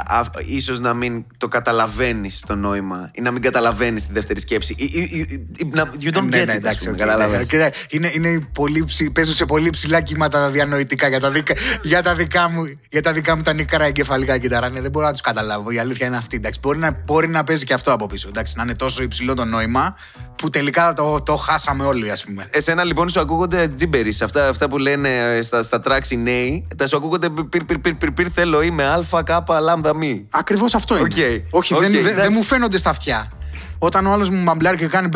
ίσως 0.46 0.80
να 0.80 0.94
μην 0.94 1.24
το 1.36 1.48
καταλαβαίνεις 1.48 2.42
το 2.46 2.54
νόημα 2.54 3.10
ή 3.14 3.20
να 3.20 3.30
μην 3.30 3.42
καταλαβαίνεις 3.42 4.06
τη 4.06 4.12
δεύτερη 4.12 4.40
σκέψη; 4.40 4.74
Ή, 4.78 4.84
ή, 4.84 5.26
ή, 5.58 5.70
να, 5.72 5.90
you 6.00 6.16
don't 6.16 6.22
ναι, 6.22 6.42
get 6.42 6.46
ναι, 6.46 6.52
it, 6.52 6.56
εντάξει, 6.56 6.90
okay, 6.94 7.06
ναι, 7.06 7.58
ναι, 7.58 7.68
είναι, 7.88 8.10
είναι 8.14 8.48
πολύ 8.52 8.84
ψη, 8.84 9.10
παίζουν 9.10 9.34
σε 9.34 9.44
πολύ 9.44 9.70
ψηλά 9.70 10.00
κύματα 10.00 10.50
διανοητικά 10.50 11.08
για 11.08 11.20
τα, 11.20 11.30
δικα, 11.30 11.54
για 11.82 12.02
τα 12.02 12.14
δικά 12.14 12.48
μου, 12.48 12.78
για 12.90 13.02
τα 13.02 13.12
δικά 13.12 13.36
μου 13.36 13.42
τα 13.42 13.52
νικρά 13.52 13.84
εγκεφαλικά 13.84 14.38
κυταράνε. 14.38 14.80
Δεν 14.80 14.90
μπορώ 14.90 15.06
να 15.06 15.12
τους 15.12 15.20
καταλάβω. 15.20 15.70
Η 15.70 15.78
αλήθεια 15.78 16.06
είναι 16.06 16.16
αυτή. 16.16 16.36
Εντάξει. 16.36 16.60
Μπορεί, 16.62 16.78
να, 16.78 17.02
μπορεί 17.04 17.28
να 17.28 17.44
παίζει 17.44 17.64
και 17.64 17.74
αυτό 17.74 17.92
από 17.92 18.06
πίσω. 18.06 18.28
Εντάξει, 18.28 18.56
να 18.56 18.62
είναι 18.62 18.74
τόσο 18.74 19.02
υψηλό 19.02 19.34
το 19.34 19.44
νόημα 19.44 19.96
που 20.36 20.50
τελικά 20.50 20.92
το, 20.92 21.22
το 21.22 21.36
χάσαμε 21.36 21.84
όλοι, 21.84 22.10
α 22.10 22.18
πούμε. 22.24 22.46
Εσένα 22.50 22.84
λοιπόν 22.84 23.08
σου 23.08 23.20
ακούγονται 23.20 23.68
τζίμπερι. 23.68 24.16
Αυτά, 24.22 24.48
αυτά 24.48 24.68
που 24.68 24.78
λένε 24.78 25.40
στα, 25.42 25.62
στα 25.62 25.80
tracks 25.84 26.10
οι 26.10 26.16
νέοι, 26.16 26.66
τα 26.76 26.86
σου 26.86 26.96
ακούγονται 26.96 27.28
πυρ, 27.50 27.64
πυρ, 27.64 27.78
πυρ, 27.78 27.94
πυρ, 27.94 28.10
πυρ 28.10 28.26
θέλω 28.34 28.62
είμαι 28.62 28.84
α, 28.84 29.22
κ, 29.22 29.28
λάμδα, 29.60 29.96
μη. 29.96 30.26
Ακριβώ 30.30 30.66
αυτό 30.74 30.96
είναι. 30.96 31.06
Okay. 31.14 31.42
Όχι, 31.50 31.74
okay, 31.76 31.80
δεν, 31.80 32.14
δεν 32.14 32.30
μου 32.32 32.42
φαίνονται 32.42 32.78
στα 32.78 32.90
αυτιά. 32.90 33.32
Όταν 33.78 34.06
ο 34.06 34.12
άλλο 34.12 34.28
μου 34.30 34.42
μαμπλάρει 34.42 34.76
και 34.76 34.86
κάνει 34.86 35.08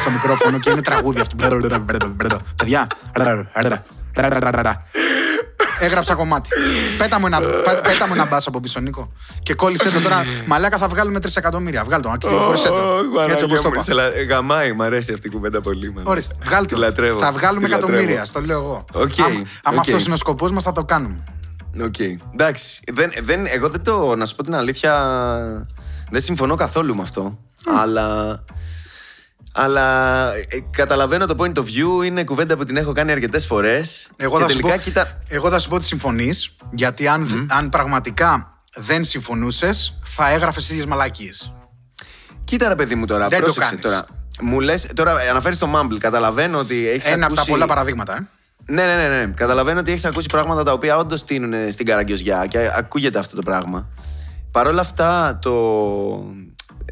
στο 0.00 0.10
μικρόφωνο 0.10 0.58
και 0.58 0.70
είναι 0.70 0.82
τραγούδι 0.82 1.20
αυτό. 1.20 1.36
Παιδιά. 2.56 2.86
Έγραψα 5.80 6.14
κομμάτι. 6.14 6.48
Πέτα 6.98 7.20
μου 7.20 7.26
ένα, 7.26 7.40
πέτα 7.82 8.06
μου 8.06 8.14
ένα 8.14 8.26
μπάσα 8.26 8.48
από 8.48 8.60
πίσω, 8.60 8.80
Νίκο. 8.80 9.12
Και 9.42 9.54
κόλλησε 9.54 9.90
το 9.90 10.00
τώρα. 10.00 10.24
Μαλάκα 10.46 10.78
θα 10.78 10.88
βγάλουμε 10.88 11.18
3 11.22 11.26
εκατομμύρια. 11.34 11.84
Βγάλ 11.84 12.00
το, 12.02 12.16
κυκλοφόρησέ 12.18 12.68
το. 12.68 13.04
Έτσι 13.28 13.44
όπως 13.44 13.60
το 13.60 13.70
είπα. 13.74 14.08
Γαμάει, 14.28 14.72
μου 14.72 14.82
αρέσει 14.82 15.12
αυτή 15.12 15.28
η 15.28 15.30
κουβέντα 15.30 15.60
πολύ. 15.60 15.94
Ορίστε, 16.02 16.34
βγάλ' 16.44 16.66
το. 16.66 16.76
Θα 17.20 17.32
βγάλουμε 17.32 17.66
εκατομμύρια, 17.66 18.24
στο 18.24 18.40
λέω 18.40 18.58
εγώ. 18.58 18.84
Αν 19.62 19.78
αυτός 19.78 20.04
είναι 20.04 20.14
ο 20.14 20.16
σκοπός 20.16 20.50
μας, 20.50 20.62
θα 20.62 20.72
το 20.72 20.84
κάνουμε. 20.84 21.24
Οκ. 21.82 21.98
Εντάξει. 22.32 22.82
Εγώ 23.54 23.68
δεν 23.68 23.82
το. 23.82 24.14
Να 24.16 24.26
σου 24.26 24.34
πω 24.34 24.42
την 24.42 24.54
αλήθεια. 24.54 24.92
Δεν 26.10 26.22
συμφωνώ 26.22 26.54
καθόλου 26.54 26.94
με 26.96 27.02
αυτό. 27.02 27.38
Αλλά. 27.80 28.38
Αλλά 29.54 30.26
ε, 30.34 30.44
καταλαβαίνω 30.70 31.26
το 31.26 31.34
point 31.38 31.52
of 31.58 31.62
view, 31.62 32.04
είναι 32.04 32.24
κουβέντα 32.24 32.56
που 32.56 32.64
την 32.64 32.76
έχω 32.76 32.92
κάνει 32.92 33.10
αρκετές 33.12 33.46
φορές. 33.46 34.10
Εγώ, 34.16 34.38
θα 34.38 34.48
σου 34.48 34.58
πω, 34.58 34.68
εγώ 35.28 35.50
θα 35.50 35.58
σου 35.58 35.68
πω 35.68 35.74
ότι 35.74 35.84
συμφωνείς, 35.84 36.54
γιατί 36.70 37.08
αν, 37.08 37.46
αν 37.50 37.68
πραγματικά 37.68 38.50
δεν 38.74 39.04
συμφωνούσες, 39.04 39.98
θα 40.02 40.30
έγραφες 40.30 40.70
ίδιες 40.70 40.86
μαλακίες. 40.86 41.52
Κοίτα 42.44 42.68
ρε 42.68 42.74
παιδί 42.74 42.94
μου 42.94 43.06
τώρα, 43.06 43.28
Δεν 43.28 43.38
το 43.38 43.44
πρόσεξε 43.44 43.68
κάνεις. 43.70 43.84
τώρα. 43.84 44.06
Μου 44.40 44.60
λες, 44.60 44.86
τώρα 44.94 45.14
αναφέρεις 45.30 45.58
το 45.58 45.68
Mumble. 45.74 45.98
Καταλαβαίνω 45.98 46.58
ότι 46.58 46.88
έχεις 46.88 47.06
Ένα 47.06 47.14
από 47.14 47.24
ακούσει. 47.24 47.44
τα 47.44 47.50
πολλά 47.52 47.66
παραδείγματα. 47.66 48.16
Ε. 48.16 48.28
Ναι, 48.72 48.82
ναι, 48.82 49.08
ναι, 49.08 49.08
ναι. 49.08 49.26
Καταλαβαίνω 49.26 49.80
ότι 49.80 49.90
έχεις 49.90 50.04
ακούσει 50.04 50.28
πράγματα 50.28 50.62
τα 50.62 50.72
οποία 50.72 50.96
όντως 50.96 51.24
τίνουν 51.24 51.70
στην 51.72 51.86
καραγκιόζια 51.86 52.46
και 52.46 52.70
ακούγεται 52.76 53.18
αυτό 53.18 53.36
το 53.36 53.42
πράγμα. 53.42 53.88
Παρ' 54.50 54.66
όλα 54.66 54.80
αυτά, 54.80 55.38
το, 55.42 55.52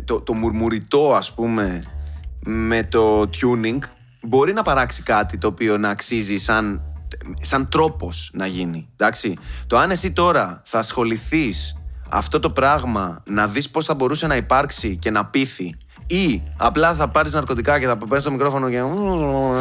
το, 0.05 0.21
το 0.21 0.33
μουρμουριτό, 0.35 1.15
ας 1.15 1.33
πούμε, 1.35 1.85
με 2.45 2.83
το 2.83 3.21
tuning 3.21 3.79
μπορεί 4.21 4.53
να 4.53 4.63
παράξει 4.63 5.03
κάτι 5.03 5.39
το 5.39 5.47
οποίο 5.47 5.79
να 5.79 5.89
αξίζει 5.89 6.37
σαν, 6.37 6.81
σαν 7.41 7.69
τρόπος 7.69 8.31
να 8.33 8.47
γίνει. 8.47 8.89
Εντάξει; 8.97 9.37
Το 9.67 9.77
αν 9.77 9.91
εσύ 9.91 10.13
τώρα 10.13 10.63
θα 10.65 10.79
ασχοληθείς 10.79 11.77
αυτό 12.09 12.41
το 12.41 12.51
πράγμα 12.51 13.23
να 13.27 13.47
δεις 13.47 13.71
πώς 13.71 13.85
θα 13.85 13.95
μπορούσε 13.95 14.27
να 14.27 14.37
υπάρξει 14.37 14.97
και 14.97 15.11
να 15.11 15.27
πείθει 15.27 15.77
ή 16.07 16.43
απλά 16.57 16.95
θα 16.95 17.09
πάρεις 17.09 17.33
ναρκωτικά 17.33 17.79
και 17.79 17.87
θα 17.87 17.97
παίρνεις 17.97 18.23
το 18.23 18.31
μικρόφωνο 18.31 18.71
και, 18.71 18.83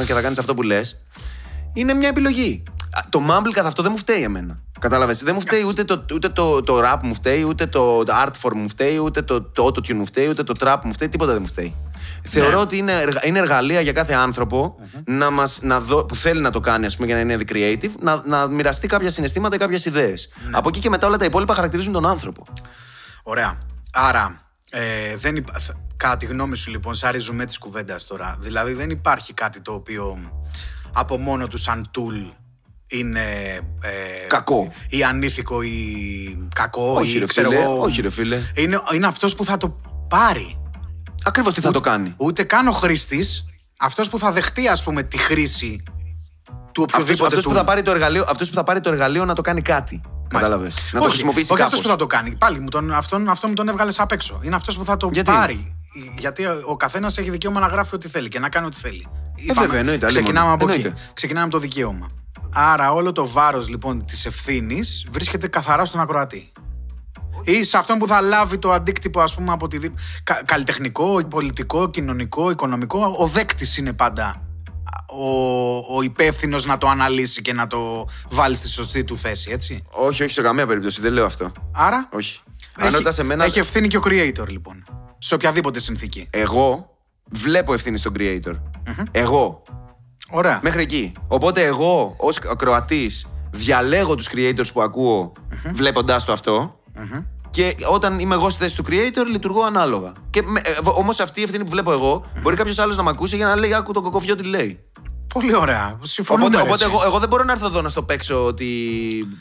και 0.06 0.14
θα 0.14 0.22
κάνεις 0.22 0.38
αυτό 0.38 0.54
που 0.54 0.62
λες 0.62 1.02
είναι 1.74 1.94
μια 1.94 2.08
επιλογή. 2.08 2.64
Α, 2.92 3.00
Το 3.10 3.22
Mumble 3.30 3.52
καθ' 3.52 3.66
αυτό 3.66 3.82
δεν 3.82 3.92
μου 3.92 3.98
φταίει 3.98 4.24
εμένα. 4.24 4.60
Κατάλαβες. 4.80 5.24
Δεν 5.24 5.34
μου 5.34 5.42
φταίει 5.42 5.64
ούτε 5.64 5.84
το, 5.84 6.06
ούτε 6.14 6.30
το, 6.30 6.62
το 6.62 6.80
rap 6.80 7.00
μου 7.02 7.14
φταίει, 7.14 7.44
ούτε 7.44 7.66
το, 7.66 8.04
το 8.04 8.14
art 8.26 8.32
form 8.42 8.56
μου 8.56 8.70
φταίει, 8.70 8.98
ούτε 8.98 9.22
το, 9.22 9.42
το 9.42 9.66
autotune 9.66 9.94
μου 9.94 10.06
φταίει, 10.06 10.28
ούτε 10.28 10.44
το 10.44 10.54
trap 10.60 10.78
μου 10.84 10.94
φταίει, 10.94 11.10
τίποτα 11.10 11.32
δεν 11.32 11.42
μου 11.42 11.48
φταίει. 11.48 11.76
Θεωρώ 12.24 12.60
ότι 12.60 12.78
είναι, 12.78 13.02
εργα- 13.02 13.26
είναι 13.26 13.40
εργαλεία 13.40 13.82
για 13.82 13.92
κάθε 13.92 14.14
άνθρωπο 14.14 14.76
να 15.06 15.30
μας, 15.30 15.60
να 15.62 15.80
δω, 15.82 16.06
που 16.06 16.16
θέλει 16.16 16.42
να 16.42 16.52
το 16.52 16.60
κάνει 16.60 16.86
ας 16.86 16.96
πούμε, 16.96 17.08
για 17.08 17.16
να 17.16 17.22
είναι 17.22 17.38
creative, 17.50 17.92
να, 18.00 18.22
να 18.26 18.48
μοιραστεί 18.48 18.88
κάποια 18.88 19.12
συναισθήματα 19.12 19.56
ή 19.56 19.58
κάποιες 19.60 19.86
ιδέες. 19.86 20.30
Από 20.52 20.68
εκεί 20.70 20.80
και 20.80 20.90
μετά 20.90 21.08
όλα 21.08 21.18
τα 21.18 21.26
υπόλοιπα 21.26 21.54
χαρακτηρίζουν 21.54 21.94
τον 21.94 22.06
άνθρωπο. 22.06 22.44
Ωραία. 23.24 23.58
Άρα, 23.94 24.42
ε, 24.70 25.16
δεν 25.18 25.36
υπά... 25.36 25.60
θα- 25.60 25.74
κατά 25.98 26.18
τη 26.18 26.26
γνώμη 26.26 26.58
σου 26.58 26.70
λοιπόν, 26.72 26.96
σαν 26.96 27.12
ριζουμέ 27.12 27.46
της 27.46 27.58
κουβέντας 27.58 28.06
τώρα, 28.08 28.38
δηλαδή 28.40 28.74
δεν 28.74 28.90
υπάρχει 28.90 29.34
κάτι 29.34 29.62
το 29.62 29.72
οποίο 29.74 30.32
από 30.94 31.18
μόνο 31.18 31.48
του 31.48 31.58
σαν 31.58 31.92
tool 31.98 32.32
είναι. 32.90 33.22
Ε, 33.82 34.28
Κακό. 34.28 34.72
Ή 34.90 35.04
ανήθικο 35.04 35.62
ή 35.62 36.48
κακό 36.56 36.94
Όχι, 36.94 37.16
ή 37.16 37.20
ρε 37.20 37.26
ξέρω 37.26 37.50
φίλε, 37.50 37.62
εγώ. 37.62 37.82
όχι, 37.82 38.02
ρε 38.02 38.10
φίλε. 38.10 38.42
Είναι, 38.56 38.82
είναι 38.94 39.08
αυτός 39.08 39.36
που 39.36 39.46
θα 39.46 39.58
το 39.58 39.80
πάρει. 40.10 40.60
Ακριβώς 41.28 41.54
τι 41.54 41.62
θα 41.62 41.72
το 41.72 41.80
κάνει. 41.80 42.14
Ούτε 42.18 42.44
καν 42.44 42.68
ο 42.68 42.72
χρήστης, 42.72 43.46
αυτός 43.80 44.10
που 44.10 44.18
θα 44.18 44.32
δεχτεί, 44.32 44.68
ας 44.68 44.84
πούμε, 44.84 45.04
τη 45.04 45.18
χρήση 45.18 45.84
του 46.72 46.84
Αυτός, 46.84 47.02
οποιοδήποτε 47.02 47.28
αυτός 47.28 47.44
που, 47.44 47.52
tool. 47.52 47.56
θα 47.56 47.64
πάρει 47.64 47.82
το 47.82 47.92
εργαλείο, 47.92 48.26
αυτός 48.28 48.50
που 48.50 48.56
θα 48.56 48.64
πάρει 48.64 48.80
το 48.80 48.90
εργαλείο 48.92 49.26
να 49.26 49.34
το 49.34 49.42
κάνει 49.42 49.62
κάτι. 49.62 50.02
Κατάλαβες. 50.30 50.76
Να 50.92 50.92
το 50.92 50.98
όχι, 51.00 51.10
χρησιμοποιήσει 51.10 51.52
όχι 51.52 51.62
κάπως. 51.62 51.74
αυτό 51.74 51.86
που 51.86 51.94
θα 51.94 51.96
το 51.96 52.08
κάνει. 52.08 52.36
Πάλι 52.36 52.60
μου 52.60 52.70
τον, 52.70 52.94
αυτόν, 52.94 53.30
αυτόν 53.30 53.50
μου 53.50 53.56
τον 53.56 53.68
έβγαλε 53.68 53.92
απ' 53.98 54.12
έξω. 54.12 54.40
Είναι 54.44 54.56
αυτός 54.56 54.78
που 54.78 54.86
θα 54.86 54.98
το 54.98 55.10
Γιατί; 55.14 55.32
πάρει. 55.32 55.76
Γιατί 56.18 56.46
ο 56.66 56.76
καθένας 56.78 57.18
έχει 57.18 57.30
δικαίωμα 57.30 57.60
να 57.60 57.68
γράφει 57.68 57.96
ό,τι 57.96 58.08
θέλει 58.08 58.28
και 58.30 58.40
να 58.40 58.50
κάνει 58.50 58.66
ό,τι 58.66 58.76
θέλει. 58.76 59.08
βέβαια, 59.56 59.80
εννοείται, 59.80 60.06
άλλη 60.06 60.16
Ξεκινάμε 60.16 60.50
μόνο. 60.50 60.54
από 60.64 60.72
εκεί. 60.72 60.82
Εννοείται. 60.82 61.10
Ξεκινάμε 61.14 61.44
από 61.46 61.54
το 61.54 61.60
δικαίωμα. 61.60 62.08
Άρα 62.54 62.92
όλο 62.94 63.12
το 63.12 63.28
βάρος 63.28 63.68
λοιπόν 63.70 64.06
της 64.06 64.26
ευθύνης 64.26 65.08
βρίσκεται 65.12 65.48
καθαρά 65.48 65.86
στον 65.86 66.02
ακροατή. 66.02 66.52
Ή 67.44 67.64
σε 67.64 67.78
αυτόν 67.78 67.98
που 67.98 68.08
θα 68.08 68.22
λάβει 68.22 68.58
το 68.58 68.72
αντίκτυπο, 68.72 69.20
ας 69.22 69.36
πούμε, 69.36 69.52
από 69.52 69.68
τη 69.68 69.78
δι... 69.78 69.94
κα- 70.24 70.42
καλλιτεχνικό, 70.46 71.24
πολιτικό, 71.30 71.90
κοινωνικό, 71.90 72.50
οικονομικό. 72.50 73.16
Ο 73.18 73.26
δέκτης 73.28 73.78
είναι 73.78 73.94
πάντα 73.94 74.42
ο, 75.10 75.96
ο 75.98 76.02
υπεύθυνος 76.02 76.66
να 76.66 76.78
το 76.78 76.88
αναλύσει 76.88 77.42
και 77.42 77.54
να 77.54 77.68
το 77.68 78.08
βάλει 78.30 78.56
στη 78.56 78.68
σωστή 78.68 79.04
του 79.04 79.18
θέση, 79.18 79.52
έτσι. 79.52 79.84
Όχι, 79.90 80.24
όχι 80.24 80.34
σε 80.34 80.42
καμία 80.42 80.68
περίπτωση. 80.68 81.02
Δεν 81.02 81.14
λέω 81.14 81.26
αυτό. 81.26 81.52
Άρα. 81.72 82.10
Όχι. 82.14 82.40
Αν 82.76 82.94
ρωτάς 82.94 83.20
εμένα, 83.20 83.46
έχει 83.46 83.60
ευθύνη 83.60 83.88
και 83.88 83.98
ο 83.98 84.02
creator, 84.06 84.48
λοιπόν. 84.48 84.84
Σε 85.18 85.34
οποιαδήποτε 85.34 85.80
συνθήκη. 85.80 86.28
εγώ 86.30 86.98
βλέπω 87.32 87.74
ευθύνη 87.74 87.98
στον 87.98 88.14
creator. 88.18 88.54
Εγώ. 89.12 89.62
Ωραία. 90.30 90.60
Μέχρι 90.64 90.82
εκεί. 90.82 91.12
Οπότε 91.28 91.66
εγώ 91.66 92.16
ως 92.18 92.40
ακροατής 92.50 93.28
διαλέγω 93.52 94.16
τους 94.16 94.28
creators 94.32 94.74
που 94.74 94.82
ακούω 94.82 95.32
βλέποντάς 95.74 96.26
το 96.26 96.32
αυτό. 96.32 96.77
Και 97.50 97.76
όταν 97.92 98.20
είμαι 98.20 98.36
εγώ 98.36 98.50
στη 98.50 98.64
θέση 98.64 98.76
του 98.76 98.84
creator, 98.88 99.26
λειτουργώ 99.32 99.64
ανάλογα. 99.64 100.12
Και 100.30 100.40
ε, 100.40 100.72
Όμως 100.96 101.20
αυτή 101.20 101.40
η 101.40 101.44
ευθύνη 101.44 101.64
που 101.64 101.70
βλέπω 101.70 101.92
εγώ, 101.92 102.26
μπορεί 102.42 102.56
κάποιος 102.56 102.80
άλλος 102.80 102.98
να 102.98 103.04
μ' 103.04 103.08
ακούσει 103.08 103.36
για 103.36 103.46
να 103.46 103.56
λέει: 103.56 103.74
Άκου 103.74 103.94
το 103.94 104.02
κοκοφιό 104.02 104.36
τι 104.36 104.44
λέει. 104.44 104.80
Πολύ 105.34 105.56
ωραία. 105.56 106.00
Συμφωνούμε. 106.04 106.46
Οπότε, 106.46 106.64
ρε, 106.64 106.70
οπότε 106.70 106.86
εσύ. 106.86 106.94
εγώ, 106.94 107.04
εγώ 107.06 107.20
δεν 107.20 107.30
μπορώ 107.30 107.44
να 107.44 107.52
έρθω 107.52 107.66
εδώ 107.66 107.82
να 107.82 107.90
στο 107.90 108.04
παίξω 108.04 108.46
ότι 108.46 108.68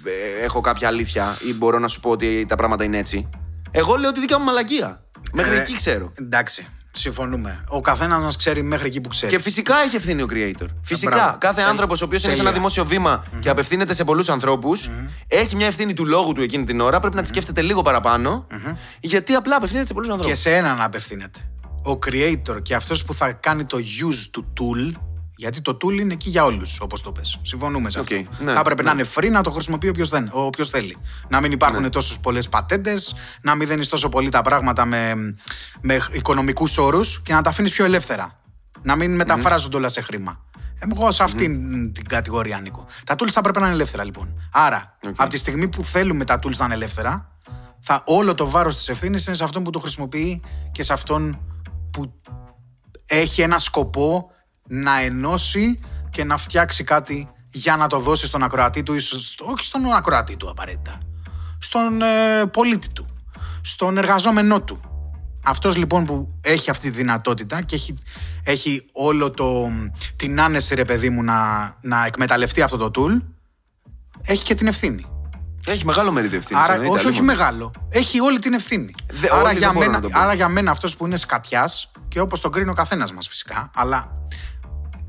ε, 0.04 0.44
έχω 0.44 0.60
κάποια 0.60 0.88
αλήθεια 0.88 1.36
ή 1.48 1.54
μπορώ 1.54 1.78
να 1.78 1.88
σου 1.88 2.00
πω 2.00 2.10
ότι 2.10 2.44
τα 2.48 2.56
πράγματα 2.56 2.84
είναι 2.84 2.98
έτσι. 2.98 3.28
Εγώ 3.70 3.96
λέω 3.96 4.12
τη 4.12 4.20
δικιά 4.20 4.38
μου 4.38 4.44
μαλακία. 4.44 5.04
Μέχρι 5.32 5.56
Ε, 5.56 5.60
εκεί 5.60 5.74
ξέρω. 5.76 6.12
Εντάξει. 6.14 6.66
Συμφωνούμε. 6.98 7.64
Ο 7.68 7.80
καθένας 7.80 8.22
μας 8.22 8.36
ξέρει 8.36 8.62
μέχρι 8.62 8.86
εκεί 8.86 9.00
που 9.00 9.08
ξέρει. 9.08 9.32
Και 9.32 9.40
φυσικά 9.40 9.74
έχει 9.86 9.96
ευθύνη 9.96 10.22
ο 10.22 10.26
creator. 10.30 10.66
Φυσικά. 10.82 11.16
μπράβο. 11.16 11.36
Κάθε 11.38 11.54
Τέλεια. 11.54 11.70
άνθρωπος 11.70 12.02
ο 12.02 12.04
οποίος 12.04 12.22
είναι 12.24 12.32
σε 12.32 12.40
ένα 12.40 12.48
Τέλεια. 12.48 12.58
δημόσιο 12.68 12.84
βήμα 12.84 13.24
και 13.40 13.48
απευθύνεται 13.48 13.94
σε 13.94 14.04
πολλούς 14.04 14.28
ανθρώπους, 14.28 14.90
έχει 15.28 15.56
μια 15.56 15.66
ευθύνη 15.66 15.94
του 15.94 16.06
λόγου 16.06 16.32
του 16.32 16.42
εκείνη 16.42 16.64
την 16.64 16.80
ώρα. 16.80 16.98
Πρέπει 16.98 17.16
να 17.16 17.22
τη 17.22 17.28
σκέφτεται 17.28 17.62
λίγο 17.62 17.82
παραπάνω. 17.82 18.46
Γιατί 19.00 19.34
απλά 19.34 19.56
απευθύνεται 19.56 19.86
σε 19.86 19.92
πολλούς 19.94 20.08
ανθρώπους. 20.08 20.34
Και 20.34 20.40
σε 20.40 20.56
έναν 20.56 20.82
απευθύνεται. 20.82 21.38
Ο 21.84 21.98
creator 22.06 22.62
και 22.62 22.74
αυτός 22.74 23.04
που 23.04 23.14
θα 23.14 23.32
κάνει 23.32 23.64
το 23.64 23.78
use 23.78 24.28
του 24.30 24.52
tool. 24.60 24.92
Γιατί 25.36 25.60
το 25.60 25.76
tool 25.82 25.92
είναι 25.92 26.12
εκεί 26.12 26.30
για 26.30 26.44
όλους, 26.44 26.80
όπως 26.80 27.02
το 27.02 27.12
'πες. 27.12 27.38
Συμφωνούμε 27.42 27.90
σε 27.90 27.98
αυτό. 27.98 28.14
Οκ, 28.14 28.40
ναι, 28.40 28.52
θα 28.52 28.60
έπρεπε 28.60 28.82
ναι. 28.82 28.92
να 28.92 28.94
είναι 28.94 29.08
free 29.14 29.30
να 29.30 29.42
το 29.42 29.50
χρησιμοποιεί 29.50 29.88
όποιος 29.88 30.10
όποιος 30.30 30.68
θέλει. 30.68 30.96
Να 31.28 31.40
μην 31.40 31.52
υπάρχουν 31.52 31.82
ναι. 31.82 31.90
τόσες 31.90 32.18
πολλές 32.22 32.48
πατέντες, 32.48 33.14
να 33.42 33.54
μην 33.54 33.68
δίνεις 33.68 33.88
τόσο 33.88 34.08
πολύ 34.08 34.28
τα 34.28 34.42
πράγματα 34.42 34.84
με, 34.84 35.34
με 35.80 35.98
οικονομικούς 36.12 36.78
όρους 36.78 37.22
και 37.22 37.32
να 37.32 37.42
τα 37.42 37.50
αφήνεις 37.50 37.72
πιο 37.72 37.84
ελεύθερα. 37.84 38.40
Να 38.82 38.96
μην 38.96 39.14
μεταφράζονται 39.14 39.76
όλα 39.76 39.88
σε 39.88 40.00
χρήμα. 40.00 40.44
Εγώ 40.78 41.12
σε 41.12 41.22
αυτήν 41.22 41.92
την 41.92 42.08
κατηγορία 42.08 42.56
ανήκω. 42.56 42.86
Τα 43.04 43.14
tools 43.18 43.30
θα 43.30 43.40
πρέπει 43.40 43.58
να 43.58 43.66
είναι 43.66 43.74
ελεύθερα 43.74 44.04
λοιπόν. 44.04 44.48
Άρα, 44.52 44.96
Οκ. 45.06 45.14
από 45.16 45.30
τη 45.30 45.38
στιγμή 45.38 45.68
που 45.68 45.84
θέλουμε 45.84 46.24
τα 46.24 46.38
tools 46.42 46.56
να 46.56 46.64
είναι 46.64 46.74
ελεύθερα, 46.74 47.38
θα, 47.80 48.02
όλο 48.06 48.34
το 48.34 48.50
βάρος 48.50 48.76
της 48.76 48.88
ευθύνης 48.88 49.26
είναι 49.26 49.36
σε 49.36 49.44
αυτόν 49.44 49.62
που 49.62 49.70
το 49.70 49.78
χρησιμοποιεί 49.78 50.42
και 50.72 50.82
σε 50.82 50.92
αυτόν 50.92 51.38
που 51.90 52.20
έχει 53.06 53.42
ένα 53.42 53.58
σκοπό 53.58 54.30
να 54.68 55.00
ενώσει 55.00 55.80
και 56.10 56.24
να 56.24 56.36
φτιάξει 56.36 56.84
κάτι 56.84 57.28
για 57.50 57.76
να 57.76 57.86
το 57.86 57.98
δώσει 57.98 58.26
στον 58.26 58.42
ακροατή 58.42 58.82
του, 58.82 58.94
ίσως, 58.94 59.36
όχι 59.40 59.64
στον 59.64 59.92
ακροατή 59.92 60.36
του 60.36 60.50
απαραίτητα, 60.50 60.98
στον 61.58 62.02
ε, 62.02 62.46
πολίτη 62.52 62.88
του, 62.88 63.06
στον 63.60 63.98
εργαζόμενό 63.98 64.60
του. 64.60 64.80
Αυτός 65.44 65.76
λοιπόν 65.76 66.04
που 66.04 66.38
έχει 66.40 66.70
αυτή 66.70 66.90
τη 66.90 66.96
δυνατότητα 66.96 67.62
και 67.62 67.74
έχει, 67.74 67.94
έχει 68.44 68.86
όλο 68.92 69.30
το, 69.30 69.70
την 70.16 70.40
άνεση 70.40 70.74
ρε 70.74 70.84
παιδί 70.84 71.10
μου 71.10 71.22
να, 71.22 71.70
να 71.80 72.04
εκμεταλλευτεί 72.04 72.62
αυτό 72.62 72.76
το 72.76 72.90
tool, 72.94 73.22
έχει 74.22 74.44
και 74.44 74.54
την 74.54 74.66
ευθύνη. 74.66 75.06
Έχει 75.66 75.84
μεγάλο 75.84 76.12
μερίδιο 76.12 76.38
ευθύνης. 76.38 76.62
Άρα, 76.62 76.88
όχι, 76.88 77.06
όχι 77.06 77.22
μεγάλο. 77.22 77.70
Έχει 77.88 78.20
όλη 78.20 78.38
την 78.38 78.52
ευθύνη. 78.52 78.94
Δε- 79.12 79.28
άρα, 79.32 79.42
όλοι 79.42 79.58
για 79.58 79.60
δεν 79.60 79.72
μπορώ 79.72 79.86
μένα, 79.86 79.98
να 79.98 80.00
το 80.00 80.08
πω. 80.08 80.18
άρα 80.18 80.34
για 80.34 80.48
μένα 80.48 80.70
αυτός 80.70 80.96
που 80.96 81.06
είναι 81.06 81.16
σκατιάς 81.16 81.90
και 82.08 82.20
όπως 82.20 82.40
τον 82.40 82.52
κρίνει 82.52 82.70
ο 82.70 82.72
καθένας 82.74 83.12
μας 83.12 83.28
φυσικά, 83.28 83.70
αλλά 83.74 84.10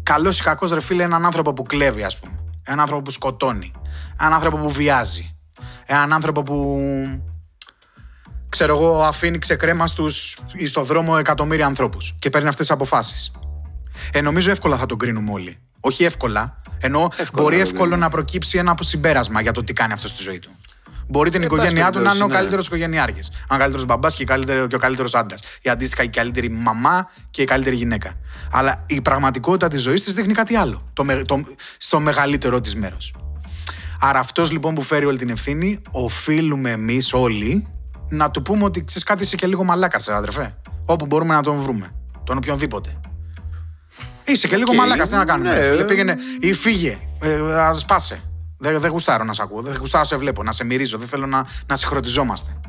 καλός 0.08 0.40
ή 0.40 0.44
κακός 0.44 0.72
ρε 0.72 0.82
φίλε, 0.82 1.04
έναν 1.04 1.26
άνθρωπο 1.26 1.54
που 1.54 1.64
κλέβει, 1.64 2.04
ας 2.04 2.20
πούμε. 2.20 2.40
Έναν 2.64 2.80
άνθρωπο 2.80 3.02
που 3.02 3.12
σκοτώνει. 3.12 3.72
Έναν 4.20 4.34
άνθρωπο 4.34 4.58
που 4.58 4.70
βιάζει. 4.70 5.36
Έναν 5.86 6.14
άνθρωπο 6.14 6.44
που. 6.44 6.80
ξέρω 8.50 8.76
εγώ, 8.76 9.04
αφήνει 9.04 9.38
ξεκρέμα 9.38 9.88
στους, 9.88 10.38
ή 10.54 10.68
στο 10.68 10.84
δρόμο 10.84 11.16
εκατομμύρια 11.20 11.66
ανθρώπους 11.66 12.16
και 12.20 12.30
παίρνει 12.30 12.48
αυτές 12.48 12.66
τις 12.66 12.76
αποφάσεις. 12.76 13.32
Ε, 14.12 14.22
νομίζω 14.22 14.52
εύκολα 14.52 14.78
θα 14.78 14.86
τον 14.86 14.98
κρίνουμε 14.98 15.32
όλοι. 15.32 15.58
Όχι 15.80 16.04
εύκολα. 16.04 16.62
Ενώ 16.80 17.10
Εύκολα 17.18 17.44
μπορεί 17.44 17.56
να 17.56 17.62
τον 17.62 17.72
εύκολο 17.72 17.90
κρίνουμε. 17.90 17.98
να 17.98 18.10
προκύψει 18.10 18.58
ένα 18.58 18.76
συμπέρασμα 18.80 19.42
για 19.42 19.52
το 19.52 19.64
τι 19.64 19.74
κάνει 19.74 19.94
αυτό 19.94 20.08
στη 20.08 20.24
ζωή 20.24 20.40
του. 20.40 20.52
Μπορεί 21.10 21.30
την 21.30 21.42
Ε, 21.42 21.46
οικογένειά 21.46 21.82
πάση 21.82 21.92
του 21.92 21.98
να 21.98 22.02
είναι 22.02 22.10
ο 22.10 22.12
περιπτώσει, 22.12 22.28
ναι. 22.28 22.34
καλύτερος 22.36 22.66
οικογενειάρχης. 22.68 23.30
Ο 23.50 23.58
καλύτερος 23.58 23.86
μπαμπάς 23.86 24.16
και, 24.16 24.22
η 24.24 24.26
καλύτερη- 24.26 24.68
και 24.68 24.76
ο 24.76 24.80
καλύτερος 24.80 25.16
άντρας. 25.16 25.42
Ή 25.62 25.70
αντίστοιχα 25.70 26.04
η 26.04 26.08
καλύτερη 26.10 26.50
μαμά 26.50 27.10
και 27.32 27.42
η 27.42 27.46
καλύτερη 27.46 27.76
γυναίκα. 27.76 28.12
Αλλά 28.52 28.84
η 28.88 29.02
πραγματικότητα 29.02 29.68
της 29.68 29.82
ζωής 29.82 30.04
της 30.04 30.14
δείχνει 30.14 30.34
κάτι 30.34 30.56
άλλο. 30.56 30.90
Το, 30.94 31.04
με- 31.04 31.24
το, 31.26 31.42
στο 31.78 32.00
μεγαλύτερο 32.00 32.62
της 32.62 32.76
μέρος. 32.76 33.14
Άρα 34.00 34.20
αυτός 34.20 34.52
λοιπόν 34.52 34.76
που 34.76 34.82
φέρει 34.82 35.06
όλη 35.06 35.18
την 35.18 35.30
ευθύνη, 35.30 35.82
οφείλουμε 35.92 36.72
εμείς 36.72 37.14
όλοι 37.14 37.68
να 38.10 38.32
του 38.32 38.42
πούμε 38.42 38.64
ότι 38.64 38.84
ξέρεις 38.84 39.04
κάτι 39.04 39.24
είσαι 39.24 39.36
και 39.36 39.48
λίγο 39.48 39.64
μαλάκας, 39.64 40.08
αδερφέ. 40.08 40.56
Όπου 40.86 41.06
μπορούμε 41.06 41.34
να 41.34 41.42
τον 41.42 41.60
βρούμε. 41.60 41.92
Τον 42.24 42.38
οποιονδήποτε. 42.38 43.00
Είσαι 44.26 44.48
και 44.48 44.56
λίγο 44.56 44.72
Οκ, 44.72 44.78
μαλάκας, 44.78 45.10
τι 45.10 45.16
να 45.16 45.26
κάνουμε. 45.26 45.50
ναι, 45.54 45.60
ρε 45.60 45.70
φίλε, 45.70 45.82
ε, 45.82 45.86
πήγαινε 45.86 46.16
ή 46.40 46.54
φύγε. 46.54 46.98
Ε, 47.20 47.54
ας 47.60 47.80
σπάσε. 47.80 48.22
Δεν, 48.58 48.80
δεν 48.80 48.92
γουστάρω 48.92 49.24
να 49.24 49.34
σε 49.34 49.42
ακούω. 49.42 49.62
Δεν 49.62 49.76
γουστάρω 49.80 50.04
να 50.04 50.10
σε 50.10 50.18
βλέπω, 50.18 50.44
να 50.44 50.52
σε 50.52 50.64
μυρίζω. 50.64 50.98
Δεν 50.98 51.08
θέλω 51.08 51.26
να, 51.26 51.46
να 51.68 51.76
συγχρονιζόμαστε. 51.76 52.60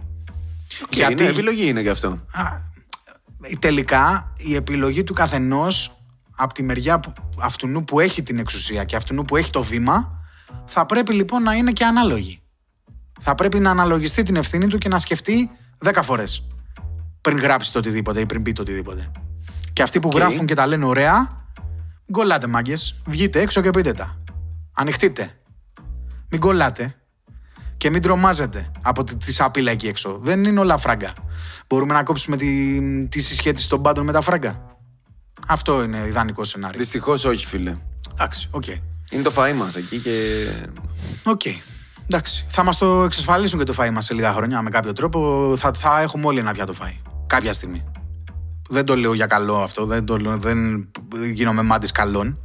Γιατί... 0.91 1.23
Ναι, 1.23 1.29
επιλογή 1.29 1.67
είναι 1.67 1.81
γι' 1.81 1.89
αυτό. 1.89 2.09
Α, 2.09 2.43
τελικά 3.59 4.33
η 4.37 4.55
επιλογή 4.55 5.05
του 5.05 5.13
καθενός 5.13 6.03
από 6.37 6.55
τη 6.55 6.63
μεριά 6.63 7.01
που, 7.01 7.13
αυτού 7.39 7.85
που 7.85 8.01
έχει 8.01 8.23
την 8.23 8.39
εξουσία 8.39 8.85
και 8.85 8.97
αυτού 8.97 9.25
που 9.25 9.37
έχει 9.37 9.51
το 9.51 9.63
βήμα, 9.63 10.23
θα 10.67 10.87
πρέπει 10.87 11.15
λοιπόν 11.15 11.43
να 11.43 11.53
είναι 11.53 11.73
και 11.73 11.85
ανάλογη. 11.85 12.43
Θα 13.21 13.35
πρέπει 13.35 13.59
να 13.59 13.71
αναλογιστεί 13.71 14.23
την 14.23 14.37
ευθύνη 14.37 14.67
του 14.67 14.79
και 14.79 14.89
να 14.89 14.99
σκεφτεί 14.99 15.51
δέκα 15.79 16.03
φορές 16.03 16.49
πριν 17.21 17.39
γράψει 17.39 17.73
το 17.73 17.79
οτιδήποτε 17.79 18.21
ή 18.21 18.27
πριν 18.27 18.43
πει 18.43 18.53
το 18.53 18.63
οτιδήποτε. 18.63 19.11
Και 19.73 19.83
αυτοί 19.83 20.01
που 20.01 20.11
γράφουν 20.15 20.47
και 20.47 20.55
τα 20.55 20.67
λένε 20.67 20.85
ωραία, 20.85 21.47
γκολάτε 22.13 22.47
μάγκες. 22.47 23.01
Βγείτε 23.07 23.41
έξω 23.41 23.61
και 23.61 23.71
πείτε 23.71 23.93
τα. 23.93 24.23
Ανοιχτείτε. 24.73 25.39
Μην 26.31 26.41
κολλάτε 26.41 26.95
και 27.77 27.91
μην 27.91 28.03
τρομάζετε 28.03 28.71
από 28.83 29.05
τη 29.05 29.33
σαπίλα 29.33 29.71
εκεί 29.71 29.87
έξω. 29.87 30.19
Δεν 30.21 30.45
είναι 30.45 30.61
όλα 30.61 30.79
φράγκα. 30.79 31.13
Μπορούμε 31.69 31.95
να 31.95 32.03
κόψουμε 32.03 32.37
τη, 32.37 32.81
τη 33.09 33.21
συσχέτιση 33.21 33.69
των 33.69 33.83
πάντων 33.83 34.05
με 34.05 34.13
τα 34.13 34.21
φράγκα. 34.21 34.77
Αυτό 35.47 35.83
είναι 35.83 36.05
ιδανικό 36.07 36.45
σενάριο. 36.45 36.79
Δυστυχώς 36.79 37.25
όχι, 37.25 37.47
φίλε. 37.47 37.77
Εντάξει, 38.13 38.49
οκ. 38.51 38.65
Okay. 38.67 38.81
Είναι 39.11 39.23
το 39.23 39.33
φαΐ 39.37 39.53
μας 39.55 39.77
εκεί 39.77 39.99
και. 39.99 40.47
Οκ. 41.23 41.41
Okay. 41.45 41.57
Εντάξει. 42.07 42.47
Θα 42.49 42.65
μας 42.65 42.79
το 42.79 43.03
εξασφαλίσουν 43.03 43.59
και 43.59 43.65
το 43.65 43.75
φαΐ 43.79 43.91
μας 43.91 44.05
σε 44.05 44.15
λίγα 44.15 44.33
χρόνια 44.33 44.63
με 44.63 44.71
κάποιο 44.71 44.93
τρόπο. 44.93 45.53
Θα, 45.57 45.73
θα 45.73 46.01
έχουμε 46.01 46.27
όλοι 46.27 46.39
ένα 46.39 46.53
πιάτο 46.53 46.75
φαΐ. 46.81 46.97
Κάποια 47.27 47.53
στιγμή. 47.53 47.85
Δεν 48.69 48.85
το 48.85 48.97
λέω 48.97 49.15
για 49.15 49.27
καλό 49.27 49.57
αυτό. 49.57 49.87
Δεν, 49.87 50.05
το, 50.05 50.17
δεν 50.39 50.89
γίνομαι 51.33 51.63
μάτι 51.63 51.93
καλών 51.93 52.39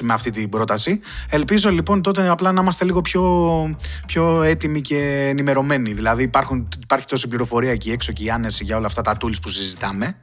με 0.00 0.12
αυτή 0.12 0.30
την 0.30 0.48
πρόταση. 0.48 1.00
Ελπίζω 1.28 1.70
λοιπόν 1.70 2.02
τότε 2.02 2.28
απλά 2.28 2.52
να 2.52 2.60
είμαστε 2.60 2.84
λίγο 2.84 3.00
πιο, 3.00 3.76
πιο 4.06 4.42
έτοιμοι 4.42 4.80
και 4.80 5.26
ενημερωμένοι. 5.28 5.92
Δηλαδή 5.92 6.22
υπάρχουν, 6.22 6.68
υπάρχει 6.82 7.06
τόση 7.06 7.28
πληροφορία 7.28 7.70
εκεί 7.70 7.90
έξω 7.90 8.12
και 8.12 8.24
η 8.24 8.30
άνεση 8.30 8.64
για 8.64 8.76
όλα 8.76 8.86
αυτά 8.86 9.02
τα 9.02 9.16
tools 9.20 9.40
που 9.42 9.48
συζητάμε. 9.48 10.16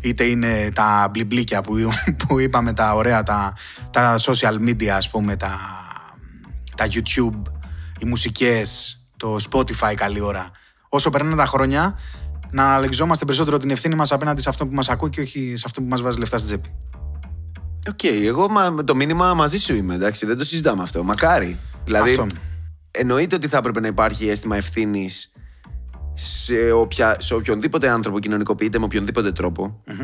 Είτε 0.00 0.24
είναι 0.24 0.70
τα 0.74 1.08
μπλιμπλίκια 1.10 1.62
που, 1.62 1.74
που 2.26 2.40
είπαμε, 2.40 2.72
τα 2.72 2.94
ωραία, 2.94 3.22
τα, 3.22 3.54
τα 3.90 4.18
social 4.18 4.54
media 4.68 4.86
ας 4.86 5.10
πούμε, 5.10 5.36
τα, 5.36 5.58
τα 6.76 6.86
YouTube, 6.90 7.42
οι 7.98 8.06
μουσικές, 8.06 9.00
το 9.16 9.36
Spotify 9.50 9.94
καλή 9.94 10.20
ώρα. 10.20 10.50
Όσο 10.88 11.10
περνάνε 11.10 11.36
τα 11.36 11.46
χρόνια, 11.46 11.98
να 12.50 12.64
αναλογιζόμαστε 12.64 13.24
περισσότερο 13.24 13.56
την 13.56 13.70
ευθύνη 13.70 13.94
μας 13.94 14.12
απέναντι 14.12 14.40
σε 14.40 14.48
αυτό 14.48 14.66
που 14.66 14.74
μας 14.74 14.88
ακούει 14.88 15.10
και 15.10 15.20
όχι 15.20 15.52
σε 15.56 15.62
αυτό 15.66 15.80
που 15.80 15.88
μας 15.88 16.00
βάζει 16.00 16.18
λεφτά 16.18 16.38
στην 16.38 16.48
τσέπη. 16.48 16.74
Οκ, 17.88 17.98
okay, 18.02 18.22
εγώ 18.24 18.48
με 18.48 18.82
το 18.82 18.94
μήνυμα 18.94 19.34
μαζί 19.34 19.58
σου 19.58 19.74
είμαι, 19.74 19.94
εντάξει, 19.94 20.26
δεν 20.26 20.36
το 20.36 20.44
συζητάμε 20.44 20.82
αυτό. 20.82 21.02
Μακάρι. 21.04 21.58
Δηλαδή, 21.84 22.10
αυτό. 22.10 22.26
εννοείται 22.90 23.34
ότι 23.36 23.48
θα 23.48 23.56
έπρεπε 23.56 23.80
να 23.80 23.86
υπάρχει 23.86 24.28
αίσθημα 24.28 24.56
ευθύνης 24.56 25.30
σε, 26.18 26.70
οποια, 26.70 27.16
σε 27.18 27.34
οποιονδήποτε 27.34 27.88
άνθρωπο 27.88 28.18
κοινωνικοποιείται 28.18 28.78
με 28.78 28.84
οποιονδήποτε 28.84 29.32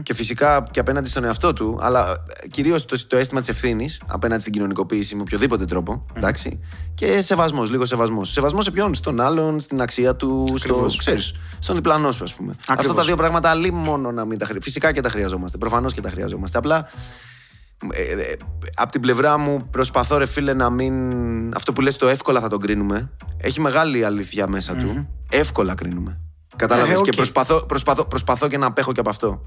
και 0.03 0.15
φυσικά 0.15 0.63
και 0.71 0.81
απέναντι 0.81 1.09
στον 1.09 1.25
εαυτό 1.25 1.53
του, 1.53 1.79
αλλά 1.81 2.25
κυρίως 2.51 2.85
το, 2.85 3.07
το 3.07 3.17
αίσθημα 3.17 3.41
της 3.41 3.49
ευθύνης 3.49 4.01
απέναντι 4.07 4.41
στην 4.41 4.53
κοινωνικοποίηση 4.53 5.15
με 5.15 5.21
οποιοδήποτε 5.23 5.65
τρόπο. 5.65 6.07
Εντάξει, 6.13 6.61
και 6.95 7.21
σεβασμός, 7.21 7.71
λίγο 7.71 7.85
σεβασμός. 7.85 8.33
Σεβασμός 8.33 8.65
σε 8.65 8.71
ποιον, 8.71 8.95
στον 8.95 9.21
άλλον, 9.21 9.61
στην 9.61 9.81
αξία 9.81 10.17
του, 10.17 10.55
στο, 10.55 10.87
ξέρεις, 10.97 11.35
στον 11.59 11.77
διπλανό 11.77 12.13
σου, 12.13 12.25
ας 12.25 12.35
πούμε. 12.35 12.55
Αυτά 12.67 12.95
τα 12.95 13.05
δύο 13.05 13.17
πράγματα, 13.17 13.51
αλίμονο 13.51 14.13
να 14.13 14.25
μην 14.25 14.39
τα 14.39 14.45
χρειαζόμαστε. 14.45 14.61
Φυσικά 14.61 14.93
και 14.93 15.01
τα 15.01 15.09
χρειαζόμαστε. 15.09 15.59
Προφανώς 15.59 15.95
και 15.95 16.01
τα 16.01 16.11
χρειαζόμαστε. 16.11 16.59
Απλά 16.59 16.89
ε, 17.91 18.03
ε, 18.03 18.37
από 18.75 18.93
την 18.93 19.01
πλευρά 19.01 19.39
μου 19.39 19.69
προσπαθώ 19.71 20.17
ρε 20.17 20.27
φίλε 20.27 20.53
να 20.53 20.71
μην... 20.71 21.55
Αυτό 21.55 21.73
που 21.73 21.81
λες 21.81 21.97
το 21.97 22.09
εύκολα 22.09 22.41
θα 22.41 22.49
τον 22.49 22.61
κρίνουμε. 22.61 23.11
Έχει 23.37 23.61
μεγάλη 23.61 24.05
αλήθεια 24.05 24.49
μέσα 24.49 24.75
του. 24.75 25.09
Εύκολα 25.31 25.75
κρίνουμε. 25.75 26.21
Κατάλαβες; 26.57 27.01
Ε, 27.01 27.03
και 27.03 27.13
προσπαθώ, 27.13 27.63
προσπαθώ, 27.63 28.05
προσπαθώ 28.05 28.49
και 28.49 28.59
να 28.59 28.67
απέχω 28.67 28.93
και 28.93 29.01
από 29.01 29.11
αυτό. 29.11 29.43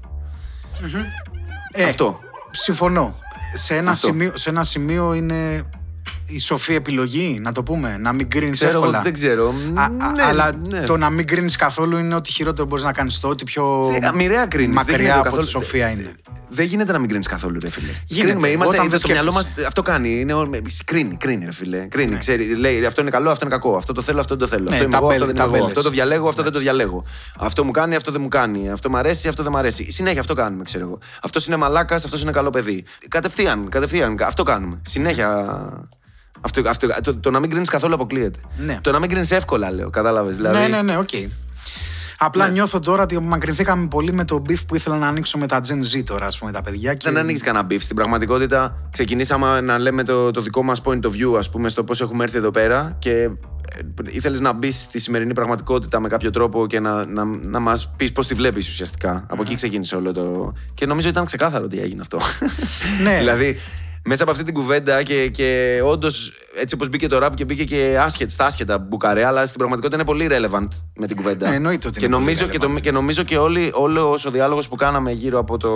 αυτό. 1.88 2.18
Συμφωνώ. 2.50 3.18
Σε 3.54 3.76
ένα, 3.76 3.94
Σημείο, 3.94 4.32
σε 4.34 4.50
ένα 4.50 4.64
σημείο 4.64 5.14
είναι 5.14 5.62
η 6.26 6.38
σοφή 6.38 6.74
επιλογή, 6.74 7.38
να 7.42 7.52
το 7.52 7.62
πούμε. 7.62 7.96
Να 8.00 8.12
μην 8.12 8.30
κρίνεις 8.30 8.62
εύκολα. 8.62 9.00
Δεν 9.02 9.12
ξέρω. 9.12 9.54
Α, 9.74 9.88
ναι, 9.88 10.22
αλλά 10.22 10.52
ναι. 10.68 10.84
το 10.84 10.96
να 10.96 11.10
μην 11.10 11.26
κρίνεις 11.26 11.56
καθόλου 11.56 11.96
είναι 11.96 12.14
ότι 12.14 12.30
χειρότερο 12.32 12.66
μπορείς 12.66 12.84
να 12.84 12.92
κάνεις 12.92 13.20
το, 13.20 13.28
ότι 13.28 13.44
πιο. 13.44 13.90
μοιραία 14.14 14.46
κρίνεις. 14.46 14.74
Μακριά 14.74 15.14
από 15.14 15.22
καθόλου... 15.22 15.42
τη 15.42 15.48
σοφία 15.48 15.88
είναι. 15.88 16.14
Δεν 16.48 16.66
γίνεται 16.66 16.92
να 16.92 16.98
μην 16.98 17.08
κρίνεις 17.08 17.26
καθόλου, 17.26 17.58
ρε 17.62 17.70
φίλε. 17.70 17.90
Γίνεται. 18.06 18.26
Κρίνουμε. 18.26 18.48
Είμαστε, 18.48 18.80
Όταν 18.80 19.00
το 19.00 19.08
μυαλό 19.10 19.32
μας 19.32 19.50
αυτό 19.66 19.82
κάνει. 19.82 20.20
Είναι, 20.20 20.34
κρίνει, 20.84 21.16
κρίνει, 21.16 21.44
ρε 21.44 21.52
φίλε. 21.52 21.78
Κρίνει, 21.78 22.10
ναι. 22.10 22.18
ξέρει, 22.18 22.54
λέει 22.54 22.84
αυτό 22.84 23.00
είναι 23.00 23.10
καλό, 23.10 23.30
αυτό 23.30 23.46
είναι 23.46 23.54
κακό. 23.54 23.76
Αυτό 23.76 23.92
το 23.92 24.02
θέλω, 24.02 24.20
αυτό 24.20 24.36
δεν 24.36 24.48
το 24.48 24.54
θέλω. 24.54 24.70
Ναι, 24.70 24.76
αυτό, 24.76 24.96
εγώ, 24.96 25.08
αυτό 25.08 25.26
δεν 25.26 25.36
εγώ. 25.54 25.64
Αυτό 25.64 25.82
το 25.82 25.90
διαλέγω, 25.90 26.28
αυτό 26.28 26.42
δεν 26.42 26.52
το 26.52 26.58
διαλέγω. 26.58 27.04
Αυτό 27.38 27.64
μου 27.64 27.70
κάνει, 27.70 27.94
αυτό 27.94 28.12
δεν 28.12 28.20
μου 28.20 28.28
κάνει. 28.28 28.70
Αυτό 28.70 28.90
μου 28.90 28.96
αρέσει, 28.96 29.28
αυτό 29.28 29.42
δεν 29.42 29.52
μου 29.52 29.58
αρέσει. 29.58 29.92
Συνέχεια 29.92 30.20
αυτό 30.20 30.34
κάνουμε, 30.34 30.64
ξέρω 30.64 30.84
εγώ. 30.84 30.98
Αυτός 31.22 31.46
είναι 31.46 31.56
μαλάκας, 31.56 32.04
αυτός 32.04 32.22
είναι 32.22 32.30
καλό 32.30 32.50
παιδί. 32.50 32.84
Κατευθείαν, 33.08 33.68
κατευθείαν. 33.68 34.16
Αυτό 34.20 34.42
κάνουμε. 34.42 34.80
Συνέχεια 34.82 35.28
αυτό, 36.40 36.62
αυτό, 36.66 36.86
το, 37.02 37.16
το 37.16 37.30
να 37.30 37.40
μην 37.40 37.50
κρίνεις 37.50 37.68
καθόλου 37.68 37.94
αποκλείεται. 37.94 38.38
Ναι. 38.56 38.78
Το 38.80 38.92
να 38.92 38.98
μην 38.98 39.08
κρίνεις 39.08 39.30
εύκολα, 39.30 39.72
λέω. 39.72 39.90
Κατάλαβες. 39.90 40.36
Δηλαδή... 40.36 40.58
Ναι, 40.58 40.66
ναι, 40.66 40.82
ναι, 40.82 40.96
οκ. 40.96 41.08
Okay. 41.12 41.28
Απλά 42.18 42.46
ναι. 42.46 42.52
νιώθω 42.52 42.80
τώρα 42.80 43.02
ότι 43.02 43.16
απομακρυνθήκαμε 43.16 43.88
πολύ 43.88 44.12
με 44.12 44.24
το 44.24 44.42
beef 44.48 44.66
που 44.66 44.74
ήθελα 44.74 44.96
να 44.96 45.08
ανοίξω 45.08 45.38
με 45.38 45.46
τα 45.46 45.60
Gen 45.68 45.96
Z 45.96 46.02
τώρα, 46.04 46.26
ας 46.26 46.38
πούμε, 46.38 46.52
τα 46.52 46.62
παιδιά. 46.62 46.94
Και... 46.94 47.10
Δεν 47.10 47.18
ανοίξει 47.18 47.42
κανένα 47.42 47.66
beef. 47.70 47.80
Στην 47.80 47.96
πραγματικότητα, 47.96 48.76
ξεκινήσαμε 48.92 49.60
να 49.60 49.78
λέμε 49.78 50.02
το, 50.02 50.30
το 50.30 50.40
δικό 50.40 50.62
μας 50.62 50.80
point 50.84 51.00
of 51.02 51.10
view, 51.10 51.38
ας 51.38 51.50
πούμε, 51.50 51.68
στο 51.68 51.84
πώς 51.84 52.00
έχουμε 52.00 52.24
έρθει 52.24 52.36
εδώ 52.36 52.50
πέρα 52.50 52.96
και 52.98 53.10
ε, 53.12 53.30
ήθελες 54.10 54.40
να 54.40 54.52
μπεις 54.52 54.82
στη 54.82 55.00
σημερινή 55.00 55.32
πραγματικότητα 55.32 56.00
με 56.00 56.08
κάποιο 56.08 56.30
τρόπο 56.30 56.66
και 56.66 56.80
να, 56.80 57.06
να, 57.06 57.24
να 57.24 57.58
μας 57.58 57.92
πεις 57.96 58.12
πώς 58.12 58.26
τη 58.26 58.34
βλέπεις 58.34 58.68
ουσιαστικά. 58.68 59.24
Από 59.28 59.42
εκεί 59.42 59.54
ξεκίνησε 59.54 59.96
όλο 59.96 60.12
το. 60.12 60.52
Και 60.74 60.86
νομίζω 60.86 61.08
ήταν 61.08 61.24
ξεκάθαρο 61.24 61.64
ότι 61.64 61.80
έγινε 61.80 62.00
αυτό. 62.00 62.18
Ναι. 63.02 63.18
δηλαδή, 63.22 63.58
μέσα 64.08 64.22
από 64.22 64.32
αυτή 64.32 64.44
την 64.44 64.54
κουβέντα 64.54 65.02
και, 65.02 65.28
και 65.28 65.80
όντως 65.84 66.32
έτσι 66.56 66.74
όπως 66.74 66.88
μπήκε 66.88 67.06
το 67.06 67.24
rap 67.26 67.30
και 67.34 67.44
μπήκε 67.44 67.64
και 67.64 67.98
άσχετ, 68.00 68.30
στα 68.30 68.44
άσχετα 68.44 68.78
μπουκαρέ, 68.78 69.24
αλλά 69.24 69.46
στην 69.46 69.58
πραγματικότητα 69.58 70.02
είναι 70.02 70.04
πολύ 70.04 70.28
relevant 70.30 70.68
με 70.96 71.06
την 71.06 71.16
κουβέντα. 71.16 71.52
Ε, 71.52 71.54
εννοείται 71.54 71.88
ότι 71.88 71.98
και, 71.98 72.04
είναι 72.04 72.16
νομίζω, 72.16 72.46
και, 72.46 72.58
το, 72.58 72.68
και 72.80 72.90
νομίζω 72.90 73.22
και 73.22 73.38
όλοι, 73.38 73.70
όλο 73.74 74.20
ο 74.26 74.30
διάλογος 74.30 74.68
που 74.68 74.76
κάναμε 74.76 75.12
γύρω 75.12 75.38
από 75.38 75.56
το 75.56 75.70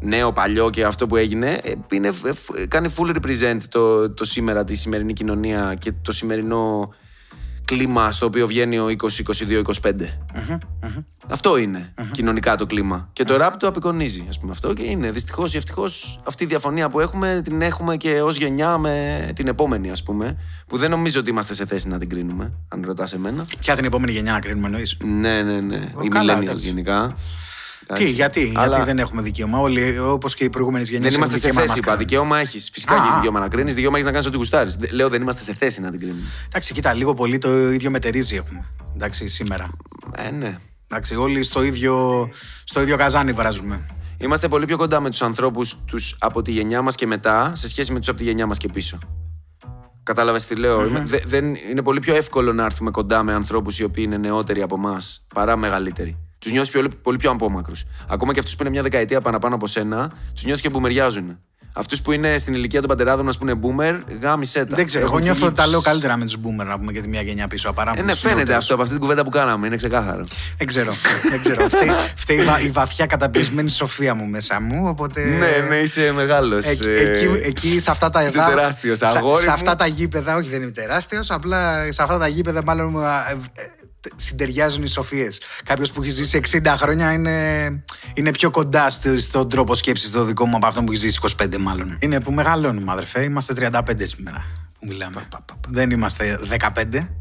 νέο, 0.00 0.32
παλιό 0.32 0.70
και 0.70 0.84
αυτό 0.84 1.06
που 1.06 1.16
έγινε, 1.16 1.58
ε, 1.62 1.72
είναι, 1.90 2.08
ε, 2.56 2.66
κάνει 2.66 2.94
full 2.96 3.16
represent 3.16 3.58
το, 3.68 4.10
το 4.10 4.24
σήμερα, 4.24 4.64
τη 4.64 4.76
σημερινή 4.76 5.12
κοινωνία 5.12 5.74
και 5.78 5.92
το 6.02 6.12
σημερινό 6.12 6.94
κλίμα 7.64 8.12
στο 8.12 8.26
οποίο 8.26 8.46
βγαίνει 8.46 8.78
ο 8.78 8.86
20-22-25. 8.86 9.92
Αυτό 11.28 11.56
είναι 11.56 11.94
κοινωνικά 12.12 12.56
το 12.56 12.66
κλίμα. 12.66 13.08
Και 13.12 13.24
το 13.24 13.36
ραπ 13.36 13.56
το 13.56 13.66
απεικονίζει, 13.66 14.24
ας 14.28 14.38
πούμε 14.38 14.52
αυτό. 14.52 14.74
Και 14.74 14.82
είναι 14.82 15.10
δυστυχώς 15.10 15.54
ή 15.54 15.56
ευτυχώς 15.56 16.20
αυτή 16.26 16.44
η 16.44 16.46
διαφωνία 16.46 16.88
που 16.88 17.00
έχουμε 17.00 17.40
την 17.44 17.62
έχουμε 17.62 17.96
και 17.96 18.20
ως 18.20 18.36
γενιά 18.36 18.78
με 18.78 19.28
την 19.34 19.48
επόμενη, 19.48 19.90
ας 19.90 20.02
πούμε. 20.02 20.36
Που 20.66 20.78
δεν 20.78 20.90
νομίζω 20.90 21.20
ότι 21.20 21.30
είμαστε 21.30 21.54
σε 21.54 21.66
θέση 21.66 21.88
να 21.88 21.98
την 21.98 22.08
κρίνουμε, 22.08 22.52
αν 22.68 22.82
ρωτάς 22.86 23.12
εμένα. 23.12 23.44
Ποια 23.58 23.76
την 23.76 23.84
επόμενη 23.84 24.12
γενιά 24.12 24.32
να 24.32 24.38
κρίνουμε, 24.38 24.66
εννοείς; 24.66 24.96
Ναι, 25.04 25.42
ναι, 25.42 25.60
ναι. 25.60 25.76
Οι 25.76 26.08
millennials 26.12 26.56
γενικά. 26.56 27.16
Τι, 27.94 28.10
γιατί, 28.10 28.52
αλλά... 28.54 28.76
γιατί 28.76 28.90
δεν 28.90 28.98
έχουμε 28.98 29.22
δικαίωμα. 29.22 29.58
Όλοι, 29.58 29.98
όπως 29.98 30.34
και 30.34 30.44
οι 30.44 30.50
προηγούμενες 30.50 30.88
γενιές. 30.90 31.08
Δεν 31.14 31.18
είμαστε 31.18 31.38
σε 31.38 31.52
θέση, 31.52 31.78
είπα. 31.78 31.96
Δικαίωμα 31.96 32.38
έχεις. 32.38 32.70
Φυσικά 32.72 32.94
έχεις 32.94 33.14
δικαίωμα 33.14 33.40
να 33.40 33.48
κρίνεις. 33.48 33.74
Δικαίωμα 33.74 33.96
έχεις 33.96 34.06
να 34.06 34.12
κάνεις 34.12 34.26
ό,τι 34.26 34.36
γουστάρεις. 34.36 34.78
Λέω 34.90 35.08
δεν 35.08 35.22
είμαστε 35.22 35.42
σε 35.42 35.54
θέση 35.54 35.80
να 35.80 35.90
την 35.90 36.00
κρίνουμε. 36.00 36.20
Εντάξει, 36.46 36.72
κοίτα, 36.72 36.92
λίγο 36.94 37.14
πολύ 37.14 37.38
το 37.38 37.72
ίδιο 37.72 37.90
μετερίζει 37.90 38.36
έχουμε. 38.36 38.64
Εντάξει, 38.94 39.28
σήμερα. 39.28 39.70
Ε, 40.16 40.30
ναι. 40.30 40.58
Εντάξει, 40.94 41.16
όλοι 41.16 41.42
στο 41.42 41.62
ίδιο, 41.62 42.28
στο 42.64 42.80
ίδιο 42.80 42.96
καζάνι 42.96 43.32
βράζουμε. 43.32 43.80
Είμαστε 44.18 44.48
πολύ 44.48 44.66
πιο 44.66 44.76
κοντά 44.76 45.00
με 45.00 45.10
τους 45.10 45.22
ανθρώπους 45.22 45.76
τους 45.84 46.16
από 46.20 46.42
τη 46.42 46.50
γενιά 46.50 46.82
μας 46.82 46.94
και 46.94 47.06
μετά 47.06 47.52
σε 47.54 47.68
σχέση 47.68 47.92
με 47.92 47.98
τους 47.98 48.08
από 48.08 48.18
τη 48.18 48.24
γενιά 48.24 48.46
μας 48.46 48.58
και 48.58 48.68
πίσω. 48.68 48.98
Κατάλαβες 50.02 50.46
τι 50.46 50.56
λέω; 50.56 50.80
Mm-hmm. 50.80 51.20
δεν, 51.26 51.54
είναι 51.54 51.82
πολύ 51.82 52.00
πιο 52.00 52.14
εύκολο 52.14 52.52
να 52.52 52.64
έρθουμε 52.64 52.90
κοντά 52.90 53.22
με 53.22 53.32
ανθρώπους 53.32 53.78
οι 53.78 53.84
οποίοι 53.84 54.04
είναι 54.06 54.16
νεότεροι 54.16 54.62
από 54.62 54.74
εμάς 54.74 55.26
παρά 55.34 55.56
μεγαλύτεροι. 55.56 56.16
Τους 56.38 56.52
νιώθεις 56.52 56.72
πολύ, 56.72 56.88
πολύ 57.02 57.16
πιο 57.16 57.30
απόμακρους. 57.30 57.84
Ακόμα 58.08 58.32
και 58.32 58.38
αυτούς 58.38 58.56
που 58.56 58.62
είναι 58.62 58.70
μια 58.70 58.82
δεκαετία 58.82 59.20
παραπάνω 59.20 59.54
από 59.54 59.66
σένα, 59.66 60.12
τους 60.34 60.44
νιώθεις 60.44 60.62
και 60.62 60.68
μπουμεριάζουν. 60.70 61.38
Αυτούς 61.74 62.02
που 62.02 62.12
είναι 62.12 62.38
στην 62.38 62.54
ηλικία 62.54 62.80
των 62.80 62.88
πατεράδων 62.88 63.24
μα 63.24 63.32
που 63.32 63.48
είναι 63.48 63.58
boomer, 63.62 64.00
γάμισε 64.22 64.64
τα. 64.64 64.74
Δεν 64.74 64.86
ξέρω. 64.86 65.04
Εγώ 65.04 65.18
νιώθω 65.18 65.46
ότι 65.46 65.54
τα 65.54 65.66
λέω 65.66 65.80
καλύτερα 65.80 66.16
με 66.16 66.24
τους 66.24 66.36
boomer 66.36 66.66
να 66.66 66.78
πούμε 66.78 66.92
και 66.92 67.00
τη 67.00 67.08
μία 67.08 67.22
γενιά 67.22 67.48
πίσω. 67.48 67.72
Παρά 67.72 67.92
ε, 67.96 68.02
ναι, 68.02 68.14
φαίνεται 68.14 68.54
αυτό 68.54 68.72
από 68.72 68.82
αυτή 68.82 68.94
την 68.94 69.02
κουβέντα 69.02 69.24
που 69.24 69.30
κάναμε. 69.30 69.66
Είναι 69.66 69.76
ξεκάθαρο. 69.76 70.24
Δεν 70.58 70.66
ξέρω. 70.66 70.92
δεν 71.30 71.40
ξέρω. 71.40 71.68
Φταίει 72.16 72.38
η 72.64 72.70
βαθιά 72.70 73.06
καταπιεσμένη 73.06 73.70
σοφία 73.70 74.14
μου 74.14 74.26
μέσα 74.26 74.60
μου. 74.60 74.88
Οπότε... 74.88 75.24
Ναι, 75.24 75.66
ναι, 75.68 75.76
είσαι 75.76 76.12
μεγάλος. 76.12 76.64
Ε, 76.64 76.80
εκεί, 76.80 77.28
εκεί 77.42 77.80
σε 77.80 77.90
αυτά 77.90 78.10
τα 78.10 78.20
εδά. 78.20 78.28
Είσαι 78.28 78.54
τεράστιος. 78.54 78.98
Σε, 78.98 79.06
σε 79.40 79.50
αυτά 79.50 79.74
τα 79.74 79.86
γήπεδα, 79.86 80.36
όχι 80.36 80.48
δεν 80.48 80.62
είμαι 80.62 80.70
τεράστιος, 80.70 81.30
απλά 81.30 81.92
σε 81.92 82.02
αυτά 82.02 82.18
τα 82.18 82.26
γήπεδα 82.26 82.64
μάλλον 82.64 82.94
ε, 82.94 83.80
συντεριάζουν 84.14 84.82
οι 84.82 84.88
σοφίες. 84.88 85.40
Κάποιος 85.64 85.92
που 85.92 86.02
έχει 86.02 86.10
ζήσει 86.10 86.40
60 86.64 86.74
χρόνια 86.78 87.12
είναι, 87.12 87.66
είναι 88.14 88.30
πιο 88.30 88.50
κοντά 88.50 88.90
στον 89.18 89.48
τρόπο 89.48 89.74
σκέψης 89.74 90.10
το 90.10 90.24
δικό 90.24 90.46
μου 90.46 90.56
από 90.56 90.66
αυτό 90.66 90.82
που 90.82 90.92
έχει 90.92 91.00
ζήσει 91.00 91.18
25 91.42 91.56
μάλλον. 91.58 91.98
Είναι 92.00 92.20
που 92.20 92.32
μεγαλώνουμε, 92.32 92.92
αδερφέ. 92.92 93.22
Είμαστε 93.22 93.70
35 93.72 93.80
σήμερα 94.02 94.44
που 94.82 94.88
μιλάμε. 94.88 95.28
Δεν 95.68 95.90
είμαστε 95.90 96.40
15 96.48 96.58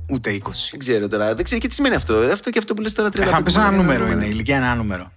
ούτε 0.09 0.39
20. 0.43 0.49
Δεν 0.71 0.79
ξέρω 0.79 1.07
τώρα. 1.07 1.35
Δεν 1.35 1.43
ξέρω 1.43 1.61
και 1.61 1.67
τι 1.67 1.73
σημαίνει 1.73 1.95
αυτό. 1.95 2.13
Αυτό 2.13 2.49
και 2.49 2.57
αυτό 2.57 2.73
που 2.73 2.81
λες 2.81 2.93
τώρα 2.93 3.09
35. 3.09 3.21
Θα 3.21 3.43
πει 3.43 3.53
ένα 3.53 3.71
νούμερο 3.71 4.07
είναι. 4.07 4.25
Η 4.25 4.29
ηλικία 4.31 4.55
είναι 4.55 4.65
ένα 4.65 4.75
νούμερο. 4.75 5.11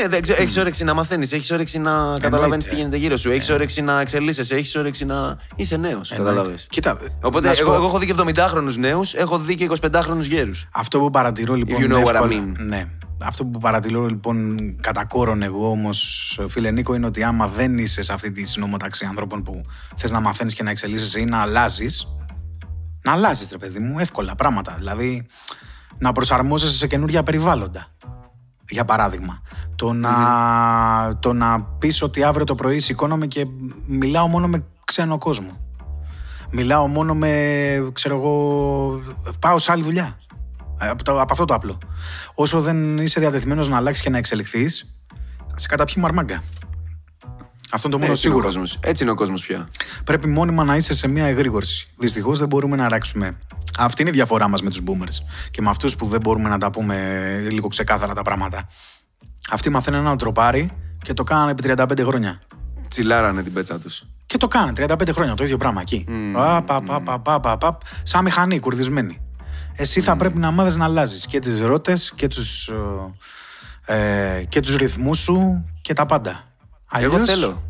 Ναι, 0.00 0.08
δεν 0.08 0.22
ξέρω. 0.22 0.42
Έχεις 0.42 0.56
όρεξη 0.56 0.84
να 0.84 0.94
μαθαίνεις, 0.94 1.32
έχεις 1.32 1.50
όρεξη 1.50 1.78
να 1.78 2.14
καταλαβαίνεις 2.20 2.66
τι 2.66 2.74
γίνεται 2.74 2.96
γύρω 2.96 3.16
σου, 3.16 3.30
έχεις 3.30 3.50
όρεξη 3.50 3.82
να 3.82 4.00
εξελίσσεσαι, 4.00 4.54
έχεις 4.54 4.76
όρεξη 4.76 5.04
να. 5.04 5.36
είσαι 5.56 5.76
νέος. 5.76 6.08
Κατάλαβε. 6.08 6.54
Κοίτα, 6.68 6.98
Οπότε 7.22 7.48
να 7.48 7.54
σου 7.54 7.62
εγώ, 7.62 7.70
πω- 7.70 7.76
εγώ 7.76 7.86
έχω 7.86 7.98
δει 7.98 8.06
και 8.06 8.14
70χρονου 8.18 8.74
νέους, 8.78 9.14
έχω 9.14 9.38
δει 9.38 9.54
και 9.54 9.64
25χρονου 9.64 10.20
γέρους. 10.20 10.68
Αυτό 10.72 10.98
που 10.98 11.10
παρατηρώ 11.10 11.54
λοιπόν. 11.54 11.82
you 11.82 11.86
know 11.92 11.96
what 12.04 12.08
I 12.10 12.12
εύκολα- 12.14 12.42
mean. 12.42 12.54
Ναι. 12.58 12.86
Αυτό 13.24 13.44
που 13.44 13.58
παρατηρώ 13.58 14.06
λοιπόν 14.06 14.58
κατά 14.80 15.04
κόρον 15.04 15.42
εγώ 15.42 15.70
όμως, 15.70 16.38
φίλε 16.48 16.70
Νίκο, 16.70 16.94
είναι 16.94 17.06
ότι 17.06 17.22
άμα 17.22 17.48
δεν 17.48 17.78
είσαι 17.78 18.02
σε 18.02 18.12
αυτή 18.12 18.32
τη 18.32 18.46
συνομοταξία 18.46 19.08
ανθρώπων 19.08 19.42
που 19.42 19.62
θες 19.96 20.10
να 20.12 20.20
μαθαίνεις 20.20 20.54
και 20.54 20.62
να 20.62 20.70
εξελίσσεσαι 20.70 21.20
ή 21.20 21.24
να 21.24 21.40
αλλάζεις. 21.40 22.06
Να 23.04 23.12
αλλάζεις, 23.12 23.50
ρε 23.50 23.58
παιδί 23.58 23.78
μου, 23.78 23.98
εύκολα 23.98 24.34
πράγματα. 24.34 24.74
Δηλαδή 24.78 25.26
να 25.98 26.12
προσαρμόζεσαι 26.12 26.76
σε 26.76 26.86
καινούργια 26.86 27.22
περιβάλλοντα. 27.22 27.86
Για 28.72 28.84
παράδειγμα. 28.84 29.42
Το 29.76 29.92
να, 29.92 30.12
το 31.20 31.32
να 31.32 31.62
πεις 31.62 32.02
ότι 32.02 32.22
αύριο 32.22 32.44
το 32.44 32.54
πρωί 32.54 32.80
σηκώνομαι 32.80 33.26
και 33.26 33.46
μιλάω 33.86 34.26
μόνο 34.26 34.48
με 34.48 34.64
ξένο 34.84 35.18
κόσμο. 35.18 35.56
Μιλάω 36.50 36.86
μόνο 36.86 37.14
με, 37.14 37.30
ξέρω 37.92 38.16
εγώ, 38.16 39.02
πάω 39.38 39.58
σε 39.58 39.72
άλλη 39.72 39.82
δουλειά. 39.82 40.18
Ε, 40.78 40.88
Από, 40.88 41.02
το- 41.02 41.20
από 41.20 41.32
αυτό 41.32 41.44
το 41.44 41.54
απλό. 41.54 41.78
Όσο 42.34 42.60
δεν 42.60 42.98
είσαι 42.98 43.20
διατεθειμένος 43.20 43.68
να 43.68 43.76
αλλάξεις 43.76 44.02
και 44.04 44.10
να 44.10 44.18
εξελιχθείς, 44.18 44.94
θα 45.52 45.58
σε 45.58 45.68
καταπιεί 45.68 45.94
μαρμάγκα. 45.98 46.42
Αυτό 47.74 47.88
είναι 47.88 47.96
το 47.96 48.02
μόνο 48.02 48.12
Έτσι 48.12 48.26
είναι, 48.26 48.36
ο 48.36 48.38
σίγουρο. 48.40 48.44
κόσμος. 48.44 48.78
Έτσι 48.82 49.02
είναι 49.02 49.12
ο 49.12 49.14
κόσμος 49.14 49.46
πια. 49.46 49.68
Πρέπει 50.04 50.26
μόνιμα 50.28 50.64
να 50.64 50.76
είσαι 50.76 50.94
σε 50.94 51.08
μια 51.08 51.24
εγρήγορση. 51.26 51.86
Δυστυχώς 51.98 52.38
δεν 52.38 52.48
μπορούμε 52.48 52.76
να 52.76 52.84
αράξουμε. 52.84 53.38
Αυτή 53.78 54.00
είναι 54.02 54.10
η 54.10 54.14
διαφορά 54.14 54.48
μας 54.48 54.62
με 54.62 54.70
τους 54.70 54.80
boomers 54.86 55.26
και 55.50 55.62
με 55.62 55.70
αυτούς 55.70 55.96
που 55.96 56.06
δεν 56.06 56.20
μπορούμε 56.20 56.48
να 56.48 56.58
τα 56.58 56.70
πούμε 56.70 56.96
λίγο 57.50 57.68
ξεκάθαρα 57.68 58.14
τα 58.14 58.22
πράγματα. 58.22 58.68
Αυτοί 59.50 59.70
μαθαίνουν 59.70 60.00
ένα 60.00 60.16
τροπάρι 60.16 60.70
και 61.02 61.12
το 61.14 61.22
κάνανε 61.22 61.50
επί 61.50 61.62
35 61.76 62.04
χρόνια. 62.04 62.40
Τσιλάρανε 62.88 63.42
την 63.42 63.52
πέτσα 63.52 63.78
τους. 63.78 64.04
Και 64.26 64.36
το 64.36 64.48
κάνανε 64.48 64.72
35 64.76 65.12
χρόνια 65.14 65.34
το 65.34 65.44
ίδιο 65.44 65.56
πράγμα 65.56 65.80
εκεί. 65.80 66.06
Πα, 66.32 66.62
πα, 66.62 66.82
πα, 66.82 67.00
πα, 67.00 67.20
πα, 67.20 67.40
πα, 67.40 67.58
πα, 67.58 67.78
σαν 68.02 68.24
μηχανή 68.24 68.58
κουρδισμένη. 68.58 69.20
Εσύ 69.76 70.00
θα 70.00 70.16
πρέπει 70.16 70.38
να 70.38 70.50
μάθεις 70.50 70.76
να 70.76 70.84
αλλάζεις 70.84 71.26
και 71.26 71.38
τις 71.38 71.60
ρότες 71.60 72.12
και 72.14 72.26
τους 72.26 72.70
ε, 73.84 74.42
και 74.48 74.60
τους 74.60 74.76
ρυθμούς 74.76 75.18
σου 75.18 75.64
και 75.82 75.92
τα 75.92 76.06
πάντα. 76.06 76.51
Εγώ 77.00 77.14
Αλλιώς- 77.14 77.28
θέλω. 77.30 77.62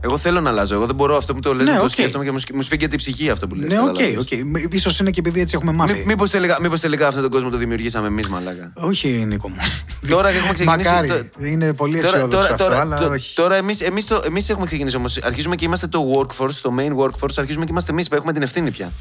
Εγώ 0.00 0.18
θέλω 0.18 0.40
να 0.40 0.50
αλλάζω. 0.50 0.74
Εγώ 0.74 0.86
δεν 0.86 0.94
μπορώ 0.94 1.16
αυτό 1.16 1.34
που 1.34 1.40
το 1.40 1.54
λες 1.54 1.66
Ναι, 1.66 1.72
να 1.72 1.78
το 1.78 1.84
οκ. 1.84 1.90
σκέφτομαι 1.90 2.24
και 2.24 2.30
μου, 2.30 2.38
σφ- 2.38 2.54
μου 2.54 2.62
σφίγγεται 2.62 2.94
η 2.94 2.98
ψυχή 2.98 3.30
αυτό 3.30 3.46
που 3.46 3.54
λες. 3.54 3.72
Ναι, 3.72 3.80
οκ, 3.80 3.86
κατάλαβες. 3.86 4.16
οκ. 4.64 4.72
Ίσως 4.74 4.98
είναι 4.98 5.10
και 5.10 5.20
επειδή 5.20 5.40
έτσι 5.40 5.54
έχουμε 5.56 5.72
μάθει. 5.72 6.04
Μήπως 6.06 6.30
τελικά, 6.30 6.58
μήπως 6.60 6.80
τελικά 6.80 7.06
αυτόν 7.06 7.22
τον 7.22 7.30
κόσμο 7.30 7.50
το 7.50 7.56
δημιουργήσαμε 7.56 8.06
εμείς, 8.06 8.28
μαλάκα. 8.28 8.72
Όχι, 8.74 9.08
Νίκο 9.08 9.48
μου. 9.48 9.56
Τώρα 10.08 10.28
έχουμε 10.28 10.52
ξεκινήσει. 10.52 10.88
Μακάρι. 10.90 11.08
το- 11.08 11.44
Είναι 11.46 11.74
πολύ 11.74 11.94
Τώρα, 12.00 12.06
αισιόδοξο 12.16 12.36
τώρα, 12.40 12.50
αυτό, 12.52 12.64
τώρα, 12.64 12.80
αλλά 12.80 12.98
το- 12.98 13.12
όχι. 13.12 13.34
τώρα 13.34 13.56
εμείς, 13.56 13.80
εμείς, 13.80 14.06
το, 14.06 14.22
εμείς 14.24 14.48
έχουμε 14.48 14.66
ξεκινήσει 14.66 14.96
όμως. 14.96 15.18
Αρχίζουμε 15.22 15.54
και 15.56 15.64
είμαστε 15.64 15.86
το 15.86 16.00
workforce, 16.14 16.54
το 16.62 16.74
main 16.78 16.96
workforce. 17.04 17.34
Αρχίζουμε 17.36 17.64
και 17.64 17.70
είμαστε 17.70 17.90
εμείς 17.90 18.08
που 18.08 18.14
έχουμε 18.14 18.32
την 18.32 18.42
ευθύνη 18.42 18.70
πια. 18.70 18.92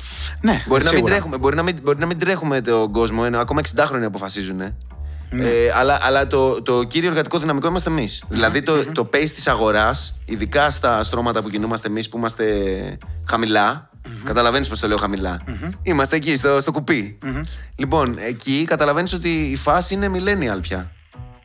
Ναι, 0.41 0.63
Μπορεί 0.67 0.83
να, 0.83 0.89
μην 0.89 0.97
σίγουρα. 0.97 1.13
τρέχουμε, 1.13 1.37
μπορεί, 1.37 1.55
να 1.55 1.63
μην, 1.63 1.75
μπορεί 1.83 1.99
να 1.99 2.05
μην 2.05 2.19
τρέχουμε 2.19 2.61
τον 2.61 2.91
κόσμο, 2.91 3.21
ενώ 3.25 3.39
ακόμα 3.39 3.61
60χρονοι 3.75 4.07
αποφασίζουν. 4.07 4.61
Ναι. 5.33 5.47
Ε, 5.49 5.71
αλλά 5.75 5.99
αλλά 6.01 6.27
το, 6.27 6.61
το 6.61 6.83
κύριο 6.83 7.09
εργατικό 7.09 7.39
δυναμικό 7.39 7.67
είμαστε 7.67 7.89
εμείς. 7.89 8.23
Δηλαδή 8.29 8.61
το, 8.61 8.85
το 8.91 9.09
pace 9.13 9.29
της 9.35 9.47
αγοράς, 9.47 10.19
ειδικά 10.25 10.69
στα 10.69 11.03
στρώματα 11.03 11.41
που 11.41 11.49
κινούμαστε 11.49 11.87
εμείς 11.87 12.09
που 12.09 12.17
είμαστε 12.17 12.45
χαμηλά. 13.29 13.89
Καταλαβαίνεις 14.23 14.67
πώς 14.67 14.79
το 14.79 14.87
λέω 14.87 14.97
χαμηλά. 14.97 15.41
Είμαστε 15.83 16.15
εκεί, 16.15 16.35
στο, 16.35 16.61
στο 16.61 16.71
κουπι 16.71 17.17
Λοιπόν, 17.75 18.15
εκεί 18.17 18.63
καταλαβαίνεις 18.65 19.13
ότι 19.13 19.29
η 19.29 19.55
φάση 19.55 19.93
είναι 19.93 20.11
millennial 20.13 20.59
πια. 20.61 20.91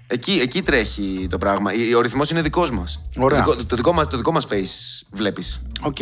Εκεί, 0.07 0.39
εκεί 0.43 0.63
τρέχει 0.63 1.27
το 1.31 1.39
πράγμα. 1.39 1.71
Ο- 1.95 1.97
Ο 1.97 2.01
ρυθμός 2.01 2.31
είναι 2.31 2.43
δικός 2.43 2.71
μας. 2.71 3.03
Ωραία. 3.17 3.43
Το, 3.45 3.51
δικό- 3.51 3.67
το, 3.67 3.77
δικό 3.77 3.93
μας, 3.93 4.09
το 4.09 4.17
δικό 4.17 4.33
μας 4.33 4.47
pace 4.51 5.07
βλέπεις. 5.11 5.63
Οκ. 5.81 5.97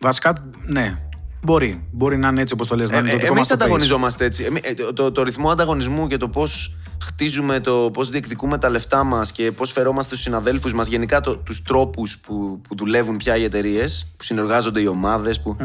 Βασικά, 0.00 0.32
ναι. 0.66 0.98
Μπορεί. 1.42 1.88
Μπορεί 1.92 2.16
να 2.16 2.28
είναι 2.28 2.40
έτσι 2.40 2.54
όπως 2.54 2.66
το 2.66 2.76
λες. 2.76 2.90
να 2.90 2.96
είναι 2.98 3.10
το 3.10 3.14
δικό 3.16 3.26
Εμείς 3.26 3.38
μας 3.38 3.48
το 3.48 3.54
pace. 3.54 3.56
ανταγωνιζόμαστε 3.56 4.24
έτσι. 4.24 4.44
Εμεί- 4.44 4.60
ε, 4.66 4.74
το, 4.74 4.92
το, 4.92 5.12
το 5.12 5.22
ρυθμό 5.22 5.50
ανταγωνισμού 5.50 6.06
και 6.06 6.16
το 6.16 6.28
πώς 6.28 6.76
χτίζουμε, 7.04 7.60
το 7.60 7.90
πώς 7.92 8.08
διεκδικούμε 8.10 8.58
τα 8.58 8.68
λεφτά 8.68 9.04
μας 9.04 9.32
και 9.32 9.52
πώς 9.52 9.72
φερόμαστε 9.72 10.10
στους 10.10 10.24
συναδέλφους 10.24 10.72
μας, 10.72 10.86
γενικά 10.88 11.20
τους 11.20 11.62
τρόπους 11.62 12.18
που, 12.18 12.60
που 12.68 12.76
δουλεύουν 12.76 13.16
πια 13.16 13.36
οι 13.36 13.44
εταιρείες, 13.44 14.06
που 14.16 14.24
συνεργάζονται 14.24 14.80
οι 14.80 14.86
ομάδες. 14.86 15.40
Που... 15.40 15.56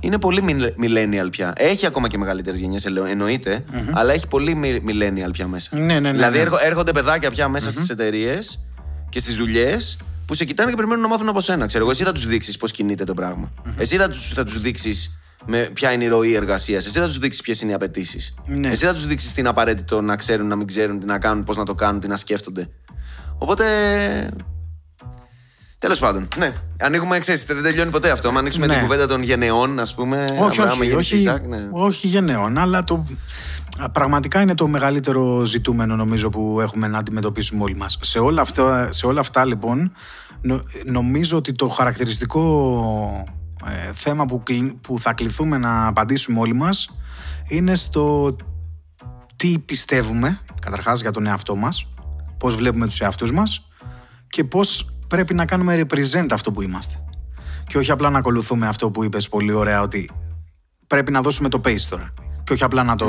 Είναι 0.00 0.18
πολύ 0.18 0.42
μιλ- 0.42 0.72
millennial 0.82 1.30
πια. 1.30 1.52
Έχει 1.56 1.86
ακόμα 1.86 2.08
και 2.08 2.18
μεγαλύτερες 2.18 2.60
γενιές, 2.60 2.84
εννοείται, 2.84 3.64
αλλά 3.92 4.12
έχει 4.12 4.26
πολύ 4.26 4.54
μι- 4.54 4.82
millennial 4.88 5.30
πια 5.32 5.46
μέσα. 5.46 5.76
Ναι, 5.76 5.84
ναι, 5.84 6.00
ναι, 6.00 6.12
δηλαδή 6.12 6.36
ναι. 6.36 6.42
έρχο- 6.42 6.58
έρχονται 6.60 6.92
παιδάκια 6.92 7.30
πια 7.30 7.48
μέσα 7.48 7.70
στις 7.70 7.88
εταιρείες 7.88 8.64
και 9.08 9.20
στις 9.20 9.36
δουλειές 9.36 9.98
που 10.26 10.34
σε 10.34 10.44
κοιτάνε 10.44 10.70
και 10.70 10.76
περιμένουν 10.76 11.02
να 11.02 11.08
μάθουν 11.08 11.28
από 11.28 11.40
σένα. 11.40 11.66
Ξέρω 11.66 11.82
εγώ, 11.82 11.92
εσύ 11.92 12.04
θα 12.04 12.12
τους 12.12 12.26
δείξεις 12.26 12.56
πώς 12.56 12.70
κινείται 12.70 13.04
το 13.04 13.14
πράγμα. 13.14 13.52
Εσύ 13.78 13.96
θα 13.96 14.08
τους 14.08 14.32
θα 14.34 14.44
τους 14.44 14.58
δείξεις 14.60 15.19
ποια 15.72 15.92
είναι 15.92 16.04
η 16.04 16.08
ροή 16.08 16.34
εργασίας. 16.34 16.86
Εσύ 16.86 16.98
θα 16.98 17.06
τους 17.06 17.18
δείξεις 17.18 17.42
ποιες 17.42 17.60
είναι 17.60 17.70
οι 17.70 17.74
απαιτήσεις. 17.74 18.34
Ναι. 18.46 18.68
Εσύ 18.68 18.84
θα 18.86 18.92
τους 18.92 19.06
δείξεις 19.06 19.32
τι 19.32 19.40
είναι 19.40 19.48
απαραίτητο 19.48 20.00
να 20.00 20.16
ξέρουν, 20.16 20.46
να 20.46 20.56
μην 20.56 20.66
ξέρουν, 20.66 21.00
τι 21.00 21.06
να 21.06 21.18
κάνουν, 21.18 21.44
πώς 21.44 21.56
να 21.56 21.64
το 21.64 21.74
κάνουν, 21.74 22.00
τι 22.00 22.08
να 22.08 22.16
σκέφτονται. 22.16 22.68
Οπότε. 23.38 23.64
Τέλος 25.78 25.98
πάντων, 25.98 26.28
ναι. 26.36 26.52
Ανοίγουμε, 26.80 27.18
ξέρεις, 27.18 27.44
δεν 27.44 27.62
τελειώνει 27.62 27.90
ποτέ 27.90 28.10
αυτό. 28.10 28.28
Αν 28.28 28.36
ανοίξουμε 28.36 28.66
Ναι. 28.66 28.72
την 28.72 28.82
κουβέντα 28.82 29.06
των 29.06 29.22
γενεών, 29.22 29.78
ας 29.78 29.94
πούμε. 29.94 30.24
Όχι, 30.40 30.60
Αβραάμ, 30.60 30.78
όχι, 30.78 30.88
Γέννηση, 30.88 31.14
όχι, 31.14 31.22
Ισαάκ, 31.22 31.46
ναι. 31.46 31.68
όχι 31.70 32.06
γενναίων, 32.06 32.58
αλλά 32.58 32.84
το, 32.84 33.06
α, 33.78 33.90
πραγματικά 33.90 34.40
είναι 34.40 34.54
το 34.54 34.66
μεγαλύτερο 34.68 35.44
ζητούμενο 35.44 35.96
νομίζω 35.96 36.28
που 36.30 36.60
έχουμε 36.60 36.86
να 36.86 36.98
αντιμετωπίσουμε 36.98 37.62
όλοι 37.62 37.76
μας. 37.76 37.98
Σε 38.00 38.18
όλα 38.18 38.40
αυτά, 38.40 38.92
σε 38.92 39.06
όλα 39.06 39.20
αυτά 39.20 39.44
λοιπόν, 39.44 39.92
νο- 40.40 40.62
νομίζω 40.84 41.36
ότι 41.36 41.52
το 41.52 41.68
χαρακτηριστικό 41.68 43.24
ε, 43.66 43.92
θέμα 43.94 44.24
που, 44.26 44.42
κλει- 44.42 44.74
που 44.74 44.98
θα 44.98 45.12
κληθούμε 45.12 45.58
να 45.58 45.86
απαντήσουμε 45.86 46.40
όλοι 46.40 46.54
μας 46.54 46.90
είναι 47.48 47.74
στο 47.74 48.36
τι 49.36 49.58
πιστεύουμε, 49.58 50.40
καταρχάς 50.60 51.00
για 51.00 51.10
τον 51.10 51.26
εαυτό 51.26 51.56
μας, 51.56 51.86
πώς 52.38 52.54
βλέπουμε 52.54 52.86
τους 52.86 53.00
εαυτούς 53.00 53.32
μας 53.32 53.66
και 54.28 54.44
πώς 54.44 54.90
πρέπει 55.08 55.34
να 55.34 55.44
κάνουμε 55.44 55.80
represent 55.80 56.26
αυτό 56.32 56.50
που 56.52 56.62
είμαστε. 56.62 57.04
Και 57.66 57.78
όχι 57.78 57.90
απλά 57.90 58.10
να 58.10 58.18
ακολουθούμε 58.18 58.66
αυτό 58.68 58.90
που 58.90 59.04
είπες 59.04 59.28
πολύ 59.28 59.52
ωραία 59.52 59.80
ότι 59.80 60.10
πρέπει 60.86 61.12
να 61.12 61.20
δώσουμε 61.20 61.48
το 61.48 61.60
pace 61.64 61.80
τώρα. 61.90 62.14
Και 62.44 62.52
όχι 62.52 62.64
απλά 62.64 62.82
να 62.82 62.96
το, 62.96 63.06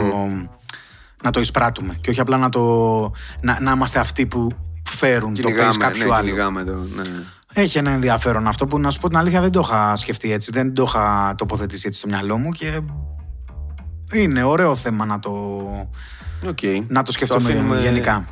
να 1.23 1.31
το 1.31 1.39
εισπράττουμε. 1.39 1.97
Και 2.01 2.09
όχι 2.09 2.19
απλά 2.19 2.37
να, 2.37 2.49
το, 2.49 3.11
να, 3.41 3.59
να 3.61 3.71
είμαστε 3.71 3.99
αυτοί 3.99 4.25
που 4.25 4.47
φέρουν 4.83 5.33
το 5.33 5.41
pace 5.41 5.45
Κυνηγάμε, 5.45 5.73
κάποιου 5.77 6.07
ναι, 6.07 6.13
άλλου. 6.15 6.25
κυνηγάμε 6.25 6.63
το. 6.63 6.73
Ναι. 6.73 7.03
Έχει 7.53 7.77
ένα 7.77 7.91
ενδιαφέρον 7.91 8.47
αυτό 8.47 8.67
που 8.67 8.79
να 8.79 8.89
σου 8.89 8.99
πω 8.99 9.07
την 9.07 9.17
αλήθεια 9.17 9.41
δεν 9.41 9.51
το 9.51 9.59
είχα 9.63 9.95
σκεφτεί 9.95 10.31
έτσι, 10.31 10.51
δεν 10.53 10.73
το 10.73 10.83
είχα 10.87 11.35
τοποθετήσει 11.37 11.87
έτσι 11.87 11.99
στο 11.99 12.07
μυαλό 12.07 12.37
μου 12.37 12.51
και 12.51 12.79
είναι 14.13 14.43
ωραίο 14.43 14.75
θέμα 14.75 15.05
να 15.05 15.19
το, 15.19 15.31
Οκ. 16.47 16.57
να 16.87 17.03
το 17.03 17.11
σκεφτούμε 17.11 17.49
αφήνουμε- 17.49 17.81
γενικά. 17.81 18.25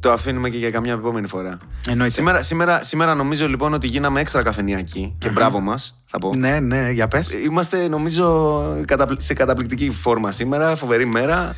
Το 0.00 0.12
αφήνουμε 0.12 0.48
και 0.48 0.58
για 0.58 0.70
καμιά 0.70 0.92
επόμενη 0.92 1.26
φορά. 1.26 1.58
Εννοείται. 1.88 2.14
Σήμερα, 2.14 2.42
σήμερα, 2.42 2.84
σήμερα 2.84 3.14
νομίζω 3.14 3.48
λοιπόν 3.48 3.74
ότι 3.74 3.86
γίναμε 3.86 4.20
έξτρα 4.20 4.42
καφενιακοί 4.42 5.14
και 5.18 5.28
μπράβο 5.28 5.60
μας, 5.60 6.02
θα 6.06 6.18
πω. 6.18 6.34
Ναι, 6.34 6.60
ναι, 6.60 6.90
για 6.90 7.08
πες. 7.08 7.32
Είμαστε 7.32 7.88
νομίζω 7.88 8.62
καταπλη- 8.86 9.20
σε 9.20 9.34
καταπληκτική 9.34 9.90
φόρμα 9.90 10.32
σήμερα, 10.32 10.76
φοβερή 10.76 11.06
μέρα. 11.06 11.54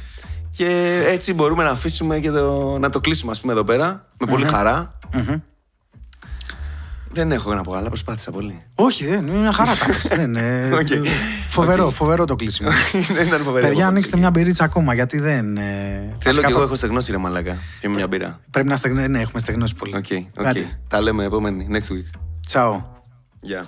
Και 0.56 1.00
έτσι 1.06 1.34
μπορούμε 1.34 1.62
να 1.62 1.70
αφήσουμε 1.70 2.18
και 2.18 2.30
το, 2.30 2.76
να 2.80 2.90
το 2.90 3.00
κλείσουμε, 3.00 3.30
ας 3.30 3.40
πούμε, 3.40 3.52
εδώ 3.52 3.64
πέρα. 3.64 4.08
Με 4.20 4.26
πολυ 4.26 4.44
χαρά. 4.44 4.98
Δεν 7.14 7.32
έχω 7.32 7.54
να 7.54 7.62
πω 7.62 7.72
άλλα, 7.74 7.88
προσπάθησα 7.88 8.30
πολύ. 8.30 8.62
Όχι, 8.74 9.06
δεν 9.06 9.26
είναι 9.26 9.38
μια 9.40 9.52
χαρά 9.52 9.74
τα 9.74 9.86
πες. 9.86 10.06
δεν, 10.08 10.20
είναι- 10.20 10.70
Οκ. 10.80 11.06
Φοβερό, 11.48 11.90
φοβερό 11.90 12.24
το 12.24 12.34
κλείσιμο. 12.36 12.70
δεν 13.14 13.26
ήταν 13.26 13.42
φοβερή. 13.42 13.66
Παιδιά, 13.66 13.66
απόψη. 13.66 13.82
ανοίξτε 13.82 14.16
μια 14.16 14.30
μπυρίτσα 14.30 14.64
ακόμα, 14.64 14.94
γιατί 14.94 15.18
δεν. 15.18 15.56
ε, 15.56 15.62
Θέλω 15.62 16.10
βασικά 16.24 16.40
και 16.40 16.46
εγώ, 16.46 16.52
προ- 16.54 16.62
έχω 16.66 16.74
στεγνώσει 16.74 17.10
ρε 17.10 17.18
μαλάκα. 17.18 17.56
Και 17.80 17.88
μια 17.88 18.06
μπύρα. 18.06 18.40
Πρέπει 18.50 18.68
να 18.68 18.76
στεγνώσει. 18.76 19.08
Ναι, 19.08 19.20
έχουμε 19.20 19.38
στεγνώσει 19.38 19.74
πολύ. 19.74 19.96
Οκ, 19.96 20.06
οκ. 20.38 20.46
Άντε. 20.46 20.78
Τα 20.88 21.00
λέμε 21.00 21.24
επόμενη, 21.24 21.68
next 21.72 21.92
week. 21.92 22.18
Τσαο. 22.46 22.82
Γεια. 23.40 23.64